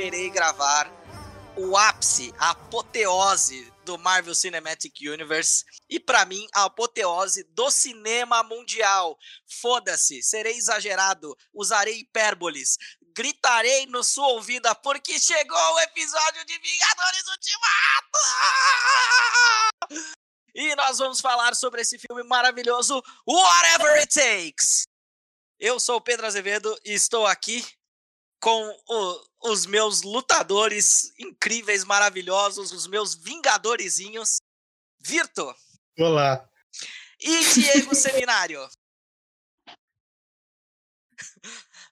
esperei 0.00 0.30
gravar, 0.30 0.90
o 1.58 1.76
ápice, 1.76 2.34
a 2.38 2.50
apoteose 2.50 3.70
do 3.84 3.98
Marvel 3.98 4.34
Cinematic 4.34 4.94
Universe 5.02 5.62
e 5.90 6.00
para 6.00 6.24
mim 6.24 6.46
a 6.54 6.64
apoteose 6.64 7.44
do 7.50 7.70
cinema 7.70 8.42
mundial. 8.42 9.18
Foda-se, 9.60 10.22
serei 10.22 10.56
exagerado, 10.56 11.36
usarei 11.52 11.98
hipérboles, 11.98 12.78
gritarei 13.14 13.84
no 13.86 14.02
sua 14.02 14.28
ouvida 14.28 14.74
porque 14.74 15.18
chegou 15.18 15.74
o 15.74 15.80
episódio 15.80 16.46
de 16.46 16.58
Vingadores 16.58 17.24
Ultimato! 17.28 18.18
E 20.54 20.74
nós 20.76 20.96
vamos 20.96 21.20
falar 21.20 21.54
sobre 21.54 21.82
esse 21.82 21.98
filme 21.98 22.22
maravilhoso, 22.22 23.02
Whatever 23.26 24.00
It 24.00 24.14
Takes. 24.14 24.84
Eu 25.58 25.78
sou 25.78 25.96
o 25.96 26.00
Pedro 26.00 26.26
Azevedo 26.26 26.74
e 26.84 26.94
estou 26.94 27.26
aqui 27.26 27.64
com 28.40 28.76
o, 28.88 29.50
os 29.50 29.66
meus 29.66 30.02
lutadores 30.02 31.12
incríveis, 31.18 31.84
maravilhosos, 31.84 32.72
os 32.72 32.86
meus 32.86 33.14
vingadorezinhos. 33.14 34.38
Virto. 34.98 35.54
Olá. 35.98 36.48
E 37.20 37.44
Diego 37.54 37.94
Seminário. 37.94 38.66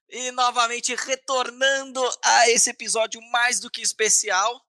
E 0.09 0.31
novamente 0.33 0.95
retornando 0.95 2.03
a 2.25 2.49
esse 2.49 2.71
episódio 2.71 3.21
mais 3.31 3.61
do 3.61 3.71
que 3.71 3.83
especial, 3.83 4.65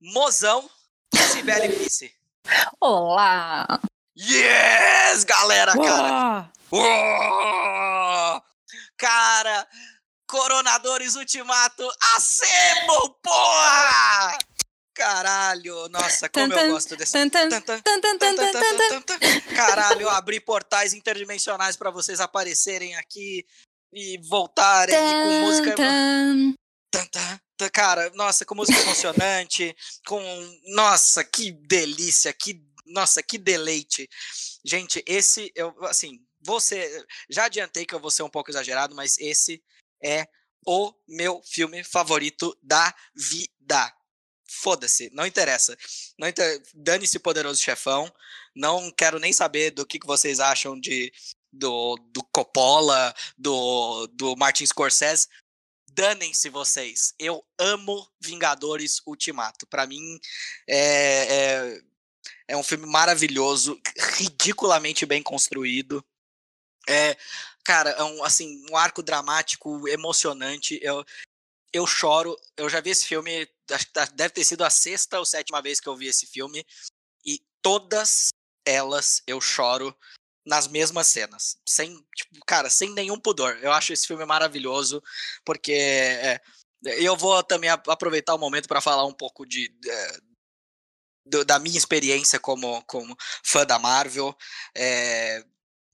Mozão 0.00 0.70
e 1.12 1.18
Sibeli 1.18 1.68
Vice. 1.68 2.16
Olá! 2.80 3.66
Yes, 4.16 5.24
galera, 5.24 5.74
cara! 5.74 6.50
Uou! 6.70 8.42
Cara, 8.96 9.68
Coronadores 10.28 11.16
Ultimato, 11.16 11.90
acemo, 12.14 13.10
porra! 13.22 14.36
Caralho, 14.94 15.88
nossa, 15.88 16.28
como 16.28 16.52
eu 16.52 16.72
gosto 16.72 16.96
desse. 16.96 17.12
Caralho, 19.56 20.02
eu 20.02 20.10
abri 20.10 20.38
portais 20.38 20.92
interdimensionais 20.92 21.76
para 21.76 21.90
vocês 21.90 22.20
aparecerem 22.20 22.94
aqui 22.96 23.46
e 23.92 24.18
voltarem 24.28 24.94
e 24.94 24.98
com 24.98 25.40
música. 25.46 25.74
Cara, 27.72 28.10
nossa, 28.10 28.44
com 28.44 28.54
música 28.54 28.80
emocionante, 28.80 29.74
com. 30.06 30.20
Nossa, 30.66 31.24
que 31.24 31.52
delícia, 31.52 32.32
que. 32.32 32.60
Nossa, 32.86 33.22
que 33.22 33.38
deleite. 33.38 34.08
Gente, 34.64 35.02
esse, 35.06 35.50
eu, 35.54 35.74
assim, 35.86 36.20
você. 36.40 37.06
Já 37.30 37.44
adiantei 37.44 37.86
que 37.86 37.94
eu 37.94 38.00
vou 38.00 38.10
ser 38.10 38.24
um 38.24 38.30
pouco 38.30 38.50
exagerado, 38.50 38.94
mas 38.94 39.16
esse 39.18 39.62
é 40.02 40.26
o 40.66 40.92
meu 41.06 41.42
filme 41.44 41.82
favorito 41.82 42.56
da 42.62 42.94
vida. 43.14 43.92
Foda-se, 44.50 45.10
não 45.12 45.26
interessa. 45.26 45.76
Não 46.18 46.28
inter... 46.28 46.62
Dane-se 46.74 47.18
Poderoso 47.18 47.60
Chefão. 47.60 48.12
Não 48.54 48.90
quero 48.90 49.18
nem 49.18 49.32
saber 49.32 49.70
do 49.70 49.86
que, 49.86 49.98
que 49.98 50.06
vocês 50.06 50.40
acham 50.40 50.78
de 50.78 51.12
do, 51.52 51.96
do 52.12 52.22
Coppola, 52.24 53.14
do, 53.36 54.06
do 54.08 54.36
Martin 54.36 54.66
Scorsese. 54.66 55.28
Danem-se 55.92 56.48
vocês. 56.48 57.14
Eu 57.18 57.44
amo 57.58 58.08
Vingadores 58.20 59.00
Ultimato. 59.06 59.66
Para 59.66 59.86
mim 59.86 60.18
é, 60.68 60.78
é, 60.78 61.82
é 62.48 62.56
um 62.56 62.62
filme 62.62 62.86
maravilhoso, 62.86 63.80
ridiculamente 64.16 65.04
bem 65.04 65.22
construído. 65.22 66.04
É, 66.88 67.16
cara, 67.68 67.90
é 67.90 68.02
um, 68.02 68.24
assim, 68.24 68.64
um 68.70 68.76
arco 68.78 69.02
dramático 69.02 69.86
emocionante. 69.86 70.80
Eu, 70.82 71.04
eu 71.70 71.86
choro. 71.86 72.34
Eu 72.56 72.66
já 72.66 72.80
vi 72.80 72.88
esse 72.88 73.06
filme, 73.06 73.46
tá, 73.92 74.06
deve 74.14 74.30
ter 74.30 74.42
sido 74.42 74.64
a 74.64 74.70
sexta 74.70 75.18
ou 75.18 75.26
sétima 75.26 75.60
vez 75.60 75.78
que 75.78 75.86
eu 75.86 75.94
vi 75.94 76.06
esse 76.06 76.26
filme. 76.26 76.64
E 77.26 77.44
todas 77.60 78.30
elas 78.64 79.22
eu 79.26 79.38
choro 79.38 79.94
nas 80.46 80.66
mesmas 80.66 81.08
cenas. 81.08 81.58
Sem, 81.68 81.94
tipo, 82.16 82.42
cara, 82.46 82.70
sem 82.70 82.90
nenhum 82.94 83.20
pudor. 83.20 83.58
Eu 83.60 83.70
acho 83.70 83.92
esse 83.92 84.06
filme 84.06 84.24
maravilhoso, 84.24 85.02
porque 85.44 85.72
é, 85.72 86.40
eu 86.96 87.14
vou 87.18 87.42
também 87.42 87.68
aproveitar 87.68 88.34
o 88.34 88.38
momento 88.38 88.66
para 88.66 88.80
falar 88.80 89.04
um 89.04 89.12
pouco 89.12 89.44
de, 89.44 89.68
de, 91.26 91.44
da 91.44 91.58
minha 91.58 91.76
experiência 91.76 92.40
como, 92.40 92.82
como 92.84 93.14
fã 93.44 93.66
da 93.66 93.78
Marvel. 93.78 94.34
É, 94.74 95.44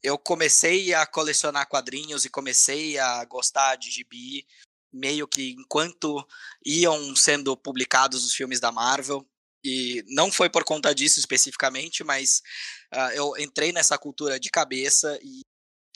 eu 0.04 0.18
comecei 0.18 0.92
a 0.92 1.06
colecionar 1.06 1.66
quadrinhos 1.66 2.26
e 2.26 2.30
comecei 2.30 2.98
a 2.98 3.24
gostar 3.24 3.76
de 3.76 3.90
gibi 3.90 4.46
meio 4.92 5.26
que 5.26 5.52
enquanto 5.58 6.22
iam 6.64 7.16
sendo 7.16 7.56
publicados 7.56 8.22
os 8.22 8.34
filmes 8.34 8.60
da 8.60 8.70
Marvel. 8.70 9.26
E 9.64 10.04
não 10.08 10.30
foi 10.30 10.50
por 10.50 10.62
conta 10.62 10.94
disso 10.94 11.18
especificamente, 11.18 12.04
mas 12.04 12.42
uh, 12.94 13.10
eu 13.14 13.32
entrei 13.38 13.72
nessa 13.72 13.96
cultura 13.96 14.38
de 14.38 14.50
cabeça 14.50 15.18
e 15.22 15.40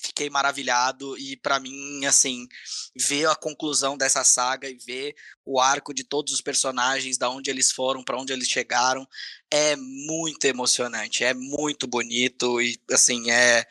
fiquei 0.00 0.30
maravilhado. 0.30 1.19
E 1.19 1.36
para 1.36 1.60
mim 1.60 2.06
assim 2.06 2.48
ver 2.96 3.26
a 3.26 3.36
conclusão 3.36 3.94
dessa 3.94 4.25
saga 4.25 4.70
e 4.70 4.78
ver 4.78 5.14
o 5.44 5.60
arco 5.60 5.92
de 5.92 6.02
todos 6.02 6.32
os 6.32 6.40
personagens 6.40 7.19
da 7.19 7.28
onde 7.28 7.50
eles 7.50 7.70
foram 7.70 8.02
para 8.02 8.19
onde 8.19 8.32
eles 8.32 8.48
chegaram 8.48 9.06
é 9.50 9.76
muito 9.76 10.44
emocionante 10.44 11.25
é 11.25 11.32
muito 11.32 11.86
bonito 11.86 12.60
e 12.60 12.78
assim 12.90 13.30
é 13.30 13.66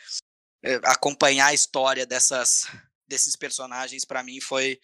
acompanhar 0.83 1.47
a 1.47 1.53
história 1.53 2.05
dessas 2.05 2.67
desses 3.07 3.35
personagens 3.35 4.03
para 4.03 4.21
mim 4.21 4.41
foi 4.41 4.79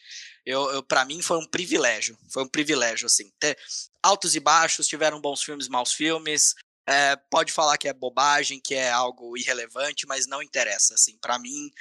eu, 0.45 0.72
eu 0.72 0.81
para 0.81 1.03
mim 1.03 1.22
foi 1.22 1.38
um 1.38 1.45
privilégio 1.45 2.17
foi 2.29 2.44
um 2.44 2.47
privilégio 2.47 3.06
assim. 3.06 3.31
Ter 3.39 3.57
altos 4.01 4.35
e 4.35 4.39
baixos 4.39 4.88
tiveram 4.88 5.19
bons 5.19 5.44
filmes 5.44 5.67
maus 5.67 5.94
filmes 5.94 6.56
é, 6.88 7.16
pode 7.29 7.51
falar 7.51 7.78
que 7.78 7.88
é 7.88 7.94
bobagem 7.94 8.59
que 8.61 8.75
é 8.75 8.89
algo 8.91 9.38
irrelevante 9.38 10.07
mas 10.07 10.28
não 10.28 10.41
interessa 10.41 10.94
assim. 10.94 11.17
Para 11.17 11.38
mim 11.38 11.72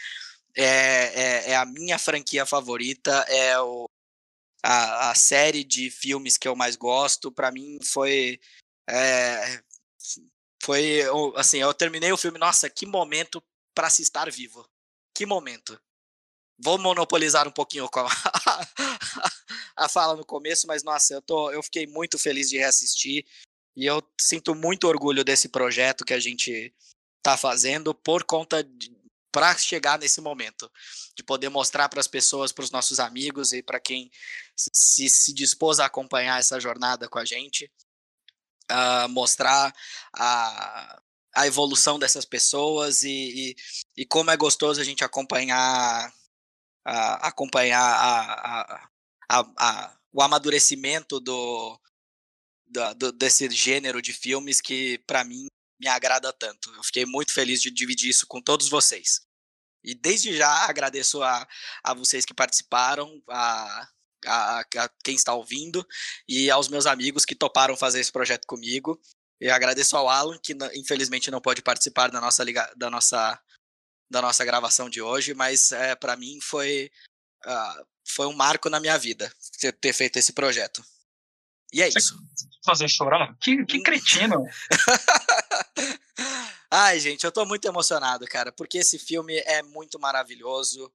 é, 0.57 0.65
é, 0.65 1.51
é, 1.51 1.57
a 1.57 1.65
minha 1.65 1.99
franquia 1.99 2.45
favorita 2.45 3.25
é 3.29 3.59
o, 3.61 3.87
a, 4.63 5.11
a 5.11 5.15
série 5.15 5.65
de 5.65 5.91
filmes 5.91 6.37
que 6.37 6.47
eu 6.47 6.55
mais 6.57 6.77
gosto. 6.77 7.33
Para 7.33 7.51
mim 7.51 7.79
foi 7.85 8.41
é, 8.89 9.63
foi 10.63 11.03
assim 11.37 11.59
eu 11.59 11.73
terminei 11.73 12.13
o 12.13 12.17
filme 12.17 12.39
nossa 12.39 12.69
que 12.69 12.85
momento 12.85 13.43
para 13.75 13.91
se 13.91 14.03
estar 14.03 14.31
vivo. 14.31 14.69
Que 15.15 15.27
momento. 15.27 15.81
Vou 16.59 16.79
monopolizar 16.79 17.49
um 17.49 17.53
pouquinho 17.53 17.89
a 19.77 19.89
fala 19.89 20.17
no 20.17 20.25
começo, 20.25 20.67
mas 20.67 20.83
nossa, 20.83 21.15
eu, 21.15 21.23
tô, 21.23 21.51
eu 21.51 21.63
fiquei 21.63 21.87
muito 21.87 22.19
feliz 22.19 22.49
de 22.49 22.59
reassistir 22.59 23.27
e 23.75 23.87
eu 23.87 24.03
sinto 24.21 24.55
muito 24.55 24.87
orgulho 24.87 25.25
desse 25.25 25.49
projeto 25.49 26.05
que 26.05 26.15
a 26.15 26.21
gente 26.21 26.73
está 27.19 27.37
fazendo 27.37 27.95
por 27.95 28.25
conta 28.25 28.65
para 29.33 29.57
chegar 29.57 29.99
nesse 29.99 30.21
momento 30.21 30.71
de 31.17 31.23
poder 31.23 31.49
mostrar 31.49 31.89
para 31.89 32.01
as 32.01 32.07
pessoas, 32.07 32.53
para 32.53 32.65
os 32.65 32.71
nossos 32.71 33.01
amigos 33.01 33.53
e 33.53 33.63
para 33.63 33.81
quem 33.81 34.11
se, 34.55 35.09
se 35.09 35.33
dispôs 35.33 35.81
a 35.81 35.87
acompanhar 35.87 36.39
essa 36.39 36.61
jornada 36.61 37.09
com 37.09 37.19
a 37.19 37.25
gente, 37.25 37.71
uh, 38.71 39.09
mostrar 39.09 39.75
a, 40.15 41.01
a 41.35 41.47
evolução 41.47 41.99
dessas 41.99 42.25
pessoas 42.25 43.03
e, 43.03 43.09
e, 43.09 43.57
e, 44.03 44.07
como 44.07 44.31
é 44.31 44.37
gostoso 44.37 44.81
a 44.81 44.85
gente 44.85 45.03
acompanhar 45.05 46.13
a, 46.85 47.29
acompanhar 47.29 47.81
a, 47.81 48.89
a, 49.29 49.97
o 50.13 50.23
amadurecimento 50.23 51.21
do, 51.21 51.81
do, 52.97 53.13
desse 53.13 53.49
gênero 53.51 54.03
de 54.03 54.13
filmes 54.13 54.61
que 54.61 54.99
para 55.07 55.25
mim 55.25 55.47
me 55.81 55.89
agrada 55.89 56.33
tanto. 56.33 56.73
Eu 56.75 56.85
fiquei 56.85 57.05
muito 57.05 57.33
feliz 57.33 57.61
de 57.61 57.71
dividir 57.71 58.11
isso 58.11 58.27
com 58.27 58.41
todos 58.41 58.69
vocês. 58.69 59.21
E 59.85 59.95
desde 59.95 60.37
já 60.37 60.69
agradeço 60.69 61.23
a, 61.23 61.47
a 61.83 61.95
vocês 61.95 62.25
que 62.25 62.33
participaram, 62.33 63.21
a, 63.29 63.89
a, 64.27 64.61
a 64.61 64.89
quem 65.03 65.17
está 65.17 65.35
ouvindo 65.35 65.85
e 66.29 66.51
aos 66.51 66.69
meus 66.69 66.87
amigos 66.87 67.25
que 67.25 67.35
toparam 67.35 67.77
fazer 67.77 68.01
esse 68.01 68.13
projeto 68.13 68.47
comigo. 68.47 69.01
E 69.43 69.51
agradeço 69.51 69.97
ao 69.97 70.09
Alan, 70.09 70.39
que 70.39 70.57
infelizmente 70.73 71.29
não 71.29 71.41
pode 71.41 71.63
participar 71.63 72.13
da 72.13 72.21
nossa, 72.21 72.45
da 72.77 72.89
nossa, 72.89 73.43
da 74.09 74.23
nossa 74.23 74.45
gravação 74.45 74.89
de 74.89 75.03
hoje, 75.03 75.35
mas 75.35 75.73
é, 75.73 75.97
para 75.97 76.15
mim 76.15 76.39
foi, 76.41 76.93
uh, 77.45 77.87
foi 78.07 78.29
um 78.29 78.33
marco 78.33 78.71
na 78.71 78.79
minha 78.79 78.97
vida 78.97 79.35
ter 79.81 79.93
feito 79.93 80.17
esse 80.17 80.33
projeto. 80.33 80.81
E 81.73 81.83
é 81.83 81.91
Você 81.91 81.99
isso. 81.99 82.17
Fazer 82.65 82.89
chorar? 82.89 83.37
Que, 83.41 83.67
que 83.67 83.83
cretino! 83.83 84.47
Ai, 86.71 87.01
gente, 87.01 87.25
eu 87.25 87.33
tô 87.33 87.45
muito 87.45 87.67
emocionado, 87.67 88.25
cara, 88.27 88.53
porque 88.53 88.79
esse 88.79 88.97
filme 88.97 89.39
é 89.39 89.61
muito 89.61 89.99
maravilhoso. 89.99 90.89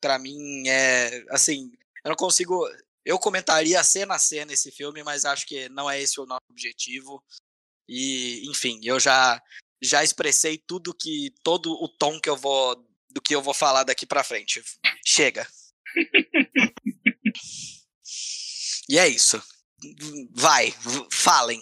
Para 0.00 0.20
mim 0.20 0.68
é 0.68 1.24
assim, 1.30 1.72
eu 2.04 2.10
não 2.10 2.16
consigo. 2.16 2.64
Eu 3.04 3.18
comentaria 3.18 3.82
cena 3.82 4.14
a 4.14 4.18
cena 4.20 4.52
esse 4.52 4.70
filme, 4.70 5.02
mas 5.02 5.24
acho 5.24 5.44
que 5.48 5.68
não 5.70 5.90
é 5.90 6.00
esse 6.00 6.20
o 6.20 6.26
nosso 6.26 6.44
objetivo. 6.48 7.20
E, 7.88 8.48
enfim, 8.50 8.80
eu 8.84 9.00
já 9.00 9.42
já 9.80 10.02
expressei 10.02 10.58
tudo 10.58 10.94
que 10.94 11.32
todo 11.42 11.72
o 11.72 11.88
tom 11.88 12.20
que 12.20 12.28
eu 12.28 12.36
vou 12.36 12.74
do 13.10 13.22
que 13.22 13.34
eu 13.34 13.40
vou 13.40 13.54
falar 13.54 13.84
daqui 13.84 14.04
para 14.04 14.24
frente. 14.24 14.62
Chega. 15.04 15.46
E 18.88 18.98
é 18.98 19.06
isso. 19.06 19.42
Vai, 20.32 20.72
falem. 21.12 21.60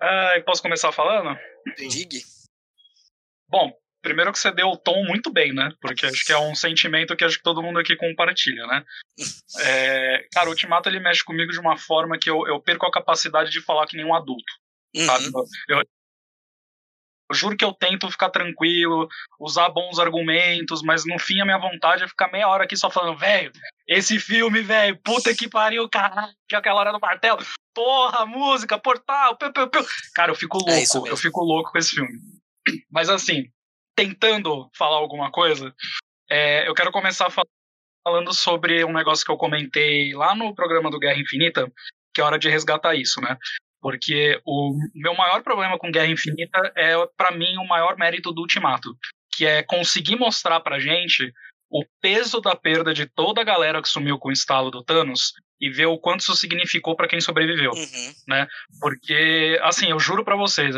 Uh, 0.00 0.44
posso 0.44 0.62
começar 0.62 0.92
falando? 0.92 1.38
Digue. 1.76 2.22
Bom, 3.48 3.72
primeiro 4.02 4.32
que 4.32 4.38
você 4.38 4.50
deu 4.50 4.68
o 4.68 4.76
tom 4.76 5.04
muito 5.04 5.32
bem, 5.32 5.52
né? 5.52 5.70
Porque 5.80 6.06
acho 6.06 6.24
que 6.24 6.32
é 6.32 6.38
um 6.38 6.54
sentimento 6.54 7.16
que 7.16 7.24
acho 7.24 7.36
que 7.36 7.42
todo 7.42 7.62
mundo 7.62 7.78
aqui 7.78 7.96
compartilha, 7.96 8.66
né? 8.66 8.84
É, 9.60 10.26
cara, 10.32 10.48
o 10.48 10.50
Ultimato 10.50 10.88
ele 10.88 11.00
mexe 11.00 11.24
comigo 11.24 11.52
de 11.52 11.60
uma 11.60 11.76
forma 11.76 12.18
que 12.18 12.30
eu, 12.30 12.46
eu 12.46 12.60
perco 12.60 12.86
a 12.86 12.92
capacidade 12.92 13.50
de 13.50 13.60
falar 13.60 13.86
que 13.86 13.96
nem 13.96 14.06
um 14.06 14.14
adulto. 14.14 14.52
Uhum. 14.94 15.06
Sabe? 15.06 15.24
Eu, 15.68 15.82
eu 17.30 17.34
juro 17.34 17.56
que 17.56 17.64
eu 17.64 17.74
tento 17.74 18.10
ficar 18.10 18.30
tranquilo, 18.30 19.06
usar 19.38 19.68
bons 19.68 19.98
argumentos, 19.98 20.82
mas 20.82 21.04
no 21.04 21.18
fim 21.18 21.40
a 21.40 21.44
minha 21.44 21.58
vontade 21.58 22.02
é 22.02 22.08
ficar 22.08 22.32
meia 22.32 22.48
hora 22.48 22.64
aqui 22.64 22.76
só 22.76 22.90
falando, 22.90 23.18
velho, 23.18 23.52
esse 23.86 24.18
filme, 24.18 24.62
velho, 24.62 24.98
puta 25.04 25.34
que 25.34 25.48
pariu, 25.48 25.88
caralho, 25.90 26.32
aquela 26.52 26.80
hora 26.80 26.92
do 26.92 27.00
martelo, 27.00 27.44
porra, 27.74 28.24
música, 28.24 28.78
portal, 28.78 29.36
piu, 29.36 29.52
piu, 29.52 29.68
piu. 29.68 29.86
Cara, 30.14 30.30
eu 30.30 30.34
fico 30.34 30.58
é 30.66 30.74
louco, 30.74 31.06
é 31.06 31.10
eu 31.10 31.16
fico 31.16 31.44
louco 31.44 31.72
com 31.72 31.78
esse 31.78 31.90
filme. 31.90 32.18
Mas 32.90 33.10
assim, 33.10 33.50
tentando 33.98 34.70
falar 34.78 34.98
alguma 34.98 35.28
coisa, 35.32 35.74
é, 36.30 36.68
eu 36.68 36.74
quero 36.74 36.92
começar 36.92 37.28
falando 38.06 38.32
sobre 38.32 38.84
um 38.84 38.92
negócio 38.92 39.26
que 39.26 39.32
eu 39.32 39.36
comentei 39.36 40.14
lá 40.14 40.36
no 40.36 40.54
programa 40.54 40.88
do 40.88 41.00
Guerra 41.00 41.18
Infinita, 41.18 41.68
que 42.14 42.20
é 42.20 42.24
hora 42.24 42.38
de 42.38 42.48
resgatar 42.48 42.94
isso, 42.94 43.20
né? 43.20 43.36
Porque 43.80 44.40
o 44.46 44.72
meu 44.94 45.16
maior 45.16 45.42
problema 45.42 45.76
com 45.76 45.90
Guerra 45.90 46.12
Infinita 46.12 46.72
é, 46.76 46.94
para 47.16 47.32
mim, 47.32 47.56
o 47.56 47.66
maior 47.66 47.96
mérito 47.96 48.32
do 48.32 48.42
Ultimato, 48.42 48.96
que 49.34 49.44
é 49.44 49.64
conseguir 49.64 50.14
mostrar 50.14 50.60
pra 50.60 50.78
gente 50.78 51.32
o 51.68 51.84
peso 52.00 52.40
da 52.40 52.54
perda 52.54 52.94
de 52.94 53.04
toda 53.04 53.40
a 53.40 53.44
galera 53.44 53.82
que 53.82 53.88
sumiu 53.88 54.16
com 54.16 54.28
o 54.28 54.32
estalo 54.32 54.70
do 54.70 54.84
Thanos 54.84 55.32
e 55.60 55.70
ver 55.70 55.86
o 55.86 55.98
quanto 55.98 56.20
isso 56.20 56.36
significou 56.36 56.94
para 56.94 57.08
quem 57.08 57.20
sobreviveu, 57.20 57.72
uhum. 57.72 58.12
né? 58.28 58.46
Porque, 58.80 59.58
assim, 59.62 59.90
eu 59.90 59.98
juro 59.98 60.24
para 60.24 60.36
vocês, 60.36 60.74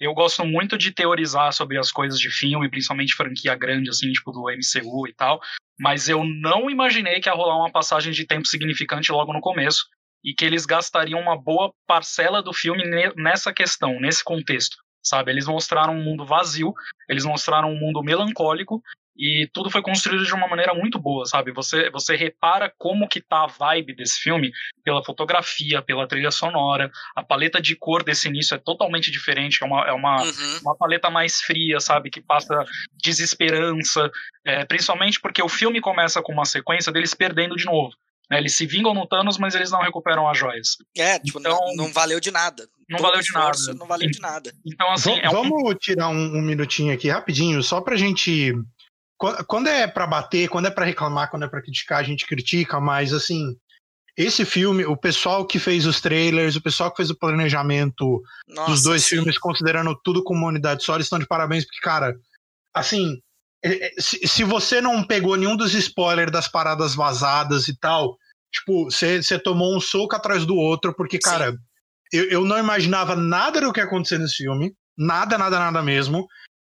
eu 0.00 0.12
gosto 0.12 0.44
muito 0.44 0.76
de 0.76 0.92
teorizar 0.92 1.52
sobre 1.52 1.78
as 1.78 1.90
coisas 1.90 2.18
de 2.18 2.30
filme, 2.30 2.70
principalmente 2.70 3.14
franquia 3.14 3.54
grande, 3.54 3.90
assim, 3.90 4.12
tipo 4.12 4.30
do 4.30 4.44
MCU 4.50 5.08
e 5.08 5.14
tal, 5.14 5.40
mas 5.78 6.08
eu 6.08 6.24
não 6.24 6.68
imaginei 6.68 7.20
que 7.20 7.28
ia 7.28 7.34
rolar 7.34 7.56
uma 7.56 7.72
passagem 7.72 8.12
de 8.12 8.26
tempo 8.26 8.46
significante 8.46 9.12
logo 9.12 9.32
no 9.32 9.40
começo 9.40 9.86
e 10.24 10.34
que 10.34 10.44
eles 10.44 10.66
gastariam 10.66 11.20
uma 11.20 11.40
boa 11.40 11.72
parcela 11.86 12.42
do 12.42 12.52
filme 12.52 12.82
nessa 13.16 13.52
questão, 13.52 13.98
nesse 14.00 14.22
contexto, 14.22 14.76
sabe? 15.02 15.30
Eles 15.30 15.46
mostraram 15.46 15.94
um 15.94 16.02
mundo 16.02 16.26
vazio, 16.26 16.74
eles 17.08 17.24
mostraram 17.24 17.70
um 17.70 17.78
mundo 17.78 18.02
melancólico 18.02 18.82
e 19.18 19.48
tudo 19.52 19.70
foi 19.70 19.82
construído 19.82 20.24
de 20.24 20.32
uma 20.32 20.46
maneira 20.46 20.72
muito 20.72 20.98
boa, 20.98 21.26
sabe? 21.26 21.52
Você 21.52 21.90
você 21.90 22.14
repara 22.14 22.72
como 22.78 23.08
que 23.08 23.20
tá 23.20 23.44
a 23.44 23.46
vibe 23.46 23.94
desse 23.94 24.20
filme 24.20 24.52
pela 24.84 25.04
fotografia, 25.04 25.82
pela 25.82 26.06
trilha 26.06 26.30
sonora, 26.30 26.90
a 27.16 27.22
paleta 27.22 27.60
de 27.60 27.74
cor 27.74 28.04
desse 28.04 28.28
início 28.28 28.54
é 28.54 28.58
totalmente 28.58 29.10
diferente, 29.10 29.62
é 29.62 29.66
uma, 29.66 29.88
é 29.88 29.92
uma, 29.92 30.22
uhum. 30.22 30.58
uma 30.62 30.76
paleta 30.76 31.10
mais 31.10 31.40
fria, 31.40 31.80
sabe? 31.80 32.10
Que 32.10 32.20
passa 32.20 32.64
desesperança, 33.02 34.10
é, 34.44 34.64
principalmente 34.64 35.20
porque 35.20 35.42
o 35.42 35.48
filme 35.48 35.80
começa 35.80 36.22
com 36.22 36.32
uma 36.32 36.44
sequência 36.44 36.92
deles 36.92 37.14
perdendo 37.14 37.56
de 37.56 37.64
novo. 37.64 37.92
Né? 38.30 38.38
Eles 38.38 38.54
se 38.54 38.66
vingam 38.66 38.94
no 38.94 39.06
Thanos, 39.06 39.38
mas 39.38 39.54
eles 39.54 39.70
não 39.70 39.80
recuperam 39.80 40.28
as 40.28 40.38
joias. 40.38 40.76
É, 40.96 41.18
tipo, 41.18 41.40
então, 41.40 41.58
não, 41.58 41.86
não 41.86 41.92
valeu 41.92 42.20
de 42.20 42.30
nada. 42.30 42.68
Não 42.88 42.98
valeu 42.98 43.20
de 43.20 43.32
nada. 43.32 43.58
Não 43.74 43.86
valeu 43.86 44.10
de 44.10 44.20
nada. 44.20 44.52
Então, 44.66 44.90
assim. 44.92 45.14
V 45.14 45.20
é 45.22 45.28
um... 45.28 45.32
Vamos 45.32 45.74
tirar 45.80 46.08
um, 46.08 46.38
um, 46.38 46.42
minutinho 46.42 46.92
aqui 46.92 47.08
rapidinho, 47.08 47.62
só 47.62 47.80
pra 47.80 47.96
gente. 47.96 48.54
Quando 49.18 49.68
é 49.68 49.86
para 49.86 50.06
bater, 50.06 50.48
quando 50.48 50.66
é 50.66 50.70
para 50.70 50.84
reclamar, 50.84 51.28
quando 51.28 51.44
é 51.44 51.48
para 51.48 51.60
criticar, 51.60 51.98
a 51.98 52.04
gente 52.04 52.24
critica, 52.24 52.80
mas 52.80 53.12
assim, 53.12 53.56
esse 54.16 54.44
filme, 54.44 54.84
o 54.84 54.96
pessoal 54.96 55.44
que 55.44 55.58
fez 55.58 55.86
os 55.86 56.00
trailers, 56.00 56.56
o 56.56 56.62
pessoal 56.62 56.90
que 56.90 56.98
fez 56.98 57.10
o 57.10 57.18
planejamento 57.18 58.22
Nossa, 58.48 58.70
dos 58.70 58.82
dois 58.82 59.02
sim. 59.02 59.16
filmes, 59.16 59.38
considerando 59.38 59.98
tudo 60.02 60.22
como 60.22 60.40
uma 60.40 60.48
unidade 60.48 60.84
só, 60.84 60.94
eles 60.94 61.06
estão 61.06 61.18
de 61.18 61.26
parabéns, 61.26 61.64
porque, 61.64 61.80
cara, 61.80 62.16
assim, 62.74 63.20
é, 63.64 63.86
é, 63.86 63.90
se, 64.00 64.44
você 64.44 64.80
não 64.80 65.04
pegou 65.04 65.36
nenhum 65.36 65.56
dos 65.56 65.74
spoilers 65.74 66.32
das 66.32 66.48
paradas 66.48 66.94
vazadas 66.94 67.68
e 67.68 67.76
tal, 67.76 68.16
tipo, 68.52 68.84
você, 68.84 69.22
você 69.22 69.38
tomou 69.38 69.76
um 69.76 69.80
soco 69.80 70.14
atrás 70.14 70.46
do 70.46 70.56
outro, 70.56 70.94
porque, 70.94 71.18
cara, 71.18 71.56
eu, 72.12 72.24
eu 72.24 72.44
não 72.44 72.58
imaginava 72.58 73.16
nada 73.16 73.60
do 73.60 73.72
que 73.72 73.80
ia 73.80 73.84
acontecer 73.84 74.18
nesse 74.18 74.36
filme. 74.36 74.74
Nada, 74.96 75.38
nada, 75.38 75.58
nada 75.58 75.82
mesmo. 75.82 76.26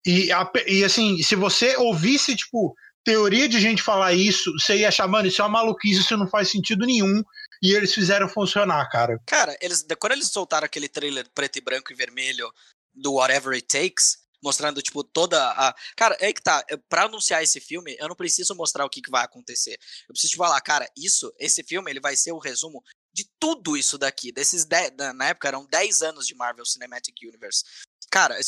E, 0.07 0.29
e 0.69 0.85
assim, 0.85 1.21
se 1.21 1.35
você 1.35 1.77
ouvisse, 1.77 2.37
tipo, 2.37 2.77
teoria 3.05 3.49
de 3.49 3.61
gente 3.61 3.83
falar 3.83 4.13
isso, 4.13 4.53
você 4.53 4.79
ia 4.79 4.89
achar, 4.89 5.09
mano, 5.09 5.27
isso 5.27 5.43
é 5.43 5.45
uma 5.45 5.59
maluquice, 5.59 6.01
isso 6.01 6.17
não 6.17 6.29
faz 6.29 6.49
sentido 6.49 6.87
nenhum. 6.87 7.23
E 7.63 7.73
eles 7.73 7.93
fizeram 7.93 8.29
funcionar, 8.29 8.89
cara. 8.89 9.19
Cara, 9.27 9.57
eles, 9.61 9.85
quando 9.99 10.13
eles 10.13 10.31
soltaram 10.31 10.67
aquele 10.67 10.89
trailer 10.89 11.27
preto 11.35 11.57
e 11.57 11.61
branco 11.61 11.93
e 11.93 11.97
vermelho 11.97 12.49
do 12.95 13.15
Whatever 13.15 13.55
It 13.55 13.67
Takes, 13.67 14.19
mostrando, 14.43 14.81
tipo, 14.83 15.03
toda 15.03 15.43
a. 15.53 15.75
Cara, 15.97 16.17
é 16.21 16.33
que 16.33 16.43
tá. 16.43 16.65
Pra 16.89 17.05
anunciar 17.05 17.43
esse 17.43 17.61
filme, 17.61 17.97
eu 17.99 18.09
não 18.09 18.15
preciso 18.15 18.55
mostrar 18.55 18.85
o 18.85 18.91
que, 18.91 19.03
que 19.03 19.11
vai 19.11 19.25
acontecer. 19.25 19.79
Eu 20.09 20.13
preciso 20.13 20.33
te 20.33 20.37
falar, 20.37 20.61
cara, 20.61 20.89
isso, 20.97 21.33
esse 21.39 21.65
filme, 21.65 21.91
ele 21.91 22.01
vai 22.01 22.15
ser 22.15 22.33
o 22.33 22.39
resumo 22.39 22.83
de 23.13 23.27
tudo 23.41 23.77
isso 23.77 23.97
daqui. 23.97 24.31
Desses 24.31 24.65
10. 24.65 24.93
Na 25.15 25.29
época 25.29 25.49
eram 25.49 25.67
10 25.67 26.03
anos 26.03 26.27
de 26.27 26.35
Marvel 26.35 26.67
Cinematic 26.67 27.17
Universe. 27.23 27.65
Cara, 28.11 28.39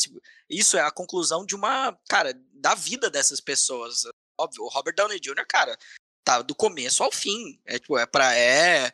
isso 0.49 0.77
é 0.77 0.81
a 0.81 0.91
conclusão 0.91 1.45
de 1.45 1.55
uma. 1.55 1.97
Cara, 2.07 2.33
da 2.53 2.75
vida 2.75 3.09
dessas 3.09 3.39
pessoas. 3.39 4.03
Óbvio, 4.39 4.63
o 4.63 4.69
Robert 4.69 4.95
Downey 4.95 5.19
Jr., 5.19 5.45
cara, 5.47 5.77
tá 6.23 6.41
do 6.41 6.55
começo 6.55 7.03
ao 7.03 7.11
fim. 7.11 7.59
É, 7.65 7.77
tipo, 7.77 7.97
é 7.97 8.05
pra. 8.05 8.35
É, 8.35 8.91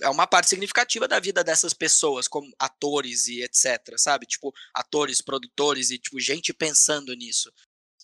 é 0.00 0.08
uma 0.08 0.26
parte 0.26 0.48
significativa 0.48 1.08
da 1.08 1.18
vida 1.18 1.42
dessas 1.42 1.74
pessoas, 1.74 2.28
como 2.28 2.54
atores 2.58 3.26
e 3.26 3.42
etc, 3.42 3.94
sabe? 3.96 4.26
Tipo, 4.26 4.54
atores, 4.72 5.20
produtores 5.20 5.90
e, 5.90 5.98
tipo, 5.98 6.20
gente 6.20 6.54
pensando 6.54 7.14
nisso. 7.14 7.52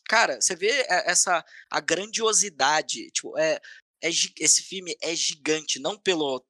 Cara, 0.08 0.40
você 0.40 0.56
vê 0.56 0.70
é, 0.70 1.10
essa, 1.10 1.44
a 1.70 1.80
grandiosidade, 1.80 3.10
tipo, 3.12 3.38
é, 3.38 3.60
é, 4.02 4.10
esse 4.38 4.62
filme 4.62 4.96
é 5.00 5.14
gigante, 5.14 5.78
não 5.78 5.96
pelo, 5.96 6.44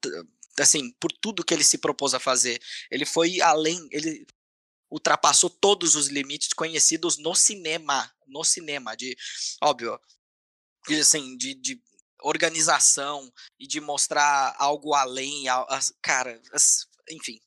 assim, 0.59 0.91
por 0.99 1.13
tudo 1.13 1.45
que 1.45 1.53
ele 1.53 1.65
se 1.65 1.79
propôs 1.79 2.15
a 2.15 2.19
fazer. 2.19 2.61
Ele 2.91 3.05
foi 3.05 3.41
além, 3.41 3.89
ele 3.93 4.27
ultrapassou 4.93 5.49
todos 5.49 5.95
os 5.95 6.09
limites 6.09 6.53
conhecidos 6.53 7.17
no 7.17 7.35
cinema, 7.35 8.13
no 8.27 8.45
cinema, 8.45 8.95
de, 8.95 9.17
óbvio, 9.63 9.99
assim, 11.01 11.37
de, 11.39 11.55
de 11.55 11.81
organização 12.23 13.33
e 13.59 13.67
de 13.67 13.81
mostrar 13.81 14.55
algo 14.59 14.95
além, 14.95 15.45
cara, 16.03 16.39
enfim. 17.11 17.41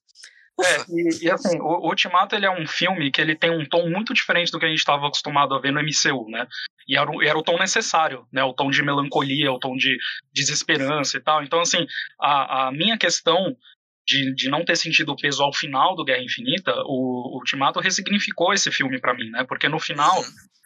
É, 0.58 0.86
e, 0.90 1.25
e, 1.25 1.32
assim, 1.32 1.60
o, 1.60 1.66
o 1.66 1.90
Ultimato 1.90 2.34
ele 2.34 2.46
é 2.46 2.52
um 2.52 2.66
filme 2.66 3.12
que 3.12 3.20
ele 3.20 3.36
tem 3.36 3.52
um 3.52 3.66
tom 3.66 3.90
muito 3.90 4.14
diferente 4.14 4.52
do 4.52 4.58
que 4.58 4.66
a 4.66 4.70
gente 4.70 4.80
estava 4.80 5.06
acostumado 5.06 5.54
a 5.54 5.60
ver 5.60 5.72
no 5.72 5.82
MCU, 5.82 6.30
né? 6.30 6.48
E 6.88 6.98
era, 6.98 7.12
era, 7.24 7.38
o 7.38 7.44
tom 7.44 7.60
necessário, 7.60 8.25
né? 8.32 8.42
O 8.42 8.54
tom 8.54 8.72
de 8.72 8.82
melancolia, 8.82 9.52
o 9.52 9.60
tom 9.60 9.75
de 9.75 9.98
desesperança 10.34 11.18
e 11.18 11.20
tal. 11.20 11.44
Então, 11.44 11.60
assim, 11.60 11.86
a, 12.20 12.68
a 12.68 12.72
minha 12.72 12.98
questão 12.98 13.58
de, 14.05 14.33
de 14.33 14.50
não 14.50 14.63
ter 14.63 14.75
sentido 14.75 15.12
o 15.12 15.17
peso 15.17 15.41
ao 15.41 15.53
final 15.53 15.95
do 15.95 16.05
Guerra 16.05 16.24
Infinita, 16.24 16.74
o, 16.85 17.33
o 17.33 17.38
Ultimato 17.38 17.79
ressignificou 17.79 18.53
esse 18.53 18.71
filme 18.71 19.00
para 19.00 19.13
mim, 19.13 19.29
né? 19.31 19.43
Porque 19.47 19.67
no 19.67 19.79
final, 19.79 20.24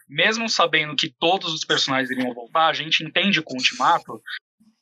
mesmo 0.08 0.48
sabendo 0.48 0.94
que 0.94 1.08
todos 1.18 1.52
os 1.54 1.64
personagens 1.64 2.10
iriam 2.10 2.34
voltar, 2.34 2.68
a 2.68 2.72
gente 2.72 3.02
entende 3.02 3.42
com 3.42 3.54
o 3.54 3.56
Ultimato 3.56 4.20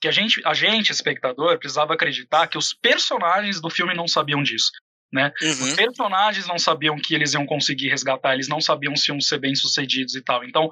que 0.01 0.09
a 0.09 0.13
gente, 0.13 0.41
a 0.45 0.55
gente, 0.55 0.91
espectador, 0.91 1.59
precisava 1.59 1.95
acreditar 1.95 2.47
que 2.47 2.59
os 2.59 2.73
personagens 2.73 3.61
do 3.61 3.71
filme 3.71 3.95
não 3.95 4.07
sabiam 4.07 4.43
disso. 4.43 4.71
Né? 5.13 5.33
Uhum. 5.41 5.51
Os 5.51 5.73
personagens 5.75 6.47
não 6.47 6.59
sabiam 6.59 6.97
que 6.97 7.15
eles 7.15 7.33
iam 7.33 7.47
conseguir 7.47 7.89
resgatar, 7.89 8.35
eles 8.35 8.49
não 8.49 8.61
sabiam 8.61 8.95
se 8.95 9.11
iam 9.11 9.21
ser 9.21 9.39
bem-sucedidos 9.39 10.15
e 10.15 10.23
tal. 10.23 10.45
Então, 10.45 10.71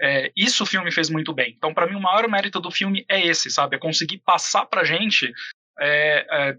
é, 0.00 0.30
isso 0.36 0.62
o 0.62 0.66
filme 0.66 0.92
fez 0.92 1.10
muito 1.10 1.32
bem. 1.32 1.54
Então, 1.56 1.74
para 1.74 1.86
mim, 1.86 1.96
o 1.96 2.00
maior 2.00 2.28
mérito 2.28 2.60
do 2.60 2.70
filme 2.70 3.04
é 3.08 3.26
esse, 3.26 3.50
sabe? 3.50 3.76
É 3.76 3.78
conseguir 3.78 4.18
passar 4.18 4.66
pra 4.66 4.84
gente 4.84 5.32
é, 5.80 6.26
é, 6.30 6.56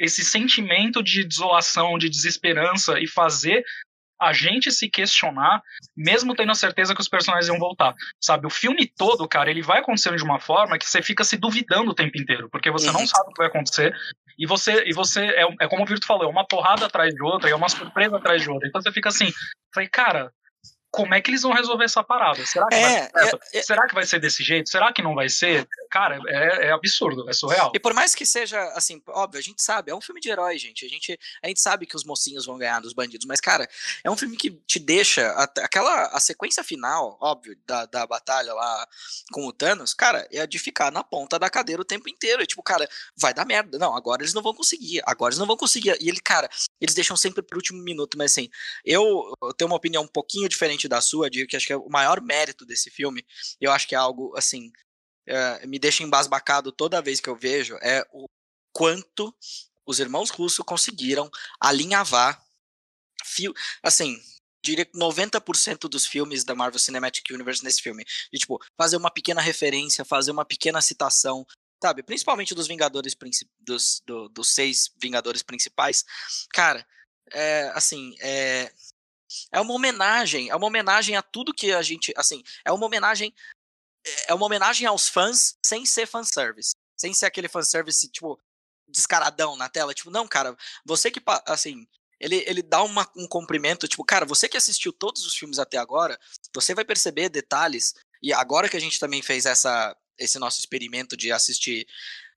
esse 0.00 0.24
sentimento 0.24 1.02
de 1.02 1.24
desolação, 1.24 1.98
de 1.98 2.08
desesperança 2.08 2.98
e 2.98 3.06
fazer 3.06 3.64
a 4.20 4.32
gente 4.32 4.70
se 4.70 4.88
questionar, 4.88 5.60
mesmo 5.96 6.34
tendo 6.34 6.52
a 6.52 6.54
certeza 6.54 6.94
que 6.94 7.00
os 7.00 7.08
personagens 7.08 7.48
iam 7.48 7.58
voltar. 7.58 7.92
Sabe, 8.20 8.46
o 8.46 8.50
filme 8.50 8.86
todo, 8.86 9.26
cara, 9.26 9.50
ele 9.50 9.62
vai 9.62 9.80
acontecendo 9.80 10.16
de 10.16 10.22
uma 10.22 10.38
forma 10.38 10.78
que 10.78 10.88
você 10.88 11.02
fica 11.02 11.24
se 11.24 11.36
duvidando 11.36 11.90
o 11.90 11.94
tempo 11.94 12.16
inteiro, 12.16 12.48
porque 12.48 12.70
você 12.70 12.86
uhum. 12.86 13.00
não 13.00 13.06
sabe 13.06 13.30
o 13.30 13.32
que 13.32 13.38
vai 13.38 13.48
acontecer. 13.48 13.92
E 14.38 14.46
você, 14.46 14.84
e 14.86 14.94
você 14.94 15.20
é, 15.20 15.42
é 15.60 15.68
como 15.68 15.82
o 15.82 15.86
Virto 15.86 16.06
falou, 16.06 16.24
é 16.24 16.28
uma 16.28 16.46
porrada 16.46 16.86
atrás 16.86 17.12
de 17.12 17.22
outra, 17.22 17.50
e 17.50 17.52
é 17.52 17.56
uma 17.56 17.68
surpresa 17.68 18.16
atrás 18.16 18.40
de 18.40 18.48
outra. 18.48 18.68
Então 18.68 18.80
você 18.80 18.92
fica 18.92 19.08
assim, 19.08 19.32
falei, 19.74 19.88
cara, 19.88 20.32
como 20.92 21.14
é 21.14 21.22
que 21.22 21.30
eles 21.30 21.40
vão 21.40 21.52
resolver 21.52 21.84
essa 21.84 22.04
parada? 22.04 22.44
Será 22.44 22.66
que, 22.66 22.74
é, 22.74 23.08
vai, 23.08 23.24
é, 23.24 23.58
é, 23.58 23.62
Será 23.62 23.88
que 23.88 23.94
vai 23.94 24.04
ser 24.04 24.20
desse 24.20 24.44
jeito? 24.44 24.68
Será 24.68 24.92
que 24.92 25.00
não 25.00 25.14
vai 25.14 25.30
ser? 25.30 25.66
Cara, 25.90 26.20
é, 26.26 26.66
é, 26.66 26.72
absurdo, 26.72 27.28
é 27.30 27.32
surreal. 27.32 27.72
E 27.74 27.80
por 27.80 27.94
mais 27.94 28.14
que 28.14 28.26
seja, 28.26 28.62
assim, 28.74 29.02
óbvio, 29.08 29.38
a 29.38 29.42
gente 29.42 29.62
sabe, 29.62 29.90
é 29.90 29.94
um 29.94 30.02
filme 30.02 30.20
de 30.20 30.28
herói, 30.28 30.58
gente. 30.58 30.84
A 30.84 30.88
gente, 30.88 31.18
a 31.42 31.48
gente 31.48 31.62
sabe 31.62 31.86
que 31.86 31.96
os 31.96 32.04
mocinhos 32.04 32.44
vão 32.44 32.58
ganhar 32.58 32.80
dos 32.80 32.92
bandidos, 32.92 33.26
mas, 33.26 33.40
cara, 33.40 33.66
é 34.04 34.10
um 34.10 34.16
filme 34.16 34.36
que 34.36 34.50
te 34.66 34.78
deixa. 34.78 35.28
aquela. 35.62 36.02
A 36.12 36.20
sequência 36.20 36.62
final, 36.62 37.16
óbvio, 37.20 37.56
da, 37.66 37.86
da 37.86 38.06
batalha 38.06 38.52
lá 38.52 38.86
com 39.32 39.46
o 39.46 39.52
Thanos, 39.52 39.94
cara, 39.94 40.28
é 40.30 40.46
de 40.46 40.58
ficar 40.58 40.92
na 40.92 41.02
ponta 41.02 41.38
da 41.38 41.48
cadeira 41.48 41.80
o 41.80 41.86
tempo 41.86 42.10
inteiro. 42.10 42.42
E, 42.42 42.46
tipo, 42.46 42.62
cara, 42.62 42.86
vai 43.16 43.32
dar 43.32 43.46
merda. 43.46 43.78
Não, 43.78 43.96
agora 43.96 44.22
eles 44.22 44.34
não 44.34 44.42
vão 44.42 44.54
conseguir. 44.54 45.00
Agora 45.06 45.30
eles 45.30 45.38
não 45.38 45.46
vão 45.46 45.56
conseguir. 45.56 45.96
E 46.00 46.08
ele, 46.10 46.20
cara, 46.20 46.50
eles 46.78 46.94
deixam 46.94 47.16
sempre 47.16 47.42
pro 47.42 47.56
último 47.56 47.82
minuto, 47.82 48.18
mas 48.18 48.32
assim, 48.32 48.50
eu, 48.84 49.32
eu 49.42 49.54
tenho 49.54 49.70
uma 49.70 49.76
opinião 49.76 50.02
um 50.02 50.08
pouquinho 50.08 50.48
diferente 50.48 50.81
da 50.88 51.00
sua, 51.00 51.30
de 51.30 51.46
que 51.46 51.56
acho 51.56 51.66
que 51.66 51.72
é 51.72 51.76
o 51.76 51.88
maior 51.88 52.20
mérito 52.20 52.64
desse 52.64 52.90
filme, 52.90 53.24
eu 53.60 53.70
acho 53.72 53.86
que 53.88 53.94
é 53.94 53.98
algo, 53.98 54.34
assim, 54.36 54.70
é, 55.26 55.66
me 55.66 55.78
deixa 55.78 56.02
embasbacado 56.02 56.72
toda 56.72 57.02
vez 57.02 57.20
que 57.20 57.28
eu 57.28 57.36
vejo, 57.36 57.76
é 57.82 58.04
o 58.12 58.26
quanto 58.72 59.34
os 59.86 59.98
irmãos 59.98 60.30
russos 60.30 60.64
conseguiram 60.64 61.30
alinhavar, 61.60 62.42
assim, 63.82 64.20
diria 64.64 64.84
que 64.84 64.96
90% 64.96 65.88
dos 65.88 66.06
filmes 66.06 66.44
da 66.44 66.54
Marvel 66.54 66.78
Cinematic 66.78 67.30
Universe 67.30 67.64
nesse 67.64 67.82
filme. 67.82 68.04
De, 68.32 68.38
tipo, 68.38 68.58
fazer 68.80 68.96
uma 68.96 69.10
pequena 69.10 69.40
referência, 69.40 70.04
fazer 70.04 70.30
uma 70.30 70.44
pequena 70.44 70.80
citação, 70.80 71.44
sabe? 71.82 72.02
Principalmente 72.02 72.54
dos 72.54 72.68
Vingadores, 72.68 73.16
dos, 73.60 74.00
do, 74.06 74.28
dos 74.28 74.54
seis 74.54 74.90
Vingadores 75.00 75.42
principais. 75.42 76.04
Cara, 76.52 76.86
é, 77.32 77.72
assim, 77.74 78.14
é, 78.20 78.72
é 79.50 79.60
uma 79.60 79.74
homenagem, 79.74 80.50
é 80.50 80.56
uma 80.56 80.66
homenagem 80.66 81.16
a 81.16 81.22
tudo 81.22 81.54
que 81.54 81.72
a 81.72 81.82
gente, 81.82 82.12
assim, 82.16 82.42
é 82.64 82.72
uma 82.72 82.86
homenagem 82.86 83.32
é 84.26 84.34
uma 84.34 84.46
homenagem 84.46 84.86
aos 84.86 85.08
fãs 85.08 85.56
sem 85.64 85.86
ser 85.86 86.06
fanservice. 86.06 86.74
Sem 86.96 87.14
ser 87.14 87.26
aquele 87.26 87.48
fanservice, 87.48 88.08
tipo, 88.08 88.38
descaradão 88.88 89.56
na 89.56 89.68
tela. 89.68 89.94
Tipo, 89.94 90.10
não, 90.10 90.26
cara, 90.26 90.56
você 90.84 91.10
que, 91.10 91.20
assim, 91.46 91.86
ele, 92.20 92.44
ele 92.46 92.62
dá 92.62 92.82
uma, 92.82 93.10
um 93.16 93.26
cumprimento, 93.26 93.88
tipo, 93.88 94.04
cara, 94.04 94.24
você 94.24 94.48
que 94.48 94.56
assistiu 94.56 94.92
todos 94.92 95.24
os 95.26 95.34
filmes 95.34 95.58
até 95.58 95.78
agora, 95.78 96.18
você 96.54 96.74
vai 96.74 96.84
perceber 96.84 97.28
detalhes, 97.28 97.94
e 98.22 98.32
agora 98.32 98.68
que 98.68 98.76
a 98.76 98.80
gente 98.80 99.00
também 99.00 99.22
fez 99.22 99.46
essa, 99.46 99.96
esse 100.18 100.38
nosso 100.38 100.60
experimento 100.60 101.16
de 101.16 101.32
assistir 101.32 101.86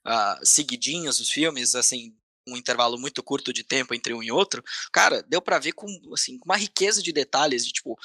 uh, 0.06 0.44
seguidinhos 0.46 1.20
os 1.20 1.30
filmes, 1.30 1.76
assim, 1.76 2.16
um 2.48 2.56
intervalo 2.58 2.98
muito 2.98 3.24
curto 3.24 3.52
de 3.52 3.64
tempo 3.64 3.94
entre 3.94 4.14
um 4.14 4.22
e 4.22 4.32
outro, 4.32 4.64
cara, 4.92 5.24
deu 5.24 5.42
para 5.42 5.60
ver 5.60 5.74
com 5.74 5.88
assim, 6.14 6.38
uma 6.46 6.58
riqueza 6.58 7.02
de 7.02 7.12
detalhes, 7.12 7.66
de 7.66 7.74
tipo 7.74 7.98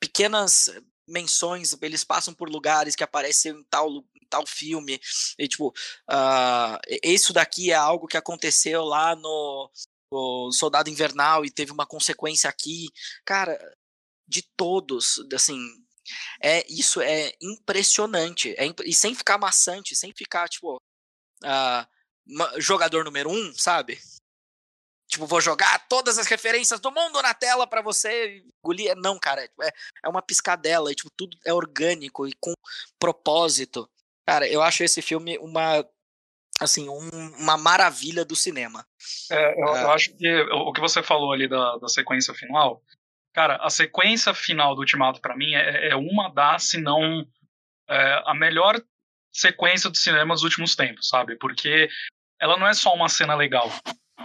pequenas 0.00 0.70
menções, 1.06 1.74
eles 1.82 2.04
passam 2.04 2.32
por 2.34 2.48
lugares 2.48 2.96
que 2.96 3.04
aparecem 3.04 3.52
em 3.52 3.64
tal, 3.64 3.90
em 3.90 4.26
tal 4.28 4.46
filme, 4.46 5.00
e 5.38 5.46
tipo, 5.46 5.68
uh, 5.68 6.78
isso 7.02 7.32
daqui 7.32 7.70
é 7.70 7.74
algo 7.74 8.06
que 8.06 8.16
aconteceu 8.16 8.84
lá 8.84 9.14
no, 9.14 9.70
no 10.10 10.52
Soldado 10.52 10.90
Invernal 10.90 11.44
e 11.44 11.50
teve 11.50 11.72
uma 11.72 11.86
consequência 11.86 12.48
aqui, 12.48 12.88
cara, 13.24 13.58
de 14.26 14.42
todos, 14.56 15.22
assim, 15.34 15.58
é 16.42 16.64
isso 16.68 17.00
é 17.00 17.32
impressionante, 17.40 18.54
é, 18.58 18.66
e 18.84 18.94
sem 18.94 19.14
ficar 19.14 19.38
maçante, 19.38 19.94
sem 19.94 20.12
ficar 20.12 20.48
tipo 20.48 20.76
uh, 20.76 21.86
jogador 22.58 23.04
número 23.04 23.30
um, 23.30 23.52
sabe? 23.54 23.98
Tipo, 25.08 25.26
vou 25.26 25.40
jogar 25.40 25.86
todas 25.88 26.18
as 26.18 26.26
referências 26.26 26.80
do 26.80 26.90
mundo 26.90 27.20
na 27.22 27.34
tela 27.34 27.66
para 27.66 27.82
você 27.82 28.42
engolir. 28.64 28.96
Não, 28.96 29.18
cara, 29.18 29.44
é, 29.44 29.70
é 30.04 30.08
uma 30.08 30.22
piscadela, 30.22 30.90
e, 30.90 30.94
tipo, 30.94 31.10
tudo 31.16 31.36
é 31.46 31.52
orgânico 31.52 32.26
e 32.26 32.32
com 32.40 32.52
propósito. 32.98 33.88
Cara, 34.26 34.48
eu 34.48 34.62
acho 34.62 34.82
esse 34.82 35.02
filme 35.02 35.38
uma 35.38 35.86
assim, 36.60 36.88
um, 36.88 37.08
uma 37.38 37.56
maravilha 37.56 38.24
do 38.24 38.36
cinema. 38.36 38.86
É, 39.30 39.60
eu, 39.60 39.76
é. 39.76 39.82
eu, 39.82 39.90
acho 39.90 40.16
que 40.16 40.40
o 40.52 40.72
que 40.72 40.80
você 40.80 41.02
falou 41.02 41.32
ali 41.32 41.48
da, 41.48 41.76
da 41.78 41.88
sequência 41.88 42.32
final, 42.32 42.82
cara, 43.32 43.56
a 43.56 43.68
sequência 43.68 44.32
final 44.32 44.74
do 44.74 44.80
Ultimato 44.80 45.20
para 45.20 45.36
mim 45.36 45.52
é, 45.54 45.88
é, 45.90 45.96
uma 45.96 46.28
das, 46.32 46.70
se 46.70 46.80
não 46.80 47.26
é, 47.88 48.22
a 48.24 48.34
melhor 48.34 48.80
sequência 49.34 49.90
do 49.90 49.96
cinema 49.96 50.34
dos 50.34 50.44
últimos 50.44 50.76
tempos, 50.76 51.08
sabe? 51.08 51.36
Porque 51.36 51.88
ela 52.40 52.56
não 52.56 52.66
é 52.66 52.72
só 52.72 52.94
uma 52.94 53.08
cena 53.08 53.34
legal. 53.34 53.70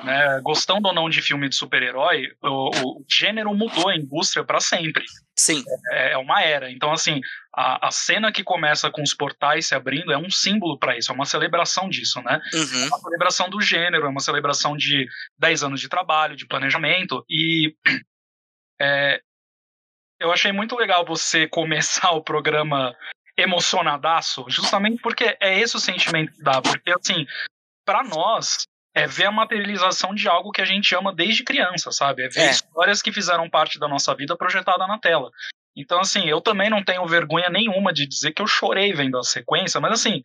Né? 0.04 0.40
Gostando 0.42 0.88
ou 0.88 0.94
não 0.94 1.10
de 1.10 1.22
filme 1.22 1.50
de 1.50 1.56
super-herói, 1.56 2.32
o, 2.42 2.70
o, 2.70 3.06
gênero 3.10 3.54
mudou 3.54 3.90
a 3.90 3.96
indústria 3.96 4.46
para 4.46 4.60
sempre. 4.60 5.04
Sim. 5.36 5.64
É, 5.92 6.14
é, 6.14 6.18
uma 6.18 6.42
era. 6.42 6.72
Então, 6.72 6.92
assim, 6.92 7.20
a, 7.54 7.88
a, 7.88 7.92
cena 7.92 8.32
que 8.32 8.44
começa 8.44 8.90
com 8.92 9.02
os 9.02 9.14
portais 9.14 9.68
se 9.68 9.76
abrindo 9.76 10.14
é 10.14 10.18
um 10.18 10.30
símbolo 10.30 10.78
para 10.78 10.98
isso, 10.98 11.12
é 11.12 11.16
uma 11.16 11.26
celebração 11.26 11.90
disso, 11.90 12.22
né? 12.22 12.40
Uhum. 12.54 12.84
É 12.84 12.88
uma 12.88 13.00
celebração 13.00 13.50
do 13.50 13.62
gênero, 13.62 14.06
é 14.06 14.10
uma 14.10 14.22
celebração 14.22 14.78
de 14.78 15.08
10 15.38 15.64
anos 15.64 15.82
de 15.82 15.90
trabalho, 15.90 16.36
de 16.36 16.48
planejamento. 16.48 17.26
E 17.30 17.76
é, 18.80 19.22
eu 20.20 20.32
achei 20.32 20.52
muito 20.52 20.76
legal 20.76 21.06
você 21.06 21.48
começar 21.50 22.12
o 22.12 22.24
programa 22.24 22.96
emocionadaço, 23.42 24.46
justamente 24.48 25.02
porque 25.02 25.38
é 25.40 25.60
esse 25.60 25.76
o 25.76 25.80
sentimento 25.80 26.32
que 26.34 26.44
dá. 26.44 26.62
Porque, 26.62 26.92
assim, 26.92 27.26
para 27.86 28.04
nós, 28.04 28.68
é 28.94 29.08
ver 29.08 29.26
a 29.26 29.32
materialização 29.32 30.14
de 30.14 30.28
algo 30.28 30.52
que 30.52 30.62
a 30.62 30.66
gente 30.66 30.94
ama 30.96 31.14
desde 31.14 31.44
criança, 31.44 31.92
sabe? 31.92 32.24
É 32.24 32.30
ver 32.30 32.42
é. 32.42 32.50
histórias 32.52 33.02
que 33.02 33.12
fizeram 33.12 33.50
parte 33.50 33.80
da 33.80 33.88
nossa 33.88 34.14
vida 34.16 34.36
projetada 34.36 34.86
na 34.88 35.00
tela. 35.00 35.30
Então, 35.76 36.00
assim, 36.00 36.28
eu 36.28 36.42
também 36.42 36.70
não 36.70 36.84
tenho 36.84 37.06
vergonha 37.08 37.50
nenhuma 37.50 37.94
de 37.94 38.08
dizer 38.08 38.32
que 38.34 38.42
eu 38.42 38.48
chorei 38.48 38.92
vendo 38.94 39.18
a 39.18 39.24
sequência, 39.24 39.80
mas 39.80 39.94
assim, 39.94 40.22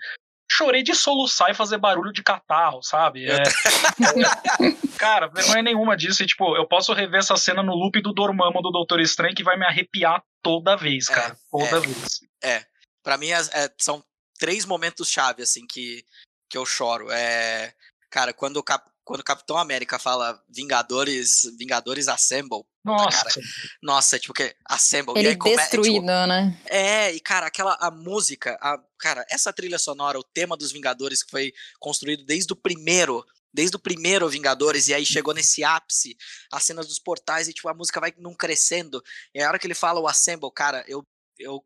chorei 0.51 0.83
de 0.83 0.95
soluçar 0.95 1.51
e 1.51 1.55
fazer 1.55 1.79
barulho 1.79 2.13
de 2.13 2.23
catarro, 2.23 2.83
sabe? 2.83 3.27
É, 3.29 3.37
é, 3.37 3.43
cara, 4.99 5.29
vergonha 5.29 5.63
nenhuma 5.63 5.97
disso. 5.97 6.23
E, 6.23 6.27
tipo, 6.27 6.57
eu 6.57 6.67
posso 6.67 6.93
rever 6.93 7.21
essa 7.21 7.37
cena 7.37 7.63
no 7.63 7.75
loop 7.75 8.01
do 8.01 8.13
Dormammu 8.13 8.63
do 8.63 8.71
Doutor 8.71 9.01
Estranho 9.01 9.35
que 9.35 9.45
vai 9.45 9.57
me 9.57 9.67
arrepiar 9.67 10.23
toda 10.43 10.77
vez, 10.77 11.09
é, 11.09 11.15
cara. 11.15 11.37
toda 11.51 11.77
é, 11.77 11.81
vez. 11.81 12.21
É. 12.43 12.74
Pra 13.05 13.19
mim, 13.19 13.31
é, 13.31 13.41
são 13.79 14.03
três 14.39 14.65
momentos-chave, 14.65 15.43
assim, 15.43 15.67
que, 15.67 16.05
que 16.49 16.57
eu 16.57 16.65
choro. 16.65 17.11
É, 17.11 17.75
cara, 18.11 18.33
quando 18.33 18.57
o, 18.57 18.63
Cap, 18.63 18.91
quando 19.05 19.21
o 19.21 19.25
Capitão 19.25 19.59
América 19.59 19.99
fala 19.99 20.43
Vingadores, 20.49 21.43
Vingadores 21.59 22.09
Assemble. 22.09 22.65
Nossa. 22.83 23.25
Cara, 23.25 23.47
nossa, 23.83 24.19
tipo, 24.19 24.33
que 24.33 24.57
Assemble. 24.65 25.13
Ele 25.17 25.29
e 25.29 25.31
aí, 25.31 25.57
destruído, 25.57 26.11
é, 26.11 26.23
tipo, 26.23 26.27
né? 26.27 26.61
É, 26.65 27.13
e 27.13 27.21
cara, 27.21 27.47
aquela 27.47 27.77
a 27.79 27.91
música, 27.91 28.59
a, 28.61 28.79
cara, 28.99 29.25
essa 29.31 29.53
trilha 29.53 29.79
sonora, 29.79 30.19
o 30.19 30.25
tema 30.25 30.57
dos 30.57 30.73
Vingadores 30.73 31.23
que 31.23 31.31
foi 31.31 31.53
construído 31.79 32.25
desde 32.25 32.53
o 32.53 32.57
primeiro 32.57 33.25
desde 33.53 33.77
o 33.77 33.79
primeiro 33.79 34.29
Vingadores, 34.29 34.89
e 34.89 34.95
aí 34.95 35.07
chegou 35.07 35.33
nesse 35.33 35.63
ápice, 35.63 36.17
as 36.53 36.65
cenas 36.65 36.89
dos 36.89 36.99
portais, 36.99 37.47
e 37.47 37.53
tipo, 37.53 37.69
a 37.69 37.75
música 37.75 38.01
vai 38.01 38.13
num 38.19 38.35
crescendo. 38.35 39.01
E 39.33 39.41
a 39.41 39.47
hora 39.47 39.61
que 39.61 39.67
ele 39.67 39.77
fala 39.77 40.01
o 40.01 40.09
Assemble, 40.09 40.51
cara, 40.53 40.85
eu, 40.89 41.07
eu 41.39 41.65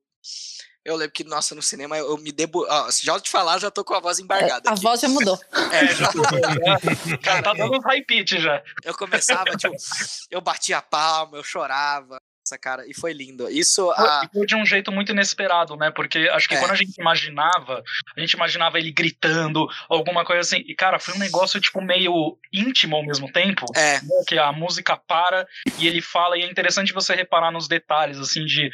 eu 0.88 0.97
lembro 0.97 1.12
que, 1.12 1.25
nossa, 1.25 1.54
no 1.54 1.62
cinema 1.62 1.97
eu 1.99 2.16
me 2.16 2.33
debu... 2.33 2.64
Ah, 2.66 2.88
já 2.90 3.21
te 3.21 3.30
falar, 3.30 3.59
já 3.59 3.71
tô 3.71 3.85
com 3.85 3.95
a 3.95 4.00
voz 4.00 4.18
embargada. 4.18 4.62
É, 4.66 4.71
a 4.71 4.73
aqui. 4.73 4.83
voz 4.83 5.00
já 5.00 5.09
mudou. 5.09 5.38
É, 5.71 5.87
já 5.95 6.09
Cara, 7.23 7.42
tá 7.42 7.52
dando 7.52 7.78
high 7.80 8.02
pitch 8.02 8.38
já. 8.38 8.62
Eu 8.83 8.95
começava, 8.95 9.50
tipo, 9.57 9.75
eu 10.30 10.40
batia 10.40 10.78
a 10.78 10.83
palma, 10.83 11.37
eu 11.37 11.45
chorava. 11.45 12.18
Essa 12.47 12.57
cara, 12.57 12.87
e 12.88 12.95
foi 12.95 13.12
lindo. 13.12 13.50
Isso 13.50 13.90
a... 13.90 14.26
foi 14.33 14.47
de 14.47 14.57
um 14.57 14.64
jeito 14.64 14.90
muito 14.90 15.12
inesperado, 15.12 15.76
né? 15.76 15.90
Porque 15.90 16.30
acho 16.33 16.49
que 16.49 16.54
é. 16.54 16.59
quando 16.59 16.71
a 16.71 16.75
gente 16.75 16.99
imaginava, 16.99 17.85
a 18.16 18.21
gente 18.21 18.33
imaginava 18.33 18.78
ele 18.78 18.90
gritando, 18.90 19.68
alguma 19.90 20.25
coisa 20.25 20.40
assim. 20.40 20.64
E, 20.66 20.75
cara, 20.75 20.99
foi 20.99 21.12
um 21.14 21.18
negócio, 21.18 21.61
tipo, 21.61 21.83
meio 21.83 22.38
íntimo 22.50 22.97
ao 22.97 23.04
mesmo 23.04 23.30
tempo. 23.30 23.66
É. 23.76 24.00
Né? 24.00 24.25
Que 24.26 24.38
a 24.38 24.50
música 24.50 24.97
para 24.97 25.47
e 25.78 25.87
ele 25.87 26.00
fala, 26.00 26.38
e 26.38 26.42
é 26.42 26.50
interessante 26.50 26.95
você 26.95 27.14
reparar 27.14 27.50
nos 27.50 27.68
detalhes, 27.68 28.18
assim, 28.18 28.47
de 28.47 28.71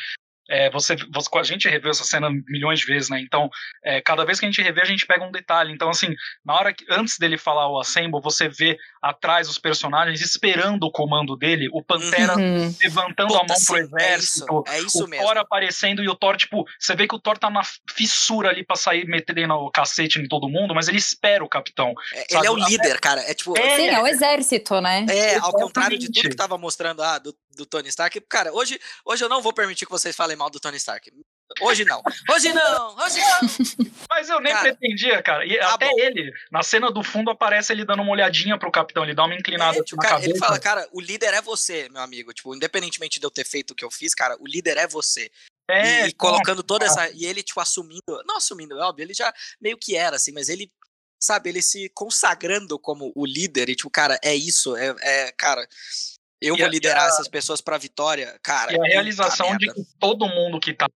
é, 0.49 0.71
você, 0.71 0.97
você, 1.13 1.29
a 1.39 1.43
gente 1.43 1.69
revê 1.69 1.91
essa 1.91 2.05
cena 2.05 2.31
milhões 2.49 2.81
de 2.81 2.87
vezes, 2.87 3.09
né? 3.09 3.21
Então, 3.21 3.51
é, 3.83 4.01
cada 4.01 4.25
vez 4.25 4.39
que 4.39 4.47
a 4.47 4.51
gente 4.51 4.63
revê, 4.63 4.83
a 4.83 4.87
gente 4.87 5.07
pega 5.07 5.25
um 5.25 5.31
detalhe. 5.31 5.73
Então, 5.73 5.89
assim, 5.89 6.15
na 6.45 6.55
hora 6.55 6.73
que 6.73 6.85
antes 6.91 7.19
dele 7.19 7.39
falar 7.39 7.69
o 7.69 7.79
Assemble, 7.79 8.21
você 8.21 8.49
vê 8.49 8.79
atrás 9.03 9.49
os 9.49 9.59
personagens 9.59 10.21
esperando 10.21 10.85
o 10.85 10.91
comando 10.91 11.37
dele, 11.37 11.69
o 11.73 11.83
Pantera 11.83 12.37
uhum. 12.37 12.75
levantando 12.81 13.29
Puta, 13.29 13.41
a 13.41 13.47
mão 13.47 13.57
pro 13.67 13.77
exército, 13.77 14.65
é 14.67 14.79
isso, 14.79 14.85
é 14.85 14.87
isso 14.87 15.05
o 15.05 15.09
mesmo. 15.09 15.27
Thor 15.27 15.39
aparecendo 15.39 16.03
e 16.03 16.09
o 16.09 16.15
Thor, 16.15 16.37
tipo, 16.37 16.65
você 16.79 16.95
vê 16.95 17.07
que 17.07 17.15
o 17.15 17.19
Thor 17.19 17.39
tá 17.39 17.51
na 17.51 17.63
fissura 17.95 18.51
ali 18.51 18.65
pra 18.65 18.77
sair 18.77 19.07
metendo 19.07 19.35
o 19.55 19.71
cacete 19.71 20.21
em 20.21 20.29
todo 20.29 20.49
mundo, 20.49 20.75
mas 20.75 20.89
ele 20.89 20.99
espera 20.99 21.45
o 21.45 21.49
capitão. 21.49 21.95
É, 22.13 22.37
ele 22.37 22.47
é 22.47 22.51
o 22.51 22.57
líder, 22.57 23.01
cara. 23.01 23.21
É 23.23 23.35
tipo. 23.35 23.57
É, 23.59 23.77
Sim, 23.77 23.89
é 23.89 24.03
o 24.03 24.07
exército, 24.07 24.81
né? 24.81 25.07
É, 25.09 25.37
ao 25.37 25.53
contrário 25.53 25.99
de 25.99 26.11
tudo 26.11 26.29
que 26.29 26.37
tava 26.37 26.57
mostrando 26.57 27.03
ah, 27.03 27.19
do, 27.19 27.35
do 27.57 27.67
Tony 27.67 27.89
Stark. 27.89 28.21
Cara, 28.29 28.53
hoje, 28.53 28.79
hoje 29.05 29.25
eu 29.25 29.29
não 29.29 29.43
vou 29.43 29.53
permitir 29.53 29.87
que 29.87 29.93
vocês 29.93 30.15
falem 30.15 30.34
mal 30.37 30.51
do 30.51 30.61
Tony 30.61 30.77
Stark. 30.77 31.11
Hoje 31.61 31.85
não. 31.85 32.03
Hoje 32.31 32.53
não. 32.53 32.97
Hoje 32.97 33.21
não. 33.21 33.95
Mas 34.11 34.29
eu 34.29 34.41
nem 34.41 34.53
cara, 34.53 34.75
pretendia, 34.75 35.23
cara. 35.23 35.47
E 35.47 35.59
tá 35.59 35.75
até 35.75 35.89
bom. 35.89 35.99
ele, 35.99 36.33
na 36.51 36.63
cena 36.63 36.91
do 36.91 37.03
fundo, 37.03 37.31
aparece 37.31 37.73
ele 37.73 37.85
dando 37.85 38.03
uma 38.03 38.13
olhadinha 38.13 38.59
pro 38.59 38.73
capitão. 38.73 39.05
Ele 39.05 39.15
dá 39.15 39.25
uma 39.25 39.35
inclinada 39.35 39.79
é, 39.79 39.83
tipo, 39.83 40.01
cara, 40.01 40.15
cabeça. 40.15 40.31
Ele 40.31 40.39
fala, 40.39 40.59
cara, 40.59 40.89
o 40.93 41.01
líder 41.01 41.35
é 41.35 41.41
você, 41.41 41.89
meu 41.91 42.03
amigo. 42.03 42.33
Tipo, 42.33 42.55
independentemente 42.55 43.21
de 43.21 43.27
eu 43.27 43.31
ter 43.31 43.47
feito 43.47 43.71
o 43.71 43.75
que 43.75 43.85
eu 43.85 43.91
fiz, 43.91 44.15
cara, 44.15 44.37
o 44.41 44.47
líder 44.47 44.77
é 44.77 44.87
você. 44.87 45.31
É, 45.69 46.07
e, 46.07 46.09
e 46.09 46.13
colocando 46.15 46.63
toda 46.63 46.87
essa. 46.87 47.09
E 47.11 47.25
ele, 47.25 47.43
tipo, 47.43 47.61
assumindo. 47.61 48.01
Não 48.27 48.37
assumindo, 48.37 48.79
é 48.79 48.85
óbvio, 48.85 49.05
ele 49.05 49.15
já 49.15 49.33
meio 49.61 49.79
que 49.79 49.97
era, 49.97 50.17
assim, 50.17 50.33
mas 50.33 50.49
ele. 50.49 50.71
Sabe, 51.23 51.49
ele 51.49 51.63
se 51.63 51.89
consagrando 51.95 52.79
como 52.79 53.11
o 53.15 53.25
líder 53.25 53.71
e, 53.71 53.75
tipo, 53.75 53.89
cara, 53.89 54.19
é 54.23 54.35
isso. 54.35 54.77
É, 54.77 54.95
é 55.01 55.33
cara, 55.33 55.67
eu 56.41 56.57
e 56.57 56.59
vou 56.59 56.69
liderar 56.69 57.05
a, 57.05 57.09
essas 57.09 57.29
pessoas 57.29 57.61
pra 57.61 57.79
vitória, 57.79 58.39
cara. 58.43 58.73
E 58.73 58.81
a 58.81 58.85
realização 58.85 59.57
de 59.57 59.73
que 59.73 59.83
todo 59.99 60.29
mundo 60.29 60.61
que 60.61 60.73
tá 60.73 60.89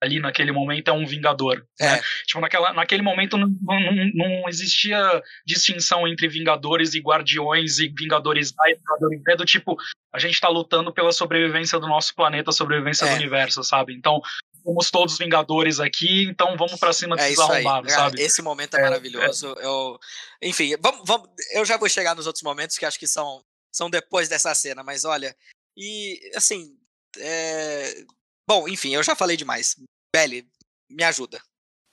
ali 0.00 0.20
naquele 0.20 0.52
momento 0.52 0.88
é 0.88 0.92
um 0.92 1.06
vingador. 1.06 1.66
É. 1.80 1.92
Né? 1.92 2.00
Tipo, 2.26 2.40
naquela, 2.40 2.72
naquele 2.72 3.02
momento 3.02 3.36
não, 3.36 3.48
não, 3.48 4.10
não, 4.14 4.48
existia 4.48 5.22
distinção 5.44 6.06
entre 6.06 6.28
vingadores 6.28 6.94
e 6.94 7.00
guardiões 7.00 7.78
e 7.78 7.88
vingadores 7.88 8.54
A 8.60 8.70
e 8.70 8.74
vingadores 8.74 9.22
B, 9.22 9.36
do 9.36 9.44
tipo, 9.44 9.76
a 10.12 10.18
gente 10.18 10.40
tá 10.40 10.48
lutando 10.48 10.92
pela 10.92 11.12
sobrevivência 11.12 11.78
do 11.78 11.88
nosso 11.88 12.14
planeta, 12.14 12.52
sobrevivência 12.52 13.06
é. 13.06 13.10
do 13.10 13.16
universo, 13.16 13.62
sabe? 13.64 13.94
Então, 13.94 14.20
somos 14.62 14.90
todos 14.90 15.18
vingadores 15.18 15.80
aqui, 15.80 16.24
então 16.24 16.56
vamos 16.56 16.78
para 16.78 16.92
cima 16.92 17.16
desses 17.16 17.38
é 17.38 17.42
arrombados, 17.42 17.92
sabe? 17.92 18.20
Esse 18.20 18.42
momento 18.42 18.76
é, 18.76 18.80
é 18.80 18.82
maravilhoso. 18.82 19.54
Eu, 19.60 19.98
enfim, 20.42 20.76
vamos, 20.80 21.02
vamos, 21.04 21.28
eu 21.52 21.64
já 21.64 21.76
vou 21.76 21.88
chegar 21.88 22.14
nos 22.14 22.26
outros 22.26 22.42
momentos 22.42 22.78
que 22.78 22.84
acho 22.84 22.98
que 22.98 23.06
são, 23.06 23.42
são 23.72 23.90
depois 23.90 24.28
dessa 24.28 24.54
cena, 24.54 24.82
mas 24.82 25.04
olha, 25.04 25.36
e 25.76 26.20
assim, 26.34 26.76
é, 27.18 28.04
Bom, 28.48 28.66
enfim, 28.66 28.94
eu 28.94 29.02
já 29.02 29.14
falei 29.14 29.36
demais. 29.36 29.76
Belly, 30.10 30.48
me 30.88 31.04
ajuda. 31.04 31.38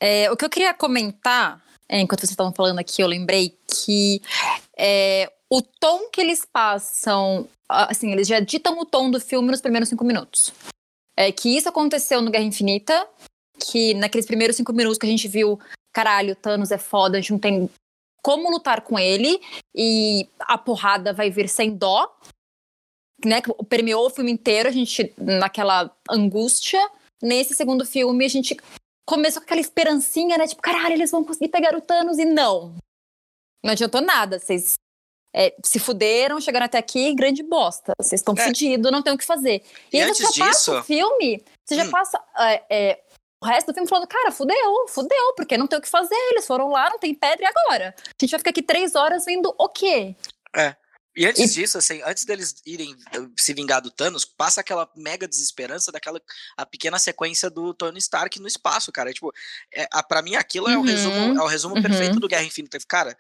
É, 0.01 0.32
o 0.32 0.38
que 0.38 0.46
eu 0.46 0.50
queria 0.50 0.74
comentar, 0.74 1.62
é, 1.89 2.00
enquanto 2.00 2.22
vocês 2.22 2.29
estavam 2.29 2.53
falando 2.53 2.79
aqui, 2.79 3.01
eu 3.01 3.08
lembrei 3.08 3.60
que 3.67 4.22
é, 4.77 5.29
o 5.50 5.62
tom 5.62 6.10
que 6.10 6.22
eles 6.22 6.46
passam, 6.46 7.46
assim, 7.67 8.13
eles 8.13 8.25
já 8.25 8.39
ditam 8.39 8.79
o 8.79 8.86
tom 8.86 9.12
do 9.12 9.20
filme 9.20 9.51
nos 9.51 9.60
primeiros 9.60 9.89
cinco 9.89 10.05
minutos. 10.05 10.53
É 11.17 11.29
que 11.29 11.58
isso 11.58 11.67
aconteceu 11.67 12.22
no 12.22 12.32
Guerra 12.32 12.46
Infinita, 12.46 13.05
que 13.60 13.94
naqueles 13.94 14.25
primeiros 14.25 14.55
cinco 14.55 14.72
minutos 14.72 14.98
que 14.98 15.05
a 15.05 15.10
gente 15.10 15.27
viu, 15.27 15.60
caralho, 15.94 16.38
Thanos 16.38 16.72
é 16.72 16.77
foda, 16.77 17.17
a 17.17 17.22
gente 17.22 17.34
não 17.34 17.39
tem 17.39 17.70
como 18.25 18.50
lutar 18.50 18.82
com 18.82 18.98
ele, 18.98 19.39
e 19.75 20.27
a 20.39 20.58
porrada 20.58 21.13
vai 21.13 21.29
vir 21.29 21.48
sem 21.48 21.77
dó, 21.77 22.12
né, 23.24 23.39
permeou 23.70 24.08
o 24.08 24.10
filme 24.10 24.32
inteiro, 24.32 24.67
a 24.67 24.72
gente 24.72 25.13
naquela 25.15 25.96
angústia. 26.10 26.82
Nesse 27.22 27.53
segundo 27.53 27.86
filme, 27.86 28.25
a 28.25 28.27
gente 28.27 28.58
começou 29.08 29.41
com 29.41 29.46
aquela 29.46 29.62
esperancinha, 29.62 30.39
né? 30.39 30.48
Tipo, 30.48 30.60
caralho, 30.60 30.96
eles 30.96 31.12
vão 31.12 31.24
conseguir 31.24 31.50
pegar 31.50 31.75
o 31.75 31.82
Thanos 31.82 32.17
e 32.17 32.25
não. 32.25 32.75
Não 33.63 33.74
adiantou 33.74 34.01
nada. 34.01 34.39
Vocês 34.39 34.74
é, 35.36 35.55
se 35.63 35.77
fuderam, 35.77 36.41
chegaram 36.41 36.65
até 36.65 36.79
aqui, 36.79 37.13
grande 37.13 37.44
bosta. 37.44 37.94
Vocês 38.01 38.22
estão 38.22 38.34
é. 38.36 38.44
fudidos, 38.44 38.91
não 38.91 39.03
tem 39.03 39.13
o 39.13 39.17
que 39.20 39.24
fazer. 39.24 39.63
E, 39.94 39.98
e 39.98 40.01
aí 40.01 40.12
você 40.12 40.24
já 40.24 40.29
disso... 40.29 40.39
passa 40.39 40.79
o 40.79 40.84
filme, 40.84 41.44
você 41.63 41.75
hum. 41.75 41.77
já 41.77 41.91
passa 41.91 42.24
é, 42.39 42.63
é, 42.70 43.03
o 43.45 43.47
resto 43.47 43.67
do 43.67 43.73
filme 43.73 43.87
falando, 43.87 44.07
cara, 44.07 44.31
fudeu, 44.31 44.87
fudeu, 44.89 45.33
porque 45.35 45.57
não 45.57 45.67
tem 45.67 45.77
o 45.77 45.81
que 45.81 45.87
fazer. 45.87 46.15
Eles 46.31 46.47
foram 46.47 46.69
lá, 46.69 46.89
não 46.89 46.97
tem 46.97 47.13
pedra, 47.13 47.43
e 47.43 47.45
agora? 47.45 47.95
A 47.99 48.11
gente 48.19 48.31
vai 48.31 48.39
ficar 48.39 48.49
aqui 48.49 48.63
três 48.63 48.95
horas 48.95 49.25
vendo 49.25 49.53
o 49.57 49.69
quê? 49.69 50.15
É. 50.55 50.75
E 51.15 51.25
antes 51.25 51.51
e... 51.51 51.53
disso, 51.53 51.77
assim, 51.77 52.01
antes 52.03 52.25
deles 52.25 52.55
irem 52.65 52.93
eh, 53.13 53.27
se 53.37 53.53
vingar 53.53 53.81
do 53.81 53.89
Thanos, 53.89 54.25
passa 54.25 54.60
aquela 54.60 54.89
mega 54.97 55.27
desesperança 55.27 55.91
daquela 55.91 56.19
a 56.58 56.65
pequena 56.65 56.99
sequência 56.99 57.49
do 57.49 57.73
Tony 57.73 57.99
Stark 57.99 58.38
no 58.39 58.47
espaço, 58.47 58.91
cara. 58.91 59.12
É, 59.12 59.13
tipo, 59.13 59.31
é, 59.73 59.88
a, 59.93 60.03
pra 60.03 60.21
mim 60.21 60.36
aquilo 60.36 60.67
é 60.67 60.77
o 60.77 60.81
resumo, 60.81 61.15
uhum, 61.15 61.39
é 61.39 61.41
o 61.41 61.47
resumo 61.47 61.75
uhum. 61.75 61.81
perfeito 61.81 62.19
do 62.19 62.27
Guerra 62.27 62.43
Infinita. 62.43 62.77
Cara, 62.88 63.17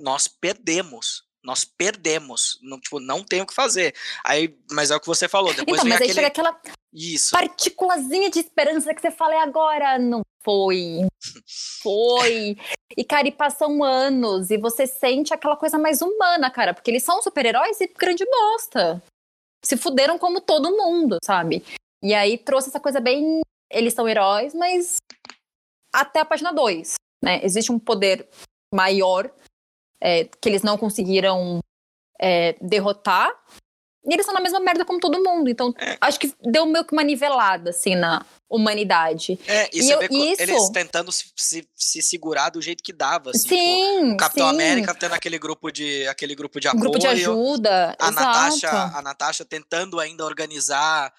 nós 0.00 0.26
perdemos. 0.26 1.24
Nós 1.44 1.64
perdemos. 1.64 2.58
Não, 2.62 2.80
tipo, 2.80 2.98
não 2.98 3.22
tem 3.22 3.42
o 3.42 3.46
que 3.46 3.54
fazer. 3.54 3.94
Aí, 4.24 4.56
mas 4.70 4.90
é 4.90 4.96
o 4.96 5.00
que 5.00 5.06
você 5.06 5.28
falou. 5.28 5.52
Depois 5.52 5.78
então, 5.78 5.84
mas 5.84 6.00
aí 6.00 6.10
aquele... 6.10 6.14
chega 6.14 6.26
aquela 6.28 6.60
Isso. 6.92 7.30
partículazinha 7.30 8.30
de 8.30 8.40
esperança 8.40 8.94
que 8.94 9.00
você 9.00 9.10
fala, 9.10 9.34
e 9.34 9.38
agora? 9.38 9.98
Não 9.98 10.22
foi. 10.42 11.06
Foi. 11.82 12.56
E, 12.96 13.04
cara, 13.04 13.26
e 13.26 13.32
passam 13.32 13.82
anos 13.82 14.50
e 14.50 14.56
você 14.56 14.86
sente 14.86 15.34
aquela 15.34 15.56
coisa 15.56 15.78
mais 15.78 16.00
humana, 16.00 16.50
cara, 16.50 16.72
porque 16.72 16.90
eles 16.90 17.02
são 17.02 17.20
super-heróis 17.20 17.80
e 17.80 17.86
grande 17.86 18.24
bosta. 18.24 19.02
Se 19.64 19.76
fuderam 19.76 20.18
como 20.18 20.40
todo 20.40 20.76
mundo, 20.76 21.18
sabe? 21.24 21.64
E 22.02 22.14
aí 22.14 22.38
trouxe 22.38 22.68
essa 22.68 22.80
coisa 22.80 23.00
bem. 23.00 23.40
Eles 23.70 23.94
são 23.94 24.08
heróis, 24.08 24.54
mas 24.54 24.98
até 25.92 26.20
a 26.20 26.24
página 26.24 26.52
2. 26.52 26.94
Né? 27.22 27.40
Existe 27.42 27.72
um 27.72 27.78
poder 27.78 28.28
maior 28.72 29.30
é, 30.04 30.24
que 30.24 30.48
eles 30.48 30.62
não 30.62 30.76
conseguiram 30.76 31.60
é, 32.20 32.56
derrotar. 32.60 33.30
E 34.06 34.12
eles 34.12 34.26
são 34.26 34.34
na 34.34 34.40
mesma 34.40 34.60
merda 34.60 34.84
como 34.84 35.00
todo 35.00 35.22
mundo. 35.22 35.48
Então, 35.48 35.72
é. 35.78 35.96
acho 35.98 36.20
que 36.20 36.30
deu 36.42 36.66
meio 36.66 36.84
que 36.84 36.92
uma 36.92 37.02
nivelada, 37.02 37.70
assim, 37.70 37.94
na, 37.94 38.22
humanidade. 38.54 39.38
É, 39.46 39.68
e, 39.72 39.78
e 39.78 39.82
você 39.82 39.94
eu, 39.94 39.98
vê 39.98 40.06
isso... 40.06 40.42
eles 40.42 40.70
tentando 40.70 41.10
se, 41.10 41.32
se, 41.36 41.68
se, 41.74 42.02
segurar 42.02 42.50
do 42.50 42.62
jeito 42.62 42.82
que 42.82 42.92
dava. 42.92 43.30
Assim, 43.30 43.48
tipo, 43.48 43.54
sim, 43.54 44.00
tipo, 44.02 44.12
o 44.12 44.16
Capitão 44.16 44.48
sim. 44.48 44.54
América 44.54 44.94
tendo 44.94 45.14
aquele 45.14 45.38
grupo 45.38 45.70
de, 45.70 46.06
aquele 46.06 46.34
grupo 46.34 46.60
de 46.60 46.68
apoio. 46.68 46.82
grupo 46.82 46.98
de 46.98 47.06
ajuda. 47.06 47.96
A 47.98 48.10
Natasha, 48.10 48.70
a 48.70 49.02
Natasha 49.02 49.44
tentando 49.44 49.98
ainda 49.98 50.24
organizar 50.24 51.12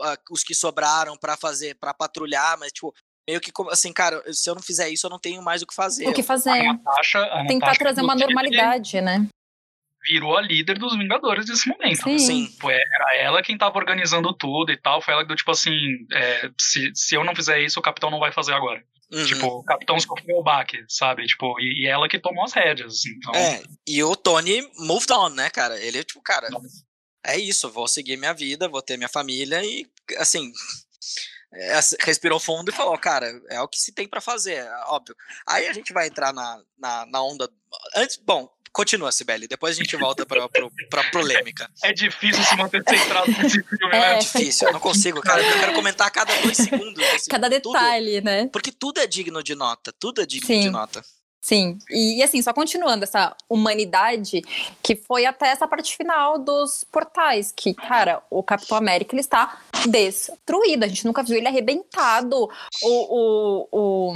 uh, 0.00 0.16
os 0.30 0.42
que 0.42 0.54
sobraram 0.54 1.16
para 1.16 1.36
fazer, 1.36 1.74
para 1.76 1.94
patrulhar, 1.94 2.58
mas 2.58 2.72
tipo, 2.72 2.94
meio 3.28 3.40
que 3.40 3.52
assim, 3.70 3.92
cara, 3.92 4.22
se 4.32 4.48
eu 4.48 4.54
não 4.54 4.62
fizer 4.62 4.88
isso, 4.88 5.06
eu 5.06 5.10
não 5.10 5.18
tenho 5.18 5.42
mais 5.42 5.62
o 5.62 5.66
que 5.66 5.74
fazer. 5.74 6.08
O 6.08 6.12
que 6.12 6.22
fazer? 6.22 6.50
A 6.50 6.72
Natasha, 6.72 7.22
a 7.22 7.46
Tentar 7.46 7.66
Natasha 7.66 7.78
trazer 7.78 8.00
uma 8.02 8.14
normalidade, 8.14 9.00
né? 9.00 9.28
virou 10.04 10.36
a 10.36 10.42
líder 10.42 10.78
dos 10.78 10.96
Vingadores 10.96 11.46
nesse 11.48 11.68
momento. 11.68 12.02
Sim. 12.02 12.16
Assim, 12.16 12.56
foi, 12.60 12.74
era 12.74 13.16
ela 13.16 13.42
quem 13.42 13.56
tava 13.56 13.78
organizando 13.78 14.32
tudo 14.34 14.72
e 14.72 14.76
tal. 14.76 15.00
Foi 15.00 15.14
ela 15.14 15.22
que 15.22 15.28
deu, 15.28 15.36
tipo 15.36 15.50
assim, 15.50 15.70
é, 16.12 16.50
se, 16.60 16.90
se 16.94 17.14
eu 17.14 17.24
não 17.24 17.34
fizer 17.34 17.60
isso, 17.60 17.78
o 17.78 17.82
capitão 17.82 18.10
não 18.10 18.18
vai 18.18 18.32
fazer 18.32 18.52
agora. 18.52 18.82
Uhum. 19.12 19.26
Tipo, 19.26 19.46
o 19.46 19.64
capitão 19.64 19.98
sofreu 20.00 20.38
o 20.38 20.42
baque, 20.42 20.84
sabe? 20.88 21.26
Tipo, 21.26 21.60
e, 21.60 21.82
e, 21.82 21.86
ela 21.86 22.08
que 22.08 22.18
tomou 22.18 22.44
as 22.44 22.52
rédeas. 22.52 23.04
Então... 23.04 23.34
É, 23.34 23.62
e 23.86 24.02
o 24.02 24.16
Tony 24.16 24.62
moved 24.78 25.12
on, 25.12 25.28
né, 25.30 25.50
cara? 25.50 25.78
Ele, 25.78 26.02
tipo, 26.02 26.20
cara, 26.22 26.48
é 27.24 27.38
isso, 27.38 27.70
vou 27.70 27.86
seguir 27.86 28.16
minha 28.16 28.32
vida, 28.32 28.68
vou 28.68 28.82
ter 28.82 28.96
minha 28.96 29.08
família 29.08 29.62
e, 29.62 29.86
assim, 30.16 30.50
respirou 32.00 32.40
fundo 32.40 32.70
e 32.70 32.74
falou, 32.74 32.96
cara, 32.98 33.40
é 33.50 33.60
o 33.60 33.68
que 33.68 33.78
se 33.78 33.92
tem 33.92 34.08
para 34.08 34.20
fazer, 34.20 34.54
é 34.54 34.84
óbvio. 34.86 35.14
Aí 35.46 35.68
a 35.68 35.72
gente 35.72 35.92
vai 35.92 36.06
entrar 36.06 36.32
na, 36.32 36.60
na, 36.78 37.06
na 37.06 37.22
onda. 37.22 37.48
Antes, 37.94 38.16
bom, 38.16 38.48
Continua, 38.72 39.12
Sibeli. 39.12 39.46
Depois 39.46 39.76
a 39.76 39.82
gente 39.82 39.94
volta 39.96 40.24
pra, 40.24 40.48
pra, 40.48 40.66
pra 40.88 41.10
polêmica. 41.10 41.70
É 41.84 41.92
difícil 41.92 42.42
se 42.42 42.56
manter 42.56 42.82
centrado 42.88 43.30
nesse 43.30 43.62
filme, 43.62 43.92
né? 43.92 44.14
É 44.14 44.18
difícil, 44.18 44.68
eu 44.68 44.72
não 44.72 44.80
consigo, 44.80 45.20
cara. 45.20 45.42
Eu 45.42 45.60
quero 45.60 45.74
comentar 45.74 46.10
cada 46.10 46.34
dois 46.40 46.56
segundos. 46.56 47.04
Assim, 47.14 47.28
cada 47.28 47.50
detalhe, 47.50 48.14
tudo, 48.14 48.24
né? 48.24 48.48
Porque 48.50 48.72
tudo 48.72 48.98
é 48.98 49.06
digno 49.06 49.42
de 49.42 49.54
nota. 49.54 49.92
Tudo 49.92 50.22
é 50.22 50.26
digno 50.26 50.46
Sim. 50.46 50.60
de 50.60 50.70
nota. 50.70 51.04
Sim, 51.44 51.76
e, 51.90 52.22
assim, 52.22 52.40
só 52.40 52.52
continuando 52.54 53.02
essa 53.02 53.36
humanidade, 53.48 54.42
que 54.80 54.94
foi 54.94 55.26
até 55.26 55.48
essa 55.48 55.66
parte 55.66 55.96
final 55.96 56.38
dos 56.38 56.84
portais, 56.84 57.52
que, 57.54 57.74
cara, 57.74 58.22
o 58.30 58.44
Capitão 58.44 58.78
América, 58.78 59.12
ele 59.12 59.20
está 59.22 59.60
destruído, 59.88 60.84
a 60.84 60.88
gente 60.88 61.04
nunca 61.04 61.20
viu 61.24 61.36
ele 61.36 61.48
arrebentado, 61.48 62.48
o, 62.84 62.88
o, 62.88 63.68
o, 63.72 64.12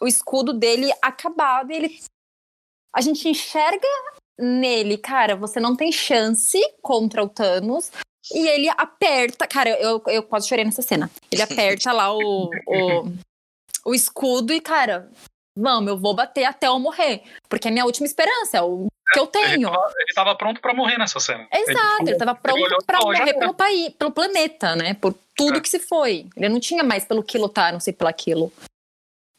o 0.00 0.06
escudo 0.06 0.54
dele 0.54 0.90
acabado, 1.02 1.70
ele 1.70 2.00
a 2.96 3.02
gente 3.02 3.28
enxerga 3.28 3.86
nele, 4.38 4.96
cara, 4.96 5.36
você 5.36 5.60
não 5.60 5.76
tem 5.76 5.92
chance 5.92 6.58
contra 6.80 7.22
o 7.22 7.28
Thanos. 7.28 7.90
E 8.32 8.46
ele 8.48 8.68
aperta. 8.68 9.46
Cara, 9.46 9.70
eu, 9.80 10.02
eu 10.06 10.22
quase 10.22 10.48
chorei 10.48 10.64
nessa 10.64 10.82
cena. 10.82 11.10
Ele 11.32 11.42
aperta 11.42 11.90
lá 11.90 12.14
o, 12.14 12.50
o, 12.66 13.04
o 13.86 13.94
escudo 13.94 14.52
e, 14.52 14.60
cara, 14.60 15.10
vamos, 15.60 15.90
eu 15.90 15.98
vou 15.98 16.14
bater 16.14 16.44
até 16.44 16.68
eu 16.68 16.78
morrer. 16.78 17.22
Porque 17.48 17.68
é 17.68 17.70
a 17.70 17.72
minha 17.72 17.84
última 17.84 18.06
esperança, 18.06 18.58
é 18.58 18.62
o 18.62 18.86
que 19.12 19.18
eu 19.18 19.26
tenho. 19.26 19.54
Ele 19.54 19.64
tava, 19.64 19.92
ele 19.98 20.14
tava 20.14 20.34
pronto 20.34 20.60
para 20.60 20.74
morrer 20.74 20.98
nessa 20.98 21.20
cena. 21.20 21.46
Exato, 21.52 22.02
ele, 22.02 22.10
ele 22.10 22.18
tava 22.18 22.34
pronto 22.34 22.84
pra 22.86 23.00
morrer 23.00 23.34
pelo 23.34 23.54
país, 23.54 23.90
pelo 23.90 24.10
planeta, 24.10 24.76
né? 24.76 24.94
Por 24.94 25.14
tudo 25.36 25.58
é. 25.58 25.60
que 25.60 25.68
se 25.68 25.78
foi. 25.78 26.26
Ele 26.36 26.48
não 26.48 26.60
tinha 26.60 26.82
mais 26.82 27.04
pelo 27.04 27.22
que 27.22 27.38
lutar, 27.38 27.72
não 27.72 27.80
sei 27.80 27.92
pelo 27.92 28.08
aquilo. 28.08 28.52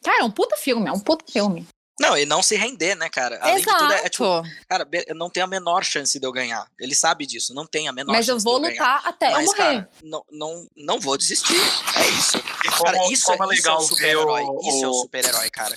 Cara, 0.04 0.22
é 0.22 0.24
um 0.24 0.30
puta 0.30 0.56
filme, 0.56 0.88
é 0.88 0.92
um 0.92 1.00
puta 1.00 1.24
filme. 1.30 1.66
Não, 2.00 2.16
e 2.16 2.24
não 2.24 2.42
se 2.42 2.56
render, 2.56 2.96
né, 2.96 3.08
cara? 3.08 3.38
Além 3.40 3.58
Exato. 3.58 3.76
de 3.76 3.82
tudo, 3.84 3.92
é, 3.92 4.06
é 4.06 4.08
tipo, 4.08 4.42
cara, 4.68 4.88
não 5.14 5.30
tem 5.30 5.42
a 5.42 5.46
menor 5.46 5.84
chance 5.84 6.18
de 6.18 6.26
eu 6.26 6.32
ganhar. 6.32 6.66
Ele 6.80 6.94
sabe 6.94 7.26
disso, 7.26 7.54
não 7.54 7.66
tem 7.66 7.86
a 7.86 7.92
menor 7.92 8.12
Mas 8.12 8.26
chance. 8.26 8.44
Mas 8.44 8.44
eu 8.44 8.50
vou 8.50 8.58
lutar 8.58 8.72
ganhar. 8.72 9.02
até 9.04 9.30
Mas, 9.30 9.46
eu 9.46 9.52
morrer. 9.52 9.58
Cara, 9.58 9.90
não, 10.02 10.24
não, 10.32 10.66
não 10.76 11.00
vou 11.00 11.16
desistir. 11.16 11.54
É 11.54 12.08
isso. 12.08 12.42
Como, 12.42 12.84
cara, 12.84 13.12
isso, 13.12 13.26
como 13.26 13.44
é, 13.44 13.46
legal 13.46 13.56
isso 13.56 13.68
é 13.68 13.74
o 13.76 13.96
super-herói. 13.96 14.42
Isso 14.62 14.84
é 14.84 14.88
o 14.88 14.94
super-herói, 14.94 15.50
cara. 15.50 15.76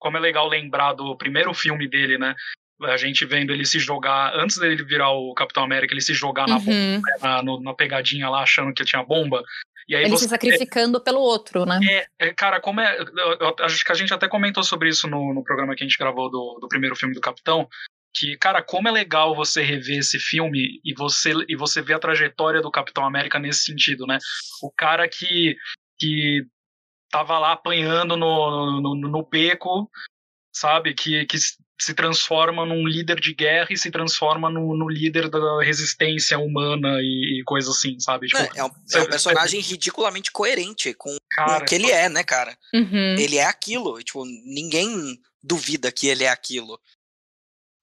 Como 0.00 0.16
é 0.16 0.20
legal 0.20 0.48
lembrar 0.48 0.94
do 0.94 1.16
primeiro 1.16 1.54
filme 1.54 1.88
dele, 1.88 2.18
né? 2.18 2.34
A 2.82 2.96
gente 2.96 3.26
vendo 3.26 3.52
ele 3.52 3.66
se 3.66 3.78
jogar, 3.78 4.34
antes 4.34 4.56
dele 4.56 4.82
virar 4.82 5.10
o 5.10 5.34
Capitão 5.34 5.62
América, 5.62 5.92
ele 5.92 6.00
se 6.00 6.14
jogar 6.14 6.48
na, 6.48 6.56
uhum. 6.56 6.64
bomba, 6.64 7.08
na, 7.20 7.42
no, 7.42 7.60
na 7.60 7.74
pegadinha 7.74 8.28
lá, 8.30 8.42
achando 8.42 8.72
que 8.72 8.84
tinha 8.84 9.04
bomba. 9.04 9.44
E 9.86 9.94
aí 9.94 10.04
Ele 10.04 10.10
você, 10.10 10.24
se 10.24 10.30
sacrificando 10.30 11.00
pelo 11.00 11.18
outro, 11.18 11.66
né? 11.66 11.80
É, 11.90 12.28
é, 12.28 12.32
cara, 12.32 12.60
como 12.60 12.80
é. 12.80 12.96
acho 13.60 13.84
que 13.84 13.90
a 13.90 13.94
gente 13.94 14.14
até 14.14 14.28
comentou 14.28 14.62
sobre 14.62 14.88
isso 14.88 15.08
no, 15.08 15.34
no 15.34 15.42
programa 15.42 15.74
que 15.74 15.82
a 15.82 15.86
gente 15.86 15.98
gravou 15.98 16.30
do, 16.30 16.58
do 16.60 16.68
primeiro 16.68 16.94
filme 16.94 17.12
do 17.12 17.20
Capitão. 17.20 17.68
Que, 18.14 18.36
cara, 18.38 18.62
como 18.62 18.88
é 18.88 18.92
legal 18.92 19.34
você 19.34 19.62
rever 19.62 19.98
esse 19.98 20.18
filme 20.18 20.80
e 20.84 20.94
você, 20.94 21.32
e 21.48 21.56
você 21.56 21.82
ver 21.82 21.94
a 21.94 21.98
trajetória 21.98 22.62
do 22.62 22.70
Capitão 22.70 23.04
América 23.04 23.38
nesse 23.38 23.64
sentido, 23.64 24.06
né? 24.06 24.18
O 24.62 24.70
cara 24.70 25.08
que, 25.08 25.56
que 25.98 26.44
tava 27.10 27.38
lá 27.38 27.52
apanhando 27.52 28.16
no, 28.16 28.80
no, 28.80 28.94
no 28.94 29.22
beco, 29.26 29.90
sabe? 30.52 30.94
Que, 30.94 31.26
que 31.26 31.36
se 31.38 31.94
transforma 31.94 32.66
num 32.66 32.86
líder 32.86 33.18
de 33.18 33.34
guerra 33.34 33.68
e 33.70 33.76
se 33.76 33.90
transforma 33.90 34.50
no, 34.50 34.76
no 34.76 34.88
líder 34.88 35.30
da 35.30 35.62
resistência 35.62 36.38
humana 36.38 36.98
e, 37.00 37.40
e 37.40 37.44
coisa 37.44 37.70
assim, 37.70 37.98
sabe? 37.98 38.26
Tipo, 38.26 38.42
É, 38.42 38.50
é 38.56 38.64
um, 38.64 38.70
é 38.94 39.00
um 39.00 39.06
personagem 39.06 39.60
ridiculamente 39.60 40.30
coerente 40.30 40.92
com 40.94 41.16
cara, 41.30 41.62
o 41.62 41.66
que 41.66 41.74
ele 41.74 41.90
é, 41.90 42.08
né, 42.08 42.22
cara? 42.22 42.56
Uhum. 42.74 43.16
Ele 43.18 43.38
é 43.38 43.44
aquilo. 43.44 44.02
Tipo, 44.02 44.24
ninguém 44.24 45.18
duvida 45.42 45.90
que 45.90 46.06
ele 46.06 46.24
é 46.24 46.28
aquilo. 46.28 46.78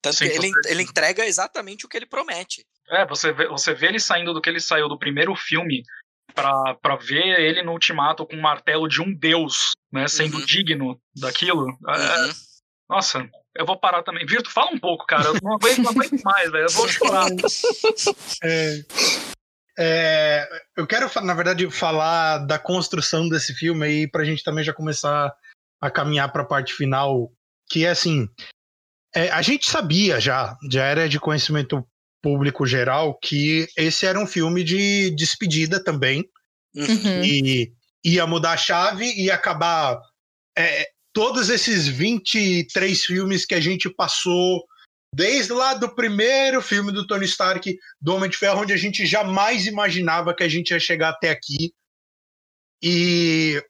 Tanto 0.01 0.17
Sim, 0.17 0.29
que 0.29 0.35
ele, 0.35 0.51
ele 0.67 0.83
entrega 0.83 1.25
exatamente 1.25 1.85
o 1.85 1.89
que 1.89 1.97
ele 1.97 2.05
promete. 2.05 2.65
É, 2.89 3.05
você 3.05 3.33
vê, 3.33 3.47
você 3.47 3.73
vê 3.73 3.87
ele 3.87 3.99
saindo 3.99 4.33
do 4.33 4.41
que 4.41 4.49
ele 4.49 4.61
saiu 4.61 4.87
do 4.87 4.97
primeiro 4.97 5.35
filme 5.35 5.83
pra, 6.33 6.75
pra 6.75 6.95
ver 6.95 7.39
ele 7.39 7.63
no 7.63 7.71
ultimato 7.71 8.25
com 8.25 8.35
o 8.35 8.41
martelo 8.41 8.87
de 8.87 9.01
um 9.01 9.13
deus, 9.13 9.71
né? 9.91 10.07
Sendo 10.07 10.37
Uhum. 10.37 10.45
digno 10.45 11.01
daquilo. 11.15 11.67
É, 11.89 12.21
Uhum. 12.25 12.31
nossa, 12.89 13.29
eu 13.55 13.65
vou 13.65 13.79
parar 13.79 14.03
também. 14.03 14.25
Virto, 14.25 14.49
fala 14.51 14.71
um 14.71 14.79
pouco, 14.79 15.05
cara. 15.05 15.29
Eu 15.29 15.37
não 15.41 15.53
aguento, 15.55 15.79
não 15.79 15.91
aguento 15.91 16.21
mais, 16.23 16.51
velho. 16.51 16.65
Eu 16.67 16.73
vou 16.73 16.87
chorar. 16.87 17.25
É, 18.43 18.81
é, 19.79 20.47
eu 20.75 20.85
quero, 20.87 21.09
na 21.23 21.33
verdade, 21.33 21.69
falar 21.71 22.39
da 22.39 22.57
construção 22.59 23.27
desse 23.29 23.53
filme 23.53 23.85
aí 23.85 24.07
pra 24.09 24.23
gente 24.23 24.43
também 24.43 24.63
já 24.63 24.73
começar 24.73 25.33
a 25.81 25.89
caminhar 25.91 26.31
pra 26.31 26.43
parte 26.45 26.73
final, 26.73 27.31
que 27.69 27.85
é 27.85 27.89
assim, 27.89 28.27
é, 29.13 29.29
a 29.29 29.41
gente 29.41 29.69
sabia 29.69 30.19
já, 30.19 30.55
já 30.71 30.83
era 30.85 31.07
de 31.09 31.19
conhecimento 31.19 31.87
público 32.27 32.65
geral 32.65 33.17
que 33.17 33.67
esse 33.77 34.05
era 34.05 34.19
um 34.19 34.27
filme 34.27 34.63
de 34.63 35.11
despedida 35.11 35.81
também, 35.81 36.25
Uhum. 36.75 37.23
e 37.23 37.71
ia 38.03 38.27
mudar 38.27 38.51
a 38.51 38.57
chave 38.57 39.11
e 39.15 39.31
acabar 39.31 39.99
é, 40.55 40.87
todos 41.13 41.49
esses 41.49 41.87
23 41.87 43.05
filmes 43.05 43.45
que 43.45 43.55
a 43.55 43.59
gente 43.59 43.89
passou 43.89 44.63
desde 45.15 45.53
lá 45.53 45.73
do 45.73 45.95
primeiro 45.95 46.61
filme 46.61 46.91
do 46.91 47.07
Tony 47.07 47.25
Stark, 47.25 47.75
do 47.99 48.13
Homem 48.13 48.29
de 48.29 48.37
Ferro, 48.37 48.61
onde 48.61 48.73
a 48.73 48.77
gente 48.77 49.05
jamais 49.05 49.65
imaginava 49.65 50.35
que 50.35 50.43
a 50.43 50.49
gente 50.49 50.71
ia 50.71 50.79
chegar 50.79 51.09
até 51.09 51.31
aqui. 51.31 51.73
E, 52.83 53.63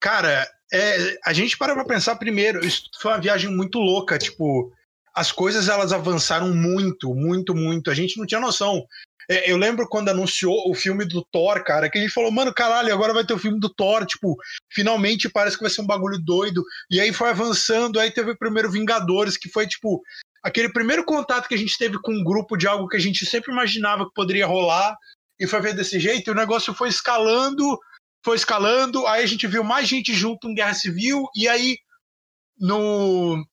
cara, 0.00 0.48
é, 0.72 1.18
a 1.24 1.32
gente 1.32 1.58
para 1.58 1.74
pra 1.74 1.84
pensar 1.84 2.16
primeiro, 2.16 2.64
isso 2.64 2.88
foi 3.02 3.12
uma 3.12 3.20
viagem 3.20 3.50
muito 3.50 3.78
louca, 3.78 4.18
tipo, 4.18 4.72
as 5.18 5.32
coisas 5.32 5.68
elas 5.68 5.92
avançaram 5.92 6.54
muito, 6.54 7.12
muito, 7.12 7.52
muito. 7.52 7.90
A 7.90 7.94
gente 7.94 8.16
não 8.16 8.24
tinha 8.24 8.40
noção. 8.40 8.84
É, 9.28 9.50
eu 9.50 9.56
lembro 9.56 9.88
quando 9.88 10.10
anunciou 10.10 10.70
o 10.70 10.74
filme 10.76 11.04
do 11.04 11.26
Thor, 11.32 11.64
cara, 11.64 11.90
que 11.90 11.98
a 11.98 12.00
gente 12.00 12.12
falou, 12.12 12.30
mano, 12.30 12.54
caralho, 12.54 12.94
agora 12.94 13.12
vai 13.12 13.26
ter 13.26 13.34
o 13.34 13.38
filme 13.38 13.58
do 13.58 13.68
Thor, 13.68 14.06
tipo, 14.06 14.36
finalmente 14.72 15.28
parece 15.28 15.56
que 15.56 15.62
vai 15.62 15.72
ser 15.72 15.80
um 15.80 15.86
bagulho 15.86 16.20
doido. 16.20 16.62
E 16.88 17.00
aí 17.00 17.12
foi 17.12 17.30
avançando, 17.30 17.98
aí 17.98 18.12
teve 18.12 18.30
o 18.30 18.38
primeiro 18.38 18.70
Vingadores, 18.70 19.36
que 19.36 19.48
foi, 19.48 19.66
tipo, 19.66 20.00
aquele 20.40 20.72
primeiro 20.72 21.04
contato 21.04 21.48
que 21.48 21.54
a 21.56 21.58
gente 21.58 21.76
teve 21.76 22.00
com 22.00 22.12
um 22.12 22.22
grupo 22.22 22.56
de 22.56 22.68
algo 22.68 22.86
que 22.86 22.96
a 22.96 23.00
gente 23.00 23.26
sempre 23.26 23.50
imaginava 23.50 24.06
que 24.06 24.14
poderia 24.14 24.46
rolar, 24.46 24.96
e 25.36 25.48
foi 25.48 25.60
ver 25.60 25.74
desse 25.74 25.98
jeito, 25.98 26.30
e 26.30 26.32
o 26.32 26.36
negócio 26.36 26.72
foi 26.72 26.90
escalando, 26.90 27.76
foi 28.24 28.36
escalando, 28.36 29.04
aí 29.08 29.24
a 29.24 29.26
gente 29.26 29.48
viu 29.48 29.64
mais 29.64 29.88
gente 29.88 30.14
junto 30.14 30.48
em 30.48 30.54
Guerra 30.54 30.74
Civil, 30.74 31.24
e 31.34 31.48
aí 31.48 31.76
no. 32.56 33.44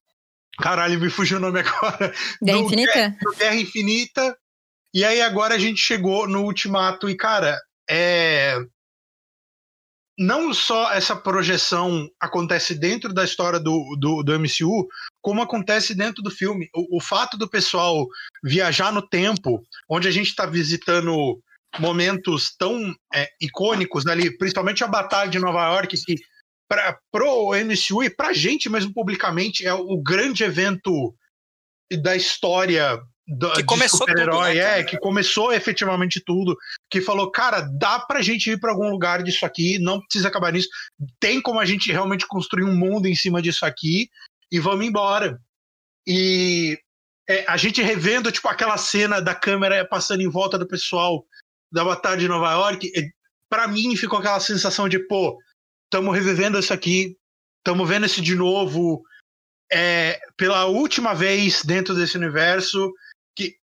Caralho, 0.60 1.00
me 1.00 1.10
fugiu 1.10 1.38
o 1.38 1.42
nome 1.42 1.60
agora. 1.60 2.14
Guerra 2.42 2.60
Infinita? 2.60 3.18
no 3.22 3.36
Guerra 3.36 3.56
Infinita. 3.56 4.38
E 4.94 5.04
aí 5.04 5.22
agora 5.22 5.56
a 5.56 5.60
gente 5.60 5.82
chegou 5.82 6.28
no 6.28 6.44
Ultimato 6.44 7.10
e, 7.10 7.16
cara, 7.16 7.60
é. 7.90 8.58
Não 10.18 10.54
só 10.54 10.94
essa 10.94 11.14
projeção 11.14 12.10
acontece 12.22 12.74
dentro 12.74 13.14
da 13.14 13.26
história 13.26 13.60
do, 13.60 13.98
do, 14.00 14.24
do 14.24 14.40
MCU, 14.40 14.88
como 15.22 15.42
acontece 15.42 15.94
dentro 15.94 16.24
do 16.24 16.32
filme. 16.32 16.70
O, 16.74 17.00
o 17.00 17.02
fato 17.02 17.38
do 17.38 17.50
pessoal 17.50 18.08
viajar 18.42 18.94
no 18.94 19.06
tempo, 19.06 19.62
onde 19.90 20.08
a 20.08 20.12
gente 20.12 20.28
está 20.28 20.46
visitando 20.46 21.38
momentos 21.78 22.56
tão 22.58 22.96
é, 23.14 23.28
icônicos 23.42 24.08
ali, 24.08 24.36
principalmente 24.38 24.86
a 24.86 24.88
Batalha 24.88 25.30
de 25.30 25.38
Nova 25.38 25.68
York, 25.74 25.98
que 25.98 26.16
para 26.68 27.00
pro 27.12 27.52
MCU 27.52 28.04
e 28.04 28.10
pra 28.10 28.34
gente 28.34 28.70
mesmo 28.70 28.94
publicamente 28.94 29.66
é 29.66 29.74
o 29.74 29.98
grande 30.02 30.44
evento 30.44 31.16
da 32.02 32.16
história 32.16 33.00
do, 33.28 33.52
Que 33.54 33.64
começou 33.64 34.02
tudo, 34.02 34.10
super-herói, 34.10 34.56
né, 34.56 34.80
é, 34.80 34.84
que 34.84 35.00
começou 35.00 35.52
efetivamente 35.52 36.22
tudo, 36.24 36.56
que 36.92 37.02
falou, 37.02 37.32
cara, 37.32 37.62
dá 37.62 38.00
pra 38.00 38.22
gente 38.22 38.52
ir 38.52 38.60
pra 38.60 38.72
algum 38.72 38.90
lugar 38.90 39.24
disso 39.24 39.46
aqui, 39.46 39.80
não 39.80 40.00
precisa 40.00 40.28
acabar 40.28 40.54
nisso, 40.54 40.70
tem 41.20 41.42
como 41.42 41.60
a 41.60 41.66
gente 41.66 41.92
realmente 41.92 42.28
construir 42.28 42.64
um 42.64 42.76
mundo 42.76 43.08
em 43.08 43.16
cima 43.16 43.42
disso 43.42 43.66
aqui 43.66 44.10
e 44.52 44.60
vamos 44.60 44.86
embora. 44.86 45.40
E 46.08 46.78
é, 47.28 47.44
a 47.48 47.58
gente 47.58 47.82
revendo, 47.82 48.32
tipo, 48.32 48.48
aquela 48.48 48.78
cena 48.78 49.20
da 49.20 49.34
câmera 49.34 49.84
passando 49.88 50.22
em 50.22 50.30
volta 50.30 50.58
do 50.58 50.68
pessoal 50.68 51.26
da 51.72 51.84
Batalha 51.84 52.18
de 52.18 52.28
Nova 52.28 52.52
York, 52.52 52.92
é, 52.96 53.10
pra 53.50 53.68
mim 53.68 53.96
ficou 53.96 54.20
aquela 54.20 54.40
sensação 54.40 54.88
de, 54.88 55.00
pô, 55.00 55.36
estamos 55.96 56.14
revivendo 56.14 56.60
isso 56.60 56.74
aqui, 56.74 57.18
estamos 57.60 57.88
vendo 57.88 58.06
isso 58.06 58.22
de 58.22 58.36
novo, 58.36 59.02
é, 59.72 60.20
pela 60.36 60.66
última 60.66 61.14
vez 61.14 61.64
dentro 61.64 61.96
desse 61.96 62.18
universo, 62.18 62.92
que 63.34 63.56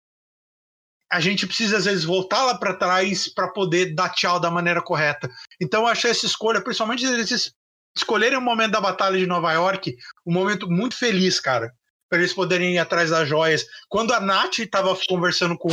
a 1.10 1.20
gente 1.20 1.46
precisa 1.46 1.76
às 1.76 1.84
vezes 1.84 2.04
voltar 2.04 2.42
lá 2.44 2.56
para 2.56 2.74
trás 2.74 3.28
para 3.28 3.48
poder 3.48 3.94
dar 3.94 4.08
tchau 4.08 4.40
da 4.40 4.50
maneira 4.50 4.80
correta. 4.80 5.30
Então 5.60 5.82
eu 5.82 5.88
achei 5.88 6.10
essa 6.10 6.24
escolha, 6.24 6.62
principalmente 6.62 7.04
eles 7.04 7.52
escolherem 7.94 8.38
o 8.38 8.40
momento 8.40 8.72
da 8.72 8.80
Batalha 8.80 9.18
de 9.18 9.26
Nova 9.26 9.52
York, 9.52 9.94
um 10.26 10.32
momento 10.32 10.66
muito 10.70 10.96
feliz, 10.96 11.38
cara, 11.38 11.70
para 12.08 12.18
eles 12.18 12.32
poderem 12.32 12.76
ir 12.76 12.78
atrás 12.78 13.10
das 13.10 13.28
joias. 13.28 13.66
Quando 13.90 14.14
a 14.14 14.20
Nath 14.20 14.60
estava 14.60 14.96
conversando 15.06 15.58
com 15.58 15.68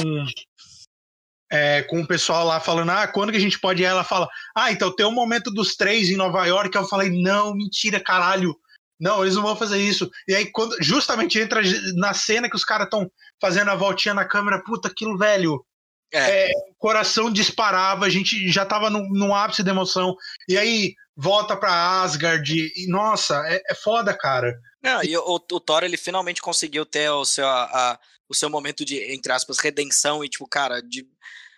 é, 1.52 1.82
com 1.84 2.02
o 2.02 2.08
pessoal 2.08 2.46
lá 2.46 2.60
falando, 2.60 2.92
ah, 2.92 3.08
quando 3.08 3.32
que 3.32 3.38
a 3.38 3.42
gente 3.42 3.60
pode 3.60 3.82
ir? 3.82 3.86
Ela 3.86 4.04
fala, 4.04 4.30
ah, 4.56 4.72
então 4.72 4.96
tem 4.96 5.06
um 5.06 5.12
momento 5.12 5.50
dos 5.52 5.76
três 5.76 6.10
em 6.10 6.16
Nova 6.16 6.46
York. 6.46 6.76
Eu 6.76 6.86
falei, 6.86 7.10
não, 7.10 7.56
mentira, 7.56 8.00
caralho. 8.00 8.56
Não, 9.00 9.24
eles 9.24 9.36
não 9.36 9.44
vão 9.44 9.56
fazer 9.56 9.80
isso. 9.80 10.12
E 10.28 10.36
aí, 10.36 10.46
quando 10.52 10.76
justamente 10.82 11.40
entra 11.40 11.62
na 11.96 12.14
cena 12.14 12.50
que 12.50 12.56
os 12.56 12.66
caras 12.66 12.86
estão 12.86 13.10
fazendo 13.42 13.72
a 13.72 13.76
voltinha 13.76 14.14
na 14.14 14.26
câmera, 14.26 14.62
puta, 14.64 14.90
aquilo, 14.90 15.18
velho. 15.18 15.64
É. 16.12 16.48
É, 16.48 16.52
coração 16.78 17.32
disparava, 17.32 18.06
a 18.06 18.10
gente 18.10 18.52
já 18.52 18.66
tava 18.66 18.90
no, 18.90 19.08
no 19.10 19.34
ápice 19.34 19.64
da 19.64 19.72
emoção. 19.72 20.16
E 20.48 20.58
aí, 20.58 20.96
volta 21.16 21.56
pra 21.56 22.02
Asgard. 22.02 22.54
E, 22.54 22.88
nossa, 22.88 23.42
é, 23.48 23.62
é 23.70 23.76
foda, 23.76 24.14
cara. 24.14 24.54
Não, 24.82 25.04
e 25.04 25.16
o, 25.18 25.24
o 25.52 25.60
Thor, 25.60 25.84
ele 25.84 25.98
finalmente 25.98 26.42
conseguiu 26.42 26.86
ter 26.86 27.10
o 27.10 27.26
seu, 27.26 27.46
a- 27.46 27.94
a- 27.94 28.00
o 28.30 28.34
seu 28.34 28.50
momento 28.50 28.86
de, 28.86 28.98
entre 29.14 29.32
aspas, 29.32 29.60
redenção 29.60 30.24
e, 30.24 30.30
tipo, 30.30 30.48
cara, 30.48 30.82
de, 30.82 31.08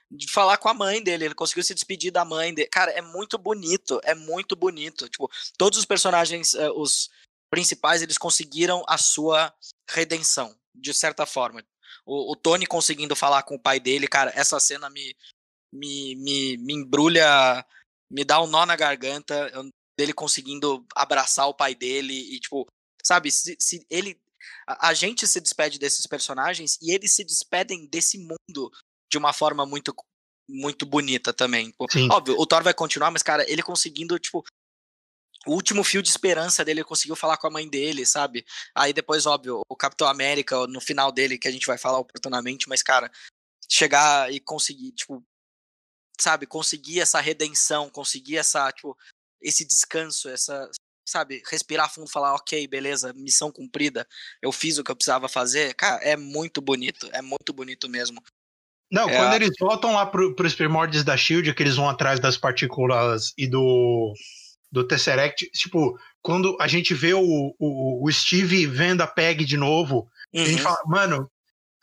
de 0.09 0.31
falar 0.31 0.57
com 0.57 0.69
a 0.69 0.73
mãe 0.73 1.03
dele. 1.03 1.25
Ele 1.25 1.35
conseguiu 1.35 1.63
se 1.63 1.73
despedir 1.73 2.11
da 2.11 2.25
mãe 2.25 2.53
dele. 2.53 2.67
Cara, 2.69 2.91
é 2.91 3.01
muito 3.01 3.37
bonito, 3.37 3.99
é 4.03 4.15
muito 4.15 4.55
bonito. 4.55 5.07
Tipo, 5.07 5.29
todos 5.57 5.77
os 5.77 5.85
personagens, 5.85 6.53
eh, 6.55 6.71
os 6.71 7.09
principais, 7.51 8.01
eles 8.01 8.17
conseguiram 8.17 8.83
a 8.87 8.97
sua 8.97 9.53
redenção, 9.89 10.55
de 10.73 10.93
certa 10.93 11.25
forma. 11.25 11.63
O, 12.05 12.31
o 12.31 12.35
Tony 12.35 12.65
conseguindo 12.65 13.15
falar 13.15 13.43
com 13.43 13.55
o 13.55 13.59
pai 13.61 13.79
dele, 13.79 14.07
cara, 14.07 14.31
essa 14.35 14.59
cena 14.59 14.89
me, 14.89 15.15
me, 15.71 16.15
me, 16.15 16.57
me 16.57 16.73
embrulha, 16.73 17.63
me 18.09 18.23
dá 18.23 18.41
um 18.41 18.47
nó 18.47 18.65
na 18.65 18.75
garganta, 18.75 19.51
eu- 19.53 19.69
dele 19.99 20.13
conseguindo 20.13 20.83
abraçar 20.95 21.47
o 21.47 21.53
pai 21.53 21.75
dele 21.75 22.13
e, 22.13 22.39
tipo, 22.39 22.65
sabe, 23.03 23.31
se, 23.31 23.55
se 23.59 23.85
ele. 23.89 24.19
A, 24.67 24.89
a 24.89 24.93
gente 24.93 25.27
se 25.27 25.39
despede 25.39 25.79
desses 25.79 26.05
personagens 26.07 26.77
e 26.81 26.91
eles 26.91 27.13
se 27.13 27.23
despedem 27.23 27.87
desse 27.87 28.17
mundo 28.17 28.71
de 29.09 29.17
uma 29.17 29.33
forma 29.33 29.65
muito, 29.65 29.93
muito 30.49 30.85
bonita 30.85 31.33
também. 31.33 31.71
Pô, 31.71 31.87
Sim. 31.91 32.07
Óbvio, 32.11 32.35
o 32.37 32.45
Thor 32.45 32.63
vai 32.63 32.73
continuar, 32.73 33.11
mas, 33.11 33.23
cara, 33.23 33.49
ele 33.49 33.63
conseguindo, 33.63 34.17
tipo. 34.19 34.43
O 35.47 35.53
último 35.53 35.83
fio 35.83 36.03
de 36.03 36.09
esperança 36.09 36.63
dele, 36.63 36.81
ele 36.81 36.87
conseguiu 36.87 37.15
falar 37.15 37.35
com 37.35 37.47
a 37.47 37.49
mãe 37.49 37.67
dele, 37.67 38.05
sabe? 38.05 38.45
Aí 38.75 38.93
depois, 38.93 39.25
óbvio, 39.25 39.61
o 39.67 39.75
Capitão 39.75 40.07
América, 40.07 40.67
no 40.67 40.79
final 40.79 41.11
dele, 41.11 41.35
que 41.35 41.47
a 41.47 41.51
gente 41.51 41.65
vai 41.65 41.79
falar 41.79 41.97
oportunamente, 41.97 42.69
mas, 42.69 42.83
cara, 42.83 43.11
chegar 43.67 44.31
e 44.31 44.39
conseguir, 44.39 44.91
tipo, 44.91 45.25
sabe, 46.19 46.45
conseguir 46.45 46.99
essa 46.99 47.19
redenção, 47.19 47.89
conseguir 47.89 48.37
essa, 48.37 48.71
tipo, 48.71 48.95
esse 49.41 49.65
descanso, 49.65 50.29
essa, 50.29 50.69
sabe, 51.11 51.41
respirar 51.49 51.93
fundo, 51.93 52.09
falar, 52.09 52.33
ok, 52.35 52.67
beleza, 52.67 53.13
missão 53.13 53.51
cumprida, 53.51 54.07
eu 54.41 54.51
fiz 54.51 54.77
o 54.77 54.83
que 54.83 54.89
eu 54.91 54.95
precisava 54.95 55.27
fazer, 55.27 55.73
cara, 55.75 56.01
é 56.03 56.15
muito 56.15 56.61
bonito, 56.61 57.09
é 57.11 57.21
muito 57.21 57.51
bonito 57.53 57.89
mesmo. 57.89 58.21
Não, 58.91 59.09
É 59.09 59.17
quando 59.17 59.33
a- 59.33 59.35
eles 59.35 59.51
voltam 59.59 59.93
lá 59.93 60.05
pro, 60.05 60.35
pros 60.35 60.53
primórdios 60.55 61.03
da 61.03 61.15
Shield, 61.15 61.53
que 61.53 61.63
eles 61.63 61.75
vão 61.75 61.87
atrás 61.89 62.19
das 62.19 62.37
partículas 62.37 63.33
e 63.37 63.47
do, 63.47 64.13
do 64.71 64.85
Tesseract, 64.85 65.49
tipo, 65.51 65.97
quando 66.21 66.57
a 66.59 66.67
gente 66.67 66.93
vê 66.93 67.13
o, 67.13 67.55
o, 67.57 68.05
o 68.05 68.11
Steve 68.11 68.65
vendo 68.67 69.01
a 69.01 69.07
Peg 69.07 69.45
de 69.45 69.57
novo, 69.57 70.09
a 70.35 70.39
gente 70.39 70.57
Uhum. 70.57 70.63
fala, 70.63 70.77
mano, 70.85 71.31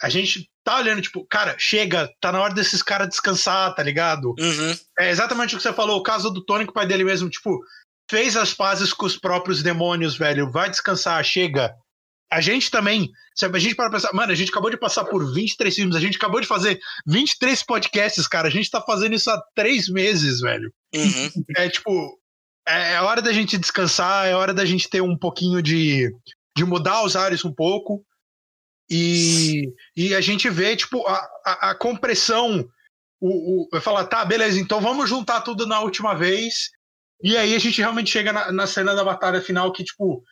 a 0.03 0.09
gente 0.09 0.49
tá 0.63 0.77
olhando, 0.79 1.01
tipo, 1.03 1.27
cara, 1.27 1.57
chega, 1.59 2.09
tá 2.21 2.31
na 2.31 2.41
hora 2.41 2.55
desses 2.55 2.83
caras 2.83 3.09
descansar, 3.09 3.75
tá 3.75 3.83
ligado? 3.83 4.35
Uhum. 4.39 4.79
É 4.99 5.11
exatamente 5.11 5.55
o 5.55 5.57
que 5.57 5.63
você 5.63 5.73
falou, 5.73 5.99
o 5.99 6.03
caso 6.03 6.31
do 6.31 6.45
Tony 6.45 6.65
com 6.67 6.71
o 6.71 6.75
pai 6.75 6.87
dele 6.87 7.05
mesmo, 7.05 7.29
tipo, 7.31 7.59
fez 8.09 8.37
as 8.37 8.55
pazes 8.55 8.93
com 8.93 9.07
os 9.07 9.17
próprios 9.17 9.63
demônios, 9.63 10.17
velho, 10.17 10.51
vai 10.51 10.71
descansar, 10.71 11.23
chega. 11.25 11.75
A 12.31 12.41
gente 12.41 12.71
também, 12.71 13.11
sabe, 13.35 13.57
a 13.57 13.61
gente 13.61 13.75
para 13.75 13.91
pensar, 13.91 14.13
mano, 14.13 14.33
a 14.33 14.35
gente 14.35 14.51
acabou 14.51 14.71
de 14.71 14.77
passar 14.77 15.05
por 15.05 15.33
23 15.33 15.75
filmes, 15.75 15.97
a 15.97 16.01
gente 16.01 16.17
acabou 16.17 16.41
de 16.41 16.47
fazer 16.47 16.79
23 17.07 17.63
podcasts, 17.63 18.27
cara, 18.27 18.49
a 18.49 18.51
gente 18.51 18.71
tá 18.71 18.83
fazendo 18.83 19.15
isso 19.15 19.31
há 19.31 19.43
três 19.55 19.89
meses, 19.89 20.41
velho. 20.41 20.71
Uhum. 20.95 21.31
É 21.57 21.69
tipo, 21.71 22.19
é 22.69 22.95
é 22.95 23.01
hora 23.01 23.23
da 23.23 23.33
gente 23.33 23.57
descansar, 23.57 24.27
é 24.27 24.35
hora 24.35 24.53
da 24.53 24.67
gente 24.67 24.91
ter 24.91 25.01
um 25.01 25.17
pouquinho 25.17 25.63
de, 25.63 26.13
de 26.57 26.65
mudar 26.65 27.03
os 27.03 27.17
ares 27.17 27.45
um 27.45 27.53
pouco. 27.53 28.05
E, 28.91 29.73
e 29.97 30.15
a 30.15 30.21
gente 30.21 30.49
vê, 30.49 30.77
tipo, 30.77 31.07
a, 31.07 31.29
a, 31.45 31.71
a 31.71 31.75
compressão. 31.75 32.67
O, 33.21 33.65
o, 33.65 33.69
eu 33.73 33.81
falar, 33.81 34.05
tá, 34.05 34.25
beleza, 34.25 34.61
então 34.61 34.81
vamos 34.81 35.09
juntar 35.09 35.41
tudo 35.41 35.67
na 35.67 35.81
última 35.81 36.15
vez. 36.15 36.71
E 37.23 37.37
aí 37.37 37.55
a 37.55 37.59
gente 37.59 37.81
realmente 37.81 38.11
chega 38.11 38.33
na, 38.33 38.53
na 38.53 38.67
cena 38.67 38.95
da 38.95 39.05
batalha 39.05 39.41
final 39.41 39.73
que, 39.73 39.85
tipo. 39.85 40.23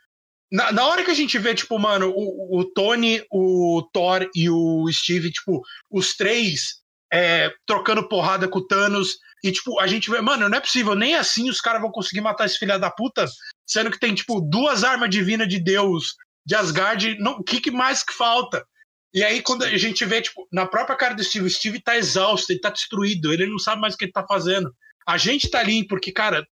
Na, 0.51 0.71
na 0.71 0.87
hora 0.87 1.05
que 1.05 1.11
a 1.11 1.15
gente 1.15 1.37
vê, 1.39 1.55
tipo, 1.55 1.77
mano, 1.79 2.13
o, 2.15 2.61
o 2.61 2.65
Tony, 2.65 3.21
o 3.33 3.83
Thor 3.93 4.29
e 4.33 4.49
o 4.49 4.87
Steve, 4.93 5.33
tipo, 5.33 5.61
os 5.91 6.15
três 6.15 6.81
é, 7.13 7.53
trocando 7.67 8.09
porrada 8.09 8.47
com 8.47 8.61
o 8.61 8.67
Thanos. 8.67 9.19
E, 9.43 9.51
tipo, 9.51 9.81
a 9.81 9.87
gente 9.87 10.11
vê, 10.11 10.21
mano, 10.21 10.49
não 10.49 10.59
é 10.59 10.61
possível, 10.61 10.95
nem 10.95 11.15
assim 11.15 11.51
os 11.51 11.61
caras 11.61 11.81
vão 11.81 11.91
conseguir 11.91 12.21
matar 12.21 12.47
esse 12.47 12.59
filho 12.59 12.79
da 12.79 12.91
puta, 12.91 13.27
sendo 13.67 13.91
que 13.91 13.99
tem, 13.99 14.15
tipo, 14.15 14.41
duas 14.41 14.85
armas 14.85 15.11
divinas 15.11 15.49
de 15.49 15.59
Deus 15.59 16.15
de 16.45 16.55
Asgard. 16.55 17.19
O 17.21 17.43
que, 17.43 17.61
que 17.61 17.71
mais 17.71 18.05
que 18.05 18.13
falta? 18.13 18.65
E 19.13 19.25
aí, 19.25 19.43
quando 19.43 19.65
a 19.65 19.79
gente 19.79 20.05
vê, 20.05 20.23
tipo, 20.23 20.47
na 20.53 20.67
própria 20.67 20.97
cara 20.97 21.15
do 21.15 21.25
Steve, 21.25 21.47
o 21.47 21.51
Steve 21.51 21.81
tá 21.81 21.97
exausto, 21.97 22.53
ele 22.53 22.61
tá 22.61 22.71
destruído, 22.71 23.33
ele 23.33 23.47
não 23.47 23.59
sabe 23.59 23.81
mais 23.81 23.95
o 23.95 23.97
que 23.97 24.05
ele 24.05 24.13
tá 24.13 24.25
fazendo. 24.29 24.73
A 25.07 25.17
gente 25.17 25.51
tá 25.51 25.61
ali 25.61 25.87
porque, 25.87 26.13
cara, 26.13 26.47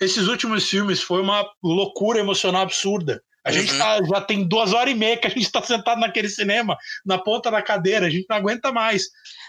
esses 0.00 0.26
últimos 0.28 0.68
filmes 0.68 1.02
foi 1.02 1.20
uma 1.20 1.46
loucura 1.62 2.18
emocional 2.18 2.62
absurda. 2.62 3.22
A 3.44 3.50
gente 3.52 3.72
Uhum. 3.72 3.78
tá, 3.78 4.02
já 4.04 4.20
tem 4.20 4.46
duas 4.46 4.72
horas 4.72 4.92
e 4.92 4.96
meia 4.96 5.16
que 5.16 5.26
a 5.26 5.30
gente 5.30 5.50
tá 5.50 5.62
sentado 5.62 6.00
naquele 6.00 6.28
cinema, 6.28 6.76
na 7.06 7.18
ponta 7.18 7.50
da 7.50 7.62
cadeira, 7.62 8.06
a 8.06 8.10
gente 8.10 8.26
não 8.28 8.36
aguenta 8.36 8.70
mais. 8.72 9.04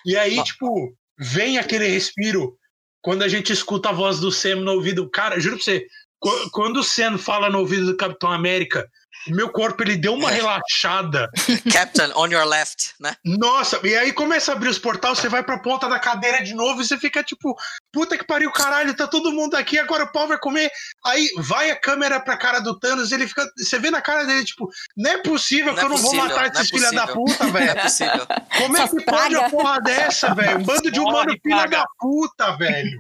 E 0.06 0.16
aí, 0.16 0.38
Ó. 0.40 0.44
tipo, 0.44 0.96
vem 1.20 1.58
aquele 1.58 1.88
respiro 1.88 2.58
quando 3.02 3.24
a 3.24 3.28
gente 3.28 3.52
escuta 3.52 3.90
a 3.90 3.94
voz 3.94 4.20
do 4.20 4.32
Sam 4.32 4.58
no 4.58 4.74
ouvido. 4.74 5.10
Cara, 5.10 5.40
juro 5.40 5.56
pra 5.58 5.64
você, 5.66 5.86
qu- 6.20 6.50
quando 6.52 6.78
o 6.78 6.84
Sam 6.84 7.18
fala 7.18 7.50
no 7.50 7.60
ouvido 7.60 7.86
do 7.88 7.98
Capitão 7.98 8.32
América, 8.32 8.88
meu 9.28 9.50
corpo 9.50 9.84
ele 9.84 9.96
deu 9.98 10.14
uma 10.14 10.32
É. 10.32 10.36
relaxada. 10.36 11.30
Captain, 11.72 12.12
on 12.16 12.28
your 12.28 12.46
left, 12.46 12.94
né? 13.00 13.16
Nossa, 13.26 13.80
e 13.84 13.96
aí 13.96 14.12
começa 14.14 14.52
a 14.52 14.56
abrir 14.56 14.70
os 14.70 14.80
portais, 14.80 15.20
você 15.20 15.30
vai 15.30 15.44
pra 15.44 15.60
ponta 15.60 15.88
da 15.88 16.00
cadeira 16.00 16.44
de 16.44 16.54
novo 16.54 16.82
e 16.82 16.86
você 16.86 16.98
fica 16.98 17.24
tipo, 17.24 17.56
puta 17.92 18.18
que 18.18 18.24
pariu, 18.26 18.52
caralho, 18.52 18.96
tá 18.96 19.08
todo 19.08 19.32
mundo 19.32 19.56
aqui, 19.56 19.78
agora 19.80 20.04
o 20.06 20.12
pau 20.12 20.28
vai 20.28 20.38
comer. 20.40 20.70
Aí 21.06 21.28
vai 21.38 21.72
a 21.72 21.76
câmera 21.80 22.20
pra 22.20 22.38
cara 22.38 22.60
do 22.60 22.78
Thanos, 22.80 23.12
ele 23.12 23.28
fica. 23.28 23.46
Você 23.58 23.78
vê 23.80 23.92
na 23.92 24.02
cara 24.02 24.24
dele, 24.26 24.44
tipo, 24.46 24.70
não 24.98 25.12
é 25.12 25.18
possível 25.18 25.68
Não 25.68 25.76
que 25.76 25.80
é 25.82 25.84
eu 25.86 25.90
não 25.90 25.98
vou 25.98 26.06
possível, 26.12 26.28
matar 26.30 26.42
não 26.42 26.60
é 26.60 26.62
esses 26.62 26.70
filha 26.70 26.92
da 26.92 27.08
puta, 27.08 27.44
Não 27.44 27.50
é 27.58 27.66
velho. 27.66 27.82
possível. 27.82 28.28
Como 28.58 28.78
é 28.78 28.88
que 28.88 29.06
pode 29.06 29.36
uma 29.36 29.50
porra 29.50 29.82
dessa, 29.82 30.34
velho? 30.34 30.60
Um 30.60 30.64
bando 30.64 30.92
de 30.92 31.00
humano 31.00 31.36
filha 31.42 31.66
da 31.68 31.84
puta, 32.00 32.58
velho. 32.58 32.98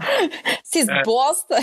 Esses 0.65 0.87
É. 0.87 1.03
bosta. 1.03 1.55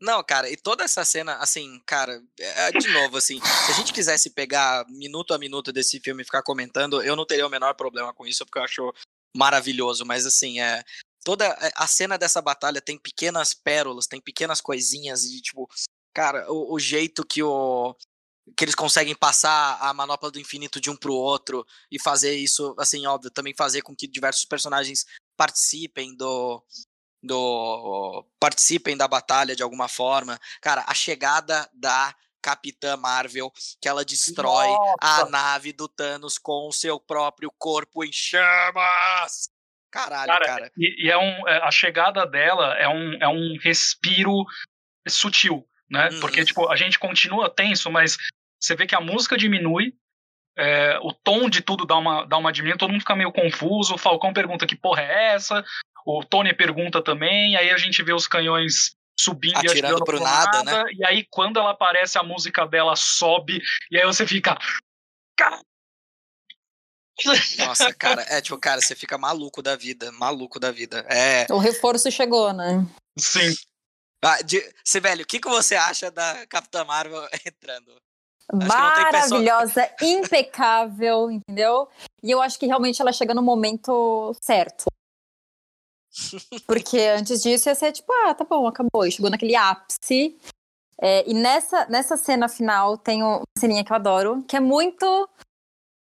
Não, 0.00 0.22
cara, 0.22 0.48
e 0.50 0.56
toda 0.56 0.84
essa 0.84 1.04
cena, 1.04 1.36
assim, 1.36 1.80
cara, 1.86 2.20
é, 2.40 2.72
de 2.72 2.88
novo, 2.88 3.16
assim, 3.16 3.40
se 3.40 3.72
a 3.72 3.74
gente 3.74 3.87
quisesse 3.92 4.30
pegar 4.30 4.86
minuto 4.88 5.34
a 5.34 5.38
minuto 5.38 5.72
desse 5.72 6.00
filme 6.00 6.22
e 6.22 6.24
ficar 6.24 6.42
comentando, 6.42 7.02
eu 7.02 7.16
não 7.16 7.26
teria 7.26 7.46
o 7.46 7.50
menor 7.50 7.74
problema 7.74 8.12
com 8.14 8.26
isso, 8.26 8.44
porque 8.44 8.58
eu 8.58 8.62
acho 8.62 8.92
maravilhoso, 9.36 10.04
mas 10.04 10.26
assim, 10.26 10.60
é. 10.60 10.82
Toda 11.24 11.52
a 11.74 11.86
cena 11.86 12.16
dessa 12.16 12.40
batalha 12.40 12.80
tem 12.80 12.96
pequenas 12.96 13.52
pérolas, 13.52 14.06
tem 14.06 14.20
pequenas 14.20 14.60
coisinhas 14.60 15.24
e, 15.24 15.42
tipo, 15.42 15.68
cara, 16.14 16.50
o, 16.50 16.74
o 16.74 16.78
jeito 16.78 17.26
que 17.26 17.42
o. 17.42 17.94
que 18.56 18.64
eles 18.64 18.74
conseguem 18.74 19.14
passar 19.14 19.78
a 19.80 19.92
manopla 19.92 20.30
do 20.30 20.40
infinito 20.40 20.80
de 20.80 20.88
um 20.88 20.96
pro 20.96 21.12
outro 21.12 21.66
e 21.90 22.00
fazer 22.00 22.34
isso, 22.34 22.74
assim, 22.78 23.06
óbvio, 23.06 23.30
também 23.30 23.54
fazer 23.54 23.82
com 23.82 23.94
que 23.94 24.06
diversos 24.06 24.44
personagens 24.44 25.04
participem 25.36 26.16
do, 26.16 26.62
do 27.22 28.24
participem 28.40 28.96
da 28.96 29.08
batalha 29.08 29.54
de 29.54 29.62
alguma 29.62 29.88
forma. 29.88 30.40
Cara, 30.60 30.84
a 30.86 30.94
chegada 30.94 31.68
da 31.74 32.14
Capitã 32.42 32.96
Marvel, 32.96 33.52
que 33.80 33.88
ela 33.88 34.04
destrói 34.04 34.68
a 35.00 35.18
Nossa. 35.18 35.30
nave 35.30 35.72
do 35.72 35.88
Thanos 35.88 36.38
com 36.38 36.68
o 36.68 36.72
seu 36.72 36.98
próprio 37.00 37.52
corpo 37.58 38.04
em 38.04 38.12
chamas. 38.12 39.50
Caralho, 39.90 40.28
Cara, 40.32 40.44
cara. 40.44 40.72
E, 40.76 41.06
e 41.06 41.10
é 41.10 41.16
um, 41.16 41.48
é, 41.48 41.58
a 41.62 41.70
chegada 41.70 42.26
dela 42.26 42.74
é 42.76 42.88
um, 42.88 43.14
é 43.20 43.28
um 43.28 43.56
respiro 43.60 44.44
sutil, 45.08 45.66
né? 45.90 46.10
Uhum. 46.10 46.20
Porque, 46.20 46.44
tipo, 46.44 46.68
a 46.68 46.76
gente 46.76 46.98
continua 46.98 47.48
tenso, 47.48 47.90
mas 47.90 48.18
você 48.60 48.74
vê 48.76 48.86
que 48.86 48.94
a 48.94 49.00
música 49.00 49.36
diminui, 49.36 49.94
é, 50.56 50.98
o 51.02 51.12
tom 51.12 51.48
de 51.48 51.62
tudo 51.62 51.86
dá 51.86 51.96
uma, 51.96 52.24
dá 52.26 52.36
uma 52.36 52.52
diminuída, 52.52 52.78
todo 52.78 52.90
mundo 52.90 53.00
fica 53.00 53.16
meio 53.16 53.32
confuso, 53.32 53.94
o 53.94 53.98
Falcão 53.98 54.32
pergunta 54.32 54.66
que 54.66 54.76
porra 54.76 55.02
é 55.02 55.34
essa, 55.34 55.64
o 56.04 56.24
Tony 56.24 56.52
pergunta 56.52 57.02
também, 57.02 57.56
aí 57.56 57.70
a 57.70 57.76
gente 57.76 58.02
vê 58.02 58.12
os 58.12 58.26
canhões 58.26 58.96
subindo 59.18 59.54
e 59.54 59.58
Atirando 59.58 60.02
atirando 60.02 60.04
pro 60.04 60.20
nada, 60.20 60.62
nada, 60.62 60.84
e 60.92 61.04
aí 61.04 61.26
quando 61.28 61.58
ela 61.58 61.72
aparece, 61.72 62.16
a 62.18 62.22
música 62.22 62.66
dela 62.66 62.94
sobe, 62.96 63.60
e 63.90 63.98
aí 63.98 64.06
você 64.06 64.26
fica... 64.26 64.56
Nossa, 67.58 67.92
cara, 67.94 68.22
é 68.28 68.40
tipo, 68.40 68.56
cara, 68.58 68.80
você 68.80 68.94
fica 68.94 69.18
maluco 69.18 69.60
da 69.60 69.74
vida, 69.74 70.12
maluco 70.12 70.60
da 70.60 70.70
vida. 70.70 71.04
É. 71.08 71.46
O 71.50 71.58
reforço 71.58 72.10
chegou, 72.10 72.52
né? 72.52 72.86
Sim. 73.18 73.52
Ah, 74.24 74.40
de, 74.42 74.62
se, 74.84 75.00
velho, 75.00 75.22
o 75.22 75.26
que, 75.26 75.40
que 75.40 75.48
você 75.48 75.74
acha 75.76 76.10
da 76.10 76.46
Capitã 76.46 76.84
Marvel 76.84 77.22
entrando? 77.46 77.94
tem 78.50 78.58
pessoa- 78.60 79.40
Maravilhosa, 79.40 79.90
impecável, 80.00 81.30
entendeu? 81.30 81.88
E 82.22 82.30
eu 82.30 82.40
acho 82.40 82.58
que 82.58 82.66
realmente 82.66 83.00
ela 83.00 83.12
chega 83.12 83.34
no 83.34 83.42
momento 83.42 84.34
certo. 84.40 84.84
Porque 86.66 86.98
antes 86.98 87.42
disso 87.42 87.68
ia 87.68 87.74
ser 87.74 87.92
tipo, 87.92 88.12
ah, 88.24 88.34
tá 88.34 88.44
bom, 88.44 88.66
acabou. 88.66 89.06
E 89.06 89.12
chegou 89.12 89.30
naquele 89.30 89.54
ápice. 89.56 90.36
É, 91.00 91.28
e 91.30 91.34
nessa, 91.34 91.86
nessa 91.86 92.16
cena 92.16 92.48
final 92.48 92.98
tem 92.98 93.22
uma 93.22 93.42
ceninha 93.56 93.84
que 93.84 93.92
eu 93.92 93.96
adoro, 93.96 94.42
que 94.48 94.56
é 94.56 94.60
muito 94.60 95.28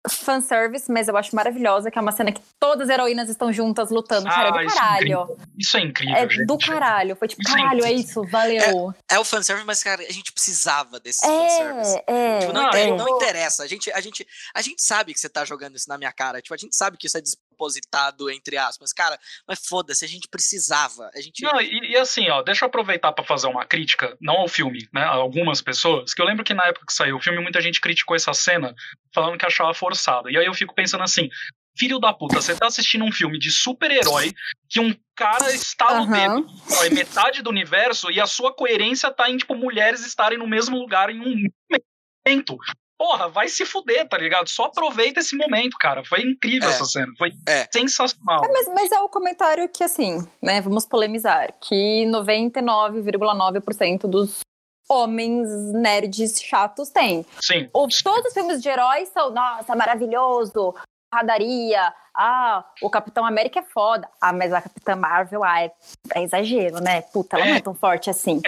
fanservice, 0.08 0.90
mas 0.90 1.08
eu 1.08 1.16
acho 1.16 1.36
maravilhosa, 1.36 1.90
que 1.90 1.98
é 1.98 2.00
uma 2.00 2.12
cena 2.12 2.32
que 2.32 2.40
todas 2.58 2.88
as 2.88 2.94
heroínas 2.94 3.28
estão 3.28 3.52
juntas 3.52 3.90
lutando. 3.90 4.24
Cara, 4.24 4.48
é 4.48 4.50
Ah, 4.50 4.52
do 4.52 4.62
isso 4.62 4.72
é 4.74 4.78
caralho. 4.80 5.36
Isso 5.58 5.76
é 5.76 5.80
incrível, 5.82 6.16
É 6.16 6.28
gente. 6.30 6.46
do 6.46 6.56
caralho. 6.56 7.16
Foi 7.16 7.28
tipo, 7.28 7.42
Isso 7.42 7.52
é 7.52 7.56
caralho, 7.56 7.84
é 7.84 7.92
incrível. 7.92 8.04
isso, 8.08 8.22
valeu. 8.24 8.94
É 9.10 9.18
o 9.18 9.24
fanservice, 9.24 9.66
mas, 9.66 9.82
cara, 9.82 10.00
a 10.02 10.12
gente 10.12 10.32
precisava 10.32 10.98
desse 10.98 11.20
fanservice. 11.20 12.02
É, 12.06 12.36
é. 12.36 12.38
Tipo, 12.38 12.52
não, 12.54 12.70
não 12.96 13.16
interessa. 13.16 13.62
A 13.62 13.66
gente, 13.66 13.92
a, 13.92 14.00
gente, 14.00 14.26
a 14.54 14.62
gente 14.62 14.80
sabe 14.82 15.12
que 15.12 15.20
você 15.20 15.28
tá 15.28 15.44
jogando 15.44 15.76
isso 15.76 15.88
na 15.88 15.98
minha 15.98 16.12
cara. 16.12 16.40
Tipo, 16.40 16.54
a 16.54 16.56
gente 16.58 16.74
sabe 16.74 16.96
que 16.96 17.06
isso 17.06 17.18
é 17.18 17.20
despropositado, 17.60 18.30
entre 18.30 18.56
aspas. 18.56 18.92
Cara, 18.92 19.18
mas 19.46 19.60
foda-se, 19.66 20.04
a 20.04 20.08
gente 20.08 20.28
precisava. 20.28 21.10
A 21.14 21.20
gente. 21.20 21.42
Não, 21.42 21.60
e, 21.60 21.92
e 21.92 21.96
assim, 21.96 22.28
ó, 22.30 22.42
deixa 22.42 22.64
eu 22.64 22.68
aproveitar 22.68 23.12
pra 23.12 23.24
fazer 23.24 23.46
uma 23.46 23.66
crítica, 23.66 24.16
não 24.20 24.36
ao 24.38 24.48
filme, 24.48 24.88
né? 24.92 25.02
A 25.02 25.10
algumas 25.10 25.60
pessoas, 25.60 26.14
que 26.14 26.22
eu 26.22 26.26
lembro 26.26 26.44
que 26.44 26.54
na 26.54 26.66
época 26.66 26.86
que 26.86 26.92
saiu 26.92 27.16
o 27.16 27.20
filme, 27.20 27.40
muita 27.40 27.60
gente 27.60 27.80
criticou 27.80 28.16
essa 28.16 28.32
cena, 28.32 28.74
falando 29.14 29.38
que 29.38 29.46
achava 29.46 29.74
forçada. 29.74 30.30
E 30.30 30.38
aí 30.38 30.46
eu 30.46 30.54
fico 30.54 30.74
pensando 30.74 31.04
assim. 31.04 31.28
Filho 31.78 32.00
da 32.00 32.12
puta, 32.12 32.42
você 32.42 32.54
tá 32.54 32.66
assistindo 32.66 33.04
um 33.04 33.12
filme 33.12 33.38
de 33.38 33.48
super-herói 33.50 34.34
que 34.68 34.80
um 34.80 34.92
cara 35.14 35.54
estala 35.54 36.00
o 36.00 36.02
Aham. 36.02 36.42
dedo, 36.42 36.46
ó, 36.72 36.84
é 36.84 36.90
metade 36.90 37.42
do 37.42 37.48
universo, 37.48 38.10
e 38.10 38.20
a 38.20 38.26
sua 38.26 38.52
coerência 38.52 39.10
tá 39.10 39.30
em, 39.30 39.36
tipo, 39.36 39.54
mulheres 39.54 40.04
estarem 40.04 40.36
no 40.36 40.48
mesmo 40.48 40.76
lugar 40.76 41.10
em 41.10 41.20
um 41.20 41.48
momento. 42.26 42.58
Porra, 43.00 43.30
vai 43.30 43.48
se 43.48 43.64
fuder, 43.64 44.06
tá 44.06 44.18
ligado? 44.18 44.46
Só 44.48 44.64
aproveita 44.64 45.20
esse 45.20 45.34
momento, 45.34 45.74
cara. 45.80 46.04
Foi 46.04 46.20
incrível 46.20 46.68
É. 46.68 46.72
essa 46.72 46.84
cena. 46.84 47.10
Foi 47.16 47.32
É. 47.48 47.66
sensacional. 47.72 48.42
Mas, 48.52 48.68
mas 48.68 48.92
é 48.92 49.00
o 49.00 49.08
comentário 49.08 49.66
que, 49.70 49.82
assim, 49.82 50.18
né, 50.42 50.60
vamos 50.60 50.84
polemizar, 50.84 51.50
que 51.62 52.04
99,9% 52.04 54.06
dos 54.06 54.40
homens 54.86 55.48
nerds 55.72 56.42
chatos 56.42 56.90
têm. 56.90 57.24
Sim. 57.40 57.70
Ou 57.72 57.88
todos 58.04 58.26
os 58.26 58.34
filmes 58.34 58.62
de 58.62 58.68
heróis 58.68 59.08
são, 59.08 59.30
nossa, 59.30 59.74
maravilhoso, 59.74 60.74
radaria, 61.10 61.94
ah, 62.14 62.66
o 62.82 62.90
Capitão 62.90 63.24
América 63.24 63.60
é 63.60 63.62
foda. 63.62 64.06
Ah, 64.20 64.34
mas 64.34 64.52
a 64.52 64.60
Capitã 64.60 64.94
Marvel, 64.94 65.42
ah, 65.42 65.62
é, 65.62 65.72
é 66.14 66.22
exagero, 66.22 66.82
né? 66.82 67.00
Puta, 67.00 67.38
ela 67.38 67.46
não 67.46 67.54
é 67.54 67.60
tão 67.62 67.74
forte 67.74 68.10
assim. 68.10 68.42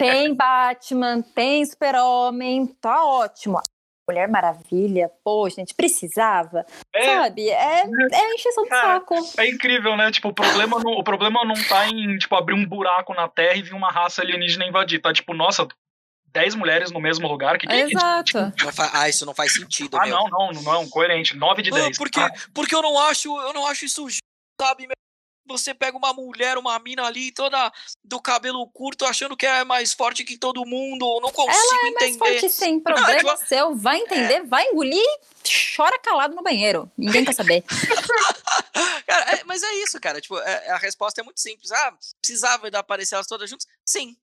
tem 0.00 0.34
Batman, 0.34 1.22
tem 1.22 1.64
Super-Homem, 1.64 2.66
tá 2.80 3.04
ótimo. 3.04 3.60
Mulher 4.08 4.28
Maravilha, 4.28 5.10
pô, 5.24 5.48
gente, 5.48 5.74
precisava. 5.74 6.66
É, 6.94 7.04
sabe? 7.04 7.48
É, 7.48 7.84
é 8.12 8.34
encheção 8.34 8.64
de 8.64 8.70
Cara, 8.70 8.94
saco. 9.00 9.14
é 9.38 9.48
incrível, 9.48 9.96
né? 9.96 10.10
Tipo, 10.10 10.28
o 10.28 10.34
problema, 10.34 10.78
não, 10.78 10.92
o 10.92 11.02
problema 11.04 11.42
não 11.44 11.54
tá 11.66 11.88
em, 11.88 12.18
tipo, 12.18 12.34
abrir 12.36 12.54
um 12.54 12.66
buraco 12.66 13.14
na 13.14 13.28
Terra 13.28 13.56
e 13.56 13.62
vir 13.62 13.72
uma 13.74 13.90
raça 13.90 14.20
alienígena 14.20 14.66
invadir. 14.66 15.00
Tá, 15.00 15.10
tipo, 15.12 15.32
nossa, 15.32 15.66
10 16.26 16.54
mulheres 16.54 16.90
no 16.90 17.00
mesmo 17.00 17.26
lugar? 17.26 17.56
Que 17.58 17.66
que 17.66 17.72
é 17.72 17.86
isso? 17.86 17.96
Exato. 17.96 18.52
Não 18.62 18.72
fa- 18.72 18.90
Ah, 18.92 19.08
isso 19.08 19.24
não 19.24 19.34
faz 19.34 19.54
sentido, 19.54 19.96
Ah, 19.96 20.04
meu. 20.06 20.14
não, 20.28 20.52
não, 20.52 20.62
não, 20.62 20.88
coerente. 20.90 21.34
9 21.34 21.62
de 21.62 21.70
Ah, 21.70 21.74
10. 21.74 21.96
porque, 21.96 22.20
Ah, 22.20 22.30
porque 22.52 22.74
eu 22.74 22.82
não 22.82 22.98
acho, 22.98 23.28
eu 23.40 23.54
não 23.54 23.66
acho 23.66 23.86
isso 23.86 24.02
justo, 24.04 24.20
sabe? 24.60 24.86
meu? 24.86 24.94
Você 25.46 25.74
pega 25.74 25.96
uma 25.96 26.12
mulher, 26.14 26.56
uma 26.56 26.78
mina 26.78 27.04
ali, 27.04 27.30
toda 27.30 27.72
do 28.02 28.20
cabelo 28.20 28.66
curto, 28.68 29.04
achando 29.04 29.36
que 29.36 29.46
é 29.46 29.62
mais 29.64 29.92
forte 29.92 30.24
que 30.24 30.38
todo 30.38 30.64
mundo. 30.64 31.20
Não 31.20 31.30
consigo 31.30 31.52
É 31.86 31.90
mais 31.90 31.94
entender. 32.14 32.18
forte 32.18 32.50
sem 32.50 32.80
problema 32.82 33.34
tipo- 33.34 33.46
seu. 33.46 33.74
Vai 33.76 33.98
entender, 33.98 34.42
vai 34.44 34.64
engolir, 34.68 35.04
chora 35.76 35.98
calado 35.98 36.34
no 36.34 36.42
banheiro. 36.42 36.90
Ninguém 36.96 37.24
quer 37.24 37.34
saber. 37.34 37.62
Cara, 39.06 39.36
é- 39.36 39.44
mas 39.44 39.62
é 39.62 39.74
isso, 39.82 40.00
cara. 40.00 40.20
Tipo, 40.20 40.38
é- 40.38 40.70
a 40.70 40.76
resposta 40.78 41.20
é 41.20 41.24
muito 41.24 41.40
simples. 41.40 41.70
Ah, 41.70 41.92
precisava 42.20 42.70
de 42.70 42.76
aparecer 42.76 43.14
elas 43.14 43.26
todas 43.26 43.48
juntas? 43.48 43.66
Sim. 43.84 44.16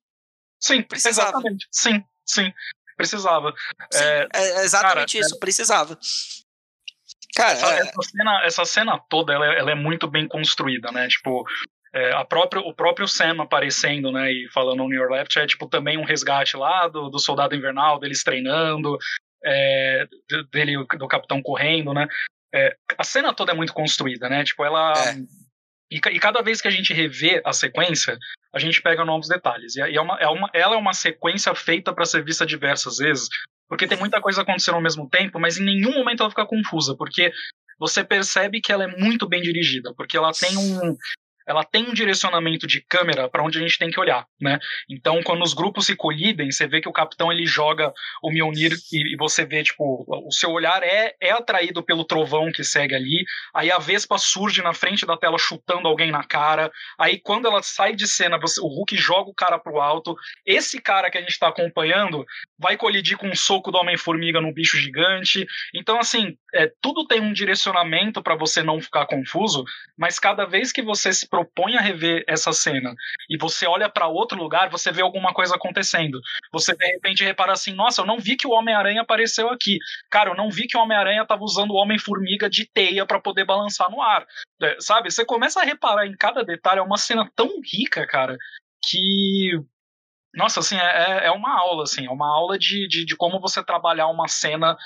sim, 0.59 0.81
precisava. 0.83 1.29
exatamente. 1.29 1.67
Sim, 1.71 2.03
sim. 2.25 2.51
Precisava. 2.97 3.53
sim. 3.91 3.99
É, 3.99 4.27
É, 4.33 4.63
exatamente 4.65 5.13
cara, 5.17 5.25
isso. 5.27 5.39
Precisava. 5.39 5.99
Cara, 7.35 7.51
Essa, 7.53 7.73
é- 7.75 7.79
essa 7.79 8.01
cena, 8.01 8.43
essa 8.43 8.65
cena 8.65 8.99
toda, 9.09 9.33
ela, 9.33 9.45
é- 9.53 9.59
ela 9.59 9.71
é 9.71 9.75
muito 9.75 10.07
bem 10.07 10.27
construída, 10.27 10.91
né? 10.91 11.07
Tipo, 11.07 11.45
é, 11.93 12.11
a 12.13 12.23
própria, 12.25 12.61
o 12.61 12.73
próprio 12.73 13.07
Sam 13.07 13.41
aparecendo, 13.41 14.11
né, 14.11 14.31
e 14.31 14.49
falando 14.49 14.81
on 14.83 14.93
your 14.93 15.09
left, 15.11 15.37
é 15.37 15.45
tipo 15.45 15.67
também 15.67 15.97
um 15.97 16.05
resgate 16.05 16.55
lá 16.55 16.87
do, 16.87 17.09
do 17.09 17.19
soldado 17.19 17.53
invernal, 17.55 17.99
deles 17.99 18.23
treinando, 18.23 18.97
é, 19.43 20.07
de- 20.29 20.43
dele, 20.51 20.85
do 20.97 21.07
capitão 21.07 21.41
correndo, 21.41 21.93
né? 21.93 22.07
É, 22.53 22.75
a 22.97 23.03
cena 23.03 23.33
toda 23.33 23.51
é 23.53 23.55
muito 23.55 23.73
construída, 23.73 24.29
né? 24.29 24.43
Tipo, 24.43 24.63
ela. 24.65 24.93
É. 24.93 25.15
E, 25.89 25.97
e 25.97 26.19
cada 26.19 26.41
vez 26.41 26.61
que 26.61 26.67
a 26.67 26.71
gente 26.71 26.93
revê 26.93 27.41
a 27.45 27.51
sequência, 27.51 28.17
a 28.53 28.59
gente 28.59 28.81
pega 28.81 29.03
novos 29.03 29.27
detalhes. 29.27 29.75
E, 29.75 29.81
é- 29.81 29.91
e 29.91 29.95
é 29.97 30.01
uma, 30.01 30.17
é 30.19 30.27
uma, 30.27 30.49
ela 30.53 30.75
é 30.75 30.77
uma 30.77 30.93
sequência 30.93 31.53
feita 31.55 31.93
para 31.93 32.05
ser 32.05 32.23
vista 32.23 32.45
diversas 32.45 32.97
vezes, 32.97 33.27
porque 33.71 33.87
tem 33.87 33.97
muita 33.97 34.19
coisa 34.19 34.41
acontecendo 34.41 34.75
ao 34.75 34.81
mesmo 34.81 35.09
tempo, 35.09 35.39
mas 35.39 35.57
em 35.57 35.63
nenhum 35.63 35.93
momento 35.93 36.23
ela 36.23 36.29
fica 36.29 36.45
confusa, 36.45 36.93
porque 36.93 37.31
você 37.79 38.03
percebe 38.03 38.59
que 38.59 38.69
ela 38.69 38.83
é 38.83 38.97
muito 38.97 39.25
bem 39.29 39.41
dirigida, 39.41 39.93
porque 39.95 40.17
ela 40.17 40.33
tem 40.33 40.57
um 40.57 40.97
ela 41.47 41.63
tem 41.63 41.89
um 41.89 41.93
direcionamento 41.93 42.67
de 42.67 42.81
câmera 42.81 43.27
para 43.27 43.43
onde 43.43 43.57
a 43.57 43.61
gente 43.61 43.77
tem 43.77 43.89
que 43.89 43.99
olhar, 43.99 44.25
né? 44.39 44.59
Então, 44.87 45.21
quando 45.23 45.41
os 45.43 45.55
grupos 45.55 45.87
se 45.87 45.95
colidem, 45.95 46.51
você 46.51 46.67
vê 46.67 46.79
que 46.79 46.87
o 46.87 46.93
capitão 46.93 47.31
ele 47.31 47.47
joga 47.47 47.91
o 48.21 48.29
Mjolnir 48.31 48.73
e, 48.93 49.13
e 49.13 49.17
você 49.17 49.43
vê 49.43 49.63
tipo 49.63 50.05
o 50.07 50.31
seu 50.31 50.51
olhar 50.51 50.83
é 50.83 51.15
é 51.19 51.31
atraído 51.31 51.83
pelo 51.83 52.05
trovão 52.05 52.51
que 52.51 52.63
segue 52.63 52.93
ali. 52.93 53.25
Aí 53.55 53.71
a 53.71 53.79
Vespa 53.79 54.17
surge 54.17 54.61
na 54.61 54.73
frente 54.73 55.05
da 55.05 55.17
tela 55.17 55.37
chutando 55.39 55.87
alguém 55.87 56.11
na 56.11 56.23
cara. 56.23 56.71
Aí 56.99 57.19
quando 57.19 57.47
ela 57.47 57.63
sai 57.63 57.95
de 57.95 58.07
cena, 58.07 58.39
você- 58.39 58.61
o 58.61 58.67
Hulk 58.67 58.95
joga 58.95 59.29
o 59.29 59.35
cara 59.35 59.57
pro 59.57 59.81
alto. 59.81 60.15
Esse 60.45 60.79
cara 60.79 61.09
que 61.09 61.17
a 61.17 61.21
gente 61.21 61.39
tá 61.39 61.47
acompanhando 61.47 62.23
vai 62.61 62.77
colidir 62.77 63.17
com 63.17 63.27
um 63.27 63.35
soco 63.35 63.71
do 63.71 63.77
Homem-Formiga 63.79 64.39
no 64.39 64.53
bicho 64.53 64.77
gigante. 64.77 65.47
Então, 65.73 65.99
assim, 65.99 66.37
é, 66.53 66.71
tudo 66.79 67.07
tem 67.07 67.19
um 67.19 67.33
direcionamento 67.33 68.21
para 68.21 68.35
você 68.35 68.61
não 68.61 68.79
ficar 68.79 69.07
confuso, 69.07 69.65
mas 69.97 70.19
cada 70.19 70.45
vez 70.45 70.71
que 70.71 70.81
você 70.81 71.11
se 71.11 71.27
propõe 71.27 71.75
a 71.75 71.81
rever 71.81 72.23
essa 72.27 72.53
cena 72.53 72.93
e 73.29 73.37
você 73.37 73.65
olha 73.65 73.89
para 73.89 74.07
outro 74.07 74.37
lugar, 74.37 74.69
você 74.69 74.91
vê 74.91 75.01
alguma 75.01 75.33
coisa 75.33 75.55
acontecendo. 75.55 76.19
Você 76.53 76.75
de 76.75 76.85
repente 76.85 77.23
repara 77.23 77.53
assim: 77.53 77.73
nossa, 77.73 78.01
eu 78.01 78.05
não 78.05 78.19
vi 78.19 78.35
que 78.35 78.47
o 78.47 78.51
Homem-Aranha 78.51 79.01
apareceu 79.01 79.49
aqui. 79.49 79.79
Cara, 80.09 80.29
eu 80.29 80.35
não 80.35 80.49
vi 80.51 80.67
que 80.67 80.77
o 80.77 80.81
Homem-Aranha 80.81 81.25
tava 81.25 81.43
usando 81.43 81.71
o 81.71 81.77
Homem-Formiga 81.77 82.47
de 82.47 82.69
teia 82.71 83.05
para 83.05 83.19
poder 83.19 83.43
balançar 83.43 83.89
no 83.89 84.01
ar. 84.01 84.25
É, 84.61 84.77
sabe? 84.79 85.09
Você 85.09 85.25
começa 85.25 85.59
a 85.59 85.65
reparar 85.65 86.05
em 86.05 86.15
cada 86.15 86.43
detalhe, 86.43 86.79
é 86.79 86.83
uma 86.83 86.97
cena 86.97 87.27
tão 87.35 87.59
rica, 87.63 88.05
cara, 88.05 88.37
que 88.83 89.59
nossa, 90.35 90.59
assim, 90.61 90.77
é, 90.77 91.25
é 91.25 91.31
uma 91.31 91.59
aula, 91.59 91.83
assim, 91.83 92.05
é 92.05 92.09
uma 92.09 92.27
aula 92.27 92.57
de, 92.57 92.87
de, 92.87 93.05
de 93.05 93.15
como 93.15 93.39
você 93.39 93.63
trabalhar 93.63 94.07
uma 94.07 94.27
cena 94.27 94.77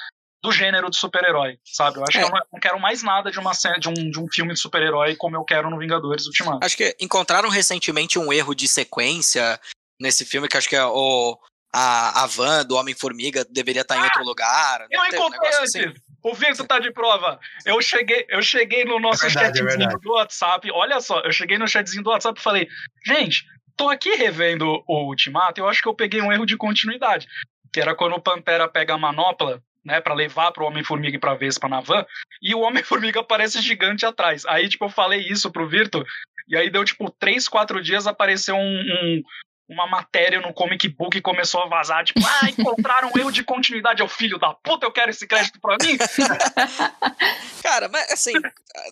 do 0.44 0.52
gênero 0.52 0.90
de 0.92 0.98
super-herói, 0.98 1.58
sabe? 1.66 1.98
Eu 1.98 2.04
acho 2.04 2.18
É. 2.18 2.22
que 2.22 2.28
eu 2.28 2.32
não, 2.32 2.42
não 2.54 2.60
quero 2.60 2.80
mais 2.80 3.02
nada 3.02 3.32
de 3.32 3.40
uma 3.40 3.54
cena, 3.54 3.80
de 3.80 3.90
um, 3.90 3.94
de 3.94 4.20
um 4.20 4.28
filme 4.32 4.54
de 4.54 4.60
super-herói 4.60 5.16
como 5.16 5.36
eu 5.36 5.44
quero 5.44 5.70
no 5.70 5.80
Vingadores 5.80 6.26
Ultimato. 6.28 6.64
Acho 6.64 6.78
que 6.78 6.96
encontraram 7.00 7.50
recentemente 7.50 8.20
um 8.20 8.32
erro 8.32 8.54
de 8.54 8.68
sequência 8.68 9.60
nesse 10.00 10.24
filme, 10.26 10.48
que 10.48 10.56
acho 10.58 10.70
que 10.70 10.76
é 10.76 10.86
o, 10.86 11.38
a, 11.74 12.24
a 12.24 12.28
van 12.28 12.64
do 12.66 12.76
Homem-Formiga 12.76 13.44
deveria 13.50 13.82
estar 13.82 13.98
em 13.98 14.04
outro 14.04 14.24
lugar. 14.24 14.86
Eu 14.92 15.00
Não 15.00 15.10
teve 15.10 15.18
um 15.18 15.20
encontrei 15.28 15.50
negócio 15.50 15.62
antes. 15.64 15.76
assim? 15.76 15.94
O 16.24 16.34
Victor 16.34 16.66
tá 16.68 16.80
de 16.80 16.92
prova. 16.92 17.40
Eu 17.66 17.80
cheguei, 17.82 18.26
eu 18.30 18.42
cheguei 18.42 18.84
no 18.84 19.00
nosso 19.00 19.26
É 19.26 19.30
verdade, 19.30 19.46
é 19.60 19.62
chatzinho 19.62 19.78
verdade. 19.80 20.02
do 20.02 20.12
WhatsApp. 20.14 20.72
Olha 20.72 21.00
só, 21.00 21.20
eu 21.22 21.32
cheguei 21.32 21.58
no 21.60 21.68
chatzinho 21.68 22.04
do 22.04 22.10
WhatsApp 22.10 22.40
e 22.40 22.44
falei, 22.44 22.68
gente, 23.06 23.46
tô 23.76 23.90
aqui 23.90 24.16
revendo 24.16 24.84
o 24.88 25.08
Ultimato, 25.08 25.60
eu 25.60 25.68
acho 25.68 25.82
que 25.82 25.88
eu 25.88 25.94
peguei 25.96 26.22
um 26.22 26.32
erro 26.32 26.46
de 26.46 26.58
continuidade. 26.58 27.28
Que 27.74 27.80
era 27.82 27.96
quando 27.96 28.14
o 28.16 28.22
Pantera 28.22 28.68
pega 28.70 28.94
a 28.94 28.98
manopla, 28.98 29.62
né, 29.84 30.00
pra 30.02 30.14
levar 30.14 30.52
pro 30.52 30.66
Homem-Formiga 30.66 31.18
e 31.18 31.20
pra 31.20 31.36
Vespa 31.36 31.68
na 31.68 31.80
van, 31.82 32.06
e 32.42 32.56
o 32.56 32.62
Homem-Formiga 32.62 33.20
aparece 33.20 33.62
gigante 33.62 34.06
atrás. 34.06 34.46
Aí, 34.46 34.68
tipo, 34.70 34.86
eu 34.86 34.90
falei 34.90 35.20
isso 35.22 35.52
pro 35.52 35.68
Virto, 35.68 36.04
e 36.48 36.56
aí 36.58 36.70
deu, 36.72 36.84
tipo, 36.84 37.10
três, 37.12 37.48
quatro 37.48 37.82
dias, 37.84 38.08
apareceu 38.08 38.56
um, 38.56 38.80
um- 38.80 39.22
uma 39.68 39.88
matéria 39.88 40.40
no 40.40 40.54
comic 40.54 40.88
book 40.88 41.18
e 41.18 41.22
começou 41.22 41.62
a 41.64 41.68
vazar, 41.68 42.04
tipo, 42.06 42.20
ah, 42.24 42.50
encontraram 42.50 43.12
um 43.14 43.20
erro 43.20 43.32
de 43.32 43.44
continuidade, 43.44 44.02
é 44.02 44.06
o 44.06 44.08
filho 44.08 44.38
da 44.40 44.54
puta, 44.54 44.86
eu 44.86 44.92
quero 44.92 45.10
esse 45.10 45.28
crédito 45.28 45.60
pra 45.60 45.76
mim. 45.82 45.98
Cara, 47.64 47.90
mas 47.90 48.12
assim, 48.12 48.34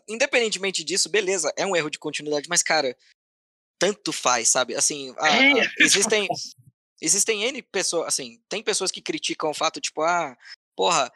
independentemente 0.10 0.84
disso, 0.84 1.10
beleza, 1.10 1.54
é 1.58 1.66
um 1.66 1.76
erro 1.76 1.90
de 1.90 2.00
continuidade, 2.00 2.48
mas, 2.50 2.64
cara, 2.64 2.96
tanto 3.80 4.12
faz, 4.14 4.50
sabe? 4.50 4.76
Assim, 4.76 5.14
a- 5.18 5.30
É, 5.30 5.62
a- 5.62 5.72
existem. 5.80 6.28
Existem 7.02 7.44
N 7.44 7.62
pessoas, 7.62 8.08
assim, 8.08 8.40
tem 8.48 8.64
pessoas 8.64 8.90
que 8.90 9.02
criticam 9.02 9.50
o 9.50 9.54
fato, 9.54 9.82
tipo, 9.82 10.02
ah, 10.04 10.38
porra, 10.74 11.12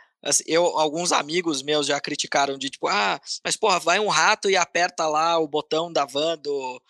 eu, 0.46 0.66
alguns 0.78 1.14
amigos 1.14 1.62
meus 1.64 1.88
já 1.88 1.98
criticaram 2.02 2.58
de 2.58 2.70
tipo, 2.70 2.90
ah, 2.90 3.22
mas 3.42 3.56
porra, 3.56 3.80
vai 3.80 3.98
um 3.98 4.10
rato 4.10 4.50
e 4.50 4.58
aperta 4.58 5.08
lá 5.08 5.40
o 5.40 5.48
botão 5.48 5.90
da 5.94 6.04
van 6.04 6.38
do, 6.40 6.82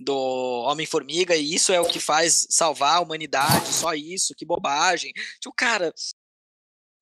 do 0.00 0.16
Homem-Formiga 0.68 1.36
e 1.36 1.52
isso 1.54 1.70
é 1.70 1.78
o 1.80 1.84
que 1.86 2.00
faz 2.00 2.46
salvar 2.48 2.96
a 2.96 3.00
humanidade, 3.00 3.74
só 3.74 3.92
isso, 3.92 4.34
que 4.34 4.46
bobagem. 4.46 5.12
Tipo, 5.38 5.54
cara, 5.54 5.92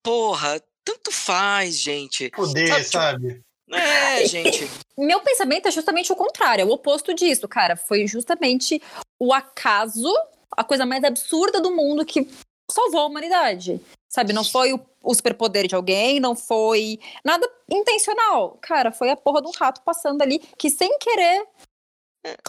porra, 0.03 0.61
tanto 0.85 1.13
faz, 1.13 1.79
gente. 1.79 2.31
Poder, 2.31 2.67
Sabe, 2.67 2.81
tipo, 2.85 2.93
sabe? 2.93 3.43
É, 3.71 4.27
gente. 4.27 4.69
Meu 4.97 5.21
pensamento 5.21 5.67
é 5.67 5.71
justamente 5.71 6.13
o 6.13 6.17
contrário, 6.17 6.63
é 6.63 6.65
o 6.65 6.71
oposto 6.71 7.15
disso, 7.15 7.49
cara. 7.49 7.77
Foi 7.77 8.07
justamente 8.07 8.81
o 9.19 9.33
acaso, 9.33 10.13
a 10.57 10.63
coisa 10.63 10.85
mais 10.87 11.03
absurda 11.03 11.61
do 11.61 11.71
mundo 11.71 12.05
que 12.05 12.29
salvou 12.71 13.01
a 13.01 13.07
humanidade. 13.07 13.81
Sabe, 14.09 14.33
não 14.33 14.45
foi 14.45 14.73
o, 14.73 14.81
o 15.03 15.13
superpoder 15.15 15.67
de 15.67 15.75
alguém, 15.75 16.21
não 16.21 16.37
foi 16.37 17.01
nada 17.25 17.51
intencional. 17.69 18.59
Cara, 18.63 18.93
foi 18.93 19.11
a 19.11 19.17
porra 19.17 19.43
de 19.43 19.49
um 19.49 19.53
rato 19.53 19.83
passando 19.83 20.23
ali 20.23 20.39
que 20.57 20.71
sem 20.71 20.97
querer 20.99 21.45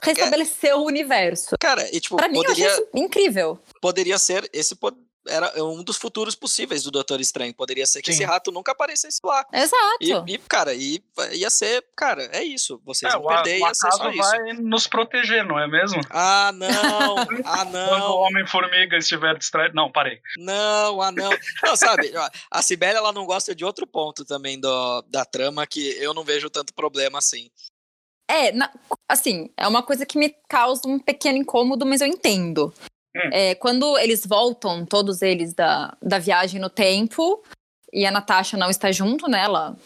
restabeleceu 0.03 0.77
o 0.77 0.85
universo. 0.85 1.55
Cara, 1.59 1.89
e 1.93 1.99
tipo, 1.99 2.15
Pra 2.15 2.27
mim, 2.27 2.41
eu 2.43 2.51
achei 2.51 2.65
isso 2.65 2.87
incrível. 2.93 3.59
poderia 3.81 4.17
ser 4.17 4.49
esse 4.53 4.75
era 5.27 5.63
um 5.63 5.83
dos 5.83 5.97
futuros 5.97 6.35
possíveis 6.35 6.83
do 6.83 6.91
Doutor 6.91 7.19
Estranho. 7.19 7.53
Poderia 7.53 7.85
ser 7.85 8.01
que 8.01 8.11
Sim. 8.11 8.17
esse 8.17 8.23
rato 8.25 8.51
nunca 8.51 8.71
aparecesse 8.71 9.19
lá. 9.23 9.45
Exato. 9.53 10.25
E, 10.27 10.33
e, 10.33 10.37
cara, 10.37 10.73
e, 10.73 11.03
ia 11.33 11.49
ser, 11.49 11.83
cara, 11.95 12.23
é 12.31 12.43
isso. 12.43 12.81
Vocês 12.85 13.13
É, 13.13 13.17
vão 13.17 13.27
perder 13.27 13.61
o 13.61 13.67
ia 13.67 13.73
ser 13.73 13.91
só 13.91 13.97
acaso 14.03 14.09
isso. 14.11 14.29
vai 14.29 14.53
nos 14.53 14.87
proteger, 14.87 15.45
não 15.45 15.59
é 15.59 15.67
mesmo? 15.67 16.01
Ah, 16.09 16.51
não! 16.53 17.15
Ah, 17.45 17.65
Quando 17.65 17.75
o 17.75 17.97
não! 17.99 18.15
Homem-Formiga 18.17 18.97
estiver 18.97 19.37
distraído. 19.37 19.75
Não, 19.75 19.91
parei. 19.91 20.19
Não, 20.37 21.01
ah, 21.01 21.11
não. 21.11 21.29
Não, 21.63 21.75
sabe, 21.75 22.11
a 22.51 22.61
Cibele, 22.61 22.97
ela 22.97 23.11
não 23.11 23.25
gosta 23.25 23.53
de 23.55 23.63
outro 23.65 23.85
ponto 23.87 24.23
também 24.25 24.59
do, 24.59 25.01
da 25.03 25.23
trama 25.25 25.65
que 25.67 25.89
eu 25.99 26.13
não 26.13 26.23
vejo 26.23 26.49
tanto 26.49 26.73
problema 26.73 27.17
assim. 27.19 27.49
É, 28.29 28.51
na- 28.51 28.71
assim, 29.09 29.51
é 29.55 29.67
uma 29.67 29.83
coisa 29.83 30.05
que 30.05 30.17
me 30.17 30.35
causa 30.49 30.81
um 30.87 30.97
pequeno 30.97 31.37
incômodo, 31.37 31.85
mas 31.85 32.01
eu 32.01 32.07
entendo. 32.07 32.73
Hum. 33.15 33.29
É, 33.31 33.55
quando 33.55 33.97
eles 33.97 34.25
voltam, 34.25 34.85
todos 34.85 35.21
eles, 35.21 35.53
da, 35.53 35.95
da 36.01 36.19
viagem 36.19 36.59
no 36.59 36.69
tempo, 36.69 37.41
e 37.93 38.05
a 38.05 38.11
Natasha 38.11 38.57
não 38.57 38.69
está 38.69 38.91
junto, 38.91 39.29
né? 39.29 39.43
Ela 39.43 39.77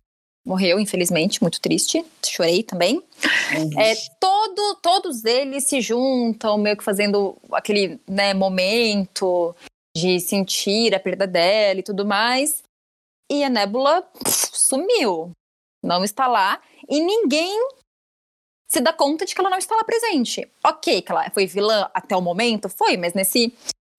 morreu, 0.45 0.79
infelizmente, 0.79 1.41
muito 1.41 1.61
triste. 1.61 2.03
Chorei 2.25 2.63
também. 2.63 3.03
É, 3.77 3.93
todo, 4.19 4.79
todos 4.81 5.25
eles 5.25 5.65
se 5.65 5.79
juntam, 5.79 6.57
meio 6.57 6.75
que 6.75 6.83
fazendo 6.83 7.37
aquele 7.51 7.99
né, 8.07 8.33
momento 8.33 9.55
de 9.95 10.19
sentir 10.19 10.95
a 10.95 10.99
perda 10.99 11.27
dela 11.27 11.79
e 11.79 11.83
tudo 11.83 12.05
mais. 12.05 12.63
E 13.31 13.43
a 13.43 13.49
Nebula 13.49 14.01
pff, 14.01 14.49
sumiu. 14.53 15.31
Não 15.83 16.03
está 16.03 16.27
lá. 16.27 16.59
E 16.89 16.99
ninguém 16.99 17.55
se 18.69 18.79
dá 18.79 18.93
conta 18.93 19.25
de 19.25 19.33
que 19.33 19.41
ela 19.41 19.49
não 19.49 19.57
está 19.57 19.75
lá 19.75 19.83
presente. 19.83 20.47
Ok, 20.63 21.01
que 21.01 21.11
ela 21.11 21.29
foi 21.31 21.47
vilã 21.47 21.89
até 21.93 22.15
o 22.15 22.21
momento, 22.21 22.69
foi, 22.69 22.95
mas 22.95 23.13
nesse. 23.13 23.51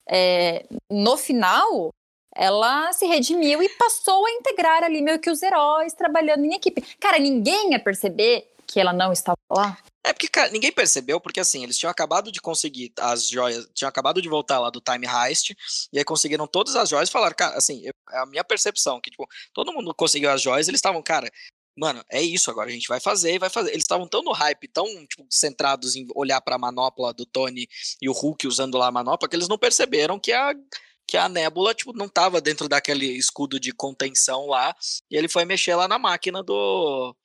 é, 0.08 0.64
no 0.88 1.16
final, 1.16 1.90
ela 2.34 2.92
se 2.92 3.04
redimiu 3.06 3.62
e 3.62 3.68
passou 3.70 4.24
a 4.24 4.30
integrar 4.30 4.84
ali 4.84 5.02
meio 5.02 5.18
que 5.18 5.30
os 5.30 5.42
heróis 5.42 5.92
trabalhando 5.92 6.44
em 6.44 6.54
equipe. 6.54 6.82
Cara, 7.00 7.18
ninguém 7.18 7.72
ia 7.72 7.80
perceber 7.80 8.48
que 8.66 8.78
ela 8.78 8.92
não 8.92 9.12
estava 9.12 9.36
lá. 9.50 9.76
É 10.04 10.12
porque, 10.12 10.28
cara, 10.28 10.50
ninguém 10.50 10.70
percebeu, 10.70 11.20
porque 11.20 11.40
assim, 11.40 11.64
eles 11.64 11.76
tinham 11.76 11.90
acabado 11.90 12.30
de 12.30 12.40
conseguir 12.40 12.92
as 12.98 13.28
joias, 13.28 13.68
tinham 13.74 13.88
acabado 13.88 14.22
de 14.22 14.28
voltar 14.28 14.60
lá 14.60 14.70
do 14.70 14.80
Time 14.80 15.06
Heist, 15.06 15.56
e 15.92 15.98
aí 15.98 16.04
conseguiram 16.04 16.46
todas 16.46 16.76
as 16.76 16.88
joias 16.88 17.08
e 17.08 17.12
falaram, 17.12 17.34
cara, 17.36 17.56
assim, 17.56 17.82
eu, 17.84 17.92
é 18.12 18.18
a 18.20 18.26
minha 18.26 18.44
percepção, 18.44 19.00
que, 19.00 19.10
tipo, 19.10 19.28
todo 19.52 19.72
mundo 19.72 19.92
conseguiu 19.92 20.30
as 20.30 20.40
joias, 20.40 20.68
eles 20.68 20.78
estavam, 20.78 21.02
cara, 21.02 21.28
mano, 21.80 22.04
é 22.10 22.20
isso 22.20 22.50
agora, 22.50 22.68
a 22.68 22.72
gente 22.72 22.86
vai 22.86 23.00
fazer 23.00 23.34
e 23.34 23.38
vai 23.38 23.48
fazer. 23.48 23.70
Eles 23.70 23.84
estavam 23.84 24.06
tão 24.06 24.22
no 24.22 24.32
hype, 24.32 24.68
tão, 24.68 24.84
tipo, 25.06 25.26
centrados 25.30 25.96
em 25.96 26.06
olhar 26.14 26.40
pra 26.42 26.58
manopla 26.58 27.14
do 27.14 27.24
Tony 27.24 27.66
e 28.02 28.08
o 28.08 28.12
Hulk 28.12 28.46
usando 28.46 28.76
lá 28.76 28.88
a 28.88 28.92
manopla, 28.92 29.26
que 29.28 29.34
eles 29.34 29.48
não 29.48 29.58
perceberam 29.58 30.18
que 30.18 30.32
a 30.32 30.54
que 31.06 31.16
a 31.16 31.28
nébula, 31.28 31.74
tipo, 31.74 31.92
não 31.92 32.08
tava 32.08 32.40
dentro 32.40 32.68
daquele 32.68 33.06
escudo 33.06 33.58
de 33.58 33.72
contenção 33.72 34.46
lá, 34.46 34.72
e 35.10 35.16
ele 35.16 35.26
foi 35.26 35.44
mexer 35.44 35.74
lá 35.74 35.88
na 35.88 35.98
máquina 35.98 36.40
do, 36.40 37.16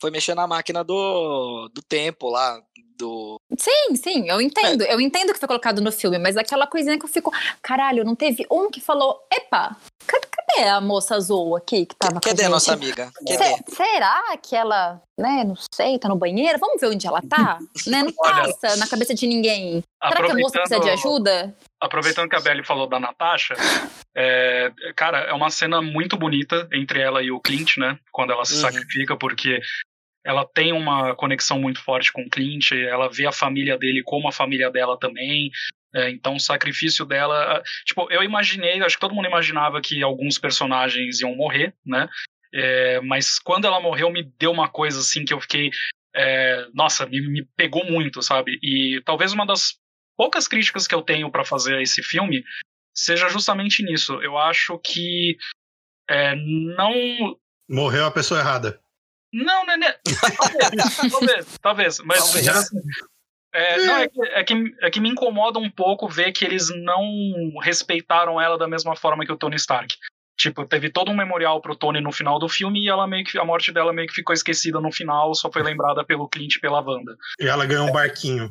foi 0.00 0.10
mexer 0.10 0.34
na 0.34 0.46
máquina 0.46 0.82
do, 0.82 1.68
do 1.68 1.82
tempo 1.82 2.30
lá, 2.30 2.58
do... 2.96 3.38
Sim, 3.58 3.94
sim, 3.96 4.28
eu 4.28 4.40
entendo. 4.40 4.82
É. 4.82 4.94
Eu 4.94 5.00
entendo 5.00 5.32
que 5.34 5.38
foi 5.38 5.46
colocado 5.46 5.82
no 5.82 5.92
filme, 5.92 6.18
mas 6.18 6.38
aquela 6.38 6.66
coisinha 6.66 6.98
que 6.98 7.04
eu 7.04 7.08
fico, 7.08 7.30
caralho, 7.62 8.04
não 8.04 8.16
teve 8.16 8.46
um 8.50 8.70
que 8.70 8.80
falou, 8.80 9.20
epa, 9.30 9.76
cadê, 10.06 10.68
a 10.68 10.80
moça 10.80 11.14
azul 11.14 11.56
aqui 11.56 11.86
que 11.86 11.94
tava 11.94 12.20
Cadê 12.20 12.44
a, 12.44 12.46
a 12.46 12.50
nossa 12.50 12.72
amiga? 12.72 13.10
Cadê? 13.14 13.62
será 13.68 14.36
que 14.42 14.54
ela, 14.54 15.00
né, 15.18 15.44
não 15.44 15.54
sei, 15.72 15.98
tá 15.98 16.08
no 16.08 16.16
banheiro? 16.16 16.58
Vamos 16.58 16.80
ver 16.80 16.88
onde 16.88 17.06
ela 17.06 17.20
tá? 17.22 17.58
né, 17.86 18.02
não 18.02 18.12
passa 18.12 18.76
na 18.76 18.88
cabeça 18.88 19.14
de 19.14 19.26
ninguém. 19.26 19.82
Será 20.02 20.24
que 20.24 20.32
a 20.32 20.34
moça 20.34 20.58
precisa 20.58 20.80
de 20.80 20.90
ajuda? 20.90 21.56
Aproveitando 21.80 22.28
que 22.28 22.36
a 22.36 22.40
Belly 22.40 22.64
falou 22.64 22.88
da 22.88 23.00
Natasha, 23.00 23.54
é, 24.16 24.72
cara, 24.96 25.20
é 25.20 25.32
uma 25.32 25.50
cena 25.50 25.80
muito 25.80 26.16
bonita 26.16 26.68
entre 26.72 27.00
ela 27.00 27.22
e 27.22 27.30
o 27.30 27.40
Clint, 27.40 27.76
né? 27.78 27.98
Quando 28.12 28.32
ela 28.32 28.44
se 28.44 28.54
uhum. 28.54 28.60
sacrifica, 28.60 29.16
porque 29.16 29.60
ela 30.24 30.46
tem 30.46 30.72
uma 30.72 31.14
conexão 31.14 31.58
muito 31.58 31.82
forte 31.82 32.12
com 32.12 32.22
o 32.22 32.28
Clint, 32.28 32.72
ela 32.72 33.08
vê 33.08 33.26
a 33.26 33.32
família 33.32 33.78
dele 33.78 34.02
como 34.04 34.28
a 34.28 34.32
família 34.32 34.70
dela 34.70 34.98
também. 34.98 35.50
É, 35.94 36.10
então 36.10 36.36
o 36.36 36.40
sacrifício 36.40 37.04
dela. 37.04 37.62
Tipo, 37.84 38.10
eu 38.10 38.22
imaginei, 38.22 38.80
acho 38.82 38.96
que 38.96 39.00
todo 39.00 39.14
mundo 39.14 39.26
imaginava 39.26 39.80
que 39.80 40.02
alguns 40.02 40.38
personagens 40.38 41.20
iam 41.20 41.34
morrer, 41.34 41.74
né? 41.84 42.08
É, 42.52 43.00
mas 43.00 43.38
quando 43.38 43.66
ela 43.66 43.80
morreu, 43.80 44.10
me 44.10 44.22
deu 44.38 44.50
uma 44.50 44.68
coisa 44.68 45.00
assim 45.00 45.24
que 45.24 45.32
eu 45.32 45.40
fiquei. 45.40 45.70
É, 46.14 46.66
nossa, 46.74 47.06
me, 47.06 47.20
me, 47.28 47.48
pegou 47.56 47.84
muito, 47.84 48.22
sabe? 48.22 48.58
E 48.62 49.00
talvez 49.04 49.32
uma 49.32 49.46
das 49.46 49.78
poucas 50.16 50.46
críticas 50.48 50.86
que 50.86 50.94
eu 50.94 51.02
tenho 51.02 51.30
para 51.30 51.44
fazer 51.44 51.76
a 51.76 51.82
esse 51.82 52.02
filme 52.02 52.44
seja 52.94 53.28
justamente 53.28 53.82
nisso. 53.82 54.14
Eu 54.22 54.36
acho 54.36 54.78
que 54.78 55.36
é, 56.08 56.34
não. 56.34 56.92
Morreu 57.68 58.04
a 58.06 58.10
pessoa 58.10 58.40
errada. 58.40 58.80
Não, 59.32 59.64
não 59.64 59.74
é. 59.74 60.00
Talvez, 60.36 60.96
talvez, 61.10 61.58
talvez. 61.62 61.98
Mas 62.00 62.18
talvez. 62.18 62.70
Assim, 63.52 63.82
é, 63.82 63.86
não, 63.86 63.96
é 63.96 64.08
que, 64.08 64.22
é, 64.22 64.44
que, 64.44 64.74
é 64.82 64.90
que 64.90 65.00
me 65.00 65.08
incomoda 65.08 65.58
um 65.58 65.70
pouco 65.70 66.08
ver 66.08 66.32
que 66.32 66.44
eles 66.44 66.68
não 66.84 67.02
respeitaram 67.62 68.40
ela 68.40 68.56
da 68.56 68.68
mesma 68.68 68.94
forma 68.94 69.24
que 69.24 69.32
o 69.32 69.36
Tony 69.36 69.56
Stark. 69.56 69.96
Tipo, 70.38 70.64
teve 70.64 70.88
todo 70.88 71.10
um 71.10 71.16
memorial 71.16 71.60
pro 71.60 71.76
Tony 71.76 72.00
no 72.00 72.12
final 72.12 72.38
do 72.38 72.48
filme 72.48 72.84
e 72.84 72.88
ela 72.88 73.06
meio 73.06 73.24
que, 73.24 73.38
a 73.38 73.44
morte 73.44 73.70
dela 73.72 73.92
meio 73.92 74.08
que 74.08 74.14
ficou 74.14 74.32
esquecida 74.32 74.80
no 74.80 74.90
final, 74.90 75.34
só 75.34 75.52
foi 75.52 75.62
lembrada 75.62 76.02
pelo 76.02 76.28
Clint 76.28 76.56
e 76.56 76.60
pela 76.60 76.80
Wanda. 76.80 77.14
E 77.38 77.46
ela 77.46 77.66
ganhou 77.66 77.86
um 77.86 77.92
barquinho. 77.92 78.50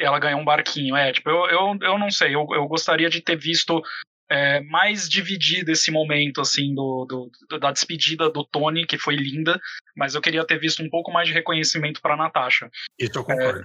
Ela 0.00 0.18
ganhou 0.18 0.40
um 0.40 0.44
barquinho, 0.44 0.96
é. 0.96 1.12
Tipo, 1.12 1.28
eu, 1.28 1.46
eu, 1.46 1.78
eu 1.82 1.98
não 1.98 2.10
sei, 2.10 2.34
eu, 2.34 2.46
eu 2.52 2.66
gostaria 2.66 3.10
de 3.10 3.20
ter 3.20 3.36
visto 3.36 3.82
é, 4.30 4.60
mais 4.62 5.08
dividido 5.08 5.70
esse 5.70 5.90
momento, 5.90 6.40
assim, 6.40 6.74
do, 6.74 7.04
do, 7.04 7.58
da 7.58 7.70
despedida 7.70 8.30
do 8.30 8.44
Tony, 8.44 8.86
que 8.86 8.98
foi 8.98 9.14
linda, 9.14 9.60
mas 9.94 10.14
eu 10.14 10.22
queria 10.22 10.46
ter 10.46 10.58
visto 10.58 10.82
um 10.82 10.88
pouco 10.88 11.12
mais 11.12 11.28
de 11.28 11.34
reconhecimento 11.34 12.00
pra 12.00 12.16
Natasha. 12.16 12.70
Isso 12.98 13.18
eu 13.18 13.24
concordo. 13.24 13.60
É, 13.60 13.64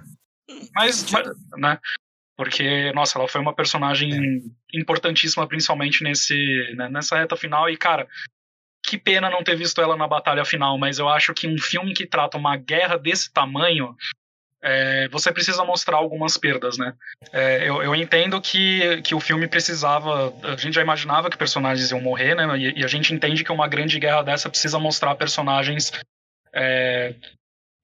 mas, 0.74 1.10
mas, 1.12 1.28
né? 1.58 1.80
Porque, 2.36 2.92
nossa, 2.94 3.20
ela 3.20 3.28
foi 3.28 3.40
uma 3.40 3.54
personagem 3.54 4.14
é. 4.14 4.78
importantíssima, 4.80 5.48
principalmente 5.48 6.04
nesse, 6.04 6.74
né, 6.76 6.90
nessa 6.90 7.18
reta 7.18 7.36
final, 7.36 7.70
e, 7.70 7.78
cara, 7.78 8.08
que 8.84 8.98
pena 8.98 9.30
não 9.30 9.44
ter 9.44 9.56
visto 9.56 9.80
ela 9.82 9.96
na 9.96 10.08
batalha 10.08 10.44
final, 10.44 10.78
mas 10.78 10.98
eu 10.98 11.08
acho 11.08 11.34
que 11.34 11.48
um 11.48 11.58
filme 11.58 11.94
que 11.94 12.08
trata 12.08 12.38
uma 12.38 12.58
guerra 12.58 12.98
desse 12.98 13.32
tamanho 13.32 13.96
é, 14.64 15.08
você 15.10 15.32
precisa 15.32 15.64
mostrar 15.66 15.98
algumas 15.98 16.38
perdas, 16.38 16.78
né? 16.78 16.94
É, 17.34 17.68
eu, 17.68 17.82
eu, 17.82 17.96
entendo 17.96 18.40
que, 18.40 19.02
que 19.02 19.16
o 19.16 19.20
filme 19.20 19.48
precisava. 19.48 20.32
A 20.44 20.56
gente 20.56 20.76
já 20.76 20.82
imaginava 20.82 21.32
que 21.32 21.38
personagens 21.38 21.90
iam 21.90 22.00
morrer, 22.00 22.36
né? 22.36 22.58
E, 22.60 22.80
e 22.80 22.84
a 22.84 22.88
gente 22.88 23.12
entende 23.12 23.44
que 23.44 23.52
uma 23.52 23.68
grande 23.68 24.00
guerra 24.00 24.22
dessa 24.22 24.50
precisa 24.50 24.78
mostrar 24.78 25.16
personagens 25.16 25.92
é, 26.54 27.16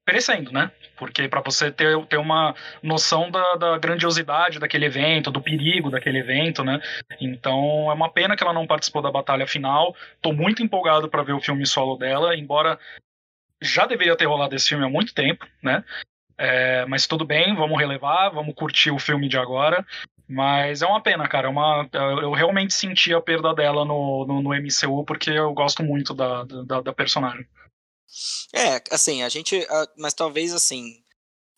perecendo, 0.07 0.53
né? 0.53 0.71
Porque 0.95 1.27
para 1.27 1.41
você 1.41 1.69
ter, 1.69 2.01
ter 2.05 2.15
uma 2.15 2.55
noção 2.81 3.29
da, 3.29 3.55
da, 3.55 3.77
grandiosidade 3.77 4.57
daquele 4.57 4.85
evento, 4.85 5.29
do 5.29 5.41
perigo 5.41 5.91
daquele 5.91 6.19
evento, 6.19 6.63
né? 6.63 6.79
Então 7.19 7.91
é 7.91 7.93
uma 7.93 8.09
pena 8.09 8.33
que 8.33 8.41
ela 8.41 8.53
não 8.53 8.65
participou 8.65 9.01
da 9.01 9.11
batalha 9.11 9.45
final. 9.45 9.93
Tô 10.21 10.31
muito 10.31 10.63
empolgado 10.63 11.09
para 11.09 11.23
ver 11.23 11.33
o 11.33 11.41
filme 11.41 11.65
solo 11.65 11.97
dela, 11.97 12.33
embora 12.37 12.79
já 13.61 13.85
deveria 13.85 14.15
ter 14.15 14.25
rolado 14.25 14.55
esse 14.55 14.69
filme 14.69 14.85
há 14.85 14.89
muito 14.89 15.13
tempo, 15.13 15.45
né? 15.61 15.83
É, 16.37 16.85
mas 16.85 17.05
tudo 17.05 17.25
bem, 17.25 17.53
vamos 17.53 17.77
relevar, 17.77 18.29
vamos 18.29 18.55
curtir 18.55 18.91
o 18.91 18.99
filme 18.99 19.27
de 19.27 19.37
agora. 19.37 19.85
Mas 20.25 20.81
é 20.81 20.85
uma 20.85 21.01
pena, 21.01 21.27
cara. 21.27 21.47
É 21.47 21.49
uma, 21.49 21.89
eu 22.21 22.31
realmente 22.31 22.73
senti 22.73 23.13
a 23.13 23.19
perda 23.19 23.53
dela 23.53 23.83
no, 23.83 24.25
no, 24.25 24.41
no 24.41 24.49
MCU 24.53 25.03
porque 25.03 25.31
eu 25.31 25.53
gosto 25.53 25.83
muito 25.83 26.13
da, 26.13 26.45
da, 26.45 26.79
da, 26.79 26.93
personagem. 26.93 27.45
É, 28.53 28.81
assim, 28.91 29.23
a 29.23 29.29
gente. 29.29 29.65
Mas 29.97 30.13
talvez 30.13 30.53
assim. 30.53 31.03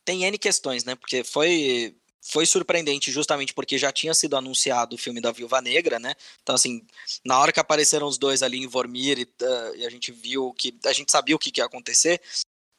Tem 0.06 0.24
N 0.24 0.38
questões, 0.38 0.84
né? 0.84 0.96
Porque 0.96 1.24
foi. 1.24 1.96
Foi 2.32 2.46
surpreendente 2.46 3.12
justamente 3.12 3.54
porque 3.54 3.78
já 3.78 3.92
tinha 3.92 4.14
sido 4.14 4.36
anunciado 4.36 4.96
o 4.96 5.00
filme 5.00 5.22
da 5.22 5.32
Viúva 5.32 5.62
Negra, 5.62 5.98
né? 5.98 6.14
Então, 6.44 6.54
assim, 6.54 6.86
na 7.26 7.40
hora 7.40 7.52
que 7.52 7.62
apareceram 7.62 8.06
os 8.06 8.18
dois 8.18 8.44
ali 8.44 8.60
em 8.60 8.68
Vormir 8.68 9.18
e, 9.18 9.24
uh, 9.24 9.76
e 9.76 9.86
a 9.86 9.90
gente 9.90 10.12
viu 10.12 10.54
que. 10.54 10.78
A 10.86 10.94
gente 10.94 11.12
sabia 11.12 11.36
o 11.36 11.40
que, 11.40 11.50
que 11.50 11.62
ia 11.62 11.66
acontecer 11.66 12.22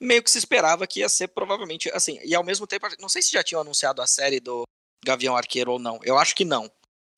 meio 0.01 0.23
que 0.23 0.31
se 0.31 0.39
esperava 0.39 0.87
que 0.87 1.01
ia 1.01 1.09
ser 1.09 1.27
provavelmente 1.27 1.89
assim. 1.93 2.19
E 2.23 2.33
ao 2.33 2.43
mesmo 2.43 2.65
tempo, 2.65 2.87
não 2.99 3.07
sei 3.07 3.21
se 3.21 3.31
já 3.31 3.43
tinham 3.43 3.61
anunciado 3.61 4.01
a 4.01 4.07
série 4.07 4.39
do 4.39 4.63
Gavião 5.05 5.37
Arqueiro 5.37 5.73
ou 5.73 5.79
não. 5.79 5.99
Eu 6.03 6.17
acho 6.17 6.35
que 6.35 6.43
não. 6.43 6.69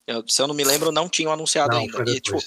Eu, 0.06 0.28
se 0.28 0.42
eu 0.42 0.48
não 0.48 0.54
me 0.54 0.66
lembro, 0.66 0.92
não 0.92 1.08
tinham 1.08 1.32
anunciado 1.32 1.72
não, 1.72 1.80
ainda. 1.80 2.04
E, 2.12 2.20
tipo, 2.20 2.38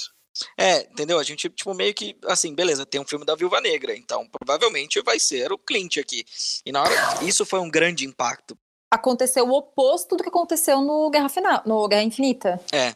é, 0.57 0.81
entendeu? 0.81 1.19
A 1.19 1.23
gente, 1.23 1.49
tipo, 1.49 1.73
meio 1.75 1.95
que, 1.95 2.17
assim, 2.25 2.55
beleza, 2.55 2.87
tem 2.87 3.01
um 3.01 3.07
filme 3.07 3.25
da 3.25 3.35
Viúva 3.35 3.61
Negra, 3.61 3.97
então 3.97 4.27
provavelmente 4.29 5.01
vai 5.03 5.19
ser 5.19 5.53
o 5.53 5.59
Clint 5.59 5.99
aqui. 5.99 6.25
E 6.65 6.73
na 6.73 6.83
hora, 6.83 6.95
isso 7.23 7.45
foi 7.47 7.61
um 7.61 7.71
grande 7.71 8.05
impacto. 8.05 8.57
Aconteceu 8.91 9.47
o 9.49 9.53
oposto 9.53 10.17
do 10.17 10.23
que 10.23 10.29
aconteceu 10.29 10.81
no 10.81 11.11
Guerra 11.11 11.29
Final, 11.29 11.63
no 11.67 11.89
Guerra 11.89 12.03
Infinita. 12.03 12.61
É. 12.73 12.95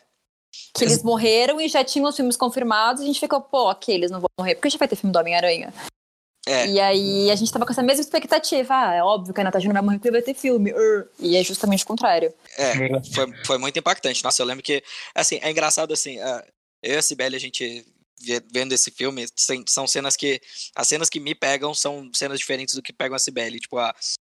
Que 0.74 0.84
eles 0.84 1.02
morreram 1.02 1.60
e 1.60 1.68
já 1.68 1.84
tinham 1.84 2.08
os 2.08 2.16
filmes 2.16 2.36
confirmados, 2.36 3.00
e 3.00 3.04
a 3.04 3.06
gente 3.06 3.20
ficou, 3.20 3.40
pô, 3.40 3.70
ok, 3.70 3.94
eles 3.94 4.10
não 4.10 4.20
vão 4.20 4.30
morrer, 4.38 4.54
porque 4.54 4.70
já 4.70 4.78
vai 4.78 4.88
ter 4.88 4.96
filme 4.96 5.12
do 5.12 5.18
Homem-Aranha. 5.18 5.72
É. 6.46 6.66
E 6.66 6.80
aí 6.80 7.30
a 7.30 7.36
gente 7.36 7.52
tava 7.52 7.66
com 7.66 7.72
essa 7.72 7.82
mesma 7.82 8.00
expectativa. 8.00 8.74
Ah, 8.74 8.94
é 8.94 9.02
óbvio 9.02 9.34
que 9.34 9.40
a 9.40 9.44
Natasha 9.44 9.66
não 9.66 9.74
vai 9.74 9.82
morrer 9.82 9.98
porque 9.98 10.10
vai 10.10 10.22
ter 10.22 10.34
filme. 10.34 10.72
E 11.18 11.36
é 11.36 11.44
justamente 11.44 11.84
o 11.84 11.86
contrário. 11.86 12.32
É, 12.56 12.72
foi, 13.14 13.32
foi 13.44 13.58
muito 13.58 13.78
impactante. 13.78 14.24
Nossa, 14.24 14.40
eu 14.40 14.46
lembro 14.46 14.62
que, 14.62 14.82
assim, 15.14 15.38
é 15.42 15.50
engraçado, 15.50 15.92
assim, 15.92 16.18
eu 16.82 16.94
e 16.94 16.98
a 16.98 17.02
Sibeli, 17.02 17.36
a 17.36 17.40
gente 17.40 17.86
vendo 18.52 18.72
esse 18.72 18.90
filme, 18.90 19.26
são 19.66 19.86
cenas 19.86 20.14
que, 20.14 20.40
as 20.74 20.86
cenas 20.86 21.08
que 21.08 21.18
me 21.18 21.34
pegam 21.34 21.72
são 21.72 22.10
cenas 22.12 22.38
diferentes 22.38 22.74
do 22.74 22.82
que 22.82 22.92
pegam 22.92 23.16
a 23.16 23.18
Sibeli. 23.18 23.58
Tipo, 23.58 23.78
a, 23.78 23.94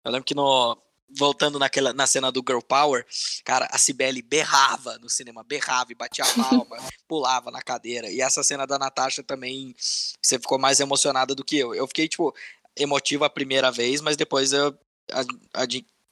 eu 0.05 0.11
lembro 0.11 0.23
que 0.23 0.35
no, 0.35 0.77
voltando 1.17 1.59
naquela, 1.59 1.93
na 1.93 2.07
cena 2.07 2.31
do 2.31 2.43
Girl 2.47 2.61
Power, 2.61 3.05
cara, 3.43 3.67
a 3.71 3.77
Cibele 3.77 4.21
berrava 4.21 4.97
no 4.99 5.09
cinema, 5.09 5.43
berrava 5.43 5.91
e 5.91 5.95
batia 5.95 6.25
a 6.25 6.33
palma, 6.33 6.77
pulava 7.07 7.51
na 7.51 7.61
cadeira. 7.61 8.09
E 8.09 8.21
essa 8.21 8.43
cena 8.43 8.65
da 8.65 8.77
Natasha 8.77 9.23
também, 9.23 9.75
você 9.77 10.39
ficou 10.39 10.59
mais 10.59 10.79
emocionada 10.79 11.35
do 11.35 11.43
que 11.43 11.57
eu. 11.57 11.73
Eu 11.73 11.87
fiquei, 11.87 12.07
tipo, 12.07 12.33
emotivo 12.75 13.23
a 13.23 13.29
primeira 13.29 13.71
vez, 13.71 14.01
mas 14.01 14.15
depois 14.15 14.53
eu. 14.53 14.77
A, 15.11 15.61
a, 15.61 15.65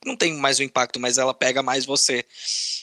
não 0.05 0.15
tem 0.15 0.33
mais 0.33 0.59
o 0.59 0.63
impacto, 0.63 0.99
mas 0.99 1.17
ela 1.17 1.33
pega 1.33 1.61
mais 1.61 1.85
você. 1.85 2.25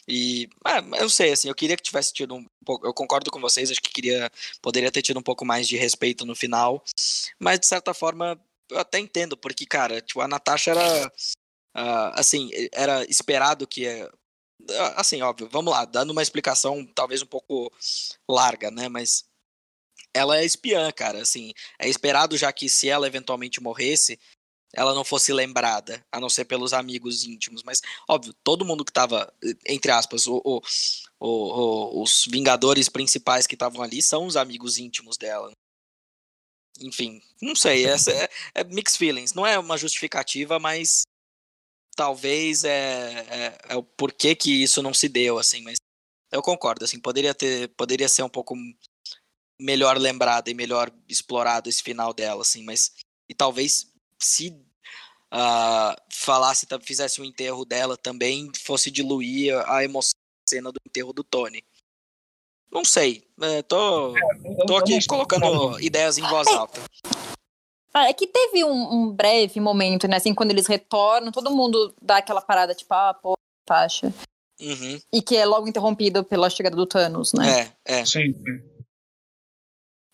E 0.06 0.48
ah, 0.64 0.82
eu 0.98 1.08
sei, 1.08 1.32
assim, 1.32 1.48
eu 1.48 1.54
queria 1.54 1.76
que 1.76 1.82
tivesse 1.82 2.12
tido 2.12 2.34
um 2.34 2.46
pouco. 2.64 2.86
Eu 2.86 2.94
concordo 2.94 3.30
com 3.30 3.40
vocês, 3.40 3.70
acho 3.70 3.82
que 3.82 3.90
queria. 3.92 4.30
Poderia 4.62 4.90
ter 4.90 5.02
tido 5.02 5.18
um 5.18 5.22
pouco 5.22 5.44
mais 5.44 5.66
de 5.66 5.76
respeito 5.76 6.24
no 6.26 6.34
final. 6.34 6.84
Mas 7.38 7.60
de 7.60 7.66
certa 7.66 7.94
forma, 7.94 8.38
eu 8.70 8.78
até 8.78 8.98
entendo, 8.98 9.36
porque, 9.36 9.66
cara, 9.66 10.00
tipo, 10.00 10.20
a 10.20 10.28
Natasha 10.28 10.72
era 10.72 11.06
uh, 11.76 12.12
assim, 12.14 12.50
era 12.72 13.04
esperado 13.04 13.66
que. 13.66 13.86
Ah, 14.70 15.00
assim, 15.00 15.22
óbvio, 15.22 15.48
vamos 15.50 15.72
lá, 15.72 15.84
dando 15.84 16.10
uma 16.10 16.22
explicação 16.22 16.84
talvez 16.94 17.22
um 17.22 17.26
pouco 17.26 17.70
larga, 18.28 18.70
né? 18.70 18.88
Mas 18.88 19.24
ela 20.14 20.38
é 20.38 20.44
espiã, 20.44 20.90
cara. 20.92 21.20
Assim, 21.20 21.52
é 21.78 21.88
esperado 21.88 22.36
já 22.36 22.52
que 22.52 22.68
se 22.68 22.88
ela 22.88 23.06
eventualmente 23.06 23.62
morresse, 23.62 24.18
ela 24.74 24.94
não 24.94 25.04
fosse 25.04 25.32
lembrada, 25.32 26.04
a 26.12 26.20
não 26.20 26.28
ser 26.28 26.44
pelos 26.44 26.72
amigos 26.72 27.24
íntimos. 27.24 27.62
Mas, 27.62 27.80
óbvio, 28.08 28.34
todo 28.44 28.64
mundo 28.64 28.84
que 28.84 28.92
tava, 28.92 29.32
entre 29.66 29.90
aspas, 29.90 30.26
o, 30.26 30.40
o, 30.44 30.60
o, 31.20 32.02
os 32.02 32.26
Vingadores 32.30 32.88
principais 32.88 33.46
que 33.46 33.54
estavam 33.54 33.82
ali 33.82 34.02
são 34.02 34.26
os 34.26 34.36
amigos 34.36 34.78
íntimos 34.78 35.16
dela. 35.16 35.50
Enfim, 36.80 37.22
não 37.40 37.56
sei, 37.56 37.86
essa 37.86 38.12
é, 38.12 38.28
é 38.54 38.64
mixed 38.64 38.98
feelings. 38.98 39.32
Não 39.32 39.46
é 39.46 39.58
uma 39.58 39.78
justificativa, 39.78 40.58
mas 40.58 41.04
talvez 41.96 42.64
é, 42.64 43.26
é, 43.30 43.58
é, 43.70 43.76
o 43.76 43.82
porquê 43.82 44.34
que 44.34 44.62
isso 44.62 44.82
não 44.82 44.92
se 44.92 45.08
deu, 45.08 45.38
assim, 45.38 45.62
mas 45.62 45.78
eu 46.30 46.42
concordo, 46.42 46.84
assim, 46.84 47.00
poderia 47.00 47.34
ter, 47.34 47.68
poderia 47.68 48.08
ser 48.08 48.22
um 48.22 48.28
pouco 48.28 48.54
melhor 49.58 49.96
lembrado 49.96 50.48
e 50.48 50.54
melhor 50.54 50.92
explorado 51.08 51.70
esse 51.70 51.82
final 51.82 52.12
dela, 52.12 52.42
assim, 52.42 52.62
mas 52.62 52.92
e 53.28 53.34
talvez 53.34 53.90
se 54.18 54.50
uh, 55.32 55.96
falasse, 56.10 56.66
fizesse 56.82 57.20
o 57.20 57.24
enterro 57.24 57.64
dela 57.64 57.96
também 57.96 58.50
fosse 58.62 58.90
diluir 58.90 59.54
a 59.68 59.84
emoção 59.84 60.12
da 60.14 60.50
cena 60.50 60.72
do 60.72 60.80
enterro 60.86 61.12
do 61.12 61.24
Tony. 61.24 61.64
Não 62.70 62.84
sei, 62.84 63.26
é, 63.40 63.62
tô, 63.62 64.16
é, 64.16 64.20
tô 64.66 64.76
aqui 64.76 64.98
colocando 65.06 65.80
ideias 65.80 66.18
em 66.18 66.22
voz 66.22 66.48
alta. 66.48 66.80
Ah, 67.94 68.08
é 68.08 68.12
que 68.12 68.26
teve 68.26 68.62
um, 68.62 68.92
um, 68.92 69.10
breve 69.10 69.58
momento, 69.58 70.06
né? 70.06 70.16
Assim, 70.16 70.34
quando 70.34 70.50
eles 70.50 70.66
retornam, 70.66 71.32
todo 71.32 71.50
mundo 71.50 71.94
dá 72.02 72.18
aquela 72.18 72.42
parada, 72.42 72.74
tipo, 72.74 72.92
ah, 72.92 73.14
pô, 73.14 73.38
faixa. 73.66 74.12
Uhum. 74.60 75.00
E 75.12 75.22
que 75.22 75.36
é 75.36 75.46
logo 75.46 75.66
interrompido 75.66 76.22
pela 76.22 76.50
chegada 76.50 76.76
do 76.76 76.86
Thanos, 76.86 77.32
né? 77.32 77.72
É, 77.86 78.00
é. 78.00 78.04
Sim. 78.04 78.34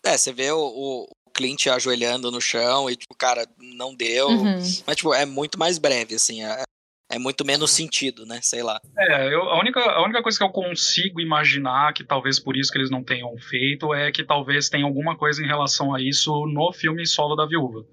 É, 0.05 0.17
você 0.17 0.31
vê 0.31 0.51
o, 0.51 0.59
o 0.59 1.07
Clint 1.33 1.67
ajoelhando 1.67 2.31
no 2.31 2.39
chão 2.39 2.89
e, 2.89 2.95
tipo, 2.95 3.15
cara, 3.15 3.47
não 3.57 3.95
deu. 3.95 4.27
Uhum. 4.27 4.59
Mas, 4.85 4.95
tipo, 4.95 5.13
é 5.13 5.25
muito 5.25 5.57
mais 5.57 5.77
breve, 5.77 6.15
assim. 6.15 6.43
É, 6.43 6.63
é 7.11 7.19
muito 7.19 7.45
menos 7.45 7.71
sentido, 7.71 8.25
né? 8.25 8.39
Sei 8.41 8.63
lá. 8.63 8.79
É, 8.97 9.33
eu, 9.33 9.43
a, 9.43 9.59
única, 9.59 9.79
a 9.79 10.03
única 10.03 10.21
coisa 10.23 10.37
que 10.37 10.43
eu 10.43 10.49
consigo 10.49 11.19
imaginar, 11.19 11.93
que 11.93 12.03
talvez 12.03 12.39
por 12.39 12.57
isso 12.57 12.71
que 12.71 12.77
eles 12.77 12.89
não 12.89 13.03
tenham 13.03 13.35
feito, 13.37 13.93
é 13.93 14.11
que 14.11 14.23
talvez 14.23 14.69
tenha 14.69 14.85
alguma 14.85 15.15
coisa 15.15 15.43
em 15.43 15.47
relação 15.47 15.93
a 15.93 16.01
isso 16.01 16.45
no 16.47 16.71
filme 16.73 17.05
solo 17.05 17.35
da 17.35 17.45
viúva. 17.45 17.85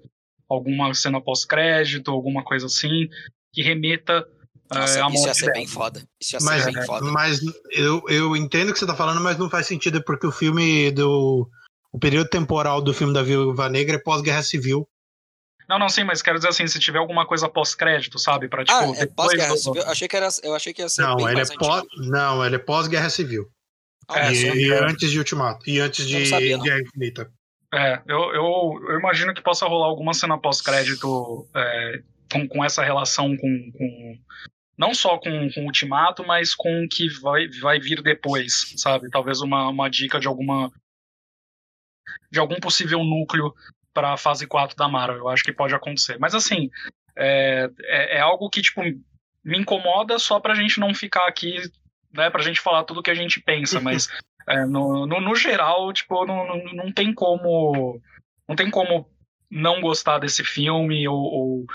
Alguma 0.49 0.93
cena 0.93 1.21
pós-crédito, 1.21 2.11
alguma 2.11 2.43
coisa 2.43 2.65
assim, 2.65 3.07
que 3.53 3.61
remeta 3.61 4.25
nossa, 4.73 4.99
é, 4.99 5.07
isso 5.13 5.27
ia 5.27 5.33
ser 5.33 5.51
bem 5.51 5.67
foda. 5.67 6.01
Isso 6.19 6.35
ia 6.35 6.39
ser 6.39 6.45
mas, 6.45 6.65
bem 6.65 6.85
foda. 6.85 7.11
Mas 7.11 7.41
eu, 7.71 8.01
eu 8.07 8.35
entendo 8.37 8.69
o 8.69 8.73
que 8.73 8.79
você 8.79 8.85
tá 8.85 8.95
falando, 8.95 9.21
mas 9.21 9.37
não 9.37 9.49
faz 9.49 9.67
sentido 9.67 10.01
porque 10.03 10.25
o 10.25 10.31
filme 10.31 10.91
do. 10.91 11.49
O 11.91 11.99
período 11.99 12.29
temporal 12.29 12.81
do 12.81 12.93
filme 12.93 13.13
da 13.13 13.21
Viúva 13.21 13.67
Negra 13.67 13.97
é 13.97 13.99
pós-guerra 13.99 14.41
civil. 14.41 14.87
Não, 15.67 15.77
não, 15.77 15.89
sim, 15.89 16.03
mas 16.03 16.21
quero 16.21 16.37
dizer 16.37 16.49
assim, 16.49 16.67
se 16.67 16.79
tiver 16.79 16.99
alguma 16.99 17.25
coisa 17.25 17.47
pós-crédito, 17.47 18.19
sabe? 18.19 18.47
Pra, 18.47 18.63
tipo, 18.63 18.77
ah, 18.77 18.93
é 18.97 19.05
pós-guerra 19.05 19.55
civil? 19.57 19.83
Achei 19.85 20.07
que 20.07 20.17
era, 20.17 20.27
eu 20.43 20.55
achei 20.55 20.73
que 20.73 20.81
ia 20.81 20.89
ser. 20.89 21.01
Não, 21.01 21.29
ele 21.29 21.41
é 21.41 21.45
pós, 21.57 21.83
não, 21.97 22.45
ele 22.45 22.55
é 22.55 22.59
pós-guerra 22.59 23.09
civil. 23.09 23.49
Ah, 24.07 24.31
e, 24.31 24.65
e 24.65 24.73
antes 24.73 25.11
de 25.11 25.17
Ultimato. 25.17 25.69
E 25.69 25.79
antes 25.79 26.07
de 26.07 26.29
Guerra 26.29 26.81
Infinita. 26.81 27.31
É, 27.73 28.01
eu, 28.05 28.19
eu, 28.33 28.85
eu, 28.89 28.99
imagino 28.99 29.33
que 29.33 29.41
possa 29.41 29.65
rolar 29.65 29.85
alguma 29.85 30.13
cena 30.13 30.37
pós-crédito 30.37 31.47
é, 31.55 32.01
com, 32.29 32.45
com 32.47 32.65
essa 32.65 32.83
relação 32.83 33.37
com, 33.37 33.71
com 33.71 34.17
não 34.77 34.93
só 34.93 35.17
com, 35.17 35.49
com 35.53 35.61
o 35.61 35.65
Ultimato, 35.65 36.25
mas 36.25 36.53
com 36.53 36.83
o 36.83 36.89
que 36.89 37.07
vai, 37.21 37.47
vai 37.61 37.79
vir 37.79 38.01
depois, 38.01 38.73
sabe? 38.75 39.09
Talvez 39.09 39.39
uma, 39.39 39.69
uma 39.69 39.89
dica 39.89 40.19
de 40.19 40.27
alguma 40.27 40.69
de 42.31 42.39
algum 42.39 42.59
possível 42.59 43.03
núcleo 43.03 43.53
para 43.93 44.13
a 44.13 44.17
fase 44.17 44.47
4 44.47 44.75
da 44.75 44.87
Marvel. 44.87 45.19
Eu 45.19 45.29
acho 45.29 45.43
que 45.43 45.53
pode 45.53 45.75
acontecer. 45.75 46.17
Mas 46.19 46.33
assim, 46.33 46.69
é, 47.15 47.69
é, 47.83 48.17
é, 48.17 48.19
algo 48.19 48.49
que 48.49 48.61
tipo 48.61 48.81
me 49.43 49.57
incomoda 49.57 50.19
só 50.19 50.39
pra 50.39 50.55
gente 50.55 50.79
não 50.79 50.93
ficar 50.93 51.27
aqui, 51.27 51.57
né, 52.13 52.29
pra 52.29 52.43
gente 52.43 52.59
falar 52.59 52.83
tudo 52.83 53.01
que 53.01 53.11
a 53.11 53.15
gente 53.15 53.41
pensa, 53.41 53.79
mas 53.81 54.07
é, 54.47 54.65
no, 54.65 55.05
no, 55.05 55.19
no, 55.19 55.35
geral, 55.35 55.91
tipo, 55.91 56.25
não, 56.25 56.47
não, 56.47 56.63
não 56.73 56.91
tem 56.91 57.13
como 57.13 57.99
não 58.47 58.55
tem 58.55 58.69
como 58.69 59.09
não 59.49 59.81
gostar 59.81 60.19
desse 60.19 60.43
filme 60.43 61.07
ou, 61.07 61.17
ou 61.17 61.65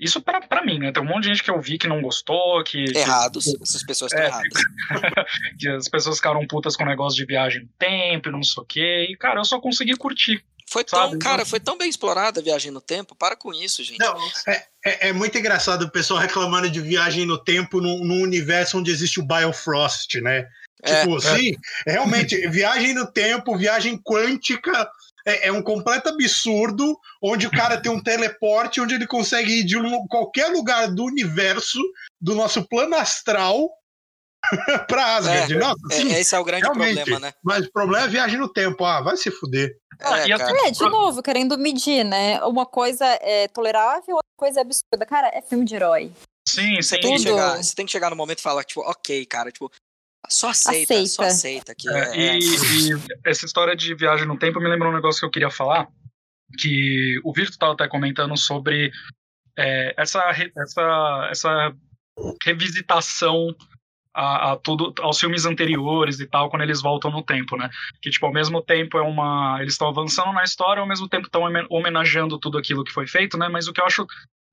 isso 0.00 0.20
pra, 0.20 0.40
pra 0.40 0.64
mim, 0.64 0.78
né? 0.78 0.92
Tem 0.92 1.02
um 1.02 1.06
monte 1.06 1.24
de 1.24 1.28
gente 1.28 1.42
que 1.42 1.50
eu 1.50 1.60
vi 1.60 1.78
que 1.78 1.86
não 1.86 2.02
gostou, 2.02 2.62
que. 2.64 2.84
Errados. 2.96 3.44
Que, 3.44 3.62
Essas 3.62 3.84
pessoas 3.84 4.12
estão 4.12 4.24
é, 4.24 4.28
erradas. 4.28 4.62
que 5.58 5.68
as 5.68 5.88
pessoas 5.88 6.16
ficaram 6.16 6.46
putas 6.46 6.76
com 6.76 6.82
o 6.82 6.86
negócio 6.86 7.16
de 7.16 7.24
viagem 7.24 7.62
no 7.62 7.68
tempo, 7.78 8.30
não 8.30 8.42
sei 8.42 8.62
o 8.62 8.66
quê. 8.66 9.06
E, 9.10 9.16
cara, 9.16 9.40
eu 9.40 9.44
só 9.44 9.60
consegui 9.60 9.96
curtir. 9.96 10.44
Foi 10.70 10.84
tão, 10.84 10.98
sabe? 10.98 11.18
cara, 11.18 11.46
foi 11.46 11.60
tão 11.60 11.78
bem 11.78 11.88
explorada 11.88 12.40
a 12.40 12.42
viagem 12.42 12.70
no 12.70 12.80
tempo. 12.80 13.14
Para 13.14 13.36
com 13.36 13.54
isso, 13.54 13.82
gente. 13.82 13.98
Não, 14.00 14.16
é, 14.46 14.64
é, 14.84 15.08
é 15.08 15.12
muito 15.12 15.38
engraçado 15.38 15.82
o 15.82 15.90
pessoal 15.90 16.20
reclamando 16.20 16.68
de 16.68 16.80
viagem 16.80 17.24
no 17.24 17.38
tempo 17.38 17.80
num, 17.80 18.04
num 18.04 18.22
universo 18.22 18.78
onde 18.78 18.90
existe 18.90 19.20
o 19.20 19.26
Biofrost, 19.26 20.20
né? 20.20 20.46
É, 20.82 21.00
tipo, 21.00 21.16
é. 21.16 21.20
sim, 21.20 21.56
realmente, 21.86 22.36
viagem 22.48 22.94
no 22.94 23.10
tempo, 23.10 23.56
viagem 23.56 23.98
quântica, 23.98 24.88
é, 25.28 25.48
é, 25.48 25.52
um 25.52 25.62
completo 25.62 26.08
absurdo, 26.08 26.98
onde 27.22 27.46
o 27.46 27.50
cara 27.50 27.80
tem 27.80 27.92
um 27.92 28.02
teleporte, 28.02 28.80
onde 28.80 28.94
ele 28.94 29.06
consegue 29.06 29.60
ir 29.60 29.64
de 29.64 29.76
um, 29.76 30.06
qualquer 30.06 30.46
lugar 30.48 30.88
do 30.90 31.04
universo, 31.04 31.78
do 32.18 32.34
nosso 32.34 32.66
plano 32.66 32.96
astral, 32.96 33.68
pra 34.88 35.16
Asgard. 35.16 35.52
É, 35.52 35.58
Nossa, 35.58 35.80
sim, 35.90 36.12
esse 36.14 36.34
é 36.34 36.38
o 36.38 36.44
grande 36.44 36.64
problema, 36.64 37.18
né? 37.18 37.32
Mas 37.44 37.66
o 37.66 37.72
problema 37.72 38.06
é 38.06 38.08
viagem 38.08 38.38
no 38.38 38.48
tempo. 38.48 38.84
Ah, 38.84 39.02
vai 39.02 39.16
se 39.16 39.30
fuder. 39.30 39.76
Ah, 40.00 40.20
é, 40.20 40.30
é, 40.30 40.70
de 40.70 40.88
novo, 40.88 41.22
querendo 41.22 41.58
medir, 41.58 42.04
né? 42.04 42.42
Uma 42.44 42.64
coisa 42.64 43.04
é 43.20 43.48
tolerável, 43.48 44.14
outra 44.14 44.36
coisa 44.36 44.60
é 44.60 44.62
absurda. 44.62 45.04
Cara, 45.06 45.30
é 45.34 45.42
filme 45.42 45.64
de 45.64 45.74
herói. 45.74 46.12
Sim, 46.48 46.76
você 46.76 46.98
tem, 46.98 47.16
que 47.16 47.22
chegar, 47.22 47.62
você 47.62 47.74
tem 47.74 47.84
que 47.84 47.92
chegar 47.92 48.08
no 48.08 48.16
momento 48.16 48.38
e 48.38 48.42
falar, 48.42 48.64
tipo, 48.64 48.80
ok, 48.80 49.26
cara, 49.26 49.52
tipo, 49.52 49.70
só 50.28 50.50
aceita, 50.50 50.94
aceita. 50.94 51.08
só 51.08 51.22
aceita. 51.22 51.74
Que 51.74 51.88
é, 51.88 52.16
é... 52.16 52.38
E, 52.38 52.40
e, 52.40 52.90
essa 53.24 53.46
história 53.46 53.76
de 53.76 53.94
viagem 53.94 54.26
no 54.26 54.38
tempo 54.38 54.60
me 54.60 54.68
lembra 54.68 54.88
um 54.88 54.94
negócio 54.94 55.20
que 55.20 55.26
eu 55.26 55.30
queria 55.30 55.50
falar, 55.50 55.88
que 56.58 57.20
o 57.24 57.32
Virtu 57.32 57.52
estava 57.52 57.72
até 57.72 57.88
comentando 57.88 58.36
sobre 58.36 58.90
é, 59.56 59.94
essa, 59.96 60.22
essa, 60.56 61.28
essa 61.30 61.72
revisitação 62.42 63.54
a, 64.14 64.52
a, 64.52 64.56
tudo 64.56 64.92
aos 65.00 65.20
filmes 65.20 65.44
anteriores 65.44 66.18
e 66.18 66.26
tal 66.26 66.50
quando 66.50 66.62
eles 66.62 66.80
voltam 66.80 67.10
no 67.10 67.22
tempo, 67.22 67.56
né? 67.56 67.70
Que 68.02 68.10
tipo 68.10 68.26
ao 68.26 68.32
mesmo 68.32 68.60
tempo 68.62 68.98
é 68.98 69.02
uma 69.02 69.58
eles 69.60 69.74
estão 69.74 69.88
avançando 69.88 70.32
na 70.32 70.42
história, 70.42 70.80
ao 70.80 70.88
mesmo 70.88 71.08
tempo 71.08 71.26
estão 71.26 71.42
homenageando 71.70 72.38
tudo 72.38 72.58
aquilo 72.58 72.82
que 72.84 72.92
foi 72.92 73.06
feito, 73.06 73.38
né? 73.38 73.48
Mas 73.48 73.68
o 73.68 73.72
que 73.72 73.80
eu 73.80 73.86
acho 73.86 74.06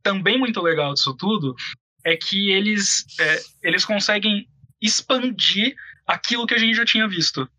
também 0.03 0.37
muito 0.37 0.61
legal 0.61 0.93
disso 0.93 1.15
tudo 1.17 1.55
é 2.03 2.15
que 2.15 2.51
eles 2.51 3.05
é, 3.19 3.41
eles 3.63 3.83
conseguem 3.83 4.47
expandir 4.81 5.75
aquilo 6.05 6.45
que 6.45 6.53
a 6.53 6.57
gente 6.57 6.75
já 6.75 6.85
tinha 6.85 7.07
visto. 7.07 7.49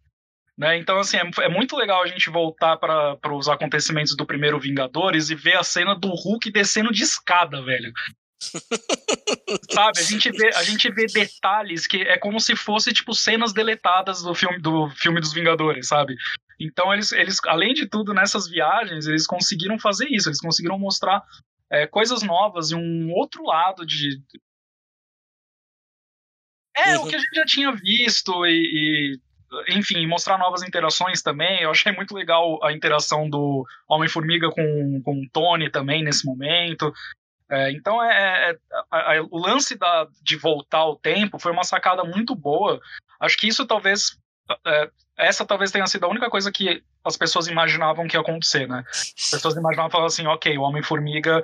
Né? 0.56 0.78
Então, 0.78 0.98
assim, 0.98 1.18
é, 1.18 1.30
é, 1.42 1.48
muito 1.48 1.76
legal 1.76 2.02
a 2.02 2.06
gente 2.06 2.30
voltar 2.30 2.76
para 2.78 3.34
os 3.34 3.48
acontecimentos 3.48 4.16
do 4.16 4.24
primeiro 4.24 4.58
Vingadores 4.58 5.28
e 5.28 5.34
ver 5.34 5.56
a 5.56 5.62
cena 5.62 5.94
do 5.94 6.08
Hulk 6.08 6.50
descendo 6.50 6.90
de 6.92 7.02
escada, 7.02 7.62
velho. 7.62 7.92
Sabe, 9.70 9.98
a 9.98 10.02
gente, 10.02 10.30
vê, 10.30 10.48
a 10.54 10.62
gente 10.62 10.90
vê 10.90 11.06
detalhes 11.06 11.86
que 11.86 12.02
é 12.02 12.18
como 12.18 12.40
se 12.40 12.56
fosse, 12.56 12.92
tipo, 12.92 13.14
cenas 13.14 13.52
deletadas 13.52 14.22
do 14.22 14.34
filme, 14.34 14.58
do 14.58 14.88
filme 14.90 15.20
dos 15.20 15.32
Vingadores, 15.32 15.88
sabe? 15.88 16.14
Então, 16.58 16.92
eles, 16.92 17.12
eles, 17.12 17.36
além 17.46 17.74
de 17.74 17.86
tudo, 17.86 18.14
nessas 18.14 18.48
viagens, 18.48 19.06
eles 19.06 19.26
conseguiram 19.26 19.78
fazer 19.78 20.08
isso, 20.10 20.28
eles 20.28 20.40
conseguiram 20.40 20.78
mostrar 20.78 21.22
é, 21.70 21.86
coisas 21.86 22.22
novas 22.22 22.70
e 22.70 22.74
um 22.74 23.10
outro 23.12 23.44
lado 23.44 23.84
de, 23.84 24.20
é, 26.76 26.96
uhum. 26.96 27.04
o 27.04 27.08
que 27.08 27.16
a 27.16 27.18
gente 27.18 27.34
já 27.34 27.44
tinha 27.44 27.72
visto 27.72 28.46
e, 28.46 29.18
e, 29.70 29.76
enfim, 29.76 30.06
mostrar 30.06 30.38
novas 30.38 30.62
interações 30.62 31.22
também. 31.22 31.62
Eu 31.62 31.70
achei 31.70 31.92
muito 31.92 32.14
legal 32.14 32.62
a 32.62 32.72
interação 32.72 33.28
do 33.28 33.64
Homem-Formiga 33.88 34.50
com, 34.50 35.02
com 35.04 35.20
o 35.20 35.28
Tony 35.32 35.70
também 35.70 36.02
nesse 36.02 36.26
momento. 36.26 36.92
É, 37.50 37.70
então, 37.70 38.02
é, 38.02 38.50
é 38.50 38.56
a, 38.90 39.14
a, 39.14 39.22
o 39.30 39.38
lance 39.38 39.76
da, 39.76 40.06
de 40.22 40.36
voltar 40.36 40.78
ao 40.78 40.96
tempo 40.96 41.38
foi 41.38 41.52
uma 41.52 41.64
sacada 41.64 42.04
muito 42.04 42.34
boa. 42.34 42.80
Acho 43.20 43.36
que 43.38 43.48
isso 43.48 43.66
talvez. 43.66 44.18
É, 44.66 44.90
essa 45.18 45.46
talvez 45.46 45.70
tenha 45.70 45.86
sido 45.86 46.04
a 46.04 46.08
única 46.08 46.28
coisa 46.28 46.52
que 46.52 46.82
as 47.04 47.16
pessoas 47.16 47.46
imaginavam 47.46 48.06
que 48.06 48.16
ia 48.16 48.20
acontecer, 48.20 48.68
né? 48.68 48.84
As 48.90 49.30
pessoas 49.30 49.56
imaginavam 49.56 50.04
assim, 50.04 50.26
ok, 50.26 50.58
o 50.58 50.62
Homem-Formiga 50.62 51.42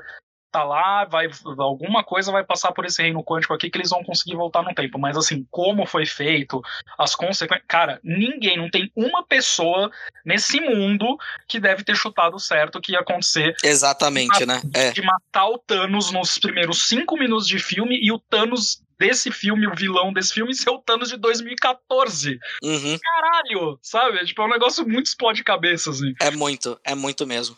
tá 0.52 0.62
lá, 0.62 1.06
vai 1.06 1.28
alguma 1.58 2.04
coisa 2.04 2.30
vai 2.30 2.44
passar 2.44 2.72
por 2.72 2.84
esse 2.84 3.00
reino 3.00 3.24
quântico 3.24 3.54
aqui 3.54 3.70
que 3.70 3.78
eles 3.78 3.90
vão 3.90 4.04
conseguir 4.04 4.36
voltar 4.36 4.62
no 4.62 4.74
tempo. 4.74 4.98
Mas 4.98 5.16
assim, 5.16 5.46
como 5.50 5.86
foi 5.86 6.04
feito, 6.04 6.60
as 6.98 7.14
consequências. 7.14 7.66
Cara, 7.66 7.98
ninguém, 8.04 8.58
não 8.58 8.70
tem 8.70 8.92
uma 8.94 9.24
pessoa 9.24 9.90
nesse 10.24 10.60
mundo 10.60 11.16
que 11.48 11.58
deve 11.58 11.82
ter 11.82 11.96
chutado 11.96 12.38
certo 12.38 12.80
que 12.80 12.92
ia 12.92 13.00
acontecer. 13.00 13.56
Exatamente, 13.64 14.38
de, 14.38 14.46
né? 14.46 14.60
É. 14.74 14.90
De 14.92 15.02
matar 15.02 15.48
o 15.48 15.58
Thanos 15.58 16.12
nos 16.12 16.38
primeiros 16.38 16.86
cinco 16.86 17.16
minutos 17.16 17.48
de 17.48 17.58
filme 17.58 17.98
e 18.00 18.12
o 18.12 18.18
Thanos 18.18 18.82
desse 18.98 19.32
filme, 19.32 19.66
o 19.66 19.74
vilão 19.74 20.12
desse 20.12 20.32
filme, 20.32 20.54
ser 20.54 20.70
o 20.70 20.78
Thanos 20.78 21.08
de 21.08 21.16
2014. 21.16 22.38
Uhum. 22.62 22.98
Caralho, 23.02 23.78
sabe? 23.82 24.24
Tipo, 24.24 24.42
é 24.42 24.44
um 24.44 24.50
negócio 24.50 24.86
muito 24.86 25.06
explode 25.06 25.42
cabeça, 25.42 25.90
assim. 25.90 26.14
É 26.20 26.30
muito, 26.30 26.78
é 26.84 26.94
muito 26.94 27.26
mesmo. 27.26 27.56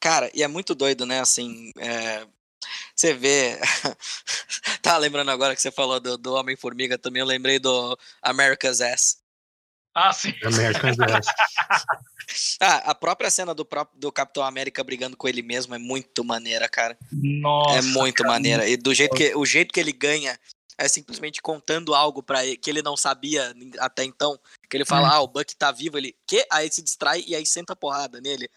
Cara, 0.00 0.30
e 0.32 0.42
é 0.42 0.48
muito 0.48 0.74
doido, 0.74 1.04
né? 1.04 1.20
Assim, 1.20 1.70
é 1.78 2.26
você 2.94 3.12
vê. 3.12 3.58
tá 4.82 4.96
lembrando 4.96 5.30
agora 5.30 5.54
que 5.54 5.60
você 5.62 5.70
falou 5.70 6.00
do, 6.00 6.16
do 6.16 6.34
Homem-Formiga 6.34 6.98
também, 6.98 7.20
eu 7.20 7.26
lembrei 7.26 7.58
do 7.58 7.98
America's 8.22 8.80
Ass. 8.80 9.18
Ah, 9.94 10.12
sim. 10.12 10.34
America's 10.44 10.98
Ass. 11.00 11.26
Ah, 12.60 12.90
a 12.90 12.94
própria 12.94 13.30
cena 13.30 13.54
do, 13.54 13.64
próprio, 13.64 14.00
do 14.00 14.10
Capitão 14.10 14.42
América 14.42 14.82
brigando 14.82 15.16
com 15.16 15.28
ele 15.28 15.42
mesmo 15.42 15.74
é 15.74 15.78
muito 15.78 16.24
maneira, 16.24 16.68
cara. 16.68 16.98
Nossa. 17.12 17.78
é 17.78 17.82
muito 17.82 18.16
cara. 18.16 18.30
maneira. 18.30 18.68
E 18.68 18.76
do 18.76 18.92
jeito 18.92 19.14
que, 19.14 19.34
o 19.36 19.46
jeito 19.46 19.72
que 19.72 19.78
ele 19.78 19.92
ganha 19.92 20.36
é 20.76 20.88
simplesmente 20.88 21.40
contando 21.40 21.94
algo 21.94 22.22
para 22.22 22.44
ele 22.44 22.56
que 22.56 22.68
ele 22.68 22.82
não 22.82 22.96
sabia 22.96 23.54
até 23.78 24.04
então. 24.04 24.38
Que 24.68 24.76
ele 24.76 24.84
fala, 24.84 25.08
Hum. 25.08 25.12
ah, 25.12 25.20
o 25.20 25.28
Buck 25.28 25.54
tá 25.56 25.70
vivo, 25.70 25.96
ele, 25.96 26.16
que? 26.26 26.44
Aí 26.50 26.70
se 26.70 26.82
distrai 26.82 27.24
e 27.26 27.34
aí 27.34 27.46
senta 27.46 27.72
a 27.72 27.76
porrada 27.76 28.20
nele. 28.20 28.50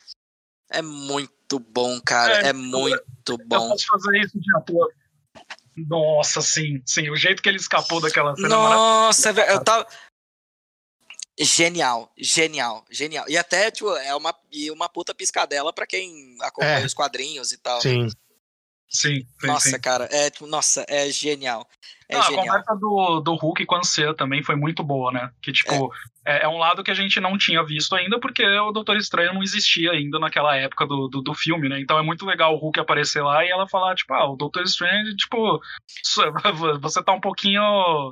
É 0.69 0.81
muito 0.81 1.31
bom, 1.57 1.99
cara. 2.01 2.41
É, 2.45 2.49
É, 2.49 2.53
muito 2.53 3.01
Eu 3.29 3.37
bom. 3.37 3.69
posso 3.69 3.85
fazer 3.87 4.19
isso 4.19 4.37
de 4.39 4.55
ator. 4.57 4.93
Nossa, 5.87 6.41
sim, 6.41 6.81
sim. 6.85 7.09
O 7.09 7.15
jeito 7.15 7.41
que 7.41 7.47
ele 7.47 7.57
escapou 7.57 8.01
daquela 8.01 8.35
cena 8.35 8.47
é. 8.47 8.49
Nossa, 8.49 9.31
velho, 9.31 9.49
eu 9.51 9.63
tava. 9.63 9.87
Genial, 11.41 12.11
genial, 12.17 12.83
genial. 12.91 13.23
E 13.29 13.37
até, 13.37 13.71
tipo, 13.71 13.95
é 13.95 14.13
uma, 14.13 14.35
e 14.51 14.69
uma 14.71 14.89
puta 14.89 15.15
piscadela 15.15 15.71
pra 15.71 15.87
quem 15.87 16.35
acompanha 16.41 16.79
É. 16.81 16.85
os 16.85 16.93
quadrinhos 16.93 17.53
e 17.53 17.57
tal. 17.57 17.79
Sim. 17.79 18.09
Sim, 18.91 19.25
sim, 19.39 19.47
Nossa, 19.47 19.69
sim. 19.69 19.79
cara, 19.79 20.09
é, 20.11 20.29
tipo, 20.31 20.47
nossa, 20.47 20.83
é 20.89 21.09
genial. 21.11 21.65
É 22.09 22.15
Não, 22.15 22.21
a 22.23 22.25
genial. 22.25 22.45
conversa 22.45 22.75
do, 22.75 23.21
do 23.21 23.35
Hulk 23.35 23.65
com 23.67 23.75
a 23.75 23.79
Ancia 23.79 24.13
também 24.15 24.43
foi 24.43 24.55
muito 24.55 24.83
boa, 24.83 25.11
né? 25.13 25.31
Que, 25.41 25.53
tipo, 25.53 25.71
é. 25.71 25.77
É 26.37 26.47
um 26.47 26.57
lado 26.57 26.83
que 26.83 26.91
a 26.91 26.93
gente 26.95 27.19
não 27.19 27.37
tinha 27.37 27.63
visto 27.63 27.95
ainda, 27.95 28.19
porque 28.19 28.45
o 28.45 28.71
Doutor 28.71 28.97
Estranho 28.97 29.33
não 29.33 29.43
existia 29.43 29.91
ainda 29.91 30.19
naquela 30.19 30.55
época 30.55 30.85
do, 30.85 31.07
do, 31.07 31.21
do 31.21 31.33
filme, 31.33 31.67
né? 31.69 31.79
Então 31.79 31.97
é 31.97 32.01
muito 32.03 32.25
legal 32.25 32.53
o 32.53 32.57
Hulk 32.57 32.79
aparecer 32.79 33.21
lá 33.23 33.43
e 33.45 33.49
ela 33.49 33.67
falar, 33.67 33.95
tipo, 33.95 34.13
ah, 34.13 34.29
o 34.31 34.35
Doutor 34.35 34.63
Estranho, 34.63 35.15
tipo, 35.15 35.61
você 36.81 37.03
tá 37.03 37.11
um 37.13 37.21
pouquinho 37.21 37.61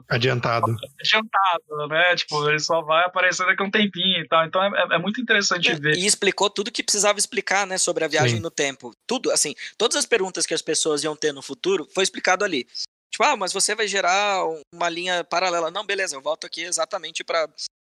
Adiantado. 0.09 0.65
adiantado, 0.99 1.87
né? 1.89 2.15
Tipo, 2.15 2.49
ele 2.49 2.59
só 2.59 2.81
vai 2.81 3.05
aparecer 3.05 3.45
daqui 3.45 3.61
a 3.61 3.65
um 3.65 3.71
tempinho 3.71 4.21
e 4.23 4.27
tal. 4.27 4.45
Então 4.45 4.63
é, 4.63 4.67
é- 4.67 4.95
é 4.95 4.97
muito 4.97 5.21
interessante 5.21 5.73
ver. 5.75 5.95
E 5.95 6.05
explicou 6.05 6.49
tudo 6.49 6.71
que 6.71 6.83
precisava 6.83 7.19
explicar, 7.19 7.65
né, 7.67 7.77
sobre 7.77 8.03
a 8.03 8.07
viagem 8.07 8.37
Sim. 8.37 8.41
no 8.41 8.49
tempo. 8.51 8.91
Tudo, 9.05 9.31
assim, 9.31 9.53
todas 9.77 9.95
as 9.97 10.05
perguntas 10.05 10.45
que 10.45 10.53
as 10.53 10.61
pessoas 10.61 11.03
iam 11.03 11.15
ter 11.15 11.31
no 11.33 11.41
futuro 11.41 11.87
foi 11.93 12.03
explicado 12.03 12.43
ali. 12.43 12.65
Tipo, 13.11 13.23
ah, 13.23 13.35
mas 13.37 13.53
você 13.53 13.73
vai 13.73 13.87
gerar 13.87 14.43
uma 14.73 14.89
linha 14.89 15.23
paralela. 15.23 15.71
Não, 15.71 15.85
beleza, 15.85 16.15
eu 16.15 16.21
volto 16.21 16.45
aqui 16.45 16.61
exatamente 16.63 17.23
pra 17.23 17.47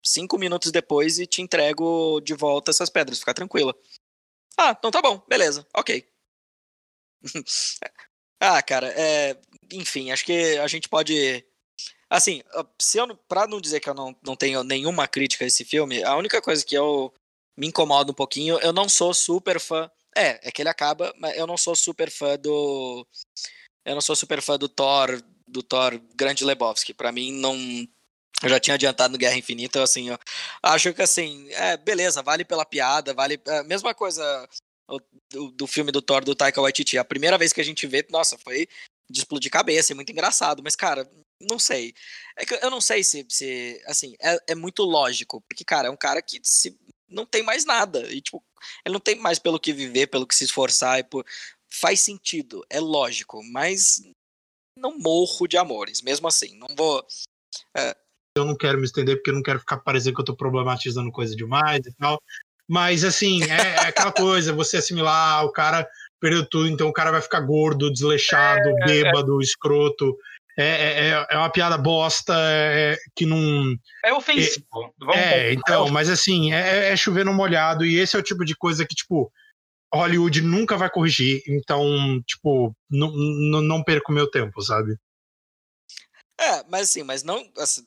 cinco 0.05 0.37
minutos 0.37 0.71
depois 0.71 1.19
e 1.19 1.27
te 1.27 1.41
entrego 1.41 2.21
de 2.21 2.33
volta 2.33 2.71
essas 2.71 2.89
pedras, 2.89 3.19
fica 3.19 3.33
tranquila. 3.33 3.75
Ah, 4.57 4.75
então 4.77 4.91
tá 4.91 5.01
bom, 5.01 5.21
beleza, 5.27 5.67
ok. 5.75 6.07
ah, 8.39 8.61
cara, 8.61 8.87
é, 8.95 9.39
enfim, 9.73 10.11
acho 10.11 10.25
que 10.25 10.57
a 10.57 10.67
gente 10.67 10.87
pode 10.87 11.45
Assim, 12.09 12.41
se 12.79 12.97
eu, 12.97 13.15
pra 13.27 13.47
não 13.47 13.59
dizer 13.59 13.79
que 13.79 13.89
eu 13.89 13.93
não, 13.93 14.15
não 14.23 14.35
tenho 14.35 14.63
nenhuma 14.63 15.07
crítica 15.07 15.43
a 15.43 15.47
esse 15.47 15.65
filme, 15.65 16.03
a 16.03 16.15
única 16.15 16.41
coisa 16.41 16.63
que 16.63 16.75
eu 16.75 17.11
me 17.57 17.67
incomoda 17.67 18.11
um 18.11 18.15
pouquinho, 18.15 18.59
eu 18.59 18.71
não 18.71 18.87
sou 18.87 19.13
super 19.13 19.59
fã. 19.59 19.89
É, 20.15 20.47
é 20.47 20.51
que 20.51 20.61
ele 20.61 20.69
acaba, 20.69 21.13
mas 21.19 21.35
eu 21.37 21.47
não 21.47 21.57
sou 21.57 21.75
super 21.75 22.09
fã 22.09 22.37
do. 22.37 23.05
Eu 23.83 23.95
não 23.95 24.01
sou 24.01 24.15
super 24.15 24.41
fã 24.41 24.57
do 24.57 24.69
Thor, 24.69 25.21
do 25.47 25.63
Thor 25.63 25.99
Grande 26.15 26.45
Lebowski. 26.45 26.93
Pra 26.93 27.11
mim, 27.11 27.31
não. 27.33 27.55
Eu 28.43 28.49
já 28.49 28.59
tinha 28.59 28.73
adiantado 28.73 29.13
no 29.13 29.17
Guerra 29.17 29.37
Infinita, 29.37 29.81
assim, 29.81 30.09
eu 30.09 30.19
acho 30.61 30.93
que 30.93 31.01
assim, 31.01 31.49
é, 31.51 31.77
beleza, 31.77 32.21
vale 32.21 32.43
pela 32.43 32.65
piada, 32.65 33.13
vale. 33.13 33.39
É, 33.45 33.63
mesma 33.63 33.93
coisa 33.93 34.47
do, 35.29 35.51
do 35.51 35.67
filme 35.67 35.91
do 35.91 36.01
Thor 36.01 36.23
do 36.23 36.35
Taika 36.35 36.61
Waititi. 36.61 36.97
A 36.97 37.05
primeira 37.05 37.37
vez 37.37 37.53
que 37.53 37.61
a 37.61 37.63
gente 37.63 37.87
vê, 37.87 38.05
nossa, 38.09 38.37
foi 38.37 38.67
de 39.09 39.19
explodir 39.19 39.51
cabeça, 39.51 39.93
é 39.93 39.95
muito 39.95 40.11
engraçado, 40.11 40.61
mas, 40.63 40.75
cara, 40.75 41.09
não 41.41 41.59
sei. 41.59 41.93
É 42.37 42.45
que 42.45 42.53
eu 42.55 42.69
não 42.69 42.81
sei 42.81 43.03
se, 43.03 43.25
se 43.29 43.81
assim, 43.85 44.15
é, 44.19 44.37
é 44.47 44.55
muito 44.55 44.83
lógico, 44.83 45.41
porque, 45.41 45.63
cara, 45.63 45.87
é 45.87 45.91
um 45.91 45.97
cara 45.97 46.21
que 46.21 46.39
se, 46.43 46.77
não 47.07 47.25
tem 47.25 47.43
mais 47.43 47.65
nada, 47.65 48.11
e, 48.11 48.21
tipo, 48.21 48.43
ele 48.83 48.93
não 48.93 48.99
tem 48.99 49.15
mais 49.15 49.39
pelo 49.39 49.59
que 49.59 49.73
viver, 49.73 50.07
pelo 50.07 50.25
que 50.27 50.35
se 50.35 50.43
esforçar, 50.43 50.99
e 50.99 51.03
por, 51.03 51.25
faz 51.69 51.99
sentido, 51.99 52.65
é 52.69 52.79
lógico, 52.79 53.43
mas 53.43 54.01
não 54.77 54.97
morro 54.97 55.47
de 55.47 55.57
amores, 55.57 56.01
mesmo 56.01 56.27
assim, 56.27 56.57
não 56.57 56.75
vou... 56.75 57.05
Eu 58.37 58.43
não 58.43 58.55
quero 58.55 58.77
me 58.77 58.83
estender 58.85 59.15
porque 59.15 59.29
eu 59.29 59.35
não 59.35 59.41
quero 59.41 59.59
ficar 59.59 59.77
parecendo 59.77 60.15
que 60.15 60.21
eu 60.21 60.25
tô 60.25 60.35
problematizando 60.35 61.09
coisa 61.11 61.33
demais 61.33 61.85
e 61.85 61.95
tal. 61.95 62.21
Mas, 62.67 63.05
assim, 63.05 63.41
é, 63.43 63.75
é 63.75 63.79
aquela 63.87 64.11
coisa, 64.11 64.51
você 64.51 64.77
assimilar, 64.77 65.45
o 65.45 65.51
cara 65.51 65.87
perdeu 66.19 66.45
tudo, 66.45 66.67
então 66.67 66.87
o 66.89 66.93
cara 66.93 67.11
vai 67.11 67.21
ficar 67.21 67.39
gordo, 67.39 67.91
desleixado, 67.91 68.73
bêbado, 68.85 69.39
escroto. 69.41 70.17
É, 70.57 70.65
é, 70.65 71.07
é- 71.09 71.27
é 71.31 71.37
uma 71.37 71.49
piada 71.49 71.77
bosta 71.77 72.33
é, 72.37 72.97
que 73.15 73.25
não. 73.25 73.73
É 74.03 74.13
ofensivo. 74.13 74.65
Vamos 74.99 75.15
É, 75.15 75.53
então, 75.53 75.87
mas 75.89 76.09
assim, 76.09 76.53
é, 76.53 76.91
é 76.91 76.97
chover 76.97 77.23
no 77.23 77.33
molhado, 77.33 77.85
e 77.85 77.97
esse 77.97 78.15
é 78.15 78.19
o 78.19 78.23
tipo 78.23 78.43
de 78.43 78.55
coisa 78.55 78.85
que, 78.85 78.95
tipo, 78.95 79.31
Hollywood 79.93 80.41
nunca 80.41 80.75
vai 80.77 80.89
corrigir, 80.89 81.41
então, 81.47 82.21
tipo, 82.25 82.75
não, 82.89 83.11
não, 83.11 83.61
não 83.61 83.83
perco 83.83 84.11
meu 84.11 84.29
tempo, 84.29 84.61
sabe? 84.61 84.97
É, 86.39 86.63
mas 86.69 86.89
assim, 86.89 87.03
mas 87.03 87.23
não, 87.23 87.49
assim, 87.57 87.85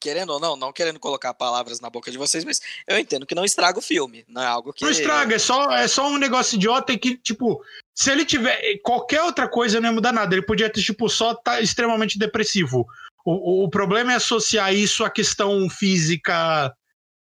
querendo 0.00 0.30
ou 0.30 0.40
não, 0.40 0.56
não 0.56 0.72
querendo 0.72 1.00
colocar 1.00 1.34
palavras 1.34 1.80
na 1.80 1.90
boca 1.90 2.10
de 2.10 2.18
vocês, 2.18 2.44
mas 2.44 2.60
eu 2.86 2.98
entendo 2.98 3.26
que 3.26 3.34
não 3.34 3.44
estraga 3.44 3.78
o 3.78 3.82
filme, 3.82 4.24
não 4.28 4.42
é 4.42 4.46
algo 4.46 4.72
que... 4.72 4.84
Não 4.84 4.90
estraga, 4.90 5.34
é 5.34 5.38
só, 5.38 5.70
é 5.70 5.88
só 5.88 6.08
um 6.08 6.18
negócio 6.18 6.56
idiota 6.56 6.92
e 6.92 6.98
que, 6.98 7.16
tipo, 7.16 7.62
se 7.94 8.10
ele 8.10 8.24
tiver 8.24 8.78
qualquer 8.82 9.22
outra 9.22 9.48
coisa, 9.48 9.80
não 9.80 9.88
ia 9.88 9.94
mudar 9.94 10.12
nada. 10.12 10.34
Ele 10.34 10.44
podia 10.44 10.70
ter, 10.70 10.82
tipo, 10.82 11.08
só 11.08 11.34
tá 11.34 11.60
extremamente 11.60 12.18
depressivo. 12.18 12.86
O, 13.24 13.62
o, 13.62 13.64
o 13.64 13.70
problema 13.70 14.12
é 14.12 14.16
associar 14.16 14.72
isso 14.74 15.02
à 15.04 15.10
questão 15.10 15.68
física 15.70 16.74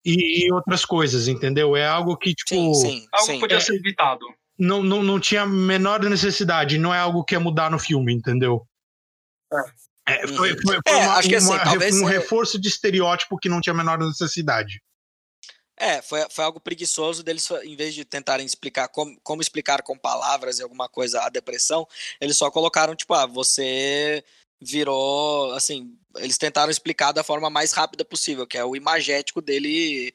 e, 0.03 0.45
e 0.45 0.51
outras 0.51 0.83
coisas, 0.83 1.27
entendeu? 1.27 1.75
É 1.75 1.87
algo 1.87 2.17
que, 2.17 2.33
tipo, 2.33 2.49
Sim, 2.49 2.73
sim, 2.73 3.07
Algo 3.11 3.25
sim. 3.25 3.39
podia 3.39 3.57
é- 3.57 3.61
ser 3.61 3.75
evitado. 3.75 4.25
Não, 4.57 4.83
não, 4.83 5.01
não 5.01 5.19
tinha 5.19 5.41
a 5.41 5.47
menor 5.47 6.01
necessidade, 6.03 6.77
não 6.77 6.93
é 6.93 6.99
algo 6.99 7.23
que 7.23 7.33
ia 7.33 7.39
mudar 7.39 7.71
no 7.71 7.79
filme, 7.79 8.13
entendeu? 8.13 8.65
É, 9.51 9.57
foi, 10.35 10.49
foi, 10.61 10.79
foi 10.87 10.93
É, 10.93 10.95
uma- 10.97 11.15
acho 11.15 11.29
que 11.29 11.35
assim, 11.35 11.47
uma- 11.47 11.63
talvez, 11.63 11.95
um 11.95 12.07
é- 12.07 12.11
reforço 12.11 12.59
de 12.59 12.67
estereótipo 12.67 13.37
que 13.37 13.49
não 13.49 13.61
tinha 13.61 13.73
a 13.73 13.77
menor 13.77 13.97
necessidade. 13.97 14.81
É, 15.77 16.01
foi, 16.01 16.25
foi 16.29 16.43
algo 16.45 16.59
preguiçoso 16.59 17.23
deles, 17.23 17.49
em 17.63 17.75
vez 17.75 17.95
de 17.95 18.05
tentarem 18.05 18.45
explicar 18.45 18.87
como, 18.89 19.19
como 19.23 19.41
explicar 19.41 19.81
com 19.81 19.97
palavras 19.97 20.59
e 20.59 20.63
alguma 20.63 20.87
coisa 20.87 21.21
a 21.21 21.29
depressão, 21.29 21.87
eles 22.21 22.37
só 22.37 22.51
colocaram, 22.51 22.95
tipo, 22.95 23.13
ah, 23.13 23.25
você 23.25 24.23
virou, 24.61 25.51
assim, 25.53 25.97
eles 26.17 26.37
tentaram 26.37 26.71
explicar 26.71 27.11
da 27.11 27.23
forma 27.23 27.49
mais 27.49 27.71
rápida 27.71 28.05
possível, 28.05 28.45
que 28.47 28.57
é 28.57 28.63
o 28.63 28.75
imagético 28.75 29.41
dele. 29.41 30.13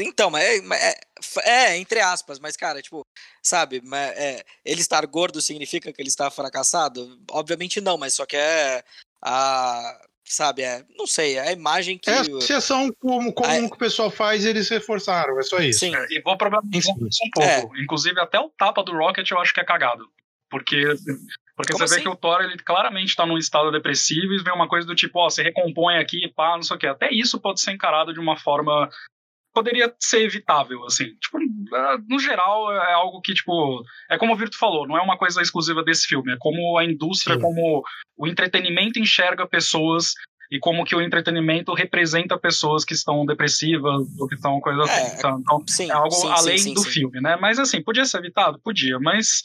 Então, 0.00 0.36
é, 0.36 0.56
é, 0.56 1.00
é, 1.44 1.76
entre 1.78 2.00
aspas, 2.00 2.38
mas, 2.38 2.56
cara, 2.56 2.80
tipo, 2.82 3.06
sabe, 3.42 3.80
mas, 3.84 4.10
é, 4.16 4.44
ele 4.64 4.80
estar 4.80 5.04
gordo 5.06 5.40
significa 5.40 5.92
que 5.92 6.00
ele 6.00 6.08
está 6.08 6.30
fracassado? 6.30 7.18
Obviamente 7.30 7.80
não, 7.80 7.96
mas 7.96 8.14
só 8.14 8.26
que 8.26 8.36
é 8.36 8.82
a. 9.22 10.00
Sabe, 10.24 10.60
é, 10.60 10.84
não 10.94 11.06
sei, 11.06 11.36
é 11.36 11.48
a 11.48 11.52
imagem 11.52 11.96
que. 11.96 12.10
É 12.10 12.18
a 12.18 12.20
associação 12.20 12.92
como, 13.00 13.32
como 13.32 13.50
é. 13.50 13.66
que 13.66 13.74
o 13.74 13.78
pessoal 13.78 14.10
faz, 14.10 14.44
eles 14.44 14.68
reforçaram, 14.68 15.38
é 15.38 15.42
só 15.42 15.58
isso. 15.58 15.80
Sim, 15.80 15.94
E 16.10 16.20
vou 16.20 16.36
problematizar 16.36 16.94
isso 17.08 17.24
um 17.24 17.30
pouco. 17.30 17.76
Inclusive, 17.78 18.20
até 18.20 18.38
o 18.38 18.50
tapa 18.50 18.84
do 18.84 18.92
Rocket 18.92 19.30
eu 19.30 19.38
acho 19.38 19.54
que 19.54 19.60
é 19.60 19.64
cagado. 19.64 20.06
Porque, 20.50 20.82
porque 21.56 21.72
Como 21.72 21.78
você 21.78 21.84
assim? 21.84 21.94
vê 21.96 22.02
que 22.02 22.08
o 22.08 22.16
Thor 22.16 22.40
ele 22.40 22.56
claramente 22.58 23.14
tá 23.14 23.26
num 23.26 23.36
estado 23.36 23.70
depressivo 23.70 24.32
e 24.32 24.42
vem 24.42 24.54
uma 24.54 24.68
coisa 24.68 24.86
do 24.86 24.94
tipo, 24.94 25.18
ó, 25.18 25.28
você 25.28 25.42
recompõe 25.42 25.98
aqui, 25.98 26.28
pá, 26.34 26.56
não 26.56 26.62
sei 26.62 26.76
o 26.76 26.80
quê. 26.80 26.86
Até 26.86 27.12
isso 27.12 27.38
pode 27.38 27.60
ser 27.60 27.72
encarado 27.72 28.12
de 28.12 28.20
uma 28.20 28.36
forma. 28.36 28.88
Poderia 29.58 29.92
ser 29.98 30.22
evitável, 30.22 30.84
assim. 30.84 31.06
Tipo, 31.20 31.38
ah, 31.74 31.98
no 32.08 32.20
geral, 32.20 32.72
é 32.72 32.92
algo 32.92 33.20
que, 33.20 33.34
tipo. 33.34 33.82
É 34.08 34.16
como 34.16 34.32
o 34.32 34.36
Virto 34.36 34.56
falou, 34.56 34.86
não 34.86 34.96
é 34.96 35.02
uma 35.02 35.18
coisa 35.18 35.42
exclusiva 35.42 35.82
desse 35.82 36.06
filme. 36.06 36.32
É 36.32 36.36
como 36.38 36.78
a 36.78 36.84
indústria, 36.84 37.34
Sim. 37.34 37.42
como 37.42 37.82
o 38.16 38.26
entretenimento 38.28 39.00
enxerga 39.00 39.48
pessoas 39.48 40.12
e 40.48 40.60
como 40.60 40.84
que 40.84 40.94
o 40.94 41.02
entretenimento 41.02 41.74
representa 41.74 42.38
pessoas 42.38 42.84
que 42.84 42.94
estão 42.94 43.26
depressivas 43.26 44.00
ou 44.16 44.28
que 44.28 44.36
estão 44.36 44.60
coisa 44.60 44.82
É, 44.82 44.84
assim. 44.84 45.16
Então, 45.16 45.64
sim. 45.66 45.90
é 45.90 45.92
algo 45.92 46.14
sim, 46.14 46.28
além 46.30 46.58
sim, 46.58 46.74
do 46.74 46.84
filme, 46.84 47.20
né? 47.20 47.36
Mas 47.36 47.58
assim, 47.58 47.82
podia 47.82 48.04
ser 48.04 48.18
evitado? 48.18 48.60
Podia, 48.62 49.00
mas. 49.00 49.42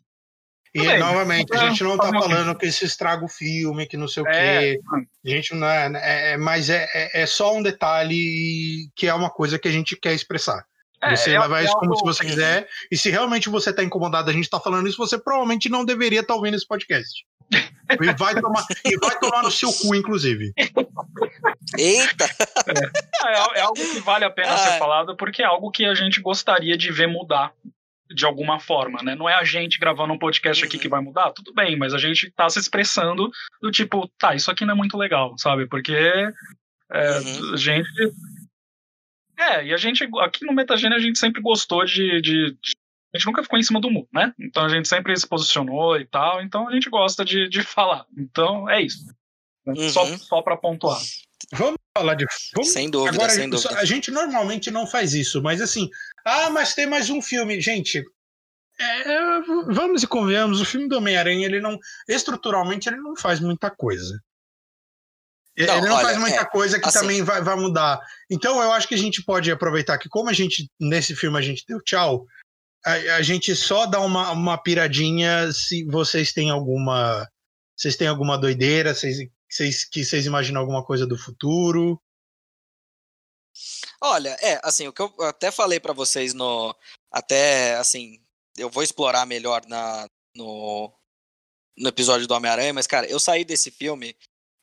E 0.75 0.79
bem. 0.81 0.97
novamente, 0.99 1.53
a 1.55 1.57
É, 1.65 1.69
gente 1.69 1.83
não 1.83 1.97
tá 1.97 2.11
que- 2.11 2.17
falando 2.19 2.57
que 2.57 2.65
isso 2.65 2.83
estraga 2.83 3.23
o 3.23 3.27
filme, 3.27 3.85
que 3.85 3.95
não 3.95 4.07
sei 4.07 4.23
o 4.23 4.27
É, 4.27 4.31
quê. 4.73 4.79
A 5.25 5.29
gente 5.29 5.53
não 5.53 5.67
é, 5.67 5.91
é- 5.95 6.31
é- 6.31 6.37
mas 6.37 6.69
é, 6.69 6.87
é, 6.93 7.21
é 7.21 7.25
só 7.27 7.53
um 7.55 7.61
detalhe 7.61 8.89
que 8.95 9.07
é 9.07 9.13
uma 9.13 9.29
coisa 9.29 9.59
que 9.59 9.67
a 9.67 9.71
gente 9.71 9.95
quer 9.95 10.13
expressar. 10.13 10.65
é, 11.05 11.17
você 11.17 11.31
é- 11.33 11.39
levar 11.39 11.61
é 11.61 11.65
isso 11.65 11.73
como 11.77 11.95
se 11.97 12.03
você 12.03 12.23
quiser. 12.23 12.65
E 12.89 12.97
se 12.97 13.09
realmente 13.09 13.49
você 13.49 13.73
tá 13.73 13.83
incomodado, 13.83 14.29
a 14.29 14.33
gente 14.33 14.49
tá 14.49 14.57
falando 14.57 14.87
isso, 14.87 14.97
você 14.97 15.17
provavelmente 15.17 15.67
não 15.69 15.83
deveria 15.83 16.21
estar 16.21 16.33
ouvindo 16.33 16.55
esse 16.55 16.65
podcast. 16.65 17.25
E 17.51 18.13
vai 18.13 18.33
tomar, 18.39 18.63
e 18.85 18.97
vai 18.97 19.19
tomar 19.19 19.43
no 19.43 19.51
seu 19.51 19.71
cu, 19.73 19.93
inclusive. 19.93 20.53
Eita! 21.77 22.25
É, 23.25 23.59
é 23.59 23.61
algo 23.61 23.75
que 23.75 23.99
vale 23.99 24.23
a 24.25 24.29
pena 24.29 24.53
Ah. 24.53 24.57
ser 24.57 24.79
falado, 24.79 25.15
porque 25.17 25.41
é 25.41 25.45
algo 25.45 25.69
que 25.71 25.85
a 25.85 25.93
gente 25.93 26.21
gostaria 26.21 26.77
de 26.77 26.89
ver 26.91 27.07
mudar 27.07 27.51
de 28.13 28.25
alguma 28.25 28.59
forma, 28.59 29.01
né? 29.03 29.15
Não 29.15 29.29
é 29.29 29.33
a 29.33 29.43
gente 29.43 29.79
gravando 29.79 30.13
um 30.13 30.19
podcast 30.19 30.63
aqui 30.63 30.77
que 30.77 30.85
uhum. 30.85 30.91
vai 30.91 31.01
mudar, 31.01 31.31
tudo 31.31 31.53
bem, 31.53 31.77
mas 31.77 31.93
a 31.93 31.97
gente 31.97 32.31
tá 32.31 32.49
se 32.49 32.59
expressando 32.59 33.29
do 33.61 33.71
tipo, 33.71 34.09
tá, 34.19 34.35
isso 34.35 34.51
aqui 34.51 34.65
não 34.65 34.73
é 34.73 34.77
muito 34.77 34.97
legal, 34.97 35.37
sabe? 35.37 35.67
Porque 35.67 35.93
é, 35.93 37.19
uhum. 37.19 37.53
a 37.53 37.57
gente. 37.57 37.89
É, 39.37 39.65
e 39.65 39.73
a 39.73 39.77
gente, 39.77 40.07
aqui 40.21 40.45
no 40.45 40.53
Metagênio, 40.53 40.97
a 40.97 41.01
gente 41.01 41.17
sempre 41.17 41.41
gostou 41.41 41.83
de, 41.85 42.21
de, 42.21 42.51
de 42.51 42.73
a 43.13 43.17
gente 43.17 43.27
nunca 43.27 43.43
ficou 43.43 43.59
em 43.59 43.63
cima 43.63 43.79
do 43.79 43.91
muro, 43.91 44.07
né? 44.11 44.33
Então 44.39 44.65
a 44.65 44.69
gente 44.69 44.87
sempre 44.87 45.15
se 45.15 45.27
posicionou 45.27 45.97
e 45.99 46.05
tal, 46.05 46.41
então 46.41 46.67
a 46.67 46.73
gente 46.73 46.89
gosta 46.89 47.23
de, 47.23 47.47
de 47.47 47.61
falar. 47.61 48.05
Então 48.17 48.69
é 48.69 48.81
isso. 48.81 49.05
Uhum. 49.65 49.89
Só, 49.89 50.05
só 50.17 50.41
para 50.41 50.57
pontuar. 50.57 50.99
Vamos 51.51 51.77
falar 51.95 52.15
de. 52.15 52.25
Vamos... 52.55 52.71
Sem 52.71 52.89
dúvida, 52.89 53.15
Agora, 53.15 53.29
sem 53.29 53.49
dúvida. 53.49 53.77
A 53.77 53.85
gente 53.85 54.09
normalmente 54.09 54.71
não 54.71 54.87
faz 54.87 55.13
isso, 55.13 55.41
mas 55.41 55.61
assim, 55.61 55.89
ah, 56.25 56.49
mas 56.49 56.73
tem 56.73 56.85
mais 56.85 57.09
um 57.09 57.21
filme. 57.21 57.59
Gente, 57.61 58.03
é, 58.79 59.41
vamos 59.67 60.03
e 60.03 60.07
convenhamos, 60.07 60.59
o 60.59 60.65
filme 60.65 60.87
do 60.87 60.97
Homem-Aranha, 60.97 61.45
ele 61.45 61.59
não. 61.59 61.77
Estruturalmente, 62.07 62.89
ele 62.89 62.97
não 62.97 63.15
faz 63.15 63.39
muita 63.39 63.69
coisa. 63.69 64.19
Não, 65.55 65.77
ele 65.77 65.87
não 65.87 65.95
olha, 65.95 66.05
faz 66.05 66.17
muita 66.17 66.41
é, 66.41 66.45
coisa 66.45 66.79
que 66.79 66.87
assim, 66.87 66.99
também 66.99 67.21
vai, 67.21 67.41
vai 67.41 67.55
mudar. 67.55 67.99
Então 68.29 68.61
eu 68.61 68.71
acho 68.71 68.87
que 68.87 68.95
a 68.95 68.97
gente 68.97 69.23
pode 69.23 69.51
aproveitar 69.51 69.99
que, 69.99 70.09
como 70.09 70.29
a 70.29 70.33
gente, 70.33 70.67
nesse 70.79 71.15
filme, 71.15 71.37
a 71.37 71.41
gente 71.41 71.63
deu 71.67 71.79
tchau, 71.81 72.25
a, 72.83 72.93
a 73.15 73.21
gente 73.21 73.55
só 73.55 73.85
dá 73.85 73.99
uma, 73.99 74.31
uma 74.31 74.57
piradinha 74.57 75.51
se 75.51 75.85
vocês 75.85 76.33
têm 76.33 76.49
alguma. 76.49 77.27
Vocês 77.75 77.95
têm 77.95 78.07
alguma 78.07 78.37
doideira, 78.37 78.93
vocês, 78.93 79.17
vocês, 79.49 79.85
que 79.85 80.03
vocês 80.05 80.25
imaginam 80.25 80.61
alguma 80.61 80.83
coisa 80.83 81.05
do 81.05 81.17
futuro. 81.17 81.99
Olha, 84.01 84.37
é, 84.41 84.59
assim, 84.63 84.87
o 84.87 84.93
que 84.93 85.01
eu 85.01 85.13
até 85.21 85.51
falei 85.51 85.79
para 85.79 85.93
vocês 85.93 86.33
no. 86.33 86.75
Até, 87.11 87.75
assim, 87.75 88.19
eu 88.57 88.69
vou 88.69 88.83
explorar 88.83 89.25
melhor 89.25 89.65
na, 89.67 90.07
no, 90.35 90.91
no 91.77 91.89
episódio 91.89 92.27
do 92.27 92.33
Homem-Aranha, 92.33 92.73
mas, 92.73 92.87
cara, 92.87 93.07
eu 93.07 93.19
saí 93.19 93.45
desse 93.45 93.71
filme 93.71 94.15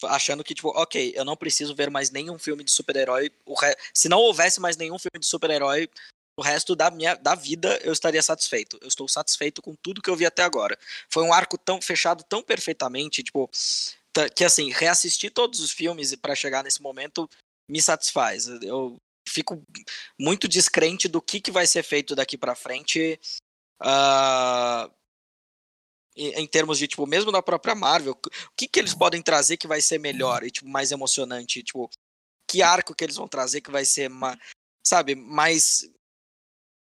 achando 0.04 0.42
que, 0.42 0.54
tipo, 0.54 0.68
ok, 0.68 1.12
eu 1.14 1.24
não 1.24 1.36
preciso 1.36 1.74
ver 1.74 1.90
mais 1.90 2.10
nenhum 2.10 2.38
filme 2.38 2.64
de 2.64 2.70
super-herói. 2.70 3.30
Re... 3.60 3.76
Se 3.92 4.08
não 4.08 4.18
houvesse 4.18 4.60
mais 4.60 4.76
nenhum 4.76 4.98
filme 4.98 5.18
de 5.18 5.26
super-herói, 5.26 5.88
o 6.36 6.42
resto 6.42 6.74
da 6.74 6.90
minha 6.90 7.14
da 7.16 7.34
vida 7.34 7.78
eu 7.82 7.92
estaria 7.92 8.22
satisfeito. 8.22 8.78
Eu 8.80 8.88
estou 8.88 9.06
satisfeito 9.08 9.60
com 9.60 9.74
tudo 9.74 10.00
que 10.00 10.08
eu 10.08 10.16
vi 10.16 10.24
até 10.24 10.42
agora. 10.42 10.78
Foi 11.08 11.22
um 11.22 11.32
arco 11.32 11.58
tão 11.58 11.80
fechado 11.82 12.24
tão 12.24 12.42
perfeitamente, 12.42 13.22
tipo, 13.22 13.50
que 14.34 14.44
assim, 14.44 14.70
reassistir 14.70 15.30
todos 15.32 15.60
os 15.60 15.70
filmes 15.70 16.14
para 16.16 16.34
chegar 16.34 16.64
nesse 16.64 16.80
momento 16.80 17.28
me 17.70 17.80
satisfaz. 17.80 18.48
Eu 18.62 18.96
fico 19.28 19.62
muito 20.18 20.48
descrente 20.48 21.08
do 21.08 21.22
que, 21.22 21.40
que 21.40 21.50
vai 21.50 21.66
ser 21.66 21.82
feito 21.82 22.14
daqui 22.14 22.36
para 22.36 22.54
frente. 22.54 23.18
Uh, 23.82 24.92
em 26.16 26.46
termos 26.46 26.78
de, 26.78 26.86
tipo, 26.86 27.06
mesmo 27.06 27.32
da 27.32 27.40
própria 27.40 27.74
Marvel, 27.74 28.12
o 28.12 28.30
que, 28.56 28.68
que 28.68 28.78
eles 28.78 28.92
podem 28.92 29.22
trazer 29.22 29.56
que 29.56 29.68
vai 29.68 29.80
ser 29.80 29.98
melhor 29.98 30.42
e, 30.42 30.50
tipo, 30.50 30.68
mais 30.68 30.90
emocionante? 30.90 31.62
Tipo, 31.62 31.88
que 32.48 32.62
arco 32.62 32.94
que 32.94 33.04
eles 33.04 33.16
vão 33.16 33.28
trazer 33.28 33.60
que 33.60 33.70
vai 33.70 33.84
ser, 33.84 34.10
sabe, 34.84 35.14
mais. 35.14 35.88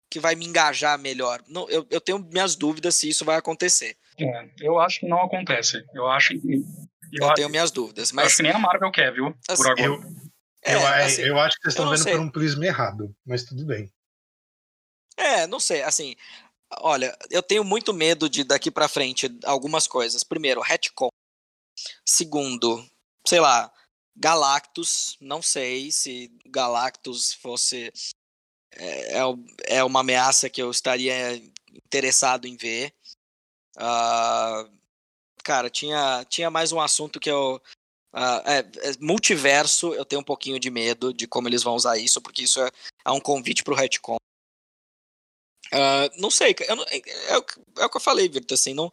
que 0.09 0.19
vai 0.19 0.35
me 0.35 0.45
engajar 0.45 0.97
melhor? 0.97 1.43
Não, 1.47 1.69
eu, 1.69 1.85
eu 1.91 2.01
tenho 2.01 2.17
minhas 2.17 2.55
dúvidas 2.55 2.95
se 2.95 3.09
isso 3.09 3.25
vai 3.25 3.35
acontecer. 3.35 3.97
É, 4.17 4.49
eu 4.61 4.79
acho 4.79 5.01
que 5.01 5.07
não 5.07 5.21
acontece. 5.21 5.85
Eu 5.93 6.07
acho 6.07 6.29
que. 6.39 6.63
Eu, 7.11 7.27
eu 7.27 7.33
tenho 7.33 7.49
minhas 7.49 7.71
dúvidas. 7.71 8.11
Mas... 8.11 8.27
Acho 8.27 8.37
que 8.37 8.43
nem 8.43 8.51
a 8.51 8.59
Marvel 8.59 8.91
quer, 8.91 9.13
viu? 9.13 9.35
Assim, 9.47 9.63
por 9.63 9.71
agora. 9.71 9.85
Eu, 9.85 10.28
é, 10.63 10.75
eu, 10.75 10.87
assim, 10.87 11.21
eu 11.21 11.39
acho 11.39 11.55
que 11.57 11.63
vocês 11.63 11.73
estão 11.73 11.89
vendo 11.89 12.03
sei. 12.03 12.13
por 12.13 12.21
um 12.21 12.29
prisma 12.29 12.65
errado, 12.65 13.15
mas 13.25 13.43
tudo 13.43 13.65
bem. 13.65 13.91
É, 15.17 15.47
não 15.47 15.59
sei, 15.59 15.81
assim, 15.81 16.15
Olha, 16.77 17.17
eu 17.31 17.41
tenho 17.41 17.63
muito 17.63 17.93
medo 17.93 18.29
de 18.29 18.43
daqui 18.43 18.69
para 18.69 18.87
frente 18.87 19.27
algumas 19.43 19.87
coisas. 19.87 20.23
Primeiro, 20.23 20.61
retcon. 20.61 21.09
Segundo, 22.05 22.85
sei 23.27 23.39
lá, 23.39 23.71
Galactus. 24.15 25.17
Não 25.19 25.41
sei 25.41 25.91
se 25.91 26.31
Galactus 26.45 27.33
fosse 27.33 27.91
é, 28.73 29.17
é, 29.17 29.21
é 29.77 29.83
uma 29.83 30.01
ameaça 30.01 30.49
que 30.49 30.61
eu 30.61 30.69
estaria 30.69 31.35
interessado 31.73 32.45
em 32.45 32.55
ver. 32.55 32.93
Uh, 33.77 34.69
cara, 35.43 35.69
tinha, 35.69 36.23
tinha 36.25 36.51
mais 36.51 36.71
um 36.71 36.79
assunto 36.79 37.19
que 37.19 37.31
eu. 37.31 37.61
Uh, 38.13 38.41
é, 38.45 38.59
é, 38.59 38.93
multiverso, 38.99 39.93
eu 39.93 40.03
tenho 40.03 40.21
um 40.21 40.25
pouquinho 40.25 40.59
de 40.59 40.69
medo 40.71 41.13
de 41.13 41.27
como 41.27 41.47
eles 41.47 41.61
vão 41.61 41.75
usar 41.75 41.97
isso, 41.97 42.19
porque 42.19 42.43
isso 42.43 42.59
é, 42.61 42.71
é 43.05 43.11
um 43.11 43.19
convite 43.19 43.63
pro 43.63 43.75
retcon. 43.75 44.17
Uh, 45.71 46.09
não 46.19 46.31
sei, 46.31 46.55
não, 46.67 46.83
é, 46.85 47.37
o, 47.37 47.45
é, 47.77 47.85
o 47.85 47.89
que 47.89 47.97
eu 47.97 48.01
falei, 48.01 48.27
Virto, 48.27 48.55
assim, 48.55 48.73
não, 48.73 48.91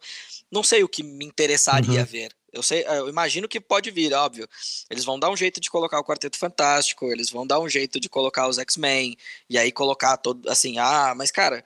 não 0.51 0.61
sei 0.61 0.83
o 0.83 0.89
que 0.89 1.01
me 1.01 1.25
interessaria 1.25 2.01
uhum. 2.01 2.05
ver. 2.05 2.31
Eu, 2.53 2.61
sei, 2.61 2.85
eu 2.85 3.09
imagino 3.09 3.47
que 3.47 3.59
pode 3.59 3.89
vir, 3.89 4.13
óbvio. 4.13 4.47
Eles 4.89 5.03
vão 5.03 5.19
dar 5.19 5.29
um 5.29 5.35
jeito 5.35 5.59
de 5.59 5.69
colocar 5.69 5.99
o 5.99 6.03
Quarteto 6.03 6.37
Fantástico, 6.37 7.11
eles 7.11 7.29
vão 7.29 7.45
dar 7.45 7.59
um 7.59 7.67
jeito 7.67 7.99
de 7.99 8.07
colocar 8.07 8.47
os 8.47 8.57
X-Men, 8.59 9.17
e 9.49 9.57
aí 9.57 9.71
colocar 9.71 10.17
todo, 10.17 10.47
assim, 10.49 10.77
ah, 10.77 11.13
mas 11.15 11.31
cara, 11.31 11.63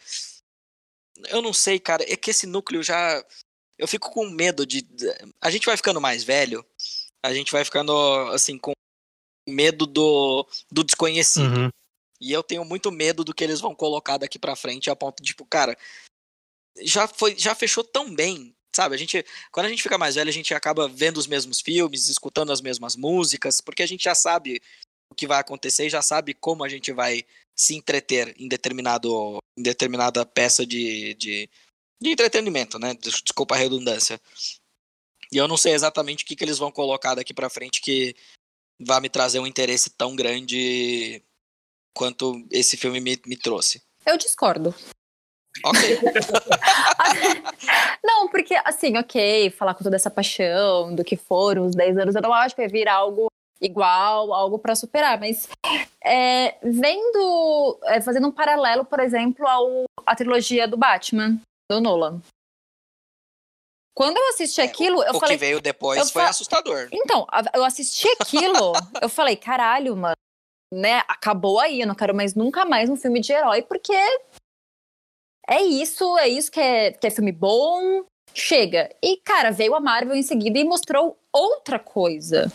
eu 1.30 1.42
não 1.42 1.54
sei, 1.54 1.80
cara, 1.80 2.04
é 2.08 2.16
que 2.16 2.32
esse 2.32 2.48
núcleo 2.48 2.82
já. 2.84 3.24
Eu 3.78 3.88
fico 3.88 4.12
com 4.12 4.30
medo 4.30 4.66
de. 4.66 4.86
A 5.40 5.50
gente 5.50 5.66
vai 5.66 5.76
ficando 5.76 6.00
mais 6.00 6.24
velho, 6.24 6.66
a 7.24 7.34
gente 7.34 7.52
vai 7.52 7.64
ficando, 7.64 7.94
assim, 8.32 8.58
com 8.58 8.72
medo 9.48 9.86
do, 9.86 10.48
do 10.72 10.84
desconhecido. 10.84 11.58
Uhum. 11.58 11.70
E 12.20 12.32
eu 12.32 12.44
tenho 12.44 12.64
muito 12.64 12.92
medo 12.92 13.24
do 13.24 13.34
que 13.34 13.44
eles 13.44 13.60
vão 13.60 13.74
colocar 13.74 14.18
daqui 14.18 14.38
para 14.38 14.56
frente, 14.56 14.90
a 14.90 14.96
ponto 14.96 15.22
de, 15.22 15.30
tipo, 15.30 15.46
cara, 15.46 15.78
já 16.80 17.08
foi, 17.08 17.36
já 17.38 17.56
fechou 17.56 17.84
tão 17.84 18.14
bem, 18.14 18.54
sabe? 18.76 18.96
A 18.96 18.98
gente, 18.98 19.26
quando 19.52 19.66
a 19.66 19.70
gente 19.70 19.84
fica 19.84 19.98
mais 19.98 20.16
velho, 20.16 20.30
a 20.30 20.34
gente 20.34 20.54
acaba 20.54 20.88
vendo 20.88 21.18
os 21.18 21.28
mesmos 21.28 21.60
filmes, 21.60 22.08
escutando 22.08 22.52
as 22.52 22.62
mesmas 22.62 22.96
músicas, 22.96 23.60
porque 23.60 23.84
a 23.84 23.88
gente 23.88 24.04
já 24.04 24.16
sabe 24.16 24.62
o 25.12 25.16
que 25.16 25.28
vai 25.28 25.40
acontecer 25.40 25.88
e 25.88 25.90
já 25.90 26.02
sabe 26.02 26.34
como 26.34 26.64
a 26.64 26.70
gente 26.70 26.92
vai 26.92 27.26
se 27.56 27.76
entreter 27.76 28.34
em 28.38 28.48
determinado 28.48 29.40
em 29.58 29.62
determinada 29.62 30.26
peça 30.26 30.66
de, 30.66 31.14
de, 31.16 31.50
de 32.02 32.10
entretenimento, 32.10 32.80
né? 32.80 32.96
Desculpa 32.96 33.56
a 33.56 33.58
redundância. 33.58 34.20
E 35.32 35.38
eu 35.38 35.48
não 35.48 35.58
sei 35.58 35.74
exatamente 35.74 36.24
o 36.24 36.28
que, 36.28 36.36
que 36.36 36.44
eles 36.44 36.58
vão 36.58 36.72
colocar 36.72 37.16
daqui 37.16 37.34
para 37.34 37.50
frente 37.50 37.82
que 37.82 38.16
vai 38.80 39.00
me 39.00 39.10
trazer 39.10 39.40
um 39.40 39.48
interesse 39.48 39.90
tão 39.90 40.16
grande 40.16 41.24
quanto 41.96 42.46
esse 42.52 42.76
filme 42.76 43.00
me, 43.00 43.20
me 43.26 43.38
trouxe. 43.38 43.82
Eu 44.06 44.18
discordo. 44.18 44.74
Ok. 45.66 46.00
não, 48.04 48.28
porque, 48.30 48.56
assim, 48.66 48.98
ok, 48.98 49.50
falar 49.52 49.76
com 49.76 49.84
toda 49.84 49.96
essa 49.96 50.10
paixão 50.10 50.96
do 50.96 51.04
que 51.04 51.16
foram 51.16 51.66
os 51.66 51.76
10 51.76 51.98
anos, 51.98 52.16
eu 52.16 52.22
não 52.22 52.34
acho 52.34 52.56
que 52.56 52.62
vai 52.62 52.70
vir 52.70 52.88
algo 52.88 53.28
igual, 53.62 54.34
algo 54.34 54.58
para 54.58 54.76
superar, 54.76 55.20
mas 55.20 55.48
é, 56.04 56.56
vendo, 56.64 57.80
é, 57.84 58.02
fazendo 58.02 58.28
um 58.28 58.32
paralelo, 58.32 58.84
por 58.84 59.00
exemplo, 59.00 59.48
ao, 59.48 59.84
à 60.06 60.16
trilogia 60.16 60.68
do 60.68 60.78
Batman, 60.78 61.40
do 61.70 61.80
Nolan. 61.80 62.22
Quando 64.02 64.18
eu 64.18 64.30
assisti 64.30 64.62
é, 64.62 64.64
aquilo, 64.64 65.04
eu 65.04 65.14
o 65.14 65.20
falei. 65.20 65.36
O 65.36 65.40
que 65.40 65.46
veio 65.46 65.62
depois 65.62 66.10
foi 66.10 66.24
assustador. 66.24 66.90
Então, 66.92 67.28
eu 67.54 67.64
assisti 67.64 68.08
aquilo, 68.20 68.74
eu 69.00 69.08
falei, 69.08 69.36
caralho, 69.36 69.96
mano 69.96 70.16
né, 70.74 71.04
acabou 71.08 71.60
aí, 71.60 71.82
eu 71.82 71.88
não 71.88 71.94
quero 71.96 72.16
mais 72.16 72.34
nunca 72.34 72.64
mais 72.66 72.90
um 72.90 72.96
filme 72.96 73.20
de 73.20 73.34
herói, 73.34 73.62
porque 73.62 73.94
é 75.48 75.62
isso, 75.62 76.18
é 76.18 76.30
isso 76.30 76.52
que 76.52 76.60
é, 76.60 76.92
que 76.92 77.06
é 77.06 77.12
filme 77.12 77.32
bom, 77.32 78.04
chega. 78.34 78.90
E, 79.04 79.18
cara, 79.18 79.52
veio 79.52 79.76
a 79.76 79.80
Marvel 79.80 80.16
em 80.16 80.24
seguida 80.24 80.58
e 80.58 80.64
mostrou 80.64 81.18
outra 81.32 81.78
coisa. 81.78 82.52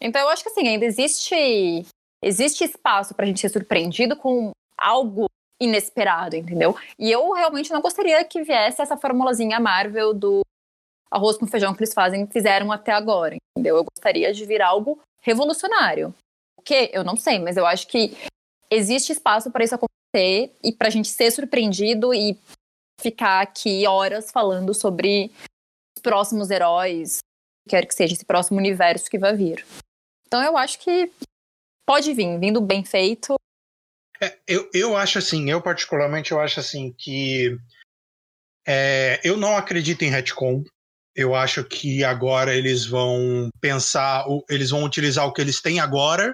Então 0.00 0.20
eu 0.20 0.28
acho 0.28 0.42
que 0.42 0.48
assim, 0.48 0.66
ainda 0.66 0.84
existe 0.84 1.86
existe 2.24 2.64
espaço 2.64 3.14
pra 3.14 3.26
gente 3.26 3.40
ser 3.40 3.50
surpreendido 3.50 4.16
com 4.16 4.50
algo 4.76 5.26
inesperado, 5.60 6.34
entendeu? 6.34 6.76
E 6.98 7.10
eu 7.10 7.32
realmente 7.32 7.70
não 7.70 7.80
gostaria 7.80 8.24
que 8.24 8.42
viesse 8.42 8.80
essa 8.80 8.96
formulazinha 8.96 9.60
Marvel 9.60 10.14
do 10.14 10.40
arroz 11.10 11.36
com 11.36 11.46
feijão 11.46 11.74
que 11.74 11.80
eles 11.80 11.94
fazem, 11.94 12.26
fizeram 12.26 12.70
até 12.70 12.92
agora, 12.92 13.36
entendeu? 13.56 13.76
Eu 13.76 13.84
gostaria 13.84 14.32
de 14.32 14.44
vir 14.44 14.62
algo 14.62 15.00
revolucionário 15.22 16.14
quê? 16.68 16.90
Eu 16.92 17.02
não 17.02 17.16
sei, 17.16 17.38
mas 17.38 17.56
eu 17.56 17.64
acho 17.64 17.88
que 17.88 18.12
existe 18.70 19.10
espaço 19.10 19.50
para 19.50 19.64
isso 19.64 19.74
acontecer 19.74 20.54
e 20.62 20.70
para 20.70 20.88
a 20.88 20.90
gente 20.90 21.08
ser 21.08 21.30
surpreendido 21.30 22.12
e 22.12 22.38
ficar 23.00 23.40
aqui 23.40 23.86
horas 23.86 24.30
falando 24.30 24.74
sobre 24.74 25.32
os 25.96 26.02
próximos 26.02 26.50
heróis, 26.50 27.20
quer 27.66 27.86
que 27.86 27.94
seja 27.94 28.12
esse 28.12 28.24
próximo 28.24 28.58
universo 28.58 29.08
que 29.08 29.18
vai 29.18 29.34
vir. 29.34 29.64
Então 30.26 30.42
eu 30.42 30.58
acho 30.58 30.78
que 30.80 31.10
pode 31.86 32.12
vir, 32.12 32.38
vindo 32.38 32.60
bem 32.60 32.84
feito. 32.84 33.36
É, 34.20 34.38
eu, 34.46 34.68
eu 34.74 34.96
acho 34.96 35.18
assim, 35.18 35.48
eu 35.48 35.62
particularmente 35.62 36.32
eu 36.32 36.40
acho 36.40 36.60
assim 36.60 36.92
que 36.92 37.56
é, 38.66 39.20
eu 39.24 39.38
não 39.38 39.56
acredito 39.56 40.02
em 40.02 40.10
retcon. 40.10 40.64
Eu 41.18 41.34
acho 41.34 41.64
que 41.64 42.04
agora 42.04 42.54
eles 42.54 42.86
vão 42.86 43.50
pensar, 43.60 44.24
eles 44.48 44.70
vão 44.70 44.84
utilizar 44.84 45.26
o 45.26 45.32
que 45.32 45.40
eles 45.40 45.60
têm 45.60 45.80
agora 45.80 46.32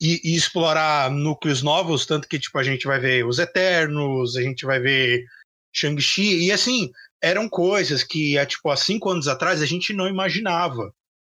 e, 0.00 0.18
e, 0.24 0.34
explorar 0.34 1.10
núcleos 1.10 1.62
novos, 1.62 2.06
tanto 2.06 2.26
que 2.26 2.38
tipo, 2.38 2.58
a 2.58 2.62
gente 2.62 2.86
vai 2.86 2.98
ver 2.98 3.26
os 3.26 3.38
Eternos, 3.38 4.34
a 4.34 4.40
gente 4.40 4.64
vai 4.64 4.80
ver 4.80 5.26
Shang-Chi, 5.74 6.46
e 6.46 6.50
assim, 6.50 6.90
eram 7.22 7.50
coisas 7.50 8.02
que, 8.02 8.34
tipo, 8.46 8.70
há 8.70 8.76
cinco 8.78 9.10
anos 9.10 9.28
atrás 9.28 9.60
a 9.60 9.66
gente 9.66 9.92
não 9.92 10.08
imaginava. 10.08 10.90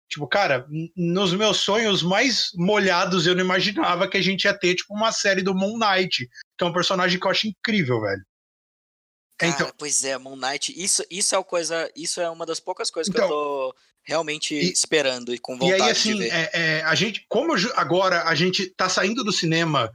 Tipo, 0.09 0.27
cara, 0.27 0.65
nos 0.97 1.31
meus 1.33 1.57
sonhos 1.57 2.01
mais 2.01 2.49
molhados 2.55 3.27
eu 3.27 3.35
não 3.35 3.45
imaginava 3.45 4.07
que 4.07 4.17
a 4.17 4.21
gente 4.23 4.45
ia 4.45 4.53
ter, 4.57 4.73
tipo, 4.73 4.95
uma 4.95 5.11
série 5.11 5.43
do 5.43 5.53
Moon 5.53 5.77
Knight, 5.77 6.27
que 6.57 6.63
é 6.63 6.65
um 6.65 6.73
personagem 6.73 7.19
que 7.19 7.27
eu 7.27 7.29
acho 7.29 7.47
incrível, 7.47 8.01
velho. 8.01 8.23
Cara, 9.39 9.53
então, 9.53 9.71
pois 9.77 10.03
é, 10.03 10.17
Moon 10.17 10.35
Knight, 10.35 10.73
isso, 10.75 11.01
isso 11.09 11.33
é 11.33 11.37
uma 11.37 11.45
coisa, 11.45 11.89
isso 11.95 12.19
é 12.19 12.29
uma 12.29 12.45
das 12.45 12.59
poucas 12.59 12.91
coisas 12.91 13.09
então, 13.09 13.25
que 13.25 13.33
eu 13.33 13.37
então, 13.37 13.71
tô 13.71 13.75
realmente 14.03 14.53
e, 14.53 14.69
esperando 14.69 15.33
e 15.33 15.39
com 15.39 15.57
vontade 15.57 15.79
e 15.79 15.81
aí, 15.81 15.89
assim, 15.89 16.13
de 16.13 16.19
ver. 16.19 16.33
É, 16.33 16.49
é, 16.53 16.83
a 16.83 16.93
gente, 16.93 17.25
como 17.29 17.53
agora 17.75 18.23
a 18.23 18.35
gente 18.35 18.65
tá 18.71 18.89
saindo 18.89 19.23
do 19.23 19.31
cinema 19.31 19.89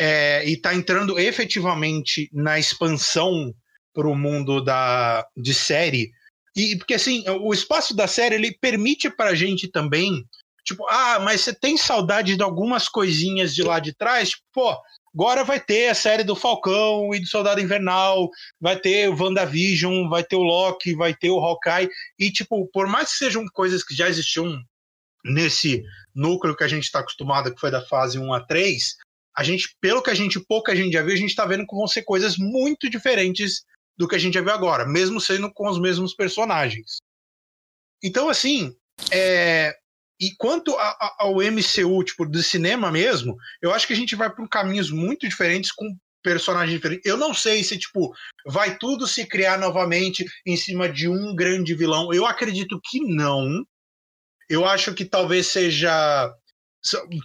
é, 0.00 0.42
e 0.48 0.56
tá 0.56 0.74
entrando 0.74 1.18
efetivamente 1.18 2.30
na 2.32 2.58
expansão 2.58 3.54
pro 3.92 4.14
mundo 4.14 4.64
da, 4.64 5.26
de 5.36 5.52
série, 5.52 6.10
e 6.56 6.74
porque 6.78 6.94
assim, 6.94 7.28
o 7.28 7.52
espaço 7.52 7.94
da 7.94 8.06
série 8.06 8.36
ele 8.36 8.56
permite 8.58 9.10
pra 9.10 9.34
gente 9.34 9.68
também, 9.68 10.24
tipo, 10.64 10.86
ah, 10.88 11.18
mas 11.18 11.42
você 11.42 11.52
tem 11.52 11.76
saudade 11.76 12.36
de 12.36 12.42
algumas 12.42 12.88
coisinhas 12.88 13.54
de 13.54 13.62
lá 13.62 13.80
de 13.80 13.94
trás? 13.94 14.30
Tipo, 14.30 14.44
pô, 14.50 14.78
Agora 15.14 15.44
vai 15.44 15.58
ter 15.58 15.88
a 15.88 15.94
série 15.94 16.22
do 16.22 16.36
Falcão 16.36 17.14
e 17.14 17.20
do 17.20 17.26
Soldado 17.26 17.60
Invernal, 17.60 18.30
vai 18.60 18.78
ter 18.78 19.08
o 19.08 19.16
WandaVision, 19.16 20.08
vai 20.08 20.22
ter 20.22 20.36
o 20.36 20.42
Loki, 20.42 20.94
vai 20.94 21.14
ter 21.14 21.30
o 21.30 21.38
Hawkeye. 21.38 21.88
E, 22.18 22.30
tipo, 22.30 22.66
por 22.72 22.86
mais 22.86 23.10
que 23.12 23.18
sejam 23.18 23.44
coisas 23.52 23.82
que 23.82 23.94
já 23.94 24.08
existiam 24.08 24.62
nesse 25.24 25.82
núcleo 26.14 26.56
que 26.56 26.64
a 26.64 26.68
gente 26.68 26.84
está 26.84 27.00
acostumado, 27.00 27.52
que 27.52 27.60
foi 27.60 27.70
da 27.70 27.84
fase 27.84 28.18
1 28.18 28.32
a 28.32 28.40
3, 28.40 28.96
a 29.36 29.42
gente, 29.42 29.76
pelo 29.80 30.02
que 30.02 30.10
a 30.10 30.14
gente, 30.14 30.40
pouca 30.40 30.74
gente 30.74 30.92
já 30.92 31.02
viu, 31.02 31.14
a 31.14 31.18
gente 31.18 31.30
está 31.30 31.46
vendo 31.46 31.66
que 31.66 31.76
vão 31.76 31.86
ser 31.86 32.02
coisas 32.02 32.36
muito 32.36 32.90
diferentes 32.90 33.62
do 33.96 34.06
que 34.06 34.14
a 34.14 34.18
gente 34.18 34.34
já 34.34 34.40
viu 34.40 34.52
agora, 34.52 34.86
mesmo 34.86 35.20
sendo 35.20 35.52
com 35.52 35.68
os 35.68 35.80
mesmos 35.80 36.14
personagens. 36.14 36.98
Então, 38.02 38.28
assim, 38.28 38.76
é, 39.12 39.76
e 40.20 40.34
quanto 40.36 40.74
a, 40.76 40.88
a, 40.88 41.16
ao 41.20 41.36
MCU, 41.36 42.02
tipo, 42.04 42.26
do 42.26 42.42
cinema 42.42 42.90
mesmo, 42.90 43.36
eu 43.62 43.72
acho 43.72 43.86
que 43.86 43.92
a 43.92 43.96
gente 43.96 44.16
vai 44.16 44.28
por 44.28 44.48
caminhos 44.48 44.90
muito 44.90 45.28
diferentes 45.28 45.70
com 45.70 45.86
personagens 46.22 46.72
diferentes. 46.72 47.06
Eu 47.06 47.16
não 47.16 47.32
sei 47.32 47.62
se, 47.62 47.78
tipo, 47.78 48.12
vai 48.46 48.76
tudo 48.76 49.06
se 49.06 49.24
criar 49.24 49.58
novamente 49.58 50.26
em 50.44 50.56
cima 50.56 50.88
de 50.88 51.08
um 51.08 51.34
grande 51.34 51.74
vilão. 51.74 52.12
Eu 52.12 52.26
acredito 52.26 52.80
que 52.84 53.00
não. 53.00 53.64
Eu 54.48 54.64
acho 54.66 54.92
que 54.94 55.04
talvez 55.04 55.46
seja. 55.46 56.32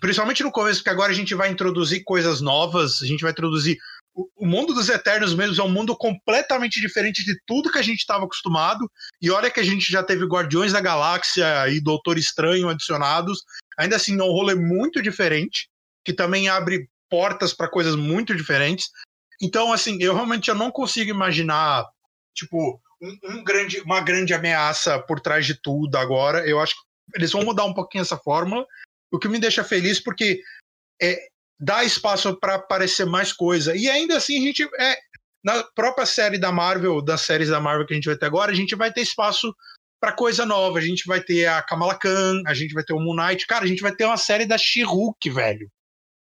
Principalmente 0.02 0.44
no 0.44 0.52
começo, 0.52 0.80
porque 0.80 0.90
agora 0.90 1.12
a 1.12 1.16
gente 1.16 1.34
vai 1.36 1.50
introduzir 1.50 2.04
coisas 2.04 2.42
novas, 2.42 3.02
a 3.02 3.06
gente 3.06 3.22
vai 3.22 3.32
introduzir 3.32 3.78
o 4.16 4.46
mundo 4.46 4.74
dos 4.74 4.90
Eternos 4.90 5.34
mesmo 5.34 5.60
é 5.60 5.66
um 5.66 5.72
mundo 5.72 5.96
completamente 5.96 6.80
diferente 6.80 7.24
de 7.26 7.36
tudo 7.48 7.72
que 7.72 7.80
a 7.80 7.84
gente 7.84 8.00
estava 8.00 8.26
acostumado. 8.26 8.90
E 9.22 9.32
olha 9.32 9.50
que 9.50 9.60
a 9.60 9.64
gente 9.64 9.92
já 9.92 10.04
teve 10.04 10.26
Guardiões 10.26 10.72
da 10.72 10.82
Galáxia 10.82 11.68
e 11.70 11.82
Doutor 11.82 12.18
Estranho 12.18 12.70
adicionados. 12.70 13.44
Ainda 13.78 13.96
assim, 13.96 14.20
é 14.20 14.24
um 14.24 14.32
rolê 14.32 14.54
muito 14.54 15.02
diferente, 15.02 15.68
que 16.06 16.14
também 16.14 16.48
abre 16.48 16.88
portas 17.10 17.54
para 17.54 17.70
coisas 17.70 17.96
muito 17.96 18.36
diferentes. 18.36 18.90
Então, 19.42 19.74
assim, 19.74 19.98
eu 20.00 20.14
realmente 20.14 20.50
eu 20.50 20.56
não 20.56 20.72
consigo 20.72 21.10
imaginar, 21.10 21.86
tipo, 22.36 22.80
um, 23.02 23.18
um, 23.32 23.44
grande, 23.44 23.82
uma 23.82 24.00
grande 24.00 24.34
ameaça 24.34 25.00
por 25.00 25.20
trás 25.20 25.46
de 25.46 25.60
tudo 25.60 25.98
agora. 25.98 26.48
Eu 26.48 26.60
acho 26.60 26.76
que 26.76 26.82
eles 27.16 27.32
vão 27.32 27.44
mudar 27.44 27.66
um 27.66 27.74
pouquinho 27.74 28.04
essa 28.04 28.18
fórmula, 28.18 28.66
o 29.12 29.18
que 29.18 29.28
me 29.28 29.40
deixa 29.40 29.64
feliz, 29.64 30.00
porque 30.00 30.42
é, 31.02 31.28
dá 31.60 31.84
espaço 31.84 32.38
para 32.40 32.56
aparecer 32.56 33.06
mais 33.06 33.32
coisa. 33.32 33.76
E 33.76 33.90
ainda 33.90 34.18
assim, 34.18 34.38
a 34.38 34.46
gente 34.46 34.64
é 34.80 34.98
na 35.44 35.64
própria 35.76 36.06
série 36.06 36.38
da 36.38 36.52
Marvel, 36.52 37.02
das 37.02 37.22
séries 37.22 37.50
da 37.50 37.60
Marvel 37.60 37.86
que 37.86 37.94
a 37.94 37.96
gente 37.96 38.06
vai 38.06 38.16
ter 38.16 38.26
agora, 38.26 38.52
a 38.52 38.56
gente 38.56 38.76
vai 38.76 38.92
ter 38.92 39.02
espaço 39.02 39.54
para 40.04 40.12
coisa 40.12 40.46
nova. 40.46 40.80
A 40.80 40.82
gente 40.82 41.06
vai 41.06 41.22
ter 41.22 41.46
a 41.46 41.62
Kamala 41.62 41.98
Khan, 41.98 42.42
a 42.46 42.54
gente 42.54 42.74
vai 42.74 42.84
ter 42.84 42.94
o 42.94 43.00
Moon 43.00 43.16
Knight. 43.16 43.48
Cara, 43.48 43.64
a 43.64 43.68
gente 43.68 43.82
vai 43.82 43.96
ter 43.96 44.04
uma 44.04 44.18
série 44.18 44.46
da 44.46 44.58
She-Hulk, 44.58 45.30
velho. 45.30 45.72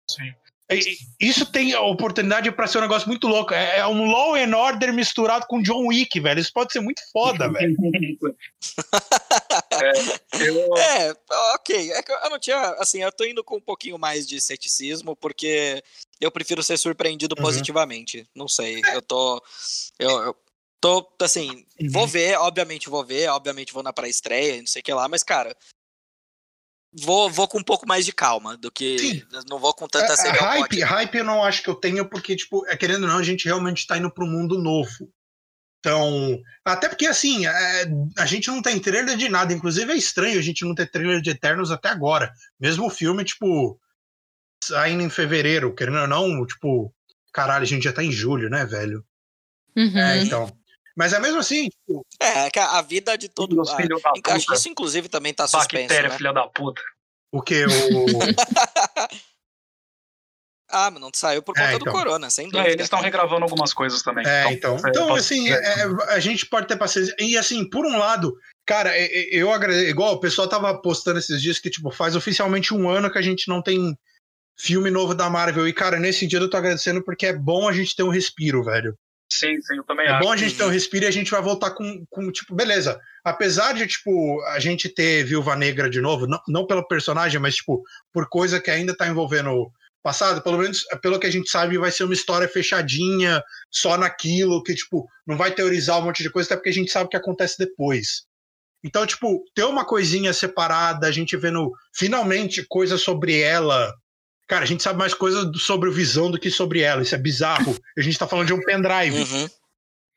Sim. 0.09 0.31
Isso 1.19 1.45
tem 1.45 1.75
oportunidade 1.75 2.51
para 2.51 2.67
ser 2.67 2.79
um 2.79 2.81
negócio 2.81 3.07
muito 3.07 3.27
louco. 3.27 3.53
É, 3.53 3.79
é 3.79 3.87
um 3.87 4.05
Law 4.05 4.35
and 4.35 4.55
Order 4.55 4.93
misturado 4.93 5.45
com 5.47 5.61
John 5.61 5.87
Wick, 5.87 6.19
velho. 6.19 6.39
Isso 6.39 6.53
pode 6.53 6.71
ser 6.71 6.79
muito 6.79 7.01
foda, 7.11 7.51
velho. 7.51 7.75
é, 9.71 9.91
eu... 10.47 10.77
é, 10.77 11.15
ok. 11.55 11.91
É 11.91 12.03
eu 12.25 12.29
não 12.29 12.39
tinha. 12.39 12.59
Assim, 12.79 13.01
eu 13.01 13.11
tô 13.11 13.25
indo 13.25 13.43
com 13.43 13.57
um 13.57 13.61
pouquinho 13.61 13.97
mais 13.97 14.27
de 14.27 14.39
ceticismo, 14.41 15.15
porque 15.15 15.83
eu 16.19 16.31
prefiro 16.31 16.63
ser 16.63 16.77
surpreendido 16.77 17.35
uhum. 17.37 17.43
positivamente. 17.43 18.27
Não 18.35 18.47
sei. 18.47 18.81
Eu 18.93 19.01
tô. 19.01 19.41
Eu, 19.99 20.09
eu 20.09 20.35
tô, 20.83 21.07
assim, 21.21 21.65
uhum. 21.79 21.89
vou 21.89 22.05
ver, 22.05 22.37
obviamente 22.39 22.89
vou 22.89 23.05
ver, 23.05 23.29
obviamente 23.29 23.71
vou 23.71 23.81
na 23.81 23.93
pré-estreia, 23.93 24.57
não 24.57 24.67
sei 24.67 24.81
o 24.81 24.83
que 24.83 24.93
lá, 24.93 25.07
mas, 25.07 25.23
cara, 25.23 25.55
vou, 27.01 27.29
vou 27.29 27.47
com 27.47 27.59
um 27.59 27.63
pouco 27.63 27.87
mais 27.87 28.05
de 28.05 28.11
calma 28.11 28.57
do 28.57 28.71
que. 28.71 28.99
Sim. 28.99 29.23
Não 29.49 29.59
vou 29.59 29.73
com 29.73 29.87
tanta 29.87 30.13
é, 30.13 30.29
hype, 30.31 30.81
hype 30.81 31.15
eu 31.15 31.23
não 31.23 31.43
acho 31.43 31.63
que 31.63 31.69
eu 31.69 31.75
tenho, 31.75 32.07
porque, 32.07 32.35
tipo, 32.35 32.65
é, 32.67 32.77
querendo 32.77 33.03
ou 33.03 33.09
não, 33.09 33.17
a 33.17 33.23
gente 33.23 33.45
realmente 33.45 33.79
está 33.79 33.97
indo 33.97 34.11
para 34.11 34.23
um 34.23 34.29
mundo 34.29 34.61
novo. 34.61 35.09
Então, 35.79 36.39
até 36.63 36.87
porque 36.87 37.05
assim, 37.05 37.45
é, 37.45 37.85
a 38.17 38.25
gente 38.25 38.47
não 38.47 38.61
tem 38.61 38.79
trailer 38.79 39.17
de 39.17 39.27
nada. 39.27 39.51
Inclusive 39.51 39.91
é 39.91 39.97
estranho 39.97 40.39
a 40.39 40.41
gente 40.41 40.63
não 40.63 40.73
ter 40.73 40.89
trailer 40.89 41.19
de 41.21 41.31
Eternos 41.31 41.71
até 41.71 41.89
agora. 41.89 42.31
Mesmo 42.57 42.85
o 42.85 42.89
filme, 42.89 43.25
tipo, 43.25 43.77
saindo 44.63 45.03
em 45.03 45.09
fevereiro, 45.09 45.75
querendo 45.75 45.99
ou 45.99 46.07
não, 46.07 46.45
tipo, 46.45 46.93
caralho, 47.33 47.63
a 47.63 47.67
gente 47.67 47.83
já 47.83 47.91
tá 47.91 48.01
em 48.01 48.13
julho, 48.13 48.49
né, 48.49 48.65
velho? 48.65 49.03
Uhum. 49.75 49.97
É, 49.97 50.23
então. 50.23 50.62
Mas 50.95 51.13
é 51.13 51.19
mesmo 51.19 51.39
assim, 51.39 51.69
tipo... 51.69 52.05
É, 52.19 52.47
é 52.47 52.61
a 52.61 52.81
vida 52.81 53.17
de 53.17 53.27
todo 53.27 53.55
mundo. 53.55 53.69
Ah, 53.69 54.37
isso, 54.37 54.69
inclusive, 54.69 55.09
também 55.09 55.33
tá 55.33 55.47
suspenso. 55.47 55.87
Bactéria, 55.87 56.09
né? 56.09 56.17
filha 56.17 56.31
da 56.31 56.47
puta. 56.47 56.81
O 57.31 57.41
que? 57.41 57.65
O. 57.65 57.69
ah, 60.69 60.91
mas 60.91 61.01
não 61.01 61.09
saiu 61.11 61.41
por 61.41 61.55
conta 61.55 61.71
é, 61.71 61.75
então. 61.75 61.91
do 61.91 61.91
corona, 61.91 62.29
sem 62.29 62.47
dúvida. 62.47 62.69
É, 62.69 62.73
eles 62.73 62.83
estão 62.83 62.99
regravando 62.99 63.43
algumas 63.43 63.73
coisas 63.73 64.03
também. 64.03 64.23
É, 64.27 64.53
então. 64.53 64.77
Então, 64.77 64.89
então 64.89 65.15
assim, 65.15 65.49
é, 65.49 65.83
a 66.09 66.19
gente 66.19 66.45
pode 66.45 66.67
ter 66.67 66.77
paciência. 66.77 67.15
E 67.19 67.35
assim, 67.35 67.67
por 67.67 67.87
um 67.87 67.97
lado, 67.97 68.37
cara, 68.67 68.91
eu 69.31 69.51
agradeço. 69.51 69.89
Igual 69.89 70.13
o 70.13 70.19
pessoal 70.19 70.47
tava 70.47 70.79
postando 70.79 71.17
esses 71.17 71.41
dias 71.41 71.57
que, 71.57 71.71
tipo, 71.71 71.89
faz 71.89 72.15
oficialmente 72.15 72.71
um 72.71 72.87
ano 72.87 73.11
que 73.11 73.17
a 73.17 73.23
gente 73.23 73.47
não 73.47 73.63
tem 73.63 73.97
filme 74.55 74.91
novo 74.91 75.15
da 75.15 75.27
Marvel. 75.27 75.67
E, 75.67 75.73
cara, 75.73 75.99
nesse 75.99 76.27
dia 76.27 76.37
eu 76.37 76.49
tô 76.49 76.57
agradecendo 76.57 77.03
porque 77.03 77.25
é 77.25 77.33
bom 77.33 77.67
a 77.67 77.73
gente 77.73 77.95
ter 77.95 78.03
um 78.03 78.09
respiro, 78.09 78.63
velho. 78.63 78.95
Sim, 79.39 79.59
sim, 79.61 79.77
eu 79.77 79.83
também 79.83 80.05
é 80.05 80.09
acho. 80.09 80.23
É 80.23 80.25
bom 80.25 80.31
a 80.31 80.37
gente 80.37 80.55
ter 80.55 80.63
um 80.63 80.69
respiro 80.69 81.05
e 81.05 81.07
a 81.07 81.11
gente 81.11 81.31
vai 81.31 81.41
voltar 81.41 81.71
com, 81.71 82.05
com, 82.09 82.31
tipo, 82.31 82.53
beleza. 82.53 82.99
Apesar 83.23 83.73
de, 83.73 83.87
tipo, 83.87 84.41
a 84.43 84.59
gente 84.59 84.87
ter 84.89 85.23
Viúva 85.23 85.55
Negra 85.55 85.89
de 85.89 85.99
novo, 85.99 86.27
não, 86.27 86.39
não 86.47 86.67
pelo 86.67 86.87
personagem, 86.87 87.39
mas, 87.39 87.55
tipo, 87.55 87.81
por 88.11 88.29
coisa 88.29 88.61
que 88.61 88.69
ainda 88.69 88.95
tá 88.95 89.07
envolvendo 89.07 89.49
o 89.49 89.71
passado, 90.03 90.41
pelo 90.41 90.57
menos 90.57 90.83
pelo 91.01 91.19
que 91.19 91.25
a 91.25 91.31
gente 91.31 91.49
sabe, 91.49 91.77
vai 91.77 91.89
ser 91.89 92.03
uma 92.03 92.13
história 92.13 92.47
fechadinha, 92.47 93.41
só 93.71 93.97
naquilo, 93.97 94.61
que, 94.61 94.75
tipo, 94.75 95.07
não 95.25 95.37
vai 95.37 95.51
teorizar 95.51 95.97
um 95.97 96.03
monte 96.03 96.21
de 96.21 96.29
coisa, 96.29 96.47
até 96.47 96.55
porque 96.57 96.69
a 96.69 96.73
gente 96.73 96.91
sabe 96.91 97.05
o 97.05 97.09
que 97.09 97.17
acontece 97.17 97.57
depois. 97.57 98.25
Então, 98.83 99.07
tipo, 99.07 99.43
ter 99.55 99.63
uma 99.63 99.85
coisinha 99.85 100.33
separada, 100.33 101.07
a 101.07 101.11
gente 101.11 101.37
vendo 101.37 101.71
finalmente 101.95 102.65
coisas 102.67 103.01
sobre 103.01 103.39
ela 103.39 103.93
Cara, 104.47 104.63
a 104.63 104.67
gente 104.67 104.83
sabe 104.83 104.99
mais 104.99 105.13
coisa 105.13 105.51
sobre 105.55 105.89
o 105.89 105.93
Visão 105.93 106.29
do 106.29 106.39
que 106.39 106.51
sobre 106.51 106.81
ela. 106.81 107.01
Isso 107.01 107.15
é 107.15 107.17
bizarro. 107.17 107.75
A 107.97 108.01
gente 108.01 108.17
tá 108.17 108.27
falando 108.27 108.47
de 108.47 108.53
um 108.53 108.61
pendrive. 108.61 109.19
Uhum. 109.19 109.49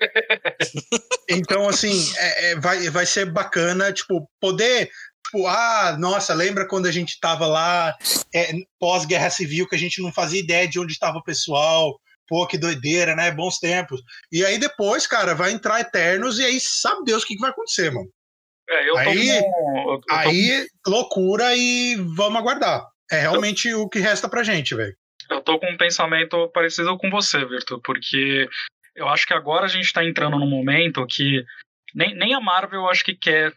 então, 1.30 1.68
assim, 1.68 2.12
é, 2.16 2.50
é, 2.50 2.56
vai, 2.56 2.90
vai 2.90 3.06
ser 3.06 3.26
bacana, 3.26 3.92
tipo, 3.92 4.28
poder. 4.40 4.90
Tipo, 5.24 5.46
ah, 5.46 5.96
nossa, 5.98 6.34
lembra 6.34 6.66
quando 6.66 6.86
a 6.86 6.92
gente 6.92 7.18
tava 7.20 7.46
lá 7.46 7.96
é, 8.34 8.52
pós-guerra 8.78 9.30
civil, 9.30 9.66
que 9.68 9.76
a 9.76 9.78
gente 9.78 10.02
não 10.02 10.12
fazia 10.12 10.40
ideia 10.40 10.68
de 10.68 10.78
onde 10.78 10.92
estava 10.92 11.18
o 11.18 11.24
pessoal. 11.24 11.98
Pô, 12.28 12.44
que 12.46 12.58
doideira, 12.58 13.14
né? 13.14 13.30
Bons 13.30 13.58
tempos. 13.58 14.02
E 14.32 14.44
aí 14.44 14.58
depois, 14.58 15.06
cara, 15.06 15.34
vai 15.34 15.52
entrar 15.52 15.80
Eternos 15.80 16.40
e 16.40 16.44
aí 16.44 16.58
sabe 16.60 17.04
Deus 17.04 17.22
o 17.22 17.26
que, 17.26 17.34
que 17.34 17.40
vai 17.40 17.50
acontecer, 17.50 17.90
mano. 17.92 18.10
É, 18.68 18.88
eu 18.88 18.96
aí, 18.96 19.40
com, 19.40 19.92
eu 19.92 20.00
tô... 20.00 20.12
aí 20.12 20.66
loucura 20.84 21.54
e 21.54 21.94
vamos 21.94 22.40
aguardar. 22.40 22.84
É 23.10 23.20
realmente 23.20 23.68
eu, 23.68 23.82
o 23.82 23.88
que 23.88 23.98
resta 23.98 24.28
pra 24.28 24.42
gente, 24.42 24.74
velho. 24.74 24.94
Eu 25.30 25.40
tô 25.40 25.58
com 25.58 25.70
um 25.70 25.76
pensamento 25.76 26.48
parecido 26.48 26.96
com 26.98 27.10
você, 27.10 27.44
Virtu, 27.44 27.80
porque 27.82 28.48
eu 28.94 29.08
acho 29.08 29.26
que 29.26 29.34
agora 29.34 29.66
a 29.66 29.68
gente 29.68 29.92
tá 29.92 30.04
entrando 30.04 30.38
num 30.38 30.48
momento 30.48 31.06
que 31.06 31.44
nem, 31.96 32.14
nem 32.14 32.34
a 32.34 32.40
Marvel 32.40 32.80
eu 32.80 32.90
acho 32.90 33.02
que 33.02 33.14
quer. 33.14 33.54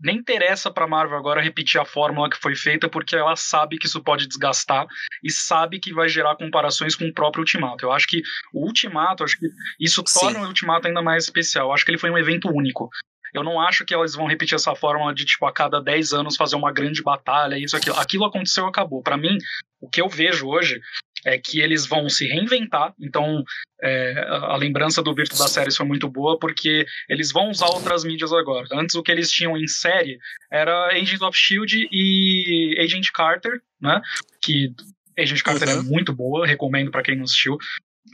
Nem 0.00 0.16
interessa 0.16 0.70
pra 0.70 0.86
Marvel 0.86 1.18
agora 1.18 1.40
repetir 1.40 1.80
a 1.80 1.84
fórmula 1.84 2.30
que 2.30 2.38
foi 2.38 2.54
feita, 2.54 2.88
porque 2.88 3.16
ela 3.16 3.34
sabe 3.34 3.76
que 3.76 3.86
isso 3.86 4.00
pode 4.02 4.28
desgastar 4.28 4.86
e 5.22 5.32
sabe 5.32 5.80
que 5.80 5.92
vai 5.92 6.08
gerar 6.08 6.36
comparações 6.36 6.94
com 6.94 7.06
o 7.06 7.12
próprio 7.12 7.42
Ultimato. 7.42 7.84
Eu 7.84 7.92
acho 7.92 8.06
que 8.06 8.22
o 8.54 8.64
Ultimato, 8.66 9.24
acho 9.24 9.36
que 9.36 9.48
isso 9.80 10.02
torna 10.04 10.38
Sim. 10.38 10.44
o 10.44 10.48
Ultimato 10.48 10.86
ainda 10.86 11.02
mais 11.02 11.24
especial. 11.24 11.68
Eu 11.68 11.72
acho 11.72 11.84
que 11.84 11.90
ele 11.90 11.98
foi 11.98 12.10
um 12.10 12.18
evento 12.18 12.48
único. 12.48 12.88
Eu 13.34 13.42
não 13.42 13.60
acho 13.60 13.84
que 13.84 13.94
elas 13.94 14.14
vão 14.14 14.26
repetir 14.26 14.54
essa 14.54 14.74
fórmula 14.74 15.14
de, 15.14 15.24
tipo, 15.24 15.46
a 15.46 15.52
cada 15.52 15.80
10 15.80 16.12
anos 16.12 16.36
fazer 16.36 16.56
uma 16.56 16.72
grande 16.72 17.02
batalha, 17.02 17.58
isso, 17.58 17.76
aquilo. 17.76 17.96
Aquilo 17.96 18.24
aconteceu, 18.24 18.66
acabou. 18.66 19.02
Para 19.02 19.16
mim, 19.16 19.36
o 19.80 19.88
que 19.88 20.00
eu 20.00 20.08
vejo 20.08 20.48
hoje 20.48 20.80
é 21.24 21.38
que 21.38 21.60
eles 21.60 21.86
vão 21.86 22.08
se 22.08 22.26
reinventar. 22.26 22.94
Então, 23.00 23.44
é, 23.82 24.26
a 24.28 24.56
lembrança 24.56 25.02
do 25.02 25.14
Virto 25.14 25.36
das 25.36 25.50
séries 25.50 25.76
foi 25.76 25.86
muito 25.86 26.08
boa, 26.08 26.38
porque 26.38 26.86
eles 27.08 27.32
vão 27.32 27.50
usar 27.50 27.66
outras 27.66 28.04
mídias 28.04 28.32
agora. 28.32 28.66
Antes, 28.72 28.94
o 28.94 29.02
que 29.02 29.12
eles 29.12 29.30
tinham 29.30 29.56
em 29.56 29.66
série 29.66 30.18
era 30.50 30.88
Agents 30.88 31.22
of 31.22 31.36
Shield 31.36 31.88
e 31.90 32.76
Agent 32.78 33.08
Carter, 33.12 33.60
né? 33.80 34.00
Que 34.40 34.72
Agent 35.18 35.42
Carter 35.42 35.68
é 35.68 35.74
uhum. 35.74 35.80
é 35.80 35.84
muito 35.84 36.14
boa, 36.14 36.46
recomendo 36.46 36.90
para 36.90 37.02
quem 37.02 37.16
não 37.16 37.24
assistiu. 37.24 37.58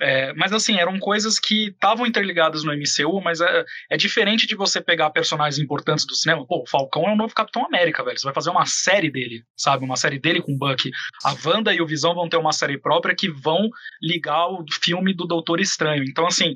É, 0.00 0.32
mas 0.34 0.52
assim, 0.52 0.78
eram 0.78 0.98
coisas 0.98 1.38
que 1.38 1.68
estavam 1.68 2.06
interligadas 2.06 2.64
no 2.64 2.72
MCU, 2.72 3.20
mas 3.22 3.40
é, 3.40 3.64
é, 3.90 3.96
diferente 3.96 4.46
de 4.46 4.54
você 4.54 4.80
pegar 4.80 5.10
personagens 5.10 5.58
importantes 5.58 6.04
do 6.04 6.14
cinema. 6.14 6.46
Pô, 6.46 6.62
o 6.62 6.68
Falcão 6.68 7.08
é 7.08 7.12
o 7.12 7.16
novo 7.16 7.34
Capitão 7.34 7.64
América, 7.64 8.04
velho. 8.04 8.18
Você 8.18 8.24
vai 8.26 8.34
fazer 8.34 8.50
uma 8.50 8.66
série 8.66 9.10
dele, 9.10 9.42
sabe? 9.56 9.84
Uma 9.84 9.96
série 9.96 10.18
dele 10.18 10.42
com 10.42 10.52
o 10.52 10.58
Bucky. 10.58 10.90
A 11.24 11.34
Wanda 11.44 11.72
e 11.72 11.80
o 11.80 11.86
Visão 11.86 12.14
vão 12.14 12.28
ter 12.28 12.36
uma 12.36 12.52
série 12.52 12.78
própria 12.78 13.14
que 13.14 13.30
vão 13.30 13.70
ligar 14.02 14.48
o 14.48 14.64
filme 14.82 15.14
do 15.14 15.26
Doutor 15.26 15.60
Estranho. 15.60 16.04
Então, 16.04 16.26
assim, 16.26 16.54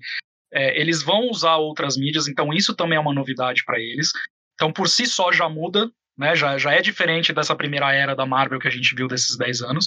é, 0.53 0.79
eles 0.79 1.03
vão 1.03 1.31
usar 1.31 1.57
outras 1.57 1.97
mídias, 1.97 2.29
então 2.29 2.53
isso 2.53 2.75
também 2.75 2.97
é 2.97 3.01
uma 3.01 3.15
novidade 3.15 3.63
para 3.65 3.79
eles. 3.79 4.11
Então, 4.55 4.73
por 4.73 4.89
si 4.89 5.07
só, 5.07 5.33
já 5.33 5.49
muda, 5.49 5.91
né? 6.19 6.35
Já, 6.35 6.59
já 6.59 6.73
é 6.73 6.83
diferente 6.83 7.33
dessa 7.33 7.57
primeira 7.57 7.93
era 7.95 8.15
da 8.15 8.27
Marvel 8.27 8.59
que 8.59 8.69
a 8.69 8.71
gente 8.71 8.95
viu 8.95 9.09
desses 9.09 9.37
10 9.37 9.63
anos. 9.63 9.87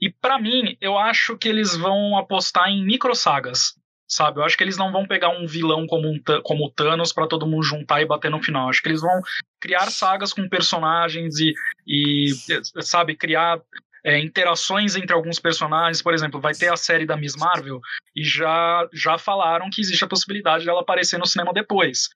E 0.00 0.10
para 0.10 0.38
mim, 0.38 0.76
eu 0.80 0.96
acho 0.96 1.36
que 1.36 1.48
eles 1.48 1.76
vão 1.76 2.16
apostar 2.16 2.70
em 2.70 2.84
micro 2.84 3.14
sagas, 3.14 3.74
sabe? 4.08 4.40
Eu 4.40 4.44
acho 4.44 4.56
que 4.56 4.64
eles 4.64 4.78
não 4.78 4.90
vão 4.90 5.06
pegar 5.06 5.28
um 5.28 5.46
vilão 5.46 5.86
como, 5.86 6.08
um, 6.08 6.18
como 6.42 6.66
o 6.66 6.70
Thanos 6.70 7.12
para 7.12 7.28
todo 7.28 7.46
mundo 7.46 7.62
juntar 7.62 8.00
e 8.00 8.06
bater 8.06 8.30
no 8.30 8.42
final. 8.42 8.64
Eu 8.64 8.70
acho 8.70 8.82
que 8.82 8.88
eles 8.88 9.02
vão 9.02 9.20
criar 9.60 9.90
sagas 9.90 10.32
com 10.32 10.48
personagens 10.48 11.38
e, 11.38 11.52
e 11.86 12.32
sabe, 12.80 13.14
criar 13.14 13.60
é, 14.04 14.18
interações 14.18 14.96
entre 14.96 15.14
alguns 15.14 15.38
personagens. 15.38 16.00
Por 16.00 16.14
exemplo, 16.14 16.40
vai 16.40 16.54
ter 16.54 16.72
a 16.72 16.76
série 16.76 17.04
da 17.04 17.16
Miss 17.16 17.36
Marvel 17.36 17.80
e 18.16 18.24
já, 18.24 18.88
já 18.92 19.18
falaram 19.18 19.68
que 19.70 19.82
existe 19.82 20.04
a 20.04 20.08
possibilidade 20.08 20.64
dela 20.64 20.80
aparecer 20.80 21.18
no 21.18 21.26
cinema 21.26 21.52
depois. 21.52 22.08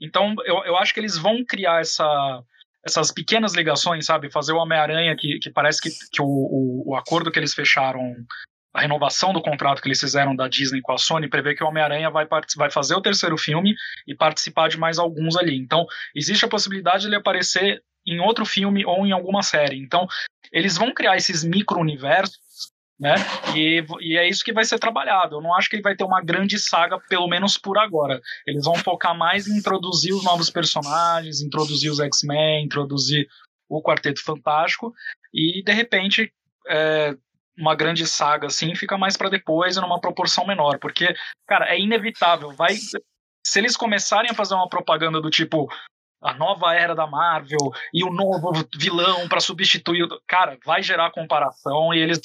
Então, 0.00 0.34
eu, 0.44 0.64
eu 0.64 0.76
acho 0.76 0.94
que 0.94 1.00
eles 1.00 1.18
vão 1.18 1.44
criar 1.44 1.80
essa, 1.80 2.42
essas 2.84 3.12
pequenas 3.12 3.54
ligações, 3.54 4.06
sabe? 4.06 4.30
Fazer 4.30 4.52
o 4.52 4.58
Homem-Aranha, 4.58 5.16
que, 5.16 5.38
que 5.38 5.50
parece 5.50 5.80
que, 5.80 5.90
que 6.10 6.20
o, 6.20 6.26
o, 6.26 6.90
o, 6.90 6.96
acordo 6.96 7.30
que 7.30 7.38
eles 7.38 7.54
fecharam, 7.54 8.14
a 8.74 8.80
renovação 8.80 9.32
do 9.32 9.42
contrato 9.42 9.80
que 9.80 9.88
eles 9.88 10.00
fizeram 10.00 10.34
da 10.34 10.48
Disney 10.48 10.80
com 10.80 10.92
a 10.92 10.98
Sony, 10.98 11.28
prevê 11.28 11.54
que 11.54 11.62
o 11.62 11.66
Homem-Aranha 11.66 12.10
vai, 12.10 12.26
vai 12.56 12.70
fazer 12.70 12.94
o 12.94 13.02
terceiro 13.02 13.38
filme 13.38 13.74
e 14.06 14.14
participar 14.14 14.68
de 14.68 14.78
mais 14.78 14.98
alguns 14.98 15.36
ali. 15.36 15.56
Então, 15.56 15.86
existe 16.14 16.44
a 16.44 16.48
possibilidade 16.48 17.02
de 17.02 17.08
ele 17.08 17.16
aparecer 17.16 17.82
em 18.06 18.18
outro 18.18 18.44
filme 18.44 18.84
ou 18.84 19.06
em 19.06 19.12
alguma 19.12 19.42
série. 19.42 19.78
Então, 19.78 20.06
eles 20.52 20.76
vão 20.76 20.92
criar 20.92 21.16
esses 21.16 21.44
micro-universos 21.44 22.41
né? 23.02 23.16
E, 23.56 23.84
e 24.00 24.16
é 24.16 24.28
isso 24.28 24.44
que 24.44 24.52
vai 24.52 24.64
ser 24.64 24.78
trabalhado. 24.78 25.34
Eu 25.34 25.40
não 25.40 25.52
acho 25.56 25.68
que 25.68 25.74
ele 25.74 25.82
vai 25.82 25.96
ter 25.96 26.04
uma 26.04 26.22
grande 26.22 26.56
saga, 26.56 27.00
pelo 27.08 27.26
menos 27.26 27.58
por 27.58 27.76
agora. 27.76 28.20
Eles 28.46 28.64
vão 28.64 28.76
focar 28.76 29.12
mais 29.12 29.48
em 29.48 29.58
introduzir 29.58 30.14
os 30.14 30.22
novos 30.22 30.48
personagens, 30.48 31.40
introduzir 31.40 31.90
os 31.90 31.98
X-Men, 31.98 32.64
introduzir 32.64 33.26
o 33.68 33.82
Quarteto 33.82 34.22
Fantástico 34.22 34.94
e 35.34 35.64
de 35.64 35.72
repente 35.72 36.32
é, 36.68 37.16
uma 37.58 37.74
grande 37.74 38.06
saga 38.06 38.46
assim 38.46 38.72
fica 38.76 38.96
mais 38.96 39.16
para 39.16 39.30
depois 39.30 39.76
e 39.76 39.80
numa 39.80 40.00
proporção 40.00 40.46
menor, 40.46 40.78
porque 40.78 41.12
cara 41.48 41.74
é 41.74 41.80
inevitável. 41.80 42.52
Vai 42.52 42.76
se 42.76 43.58
eles 43.58 43.76
começarem 43.76 44.30
a 44.30 44.34
fazer 44.34 44.54
uma 44.54 44.68
propaganda 44.68 45.20
do 45.20 45.28
tipo 45.28 45.68
a 46.22 46.32
nova 46.34 46.72
era 46.72 46.94
da 46.94 47.04
Marvel 47.04 47.72
e 47.92 48.04
o 48.04 48.12
novo 48.12 48.52
vilão 48.76 49.28
para 49.28 49.40
substituir. 49.40 50.06
Cara, 50.28 50.56
vai 50.64 50.80
gerar 50.80 51.10
comparação 51.10 51.92
e 51.92 51.98
eles. 51.98 52.20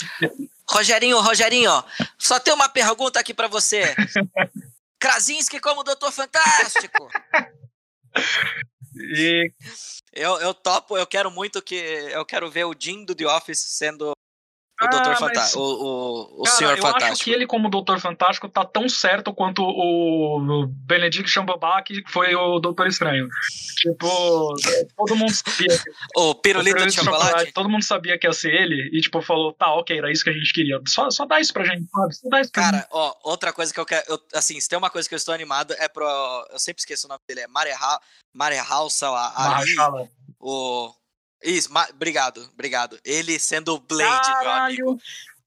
Rogerinho, 0.69 1.19
Rogerinho, 1.21 1.83
só 2.17 2.39
tem 2.39 2.53
uma 2.53 2.67
pergunta 2.67 3.19
aqui 3.19 3.33
para 3.33 3.47
você. 3.47 3.95
Krasinski 4.99 5.59
como 5.59 5.83
Doutor 5.83 6.11
Fantástico. 6.11 7.09
E... 8.95 9.51
Eu, 10.13 10.39
eu 10.39 10.51
topo, 10.51 10.97
eu 10.97 11.05
quero 11.05 11.29
muito 11.29 11.61
que. 11.61 11.75
Eu 11.75 12.25
quero 12.25 12.49
ver 12.49 12.65
o 12.65 12.73
Jim 12.77 13.05
do 13.05 13.13
The 13.13 13.27
Office 13.27 13.59
sendo 13.59 14.13
o 14.79 14.85
ah, 14.85 14.87
Doutor 14.89 15.15
Fantástico. 15.15 15.59
O, 15.59 15.63
o, 15.63 16.41
o 16.41 16.43
cara, 16.43 16.55
Senhor 16.55 16.71
eu 16.71 16.77
Fantástico. 16.77 17.05
Eu 17.05 17.13
acho 17.13 17.23
que 17.23 17.31
ele, 17.31 17.47
como 17.47 17.69
Doutor 17.69 17.99
Fantástico, 17.99 18.47
tá 18.47 18.63
tão 18.63 18.87
certo 18.87 19.33
quanto 19.33 19.63
o 19.63 20.67
Benedict 20.67 21.33
Cumberbatch, 21.33 21.87
que 21.87 22.11
foi 22.11 22.35
o 22.35 22.59
Doutor 22.59 22.87
Estranho. 22.87 23.27
Tipo, 23.77 24.53
todo 24.95 25.15
mundo 25.15 25.33
sabia. 25.33 25.79
Que, 25.79 25.89
o 26.15 26.35
pirulito 26.35 26.85
de 26.85 26.91
chocolate? 26.91 27.25
chocolate? 27.25 27.53
Todo 27.53 27.69
mundo 27.69 27.83
sabia 27.83 28.19
que 28.19 28.27
ia 28.27 28.33
ser 28.33 28.53
ele. 28.53 28.89
E, 28.93 29.01
tipo, 29.01 29.19
falou, 29.21 29.51
tá, 29.53 29.73
ok, 29.73 29.97
era 29.97 30.11
isso 30.11 30.23
que 30.23 30.29
a 30.29 30.33
gente 30.33 30.53
queria. 30.53 30.79
Só, 30.87 31.09
só 31.09 31.25
dá 31.25 31.39
isso 31.39 31.53
pra 31.53 31.65
gente, 31.65 31.89
sabe? 31.89 32.15
Só 32.15 32.29
dá 32.29 32.41
isso 32.41 32.51
pra 32.51 32.63
Cara, 32.63 32.77
gente. 32.77 32.87
ó, 32.91 33.15
outra 33.23 33.51
coisa 33.51 33.73
que 33.73 33.79
eu 33.79 33.85
quero. 33.85 34.05
Eu, 34.07 34.19
assim, 34.35 34.59
se 34.59 34.69
tem 34.69 34.77
uma 34.77 34.91
coisa 34.91 35.09
que 35.09 35.15
eu 35.15 35.17
estou 35.17 35.33
animado 35.33 35.73
é 35.79 35.87
pro. 35.87 36.05
Eu 36.51 36.59
sempre 36.59 36.81
esqueço 36.81 37.07
o 37.07 37.09
nome 37.09 37.21
dele. 37.27 37.41
É 37.41 37.47
Mare 37.47 38.57
Halsa, 38.59 39.09
ali. 39.35 39.75
O 40.39 40.93
isso, 41.43 41.69
obrigado, 41.89 42.49
obrigado. 42.53 42.99
Ele 43.03 43.39
sendo 43.39 43.75
o 43.75 43.79
Blade, 43.79 44.27
Caralho. 44.27 44.75
meu 44.75 44.89
amigo. 44.89 45.01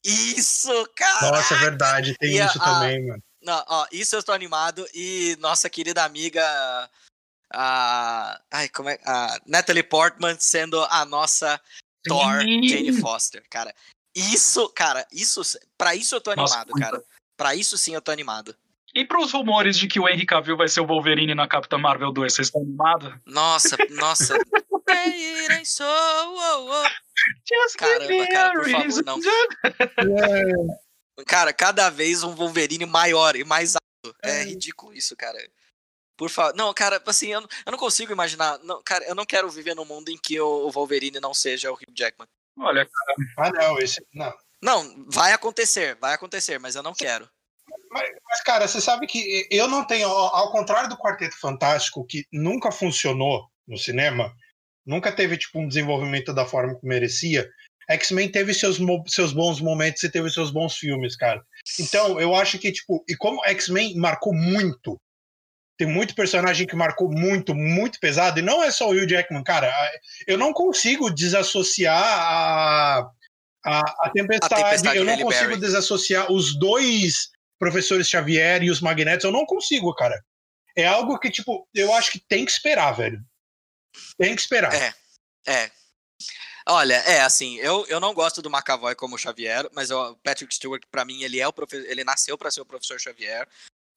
Isso, 0.04 0.88
cara! 0.96 1.32
Nossa, 1.32 1.54
é 1.54 1.58
verdade, 1.58 2.16
tem 2.18 2.32
e 2.32 2.40
isso 2.40 2.58
a, 2.60 2.64
também, 2.64 3.06
mano. 3.06 3.22
Não, 3.42 3.64
ó, 3.68 3.86
isso 3.92 4.14
eu 4.14 4.20
estou 4.20 4.34
animado. 4.34 4.86
E 4.94 5.36
nossa 5.40 5.68
querida 5.68 6.04
amiga. 6.04 6.42
A, 7.52 8.40
ai, 8.50 8.68
como 8.68 8.88
é, 8.88 8.98
a 9.04 9.40
Natalie 9.44 9.82
Portman 9.82 10.36
sendo 10.38 10.82
a 10.84 11.04
nossa 11.04 11.60
Thor 12.04 12.40
Jane 12.40 12.92
Foster, 13.00 13.44
cara. 13.50 13.74
Isso, 14.14 14.68
cara, 14.70 15.06
isso, 15.12 15.42
para 15.76 15.94
isso 15.94 16.14
eu 16.14 16.20
tô 16.20 16.30
animado, 16.30 16.70
nossa, 16.70 16.80
cara. 16.80 17.04
Para 17.36 17.54
isso 17.54 17.76
sim 17.76 17.94
eu 17.94 18.02
tô 18.02 18.10
animado. 18.10 18.56
E 18.94 19.04
pros 19.04 19.32
rumores 19.32 19.78
de 19.78 19.86
que 19.86 20.00
o 20.00 20.08
Henry 20.08 20.26
Cavill 20.26 20.56
vai 20.56 20.68
ser 20.68 20.80
o 20.80 20.86
Wolverine 20.86 21.34
na 21.34 21.46
Capitã 21.46 21.78
Marvel 21.78 22.12
2, 22.12 22.32
vocês 22.32 22.48
estão 22.48 22.62
animados? 22.62 23.14
Nossa, 23.24 23.76
nossa. 23.90 24.36
so, 25.64 25.84
oh, 25.84 26.70
oh. 26.70 26.88
Caramba, 27.78 28.26
cara, 28.28 28.52
por 28.52 28.70
favor, 28.70 29.04
não. 29.04 29.20
cara, 31.26 31.52
cada 31.52 31.90
vez 31.90 32.24
um 32.24 32.34
Wolverine 32.34 32.86
maior 32.86 33.36
e 33.36 33.44
mais 33.44 33.76
alto. 33.76 34.16
É, 34.22 34.40
é 34.40 34.44
ridículo 34.44 34.92
isso, 34.92 35.16
cara. 35.16 35.38
Por 36.16 36.28
favor. 36.28 36.54
Não, 36.56 36.74
cara, 36.74 37.00
assim, 37.06 37.28
eu, 37.28 37.40
eu 37.40 37.70
não 37.70 37.78
consigo 37.78 38.12
imaginar. 38.12 38.58
Não, 38.60 38.82
cara, 38.82 39.04
eu 39.04 39.14
não 39.14 39.24
quero 39.24 39.48
viver 39.50 39.74
num 39.74 39.84
mundo 39.84 40.08
em 40.08 40.18
que 40.18 40.40
o, 40.40 40.66
o 40.66 40.70
Wolverine 40.70 41.20
não 41.20 41.32
seja 41.32 41.70
o 41.70 41.74
Hugh 41.74 41.94
Jackman. 41.96 42.28
Olha, 42.58 42.86
cara. 42.86 43.14
Ah, 43.38 43.52
não, 43.52 43.78
esse. 43.78 44.04
Não. 44.12 44.34
Não, 44.62 45.06
vai 45.08 45.32
acontecer, 45.32 45.94
vai 45.96 46.14
acontecer, 46.14 46.58
mas 46.58 46.74
eu 46.74 46.82
não 46.82 46.92
quero. 46.92 47.28
Mas, 47.90 48.08
mas, 48.28 48.40
cara, 48.42 48.68
você 48.68 48.80
sabe 48.80 49.06
que 49.06 49.46
eu 49.50 49.66
não 49.66 49.84
tenho, 49.84 50.08
ao 50.08 50.52
contrário 50.52 50.88
do 50.88 50.96
Quarteto 50.96 51.38
Fantástico, 51.38 52.06
que 52.06 52.24
nunca 52.32 52.70
funcionou 52.70 53.48
no 53.66 53.76
cinema, 53.76 54.32
nunca 54.86 55.10
teve 55.10 55.36
tipo 55.36 55.58
um 55.58 55.68
desenvolvimento 55.68 56.32
da 56.32 56.46
forma 56.46 56.78
que 56.78 56.86
merecia. 56.86 57.48
X-Men 57.88 58.30
teve 58.30 58.54
seus, 58.54 58.78
seus 59.08 59.32
bons 59.32 59.60
momentos 59.60 60.02
e 60.04 60.08
teve 60.08 60.30
seus 60.30 60.52
bons 60.52 60.76
filmes, 60.76 61.16
cara. 61.16 61.42
Então, 61.78 62.20
eu 62.20 62.34
acho 62.36 62.58
que, 62.58 62.70
tipo, 62.70 63.04
e 63.08 63.16
como 63.16 63.44
X-Men 63.46 63.96
marcou 63.96 64.32
muito, 64.32 64.96
tem 65.76 65.88
muito 65.88 66.14
personagem 66.14 66.66
que 66.66 66.76
marcou 66.76 67.10
muito, 67.10 67.54
muito 67.54 67.98
pesado, 67.98 68.38
e 68.38 68.42
não 68.42 68.62
é 68.62 68.70
só 68.70 68.88
o 68.88 68.92
Hugh 68.92 69.08
Jackman, 69.08 69.42
cara. 69.42 69.72
Eu 70.26 70.38
não 70.38 70.52
consigo 70.52 71.10
desassociar 71.10 72.00
a, 72.00 73.10
a, 73.64 73.80
a, 73.80 74.10
tempestade, 74.14 74.54
a 74.54 74.64
tempestade, 74.64 74.96
eu 74.98 75.04
não 75.04 75.18
consigo 75.18 75.48
Barry. 75.48 75.60
desassociar 75.60 76.30
os 76.30 76.56
dois 76.58 77.29
professores 77.60 78.08
Xavier 78.08 78.62
e 78.62 78.70
os 78.70 78.80
Magnetos, 78.80 79.24
eu 79.24 79.30
não 79.30 79.44
consigo, 79.44 79.94
cara. 79.94 80.24
É 80.74 80.86
algo 80.86 81.18
que, 81.18 81.30
tipo, 81.30 81.68
eu 81.74 81.92
acho 81.92 82.10
que 82.10 82.18
tem 82.18 82.44
que 82.44 82.50
esperar, 82.50 82.92
velho. 82.92 83.20
Tem 84.18 84.34
que 84.34 84.40
esperar. 84.40 84.74
É, 84.74 84.94
é. 85.46 85.70
Olha, 86.66 86.94
é 86.94 87.20
assim, 87.20 87.56
eu, 87.56 87.84
eu 87.88 88.00
não 88.00 88.14
gosto 88.14 88.40
do 88.40 88.50
McAvoy 88.50 88.94
como 88.94 89.18
Xavier, 89.18 89.68
mas 89.74 89.90
o 89.90 90.16
Patrick 90.16 90.54
Stewart, 90.54 90.82
para 90.90 91.04
mim, 91.04 91.22
ele 91.22 91.40
é 91.40 91.46
o 91.46 91.52
ele 91.72 92.04
nasceu 92.04 92.38
para 92.38 92.50
ser 92.50 92.60
o 92.60 92.66
professor 92.66 92.98
Xavier. 92.98 93.46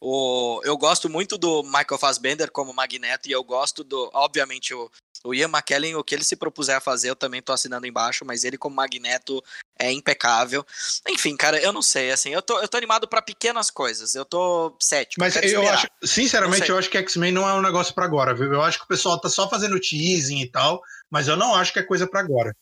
O, 0.06 0.60
eu 0.66 0.78
gosto 0.78 1.08
muito 1.08 1.38
do 1.38 1.64
Michael 1.64 1.98
Fassbender 1.98 2.52
como 2.52 2.74
Magneto 2.74 3.30
e 3.30 3.32
eu 3.32 3.42
gosto 3.42 3.86
do, 3.86 4.12
obviamente, 4.14 4.74
o, 4.74 4.92
o 5.24 5.34
Ian 5.34 5.48
McKellen, 5.48 5.96
o 5.96 6.04
que 6.04 6.14
ele 6.14 6.26
se 6.26 6.36
propuser 6.36 6.76
a 6.76 6.82
fazer, 6.82 7.10
eu 7.10 7.16
também 7.16 7.42
tô 7.42 7.54
assinando 7.54 7.88
embaixo, 7.88 8.26
mas 8.26 8.44
ele 8.44 8.58
como 8.58 8.76
Magneto 8.76 9.42
é 9.80 9.90
impecável. 9.94 10.66
Enfim, 11.08 11.38
cara, 11.38 11.58
eu 11.58 11.72
não 11.72 11.82
sei, 11.82 12.12
assim, 12.12 12.32
eu 12.32 12.42
tô, 12.42 12.60
eu 12.60 12.68
tô 12.68 12.76
animado 12.76 13.08
para 13.08 13.22
pequenas 13.22 13.72
coisas, 13.72 14.14
eu 14.14 14.26
tô 14.26 14.76
cético. 14.78 15.22
Mas 15.22 15.38
eu 15.38 15.42
esperar. 15.42 15.74
acho, 15.74 15.88
sinceramente, 16.04 16.70
eu 16.70 16.78
acho 16.78 16.90
que 16.90 16.98
X-Men 16.98 17.32
não 17.32 17.48
é 17.48 17.54
um 17.54 17.62
negócio 17.62 17.96
para 17.96 18.04
agora, 18.04 18.34
viu? 18.34 18.52
Eu 18.52 18.62
acho 18.62 18.80
que 18.80 18.84
o 18.84 18.90
pessoal 18.90 19.18
tá 19.18 19.30
só 19.30 19.50
fazendo 19.50 19.80
teasing 19.80 20.42
e 20.42 20.52
tal, 20.52 20.82
mas 21.10 21.30
eu 21.30 21.38
não 21.38 21.56
acho 21.56 21.72
que 21.72 21.80
é 21.80 21.84
coisa 21.84 22.06
para 22.06 22.20
agora. 22.20 22.54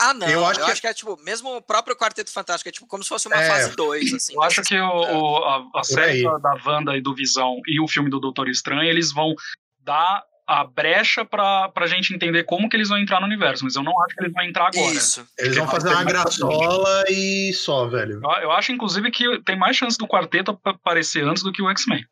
Ah, 0.00 0.14
não. 0.14 0.26
Eu 0.26 0.46
acho, 0.46 0.60
eu 0.60 0.64
que... 0.64 0.72
acho 0.72 0.80
que 0.80 0.86
é 0.86 0.94
tipo, 0.94 1.18
mesmo 1.22 1.56
o 1.56 1.60
próprio 1.60 1.94
Quarteto 1.94 2.32
Fantástico, 2.32 2.68
é 2.70 2.72
tipo 2.72 2.86
como 2.86 3.02
se 3.02 3.08
fosse 3.10 3.28
uma 3.28 3.36
é... 3.36 3.46
fase 3.46 3.76
2, 3.76 4.14
assim. 4.14 4.34
Eu 4.34 4.42
acho 4.42 4.62
que 4.62 4.78
o, 4.78 4.86
o 4.88 5.44
a, 5.44 5.70
a 5.74 5.84
série 5.84 6.22
da 6.22 6.58
Wanda 6.64 6.96
e 6.96 7.02
do 7.02 7.14
Visão 7.14 7.60
e 7.66 7.78
o 7.78 7.86
filme 7.86 8.08
do 8.08 8.18
Doutor 8.18 8.48
Estranho, 8.48 8.88
eles 8.88 9.12
vão 9.12 9.34
dar 9.80 10.24
a 10.46 10.64
brecha 10.64 11.24
pra, 11.24 11.68
pra 11.68 11.86
gente 11.86 12.12
entender 12.12 12.42
como 12.44 12.68
que 12.68 12.76
eles 12.76 12.88
vão 12.88 12.98
entrar 12.98 13.20
no 13.20 13.26
universo, 13.26 13.62
mas 13.62 13.76
eu 13.76 13.82
não 13.82 13.92
acho 14.02 14.16
que 14.16 14.22
eles 14.22 14.32
vão 14.32 14.42
entrar 14.42 14.68
agora. 14.68 14.92
Isso. 14.94 15.24
Eles 15.38 15.56
vão 15.56 15.68
fazer 15.68 15.90
uma 15.90 16.02
graçola 16.02 17.04
e 17.08 17.52
só, 17.52 17.86
velho. 17.86 18.20
Eu, 18.24 18.30
eu 18.42 18.50
acho, 18.52 18.72
inclusive, 18.72 19.10
que 19.10 19.40
tem 19.42 19.56
mais 19.56 19.76
chance 19.76 19.96
do 19.96 20.08
quarteto 20.08 20.58
aparecer 20.64 21.22
antes 21.24 21.42
do 21.42 21.52
que 21.52 21.62
o 21.62 21.70
X-Men. 21.70 22.04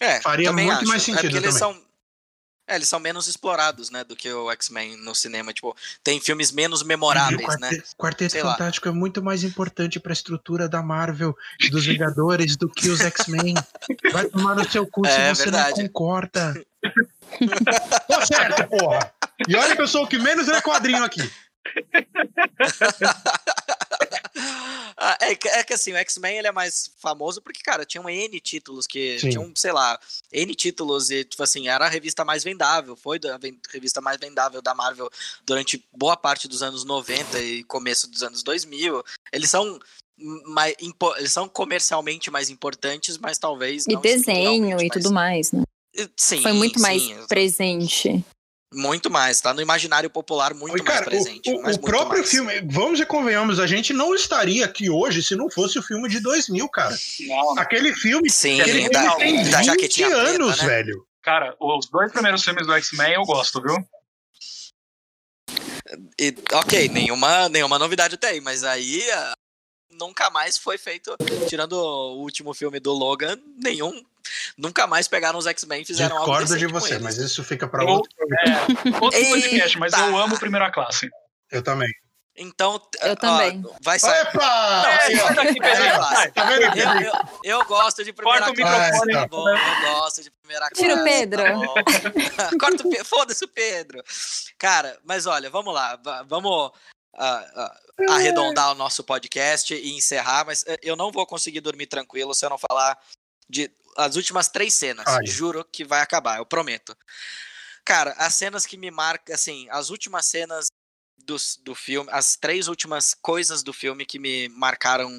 É, 0.00 0.20
Faria 0.20 0.52
muito 0.52 0.72
acho. 0.72 0.86
mais 0.86 1.02
É 1.02 1.04
sentido 1.04 1.22
porque 1.22 1.36
eles 1.36 1.58
também. 1.58 1.74
são. 1.74 1.85
É, 2.68 2.74
eles 2.74 2.88
são 2.88 2.98
menos 2.98 3.28
explorados, 3.28 3.90
né, 3.90 4.02
do 4.02 4.16
que 4.16 4.32
o 4.32 4.50
X-Men 4.50 4.96
no 4.96 5.14
cinema. 5.14 5.52
Tipo, 5.52 5.76
tem 6.02 6.20
filmes 6.20 6.50
menos 6.50 6.80
E 6.80 6.84
o 6.84 6.86
memoráveis, 6.86 7.60
né? 7.60 7.68
Quarteto, 7.70 7.96
Quarteto 7.96 8.32
Sei 8.32 8.42
lá. 8.42 8.52
Fantástico 8.52 8.88
é 8.88 8.92
muito 8.92 9.22
mais 9.22 9.44
importante 9.44 10.00
pra 10.00 10.12
estrutura 10.12 10.68
da 10.68 10.82
Marvel 10.82 11.36
e 11.60 11.70
dos 11.70 11.86
Vingadores 11.86 12.56
do 12.56 12.68
que 12.68 12.88
os 12.88 13.00
X-Men. 13.00 13.54
Vai 14.12 14.24
tomar 14.26 14.56
no 14.56 14.68
seu 14.68 14.86
cu 14.86 15.06
É, 15.06 15.34
se 15.34 15.36
você 15.36 15.44
verdade. 15.50 15.82
não 15.82 15.88
concorda. 15.88 16.54
Tá 18.08 18.24
certo, 18.24 18.68
porra. 18.68 19.12
E 19.46 19.56
olha 19.56 19.74
que 19.74 19.82
eu 19.82 19.88
sou 19.88 20.04
o 20.04 20.06
que 20.06 20.18
menos 20.18 20.46
lê 20.46 20.62
quadrinho 20.62 21.02
aqui. 21.04 21.20
Ah, 24.98 25.16
é, 25.20 25.34
que- 25.34 25.48
é 25.48 25.62
que 25.62 25.74
assim, 25.74 25.92
o 25.92 25.96
X-Men 25.96 26.38
ele 26.38 26.46
é 26.48 26.52
mais 26.52 26.90
famoso 26.98 27.42
porque, 27.42 27.60
cara, 27.62 27.84
tinham 27.84 28.08
N 28.08 28.40
títulos 28.40 28.86
que. 28.86 29.18
Sim. 29.20 29.28
Tinham, 29.30 29.52
sei 29.54 29.72
lá, 29.72 29.98
N 30.32 30.54
títulos 30.54 31.10
e, 31.10 31.22
tipo 31.24 31.42
assim, 31.42 31.68
era 31.68 31.84
a 31.84 31.88
revista 31.88 32.24
mais 32.24 32.42
vendável. 32.42 32.96
Foi 32.96 33.18
a 33.24 33.38
revista 33.70 34.00
mais 34.00 34.18
vendável 34.18 34.62
da 34.62 34.74
Marvel 34.74 35.10
durante 35.44 35.84
boa 35.92 36.16
parte 36.16 36.48
dos 36.48 36.62
anos 36.62 36.82
90 36.84 37.38
e 37.40 37.62
começo 37.64 38.08
dos 38.10 38.22
anos 38.22 38.42
2000. 38.42 39.02
Eles 39.32 39.50
são. 39.50 39.78
Mais, 40.46 40.74
impo- 40.80 41.14
eles 41.18 41.30
são 41.30 41.46
comercialmente 41.46 42.30
mais 42.30 42.48
importantes, 42.48 43.18
mas 43.18 43.36
talvez. 43.36 43.84
E 43.86 43.92
não 43.92 44.00
desenho 44.00 44.70
e 44.70 44.74
mais- 44.74 44.88
tudo 44.90 45.12
mais, 45.12 45.52
né? 45.52 45.62
Sim, 46.16 46.40
Foi 46.40 46.52
muito 46.54 46.80
mais 46.80 47.02
presente. 47.26 48.24
Muito 48.76 49.10
mais, 49.10 49.40
tá 49.40 49.54
no 49.54 49.62
imaginário 49.62 50.10
popular 50.10 50.52
muito 50.52 50.76
E, 50.76 50.82
cara, 50.84 51.06
mais 51.06 51.08
presente. 51.08 51.48
o, 51.50 51.56
o- 51.56 51.62
mas 51.62 51.76
o 51.76 51.80
muito 51.80 51.90
próprio 51.90 52.18
mais. 52.18 52.30
filme, 52.30 52.60
vamos 52.70 53.00
e 53.00 53.06
convenhamos, 53.06 53.58
a 53.58 53.66
gente 53.66 53.94
não 53.94 54.14
estaria 54.14 54.66
aqui 54.66 54.90
hoje 54.90 55.22
se 55.22 55.34
não 55.34 55.48
fosse 55.48 55.78
o 55.78 55.82
filme 55.82 56.08
de 56.10 56.20
2000, 56.20 56.68
cara. 56.68 56.94
Não, 57.20 57.58
Aquele 57.58 57.94
filme, 57.94 58.28
Sim, 58.28 58.60
ele, 58.60 58.72
ele 58.82 58.90
da, 58.90 59.14
tem 59.16 59.34
da 59.50 59.58
20 59.58 59.64
jaquetinha 59.64 60.08
preta, 60.10 60.22
anos, 60.30 60.58
né? 60.60 60.66
velho. 60.66 61.06
Cara, 61.22 61.56
os 61.58 61.86
dois 61.86 62.12
primeiros 62.12 62.44
filmes 62.44 62.66
do 62.66 62.72
X-Men 62.74 63.14
eu 63.14 63.22
gosto, 63.22 63.62
viu? 63.62 63.76
E, 66.20 66.34
ok, 66.52 66.88
nenhuma, 66.88 67.48
nenhuma 67.48 67.78
novidade 67.78 68.16
tem, 68.16 68.40
mas 68.40 68.62
aí 68.62 69.02
nunca 69.98 70.30
mais 70.30 70.56
foi 70.58 70.78
feito, 70.78 71.16
tirando 71.48 71.72
o 71.74 72.18
último 72.18 72.52
filme 72.54 72.78
do 72.80 72.92
Logan, 72.92 73.38
nenhum. 73.62 74.04
Nunca 74.58 74.86
mais 74.86 75.06
pegaram 75.06 75.38
os 75.38 75.46
X-Men 75.46 75.82
e 75.82 75.84
fizeram 75.84 76.16
algo 76.18 76.30
Discordo 76.32 76.58
de 76.58 76.66
você, 76.66 76.98
mas 76.98 77.16
isso 77.16 77.44
fica 77.44 77.68
pra 77.68 77.84
Eu- 77.84 77.88
outro. 77.88 78.10
É, 78.40 79.00
outro 79.00 79.20
podcast, 79.28 79.78
mas 79.78 79.92
eu 79.92 80.16
amo 80.18 80.38
Primeira 80.38 80.70
Classe. 80.70 81.08
Eu 81.50 81.62
também. 81.62 81.88
Então, 82.38 82.78
Eu 83.00 83.12
ó, 83.12 83.16
também. 83.16 83.64
vai 83.82 83.98
sair. 83.98 84.26
Opa! 84.28 84.82
Não, 84.82 84.88
É, 84.90 85.16
sai 85.16 85.34
daqui, 85.34 85.52
primeira 85.52 85.76
Pedrinho, 85.76 85.94
classe. 85.96 86.14
sai. 86.16 86.30
Tá? 86.32 86.52
Eu, 86.52 87.00
eu, 87.00 87.12
eu 87.60 87.64
gosto 87.64 88.04
de 88.04 88.12
primeira 88.12 88.40
Corta 88.46 88.52
o 88.52 88.62
classe. 88.62 88.82
microfone, 89.06 89.12
tá 89.14 89.20
tá. 89.20 89.26
bom, 89.28 89.48
eu 89.48 89.94
gosto 89.94 90.22
de 90.22 90.30
primeira 90.30 90.68
classe. 90.68 90.82
Tira 90.82 91.00
o 91.00 91.04
Pedro. 91.04 91.42
tá. 92.36 92.50
Corta 92.60 92.86
o 92.86 92.90
Pedro. 92.90 93.04
Foda-se 93.06 93.42
o 93.44 93.48
Pedro. 93.48 94.02
Cara, 94.58 94.98
mas 95.04 95.24
olha, 95.24 95.48
vamos 95.48 95.72
lá. 95.72 95.96
va- 95.96 96.24
Vamos 96.24 96.72
ah, 97.16 97.80
arredondar 98.08 98.72
o 98.72 98.74
nosso 98.74 99.02
podcast 99.02 99.74
e 99.74 99.94
encerrar, 99.94 100.44
mas 100.46 100.64
eh, 100.66 100.78
eu 100.82 100.96
não 100.96 101.10
vou 101.10 101.26
conseguir 101.26 101.60
dormir 101.60 101.86
tranquilo 101.86 102.34
se 102.34 102.44
eu 102.44 102.50
não 102.50 102.58
falar 102.58 102.98
de 103.48 103.70
as 103.96 104.16
últimas 104.16 104.48
três 104.48 104.74
cenas. 104.74 105.06
Ai. 105.06 105.26
Juro 105.26 105.64
que 105.64 105.84
vai 105.84 106.00
acabar, 106.00 106.38
eu 106.38 106.46
prometo. 106.46 106.96
Cara, 107.84 108.12
as 108.18 108.34
cenas 108.34 108.66
que 108.66 108.76
me 108.76 108.90
marcam, 108.90 109.34
assim, 109.34 109.66
as 109.70 109.90
últimas 109.90 110.26
cenas 110.26 110.66
do, 111.18 111.36
do 111.62 111.74
filme, 111.74 112.10
as 112.12 112.36
três 112.36 112.68
últimas 112.68 113.14
coisas 113.14 113.62
do 113.62 113.72
filme 113.72 114.04
que 114.04 114.18
me 114.18 114.48
marcaram 114.50 115.10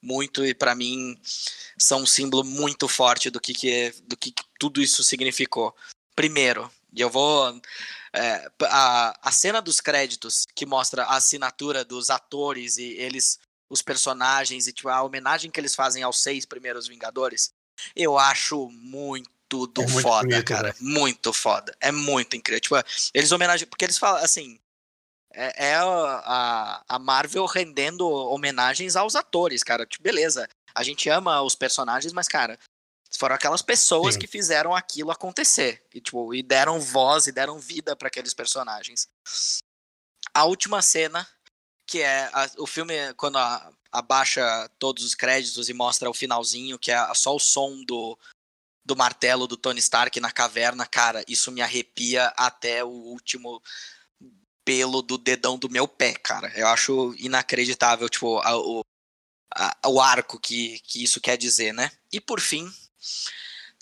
muito 0.00 0.44
e 0.44 0.54
pra 0.54 0.74
mim 0.74 1.16
são 1.78 2.02
um 2.02 2.06
símbolo 2.06 2.42
muito 2.42 2.88
forte 2.88 3.30
do 3.30 3.40
que, 3.40 3.52
que 3.52 3.70
é- 3.72 3.94
do 4.04 4.16
que, 4.16 4.32
que 4.32 4.42
tudo 4.58 4.80
isso 4.80 5.04
significou. 5.04 5.74
Primeiro, 6.16 6.70
e 6.92 7.00
eu 7.00 7.10
vou 7.10 7.60
é, 8.14 8.50
a, 8.64 9.28
a 9.28 9.32
cena 9.32 9.60
dos 9.62 9.80
créditos 9.80 10.46
que 10.54 10.66
mostra 10.66 11.04
a 11.04 11.16
assinatura 11.16 11.84
dos 11.84 12.10
atores 12.10 12.76
e 12.76 12.92
eles 12.98 13.38
os 13.70 13.80
personagens 13.80 14.66
e 14.66 14.72
tipo, 14.72 14.90
a 14.90 15.02
homenagem 15.02 15.50
que 15.50 15.58
eles 15.58 15.74
fazem 15.74 16.02
aos 16.02 16.22
seis 16.22 16.44
primeiros 16.44 16.86
Vingadores, 16.86 17.54
eu 17.96 18.18
acho 18.18 18.68
muito 18.70 19.32
do 19.66 19.82
É 19.82 19.86
muito 19.86 20.02
foda, 20.02 20.28
bonito, 20.28 20.44
cara. 20.44 20.74
Muito 20.80 21.32
foda. 21.32 21.76
É 21.80 21.92
muito 21.92 22.36
incrível. 22.36 22.60
Tipo, 22.60 22.76
eles 23.12 23.32
homenagem. 23.32 23.66
Porque 23.66 23.84
eles 23.84 23.98
falam 23.98 24.22
assim. 24.22 24.58
É, 25.34 25.68
é 25.68 25.74
a, 25.76 26.82
a 26.86 26.98
Marvel 26.98 27.46
rendendo 27.46 28.06
homenagens 28.06 28.96
aos 28.96 29.14
atores, 29.14 29.62
cara. 29.62 29.86
Tipo, 29.86 30.04
beleza. 30.04 30.48
A 30.74 30.82
gente 30.82 31.08
ama 31.08 31.42
os 31.42 31.54
personagens, 31.54 32.12
mas, 32.12 32.28
cara, 32.28 32.58
foram 33.18 33.34
aquelas 33.34 33.62
pessoas 33.62 34.14
Sim. 34.14 34.20
que 34.20 34.26
fizeram 34.26 34.74
aquilo 34.74 35.10
acontecer. 35.10 35.84
E, 35.94 36.00
tipo, 36.00 36.34
e 36.34 36.42
deram 36.42 36.80
voz 36.80 37.26
e 37.26 37.32
deram 37.32 37.58
vida 37.58 37.94
para 37.94 38.08
aqueles 38.08 38.34
personagens. 38.34 39.06
A 40.34 40.44
última 40.44 40.80
cena, 40.82 41.28
que 41.86 42.00
é 42.00 42.24
a- 42.32 42.50
o 42.58 42.66
filme, 42.66 42.94
quando 43.14 43.38
a- 43.38 43.72
abaixa 43.90 44.68
todos 44.78 45.04
os 45.04 45.14
créditos 45.14 45.68
e 45.68 45.74
mostra 45.74 46.08
o 46.08 46.14
finalzinho, 46.14 46.78
que 46.78 46.90
é 46.90 47.14
só 47.14 47.34
o 47.34 47.38
som 47.38 47.84
do, 47.84 48.18
do 48.84 48.96
martelo 48.96 49.46
do 49.46 49.56
Tony 49.56 49.78
Stark 49.80 50.18
na 50.18 50.32
caverna, 50.32 50.86
cara, 50.86 51.22
isso 51.28 51.52
me 51.52 51.60
arrepia 51.60 52.28
até 52.36 52.82
o 52.82 52.88
último 52.88 53.62
pelo 54.64 55.02
do 55.02 55.18
dedão 55.18 55.58
do 55.58 55.68
meu 55.68 55.86
pé, 55.86 56.14
cara. 56.14 56.50
Eu 56.56 56.68
acho 56.68 57.14
inacreditável, 57.18 58.08
tipo, 58.08 58.38
a- 58.38 58.56
o, 58.56 58.80
a- 59.54 59.76
o 59.88 60.00
arco 60.00 60.38
que, 60.40 60.78
que 60.80 61.02
isso 61.02 61.20
quer 61.20 61.36
dizer, 61.36 61.74
né? 61.74 61.90
E 62.10 62.20
por 62.20 62.40
fim, 62.40 62.72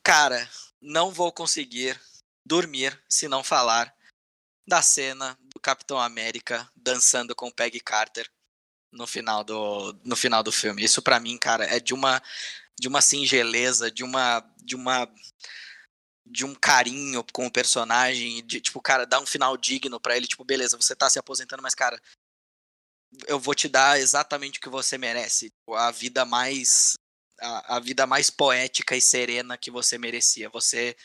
cara, 0.02 0.48
não 0.80 1.10
vou 1.10 1.32
conseguir 1.32 2.00
dormir 2.44 2.98
se 3.08 3.28
não 3.28 3.44
falar 3.44 3.94
da 4.66 4.82
cena 4.82 5.36
do 5.42 5.60
Capitão 5.60 5.98
América 5.98 6.70
dançando 6.74 7.34
com 7.34 7.50
Peggy 7.50 7.80
Carter 7.80 8.30
no 8.92 9.06
final 9.06 9.44
do, 9.44 9.92
no 10.04 10.16
final 10.16 10.42
do 10.42 10.52
filme. 10.52 10.82
Isso 10.82 11.02
pra 11.02 11.20
mim, 11.20 11.38
cara, 11.38 11.64
é 11.64 11.78
de 11.80 11.94
uma 11.94 12.22
de 12.78 12.88
uma 12.88 13.02
singeleza, 13.02 13.90
de 13.90 14.02
uma 14.02 14.40
de 14.62 14.74
uma 14.74 15.08
de 16.26 16.44
um 16.44 16.54
carinho 16.54 17.24
com 17.32 17.46
o 17.46 17.52
personagem, 17.52 18.44
de 18.46 18.60
tipo, 18.60 18.80
cara, 18.80 19.04
dar 19.04 19.20
um 19.20 19.26
final 19.26 19.56
digno 19.56 19.98
pra 20.00 20.16
ele, 20.16 20.28
tipo, 20.28 20.44
beleza, 20.44 20.76
você 20.76 20.94
tá 20.94 21.10
se 21.10 21.18
aposentando, 21.18 21.62
mas 21.62 21.74
cara, 21.74 22.00
eu 23.26 23.38
vou 23.38 23.54
te 23.54 23.68
dar 23.68 23.98
exatamente 23.98 24.58
o 24.58 24.62
que 24.62 24.68
você 24.68 24.96
merece, 24.96 25.52
a 25.74 25.90
vida 25.90 26.24
mais 26.24 26.94
a, 27.40 27.76
a 27.76 27.80
vida 27.80 28.06
mais 28.06 28.30
poética 28.30 28.96
e 28.96 29.00
serena 29.00 29.56
que 29.56 29.70
você 29.70 29.98
merecia. 29.98 30.48
Você 30.50 30.96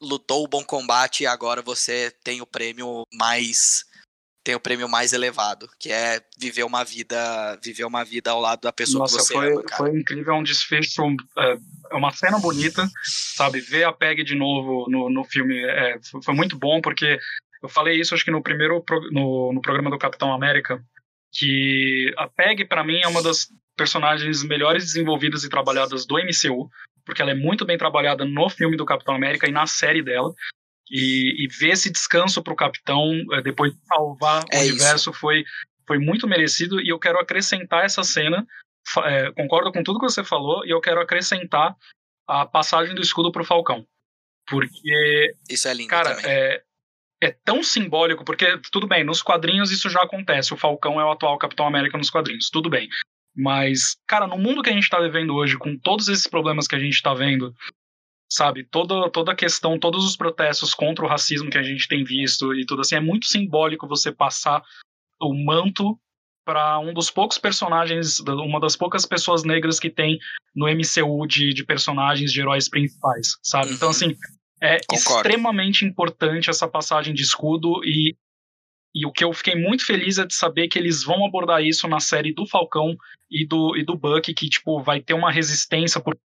lutou 0.00 0.44
o 0.44 0.48
bom 0.48 0.64
combate 0.64 1.22
e 1.22 1.26
agora 1.26 1.60
você 1.60 2.10
tem 2.22 2.40
o 2.40 2.46
prêmio 2.46 3.04
mais 3.12 3.84
tem 4.44 4.54
o 4.54 4.60
prêmio 4.60 4.88
mais 4.88 5.12
elevado, 5.12 5.68
que 5.78 5.92
é 5.92 6.22
viver 6.38 6.62
uma 6.64 6.82
vida 6.82 7.58
viver 7.62 7.84
uma 7.84 8.02
vida 8.02 8.30
ao 8.30 8.40
lado 8.40 8.62
da 8.62 8.72
pessoa 8.72 9.00
Nossa, 9.00 9.18
que 9.18 9.22
você 9.24 9.34
foi, 9.34 9.52
ama, 9.52 9.62
cara. 9.62 9.76
foi 9.76 10.00
incrível, 10.00 10.32
é 10.32 10.36
um 10.38 10.42
desfecho, 10.42 11.02
é, 11.36 11.58
é 11.90 11.94
uma 11.94 12.12
cena 12.12 12.38
bonita, 12.38 12.88
sabe? 13.36 13.60
Ver 13.60 13.84
a 13.84 13.92
Peg 13.92 14.24
de 14.24 14.34
novo 14.34 14.88
no, 14.88 15.10
no 15.10 15.22
filme 15.24 15.62
é, 15.66 15.98
foi, 16.24 16.34
muito 16.34 16.56
bom, 16.56 16.80
porque 16.80 17.18
eu 17.62 17.68
falei 17.68 18.00
isso 18.00 18.14
acho 18.14 18.24
que 18.24 18.30
no 18.30 18.42
primeiro 18.42 18.82
no, 19.10 19.52
no 19.52 19.60
programa 19.60 19.90
do 19.90 19.98
Capitão 19.98 20.32
América, 20.32 20.82
que 21.32 22.12
a 22.16 22.28
Peg 22.28 22.64
para 22.64 22.84
mim 22.84 23.00
é 23.02 23.08
uma 23.08 23.22
das 23.22 23.48
personagens 23.76 24.42
melhores 24.42 24.84
desenvolvidas 24.84 25.44
e 25.44 25.48
trabalhadas 25.48 26.04
do 26.06 26.16
MCU, 26.16 26.68
porque 27.04 27.22
ela 27.22 27.30
é 27.30 27.34
muito 27.34 27.64
bem 27.64 27.78
trabalhada 27.78 28.24
no 28.24 28.48
filme 28.50 28.76
do 28.76 28.84
Capitão 28.84 29.14
América 29.14 29.48
e 29.48 29.52
na 29.52 29.66
série 29.66 30.02
dela. 30.02 30.32
E, 30.90 31.44
e 31.44 31.48
ver 31.48 31.72
esse 31.72 31.90
descanso 31.90 32.42
pro 32.42 32.56
Capitão 32.56 33.12
é, 33.32 33.42
depois 33.42 33.74
de 33.74 33.78
salvar 33.86 34.42
É 34.50 34.58
o 34.58 34.62
isso. 34.62 34.72
universo 34.72 35.12
foi, 35.12 35.44
foi 35.86 35.98
muito 35.98 36.26
merecido. 36.26 36.80
E 36.80 36.88
eu 36.88 36.98
quero 36.98 37.18
acrescentar 37.18 37.84
essa 37.84 38.02
cena 38.02 38.46
é, 39.04 39.30
concordo 39.32 39.72
com 39.72 39.82
tudo 39.82 39.98
que 39.98 40.08
você 40.08 40.24
falou 40.24 40.64
e 40.64 40.70
eu 40.70 40.80
quero 40.80 41.00
acrescentar 41.00 41.76
a 42.26 42.46
passagem 42.46 42.94
do 42.94 43.02
escudo 43.02 43.30
pro 43.30 43.44
Falcão. 43.44 43.86
Porque, 44.46 45.34
Isso 45.48 45.68
é 45.68 45.74
lindo 45.74 45.90
cara, 45.90 46.16
é, 46.24 46.62
é 47.20 47.30
tão 47.30 47.62
simbólico, 47.62 48.24
porque, 48.24 48.58
tudo 48.70 48.86
bem, 48.86 49.04
nos 49.04 49.22
quadrinhos 49.22 49.70
isso 49.70 49.90
já 49.90 50.02
acontece, 50.02 50.54
o 50.54 50.56
Falcão 50.56 51.00
é 51.00 51.04
o 51.04 51.10
atual 51.10 51.38
Capitão 51.38 51.66
América 51.66 51.98
nos 51.98 52.10
quadrinhos, 52.10 52.50
tudo 52.50 52.70
bem. 52.70 52.88
Mas, 53.34 53.96
cara, 54.06 54.26
no 54.26 54.38
mundo 54.38 54.62
que 54.62 54.70
a 54.70 54.72
gente 54.72 54.88
tá 54.88 55.00
vivendo 55.00 55.34
hoje, 55.34 55.56
com 55.56 55.76
todos 55.76 56.08
esses 56.08 56.26
problemas 56.26 56.66
que 56.66 56.74
a 56.74 56.78
gente 56.78 57.00
tá 57.02 57.14
vendo, 57.14 57.54
sabe, 58.30 58.64
toda, 58.64 59.10
toda 59.10 59.32
a 59.32 59.36
questão, 59.36 59.78
todos 59.78 60.04
os 60.04 60.16
protestos 60.16 60.74
contra 60.74 61.04
o 61.04 61.08
racismo 61.08 61.50
que 61.50 61.58
a 61.58 61.62
gente 61.62 61.88
tem 61.88 62.04
visto 62.04 62.54
e 62.54 62.66
tudo 62.66 62.80
assim, 62.80 62.96
é 62.96 63.00
muito 63.00 63.26
simbólico 63.26 63.88
você 63.88 64.12
passar 64.12 64.62
o 65.20 65.34
manto 65.34 65.98
para 66.44 66.78
um 66.78 66.94
dos 66.94 67.10
poucos 67.10 67.36
personagens, 67.36 68.20
uma 68.20 68.58
das 68.58 68.74
poucas 68.74 69.04
pessoas 69.04 69.44
negras 69.44 69.78
que 69.78 69.90
tem 69.90 70.18
no 70.54 70.66
MCU 70.66 71.26
de, 71.26 71.52
de 71.52 71.64
personagens, 71.64 72.32
de 72.32 72.40
heróis 72.40 72.68
principais, 72.68 73.36
sabe? 73.42 73.72
Então, 73.72 73.90
assim, 73.90 74.16
É 74.60 74.78
Concordo. 74.86 75.28
extremamente 75.28 75.84
importante 75.84 76.50
essa 76.50 76.68
passagem 76.68 77.14
de 77.14 77.22
escudo 77.22 77.84
e 77.84 78.16
e 78.94 79.06
o 79.06 79.12
que 79.12 79.22
eu 79.22 79.32
fiquei 79.32 79.54
muito 79.54 79.84
feliz 79.84 80.18
é 80.18 80.26
de 80.26 80.34
saber 80.34 80.66
que 80.66 80.78
eles 80.78 81.04
vão 81.04 81.24
abordar 81.24 81.62
isso 81.62 81.86
na 81.86 82.00
série 82.00 82.32
do 82.32 82.46
Falcão 82.46 82.96
e 83.30 83.46
do, 83.46 83.76
e 83.76 83.84
do 83.84 83.96
Buck, 83.96 84.32
que 84.32 84.48
tipo, 84.48 84.82
vai 84.82 85.00
ter 85.00 85.14
uma 85.14 85.30
resistência 85.30 86.00
por 86.00 86.16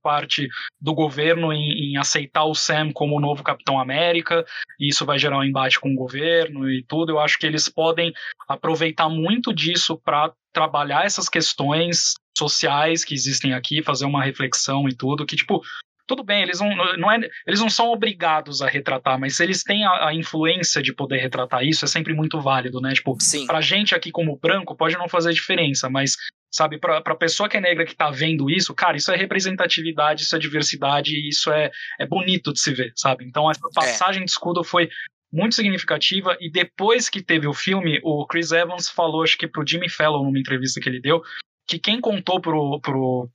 parte 0.00 0.48
do 0.80 0.94
governo 0.94 1.52
em, 1.52 1.92
em, 1.92 1.96
aceitar 1.96 2.44
o 2.44 2.54
Sam 2.54 2.92
como 2.92 3.16
o 3.16 3.20
novo 3.20 3.42
Capitão 3.42 3.78
América, 3.78 4.46
e 4.78 4.88
isso 4.88 5.04
vai 5.04 5.18
gerar 5.18 5.38
um 5.38 5.44
embate 5.44 5.78
com 5.78 5.92
o 5.92 5.96
governo 5.96 6.70
e 6.70 6.82
tudo. 6.84 7.12
Eu 7.12 7.18
acho 7.18 7.38
que 7.38 7.46
eles 7.46 7.68
podem 7.68 8.12
aproveitar 8.48 9.08
muito 9.08 9.52
disso 9.52 9.98
para 9.98 10.32
trabalhar 10.52 11.04
essas 11.04 11.28
questões 11.28 12.14
sociais 12.36 13.04
que 13.04 13.12
existem 13.12 13.52
aqui, 13.52 13.82
fazer 13.82 14.06
uma 14.06 14.24
reflexão 14.24 14.88
e 14.88 14.94
tudo, 14.94 15.26
que 15.26 15.36
tipo, 15.36 15.60
tudo 16.08 16.24
bem, 16.24 16.42
eles 16.42 16.58
não, 16.58 16.74
não, 16.96 17.12
é, 17.12 17.20
eles 17.46 17.60
não 17.60 17.68
são 17.68 17.88
obrigados 17.92 18.62
a 18.62 18.66
retratar, 18.66 19.20
mas 19.20 19.36
se 19.36 19.44
eles 19.44 19.62
têm 19.62 19.84
a, 19.84 20.08
a, 20.08 20.14
influência 20.14 20.82
de 20.82 20.92
poder 20.92 21.18
retratar 21.18 21.62
isso, 21.62 21.84
é 21.84 21.88
sempre 21.88 22.14
muito 22.14 22.40
válido, 22.40 22.80
né? 22.80 22.94
Tipo, 22.94 23.16
Sim. 23.20 23.46
pra 23.46 23.60
gente 23.60 23.94
aqui 23.94 24.10
como 24.10 24.38
branco 24.38 24.74
pode 24.74 24.96
não 24.96 25.08
fazer 25.08 25.32
diferença, 25.32 25.88
mas, 25.90 26.16
sabe, 26.50 26.78
pra, 26.78 27.02
pra 27.02 27.14
pessoa 27.14 27.48
que 27.48 27.58
é 27.58 27.60
negra 27.60 27.84
que 27.84 27.94
tá 27.94 28.10
vendo 28.10 28.50
isso, 28.50 28.74
cara, 28.74 28.96
isso 28.96 29.12
é 29.12 29.16
representatividade, 29.16 30.22
isso 30.22 30.34
é 30.34 30.38
diversidade, 30.38 31.28
isso 31.28 31.52
é, 31.52 31.70
é 32.00 32.06
bonito 32.06 32.52
de 32.52 32.60
se 32.60 32.72
ver, 32.72 32.92
sabe? 32.96 33.26
Então 33.26 33.50
essa 33.50 33.60
é. 33.70 33.74
passagem 33.74 34.22
é. 34.22 34.24
de 34.24 34.30
escudo 34.30 34.64
foi 34.64 34.88
muito 35.30 35.54
significativa 35.54 36.38
e 36.40 36.50
depois 36.50 37.10
que 37.10 37.22
teve 37.22 37.46
o 37.46 37.52
filme, 37.52 38.00
o 38.02 38.26
Chris 38.26 38.50
Evans 38.50 38.88
falou, 38.88 39.22
acho 39.22 39.36
que 39.36 39.46
pro 39.46 39.66
Jimmy 39.66 39.90
Fallon, 39.90 40.24
numa 40.24 40.38
entrevista 40.38 40.80
que 40.80 40.88
ele 40.88 41.02
deu, 41.02 41.22
que 41.66 41.78
quem 41.78 42.00
contou 42.00 42.40
pro, 42.40 42.80
pro, 42.80 43.28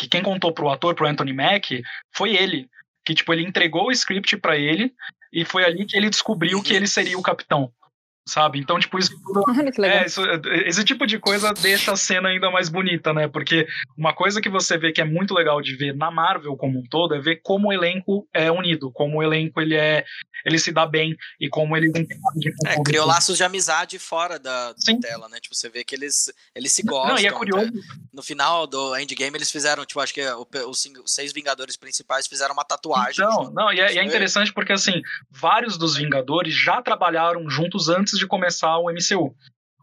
que 0.00 0.08
quem 0.08 0.22
contou 0.22 0.52
pro 0.52 0.70
ator, 0.70 0.94
pro 0.94 1.06
Anthony 1.06 1.34
Mack, 1.34 1.82
foi 2.10 2.34
ele. 2.34 2.70
Que, 3.04 3.14
tipo, 3.14 3.32
ele 3.34 3.46
entregou 3.46 3.88
o 3.88 3.92
script 3.92 4.34
para 4.38 4.56
ele 4.56 4.94
e 5.30 5.44
foi 5.44 5.62
ali 5.62 5.84
que 5.84 5.96
ele 5.96 6.08
descobriu 6.08 6.62
que 6.62 6.72
ele 6.72 6.86
seria 6.86 7.18
o 7.18 7.22
capitão 7.22 7.70
sabe? 8.26 8.58
Então, 8.58 8.78
tipo, 8.78 8.98
isso 8.98 9.10
tudo. 9.22 9.42
É, 9.84 10.06
isso, 10.06 10.22
esse 10.66 10.84
tipo 10.84 11.06
de 11.06 11.18
coisa 11.18 11.52
deixa 11.52 11.92
a 11.92 11.96
cena 11.96 12.28
ainda 12.28 12.50
mais 12.50 12.68
bonita, 12.68 13.12
né? 13.12 13.28
Porque 13.28 13.66
uma 13.96 14.14
coisa 14.14 14.40
que 14.40 14.48
você 14.48 14.78
vê 14.78 14.92
que 14.92 15.00
é 15.00 15.04
muito 15.04 15.34
legal 15.34 15.60
de 15.60 15.76
ver 15.76 15.94
na 15.94 16.10
Marvel 16.10 16.56
como 16.56 16.78
um 16.78 16.84
todo 16.88 17.14
é 17.14 17.20
ver 17.20 17.40
como 17.42 17.68
o 17.68 17.72
elenco 17.72 18.28
é 18.32 18.50
unido, 18.50 18.90
como 18.92 19.18
o 19.18 19.22
elenco 19.22 19.60
ele 19.60 19.74
é. 19.74 20.04
ele 20.44 20.58
se 20.58 20.72
dá 20.72 20.86
bem 20.86 21.16
e 21.40 21.48
como 21.48 21.76
ele 21.76 21.90
é, 22.66 22.82
criou 22.82 23.06
laços 23.06 23.36
de 23.36 23.44
amizade 23.44 23.98
fora 23.98 24.38
da, 24.38 24.72
da 24.72 24.98
tela, 25.00 25.28
né? 25.28 25.38
Tipo, 25.40 25.54
você 25.54 25.68
vê 25.68 25.84
que 25.84 25.94
eles, 25.94 26.32
eles 26.54 26.72
se 26.72 26.82
gostam. 26.82 27.14
Não, 27.14 27.22
e 27.22 27.26
é 27.26 27.32
curioso. 27.32 27.70
Né? 27.72 27.80
No 28.12 28.22
final 28.22 28.66
do 28.66 28.96
Endgame, 28.96 29.36
eles 29.36 29.50
fizeram, 29.50 29.84
tipo, 29.84 30.00
acho 30.00 30.14
que 30.14 30.22
os, 30.66 30.84
os 31.04 31.12
seis 31.12 31.32
Vingadores 31.32 31.76
principais 31.76 32.26
fizeram 32.26 32.52
uma 32.52 32.64
tatuagem. 32.64 33.24
Não, 33.24 33.50
não, 33.50 33.72
e 33.72 33.80
é, 33.80 33.94
e 33.94 33.98
é 33.98 34.04
interessante 34.04 34.52
porque, 34.52 34.72
assim, 34.72 35.00
vários 35.30 35.78
dos 35.78 35.96
Vingadores 35.96 36.54
já 36.54 36.82
trabalharam 36.82 37.48
juntos 37.48 37.88
antes 37.88 38.09
de 38.18 38.26
começar 38.26 38.78
o 38.78 38.90
MCU. 38.90 39.34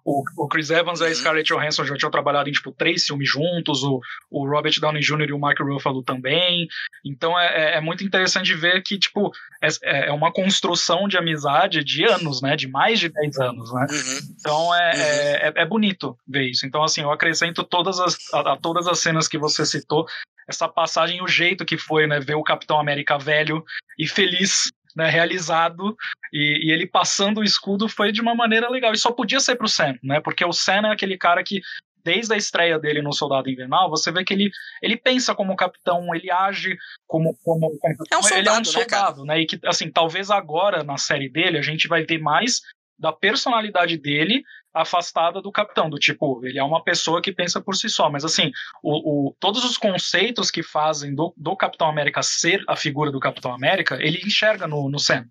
O, 0.09 0.23
o 0.37 0.47
Chris 0.47 0.69
Evans 0.69 1.01
e 1.01 1.03
a 1.03 1.07
uhum. 1.07 1.15
Scarlett 1.15 1.53
Johansson 1.53 1.83
já 1.83 1.97
tinham 1.97 2.09
trabalhado 2.09 2.47
em 2.47 2.53
tipo 2.53 2.71
três 2.71 3.03
filmes 3.03 3.29
juntos, 3.29 3.83
o, 3.83 3.99
o 4.31 4.47
Robert 4.47 4.79
Downey 4.79 5.01
Jr. 5.01 5.27
e 5.27 5.33
o 5.33 5.39
Mark 5.39 5.59
Ruffalo 5.59 6.01
também. 6.01 6.65
Então 7.05 7.37
é, 7.37 7.73
é, 7.73 7.77
é 7.77 7.81
muito 7.81 8.05
interessante 8.05 8.53
ver 8.53 8.81
que 8.83 8.97
tipo 8.97 9.33
é, 9.61 9.67
é, 9.83 10.07
é 10.07 10.13
uma 10.13 10.31
construção 10.31 11.09
de 11.09 11.17
amizade 11.17 11.83
de 11.83 12.05
anos, 12.05 12.41
né? 12.41 12.55
De 12.55 12.69
mais 12.69 13.01
de 13.01 13.09
10 13.09 13.37
anos, 13.39 13.73
né? 13.73 13.85
Uhum. 13.89 14.35
Então 14.39 14.75
é, 14.75 14.93
uhum. 14.93 15.01
é, 15.01 15.53
é, 15.57 15.65
bonito 15.65 16.17
ver 16.25 16.49
isso. 16.49 16.65
Então 16.65 16.83
assim 16.83 17.01
eu 17.01 17.11
acrescento 17.11 17.61
todas 17.61 17.99
as 17.99 18.15
a, 18.33 18.53
a 18.53 18.57
todas 18.57 18.87
as 18.87 18.99
cenas 18.99 19.27
que 19.27 19.37
você 19.37 19.65
citou 19.65 20.05
essa 20.47 20.69
passagem, 20.69 21.21
o 21.21 21.27
jeito 21.27 21.65
que 21.65 21.77
foi, 21.77 22.07
né? 22.07 22.21
Ver 22.21 22.35
o 22.35 22.43
Capitão 22.43 22.79
América 22.79 23.17
velho 23.17 23.61
e 23.99 24.07
feliz 24.07 24.71
né, 24.97 25.07
realizado 25.09 25.95
e, 26.33 26.67
e, 26.67 26.71
ele 26.71 26.87
passando 26.87 27.37
o 27.37 27.43
escudo 27.43 27.87
foi 27.87 28.11
de 28.11 28.19
uma 28.19 28.33
maneira 28.33 28.67
legal. 28.67 28.91
E 28.91 28.97
só 28.97 29.11
podia 29.11 29.39
ser 29.39 29.55
pro 29.55 29.67
Sam, 29.67 29.95
né? 30.03 30.19
Porque 30.19 30.43
o 30.43 30.51
Sam 30.51 30.87
é 30.87 30.91
aquele 30.91 31.15
cara 31.19 31.43
que 31.43 31.61
desde 32.03 32.33
a 32.33 32.37
estreia 32.37 32.79
dele 32.79 33.01
no 33.01 33.13
Soldado 33.13 33.49
Invernal, 33.49 33.89
você 33.89 34.11
vê 34.11 34.23
que 34.23 34.33
ele, 34.33 34.49
ele 34.81 34.97
pensa 34.97 35.35
como 35.35 35.55
capitão, 35.55 36.15
ele 36.15 36.31
age 36.31 36.75
como, 37.05 37.37
como, 37.43 37.77
como 37.77 37.95
é 38.11 38.17
um 38.17 38.23
soldado, 38.23 38.39
ele 38.39 38.49
é 38.49 38.59
um 38.59 38.65
soldado, 38.65 39.25
né, 39.25 39.35
né? 39.35 39.41
E 39.41 39.45
que 39.45 39.59
assim, 39.65 39.91
talvez 39.91 40.31
agora 40.31 40.83
na 40.83 40.97
série 40.97 41.29
dele 41.29 41.59
a 41.59 41.61
gente 41.61 41.87
vai 41.87 42.03
ver 42.03 42.17
mais 42.17 42.61
da 42.97 43.13
personalidade 43.13 43.97
dele 43.97 44.43
afastada 44.81 45.41
do 45.41 45.51
capitão, 45.51 45.89
do 45.89 45.97
tipo, 45.97 46.45
ele 46.45 46.59
é 46.59 46.63
uma 46.63 46.83
pessoa 46.83 47.21
que 47.21 47.31
pensa 47.31 47.61
por 47.61 47.75
si 47.75 47.89
só, 47.89 48.09
mas 48.09 48.23
assim, 48.23 48.51
o, 48.83 49.29
o, 49.29 49.35
todos 49.39 49.63
os 49.63 49.77
conceitos 49.77 50.51
que 50.51 50.63
fazem 50.63 51.13
do, 51.13 51.33
do 51.37 51.55
Capitão 51.55 51.87
América 51.87 52.21
ser 52.23 52.63
a 52.67 52.75
figura 52.75 53.11
do 53.11 53.19
Capitão 53.19 53.53
América, 53.53 53.97
ele 54.01 54.21
enxerga 54.25 54.67
no, 54.67 54.89
no 54.89 54.99
Sam. 54.99 55.25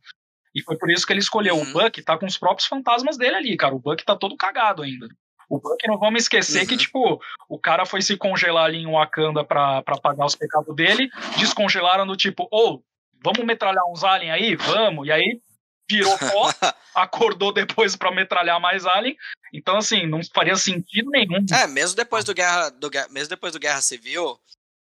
E 0.54 0.62
foi 0.62 0.76
por 0.78 0.90
isso 0.90 1.06
que 1.06 1.12
ele 1.12 1.20
escolheu 1.20 1.54
uhum. 1.54 1.62
o 1.62 1.72
Buck, 1.72 2.02
tá 2.02 2.16
com 2.16 2.24
os 2.24 2.38
próprios 2.38 2.66
fantasmas 2.66 3.18
dele 3.18 3.36
ali, 3.36 3.56
cara. 3.58 3.74
O 3.74 3.78
Buck 3.78 4.02
tá 4.02 4.16
todo 4.16 4.36
cagado 4.36 4.82
ainda. 4.82 5.06
O 5.50 5.60
Buck, 5.60 5.86
não 5.86 5.98
vamos 5.98 6.22
esquecer 6.22 6.62
uhum. 6.62 6.66
que, 6.66 6.76
tipo, 6.78 7.20
o 7.48 7.58
cara 7.58 7.84
foi 7.84 8.00
se 8.00 8.16
congelar 8.16 8.64
ali 8.64 8.78
em 8.78 8.90
Wakanda 8.90 9.44
pra, 9.44 9.82
pra 9.82 9.98
pagar 9.98 10.24
os 10.24 10.34
pecados 10.34 10.74
dele, 10.74 11.08
descongelaram 11.38 12.06
do 12.06 12.16
tipo, 12.16 12.48
ou, 12.50 12.76
oh, 12.76 12.82
vamos 13.22 13.44
metralhar 13.44 13.84
uns 13.90 14.02
aliens 14.02 14.32
aí? 14.32 14.56
Vamos. 14.56 15.06
E 15.06 15.12
aí 15.12 15.40
virou 15.88 16.16
pó, 16.18 16.50
acordou 16.94 17.52
depois 17.52 17.94
para 17.94 18.10
metralhar 18.10 18.60
mais 18.60 18.86
alien. 18.86 19.16
Então, 19.52 19.76
assim, 19.76 20.06
não 20.06 20.20
faria 20.34 20.56
sentido 20.56 21.10
nenhum. 21.10 21.44
É, 21.52 21.66
mesmo 21.66 21.96
depois 21.96 22.24
do 22.24 22.34
Guerra, 22.34 22.70
do, 22.70 22.90
mesmo 23.10 23.28
depois 23.28 23.52
do 23.52 23.58
Guerra 23.58 23.80
Civil, 23.80 24.38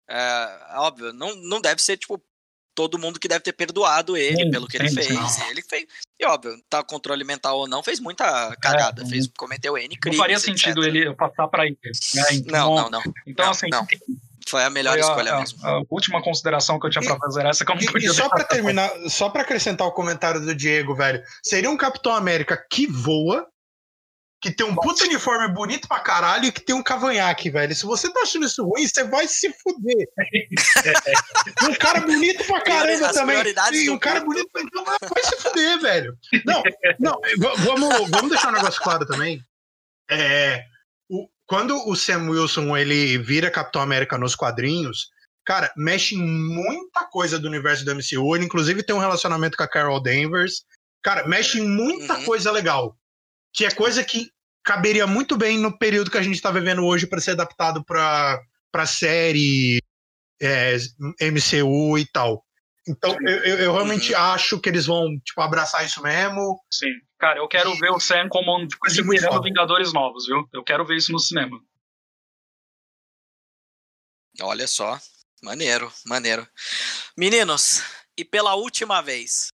é, 0.08 0.58
óbvio, 0.76 1.12
não, 1.12 1.34
não 1.36 1.60
deve 1.60 1.82
ser, 1.82 1.96
tipo, 1.96 2.20
todo 2.76 2.98
mundo 2.98 3.18
que 3.18 3.26
deve 3.26 3.40
ter 3.40 3.54
perdoado 3.54 4.16
ele 4.16 4.44
sim, 4.44 4.50
pelo 4.50 4.68
que 4.68 4.76
ele 4.76 4.90
fez. 4.90 5.08
Não. 5.08 5.50
Ele 5.50 5.62
fez, 5.62 5.86
e 6.20 6.26
óbvio, 6.26 6.54
tá 6.68 6.82
controle 6.84 7.24
mental 7.24 7.58
ou 7.58 7.66
não, 7.66 7.82
fez 7.82 7.98
muita 7.98 8.54
cagada, 8.60 9.02
é, 9.02 9.06
fez, 9.06 9.26
cometeu 9.36 9.78
N 9.78 9.96
crimes, 9.96 10.18
Não 10.18 10.22
faria 10.22 10.38
sentido 10.38 10.82
etc. 10.84 10.94
ele 10.94 11.14
passar 11.14 11.48
para 11.48 11.66
ele. 11.66 11.78
Né? 12.14 12.22
Então, 12.32 12.74
não, 12.74 12.82
não, 12.82 12.90
não. 12.90 13.02
Então, 13.26 13.46
não, 13.46 13.52
assim, 13.52 13.68
não. 13.70 13.86
Foi 14.48 14.62
a 14.62 14.70
melhor 14.70 14.92
foi 14.92 15.00
escolha 15.00 15.34
a, 15.34 15.38
mesmo. 15.40 15.66
A, 15.66 15.70
a, 15.70 15.82
última 15.90 16.22
consideração 16.22 16.78
que 16.78 16.86
eu 16.86 16.90
tinha 16.90 17.02
para 17.02 17.18
fazer 17.18 17.44
essa 17.46 17.64
que 17.64 17.72
eu 17.72 17.74
não 17.74 17.82
e, 17.82 17.86
podia 17.86 18.10
E 18.10 18.14
só 18.14 18.28
para 18.28 18.44
terminar, 18.44 18.90
só 19.08 19.28
para 19.28 19.42
acrescentar 19.42 19.86
o 19.86 19.92
comentário 19.92 20.40
do 20.40 20.54
Diego, 20.54 20.94
velho. 20.94 21.20
Seria 21.42 21.68
um 21.68 21.76
Capitão 21.76 22.14
América 22.14 22.56
que 22.70 22.86
voa, 22.86 23.46
que 24.40 24.50
tem 24.50 24.66
um 24.66 24.74
puta 24.74 25.04
uniforme 25.04 25.48
bonito 25.52 25.88
pra 25.88 26.00
caralho 26.00 26.46
e 26.46 26.52
que 26.52 26.60
tem 26.60 26.74
um 26.74 26.82
cavanhaque, 26.82 27.50
velho. 27.50 27.74
Se 27.74 27.86
você 27.86 28.12
tá 28.12 28.20
achando 28.20 28.46
isso 28.46 28.62
ruim, 28.62 28.86
você 28.86 29.04
vai 29.04 29.26
se 29.26 29.52
fuder. 29.62 30.06
um 31.68 31.74
cara 31.74 32.00
bonito 32.00 32.44
pra 32.44 32.60
caramba 32.60 33.12
também. 33.12 33.42
E 33.72 33.90
um 33.90 33.98
cara 33.98 34.20
bonito 34.20 34.50
então 34.56 34.84
vai 34.84 35.22
se 35.24 35.36
fuder, 35.38 35.80
velho. 35.80 36.16
Não, 36.44 36.62
não, 37.00 37.18
vamos, 37.58 38.10
vamos 38.10 38.30
deixar 38.30 38.50
um 38.50 38.56
negócio 38.56 38.80
claro 38.80 39.06
também. 39.06 39.42
É, 40.10 40.62
quando 41.46 41.76
o 41.88 41.94
Sam 41.94 42.30
Wilson 42.30 42.76
ele 42.76 43.18
vira 43.18 43.50
Capitão 43.50 43.80
América 43.80 44.18
nos 44.18 44.34
quadrinhos, 44.34 45.10
cara, 45.44 45.72
mexe 45.76 46.14
em 46.14 46.22
muita 46.22 47.04
coisa 47.06 47.38
do 47.38 47.48
universo 47.48 47.84
do 47.84 47.94
MCU. 47.94 48.36
Ele, 48.36 48.44
inclusive, 48.44 48.82
tem 48.82 48.94
um 48.94 49.00
relacionamento 49.00 49.56
com 49.56 49.62
a 49.62 49.68
Carol 49.68 50.02
Danvers. 50.02 50.64
Cara, 51.02 51.26
mexe 51.26 51.60
em 51.60 51.66
muita 51.66 52.18
uhum. 52.18 52.24
coisa 52.24 52.50
legal. 52.50 52.96
Que 53.56 53.64
é 53.64 53.70
coisa 53.70 54.04
que 54.04 54.30
caberia 54.62 55.06
muito 55.06 55.36
bem 55.36 55.58
no 55.58 55.76
período 55.78 56.10
que 56.10 56.18
a 56.18 56.22
gente 56.22 56.34
está 56.34 56.50
vivendo 56.50 56.84
hoje 56.84 57.06
para 57.06 57.20
ser 57.20 57.32
adaptado 57.32 57.84
para 57.84 58.40
para 58.70 58.84
série 58.84 59.80
é, 60.40 60.76
MCU 61.30 61.96
e 61.96 62.04
tal. 62.12 62.44
Então, 62.86 63.16
eu, 63.22 63.36
eu, 63.38 63.58
eu 63.58 63.72
realmente 63.72 64.12
uhum. 64.12 64.20
acho 64.20 64.60
que 64.60 64.68
eles 64.68 64.84
vão 64.84 65.18
tipo, 65.20 65.40
abraçar 65.40 65.84
isso 65.84 66.02
mesmo. 66.02 66.60
Sim. 66.70 66.92
Cara, 67.18 67.38
eu 67.38 67.48
quero 67.48 67.74
ver 67.76 67.90
o 67.90 67.98
Sam 67.98 68.28
como 68.28 68.66
tipo, 68.68 69.12
liderando 69.12 69.42
Vingadores 69.42 69.92
novos, 69.92 70.26
viu? 70.26 70.46
Eu 70.52 70.62
quero 70.62 70.84
ver 70.84 70.96
isso 70.96 71.10
no 71.10 71.18
cinema. 71.18 71.58
Olha 74.42 74.66
só. 74.66 74.98
Maneiro, 75.42 75.90
maneiro. 76.04 76.46
Meninos, 77.16 77.82
e 78.16 78.24
pela 78.24 78.54
última 78.54 79.00
vez, 79.00 79.48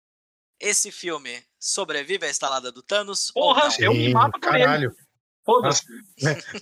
esse 0.62 0.92
filme 0.92 1.42
sobrevive 1.58 2.24
à 2.24 2.30
estalada 2.30 2.72
do 2.72 2.82
Thanos? 2.82 3.30
Porra, 3.32 3.68
eu 3.78 3.92
me 3.92 4.10
mato 4.12 4.40
caralho. 4.40 4.94
Foda-se. 5.44 5.82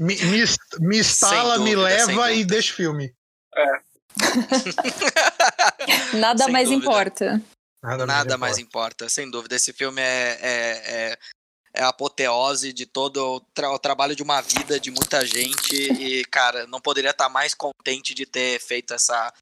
Me, 0.00 0.16
me, 0.16 0.44
me 0.80 0.98
instala, 0.98 1.58
dúvida, 1.58 1.76
me 1.76 1.82
leva 1.82 2.32
e 2.32 2.44
deixa 2.44 2.72
o 2.72 2.76
filme. 2.76 3.14
É. 3.54 3.90
Nada 6.16 6.44
sem 6.44 6.52
mais 6.52 6.68
dúvida. 6.68 6.86
importa. 6.86 7.42
Nada, 7.82 8.06
Nada 8.06 8.38
mais, 8.38 8.58
importa. 8.58 9.08
sem 9.08 9.30
dúvida. 9.30 9.56
Esse 9.56 9.72
filme 9.72 10.00
é, 10.00 10.38
é, 10.40 10.50
é, 10.50 11.18
é 11.74 11.82
a 11.82 11.88
apoteose 11.88 12.72
de 12.72 12.86
todo 12.86 13.36
o, 13.36 13.40
tra 13.40 13.70
o, 13.70 13.78
trabalho 13.78 14.16
de 14.16 14.22
uma 14.22 14.40
vida 14.40 14.80
de 14.80 14.90
muita 14.90 15.26
gente. 15.26 15.74
E, 15.74 16.24
cara, 16.26 16.66
não 16.66 16.80
poderia 16.80 17.10
estar 17.10 17.28
mais 17.28 17.54
contente 17.54 18.14
de 18.14 18.26
ter 18.26 18.60
feito 18.60 18.94
essa. 18.94 19.32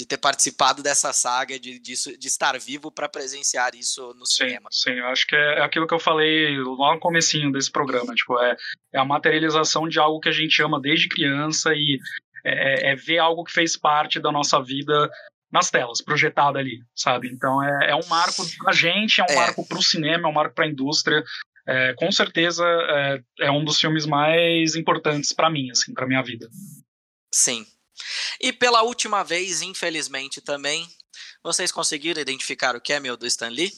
De 0.00 0.06
ter 0.06 0.16
participado 0.16 0.82
dessa 0.82 1.12
saga, 1.12 1.60
de, 1.60 1.78
de, 1.78 1.94
de 2.16 2.26
estar 2.26 2.58
vivo 2.58 2.90
para 2.90 3.06
presenciar 3.06 3.74
isso 3.74 4.14
no 4.14 4.24
sim, 4.24 4.44
cinema. 4.44 4.70
Sim, 4.72 4.92
eu 4.92 5.06
acho 5.08 5.26
que 5.26 5.36
é 5.36 5.60
aquilo 5.60 5.86
que 5.86 5.92
eu 5.92 6.00
falei 6.00 6.56
lá 6.56 6.94
no 6.94 7.00
comecinho 7.00 7.52
desse 7.52 7.70
programa. 7.70 8.14
Tipo, 8.14 8.40
é, 8.40 8.56
é 8.94 8.98
a 8.98 9.04
materialização 9.04 9.86
de 9.86 9.98
algo 9.98 10.18
que 10.18 10.30
a 10.30 10.32
gente 10.32 10.62
ama 10.62 10.80
desde 10.80 11.06
criança 11.06 11.74
e 11.74 12.00
é, 12.42 12.88
é, 12.88 12.92
é 12.92 12.96
ver 12.96 13.18
algo 13.18 13.44
que 13.44 13.52
fez 13.52 13.76
parte 13.76 14.18
da 14.18 14.32
nossa 14.32 14.62
vida 14.62 15.10
nas 15.52 15.70
telas, 15.70 16.00
projetada 16.00 16.58
ali, 16.58 16.80
sabe? 16.94 17.28
Então 17.28 17.62
é, 17.62 17.90
é 17.90 17.94
um 17.94 18.06
marco 18.08 18.42
pra 18.56 18.72
gente, 18.72 19.20
é 19.20 19.24
um 19.24 19.32
é. 19.32 19.34
marco 19.34 19.68
pro 19.68 19.82
cinema, 19.82 20.28
é 20.28 20.30
um 20.30 20.34
marco 20.34 20.54
pra 20.54 20.66
indústria. 20.66 21.22
É, 21.68 21.92
com 21.92 22.10
certeza 22.10 22.64
é, 22.64 23.22
é, 23.40 23.50
um 23.50 23.62
dos 23.62 23.78
filmes 23.78 24.06
mais 24.06 24.74
importantes 24.76 25.30
para 25.34 25.50
mim, 25.50 25.70
assim, 25.70 25.92
para 25.92 26.06
minha 26.06 26.22
vida. 26.22 26.48
Sim. 27.34 27.66
E 28.40 28.52
pela 28.52 28.82
última 28.82 29.22
vez, 29.22 29.62
infelizmente 29.62 30.40
também, 30.40 30.88
vocês 31.42 31.72
conseguiram 31.72 32.20
identificar 32.20 32.76
o 32.76 32.80
cameo 32.80 33.16
do 33.16 33.26
Stan 33.26 33.48
Lee? 33.48 33.72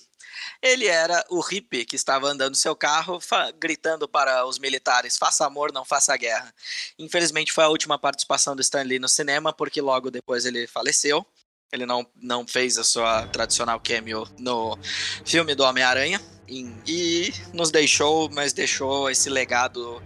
Ele 0.61 0.87
era 0.87 1.25
o 1.29 1.41
hippie 1.41 1.85
que 1.85 1.97
estava 1.97 2.29
andando 2.29 2.57
seu 2.57 2.75
carro, 2.75 3.19
gritando 3.59 4.09
para 4.09 4.45
os 4.47 4.59
militares: 4.59 5.17
faça 5.17 5.47
amor, 5.47 5.73
não 5.73 5.85
faça 5.85 6.17
guerra. 6.17 6.53
Infelizmente 6.99 7.53
foi 7.53 7.65
a 7.65 7.69
última 7.69 7.99
participação 7.99 8.57
do 8.57 8.63
Stan 8.63 8.83
Lee 8.83 8.99
no 8.99 9.09
cinema, 9.09 9.53
porque 9.53 9.81
logo 9.81 10.11
depois 10.11 10.45
ele 10.45 10.67
faleceu. 10.67 11.27
Ele 11.73 11.87
não, 11.87 12.07
não 12.17 12.47
fez 12.47 12.77
a 12.77 12.85
sua 12.85 13.27
tradicional 13.29 13.81
cameo 13.81 14.29
no 14.39 14.79
filme 15.25 15.55
do 15.55 15.65
Homem-Aranha. 15.65 16.21
E 16.49 17.33
nos 17.55 17.71
deixou, 17.71 18.29
mas 18.31 18.53
deixou 18.53 19.09
esse 19.09 19.31
legado 19.31 20.03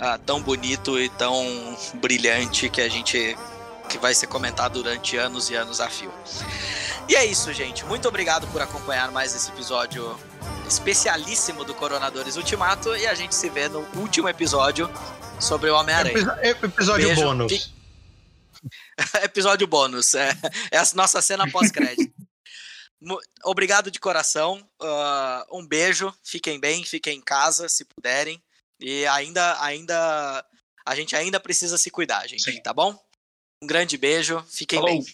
ah, 0.00 0.18
tão 0.18 0.42
bonito 0.42 0.98
e 0.98 1.08
tão 1.08 1.76
brilhante 1.94 2.68
que 2.68 2.80
a 2.80 2.88
gente 2.88 3.36
que 3.88 3.98
vai 3.98 4.14
ser 4.14 4.26
comentado 4.26 4.82
durante 4.82 5.16
anos 5.16 5.50
e 5.50 5.54
anos 5.54 5.80
a 5.80 5.88
fio. 5.88 6.12
E 7.08 7.14
é 7.14 7.24
isso, 7.24 7.52
gente. 7.52 7.84
Muito 7.84 8.08
obrigado 8.08 8.46
por 8.48 8.62
acompanhar 8.62 9.10
mais 9.10 9.34
esse 9.34 9.50
episódio 9.50 10.18
especialíssimo 10.66 11.64
do 11.64 11.74
Coronadores 11.74 12.36
Ultimato 12.36 12.96
e 12.96 13.06
a 13.06 13.14
gente 13.14 13.34
se 13.34 13.48
vê 13.50 13.68
no 13.68 13.80
último 13.96 14.28
episódio 14.28 14.90
sobre 15.38 15.70
o 15.70 15.76
Homem-Aranha. 15.76 16.38
Episódio 16.42 17.08
Beijo. 17.08 17.22
bônus. 17.22 17.72
episódio 19.22 19.66
bônus. 19.66 20.14
É, 20.14 20.30
é 20.70 20.78
a 20.78 20.84
nossa 20.94 21.20
cena 21.20 21.50
pós-crédito. 21.50 22.12
Obrigado 23.44 23.90
de 23.90 24.00
coração. 24.00 24.66
Uh, 24.80 25.58
um 25.58 25.66
beijo. 25.66 26.12
Fiquem 26.22 26.58
bem, 26.58 26.84
fiquem 26.84 27.18
em 27.18 27.22
casa, 27.22 27.68
se 27.68 27.84
puderem. 27.84 28.42
E 28.86 29.06
ainda, 29.06 29.62
ainda, 29.62 30.44
a 30.84 30.94
gente 30.94 31.16
ainda 31.16 31.40
precisa 31.40 31.78
se 31.78 31.90
cuidar, 31.90 32.26
gente. 32.28 32.42
Sim. 32.42 32.60
Tá 32.60 32.70
bom? 32.70 32.94
Um 33.62 33.66
grande 33.66 33.96
beijo. 33.96 34.44
Fiquem 34.46 34.78
Falou. 34.78 34.92
bem. 34.94 35.04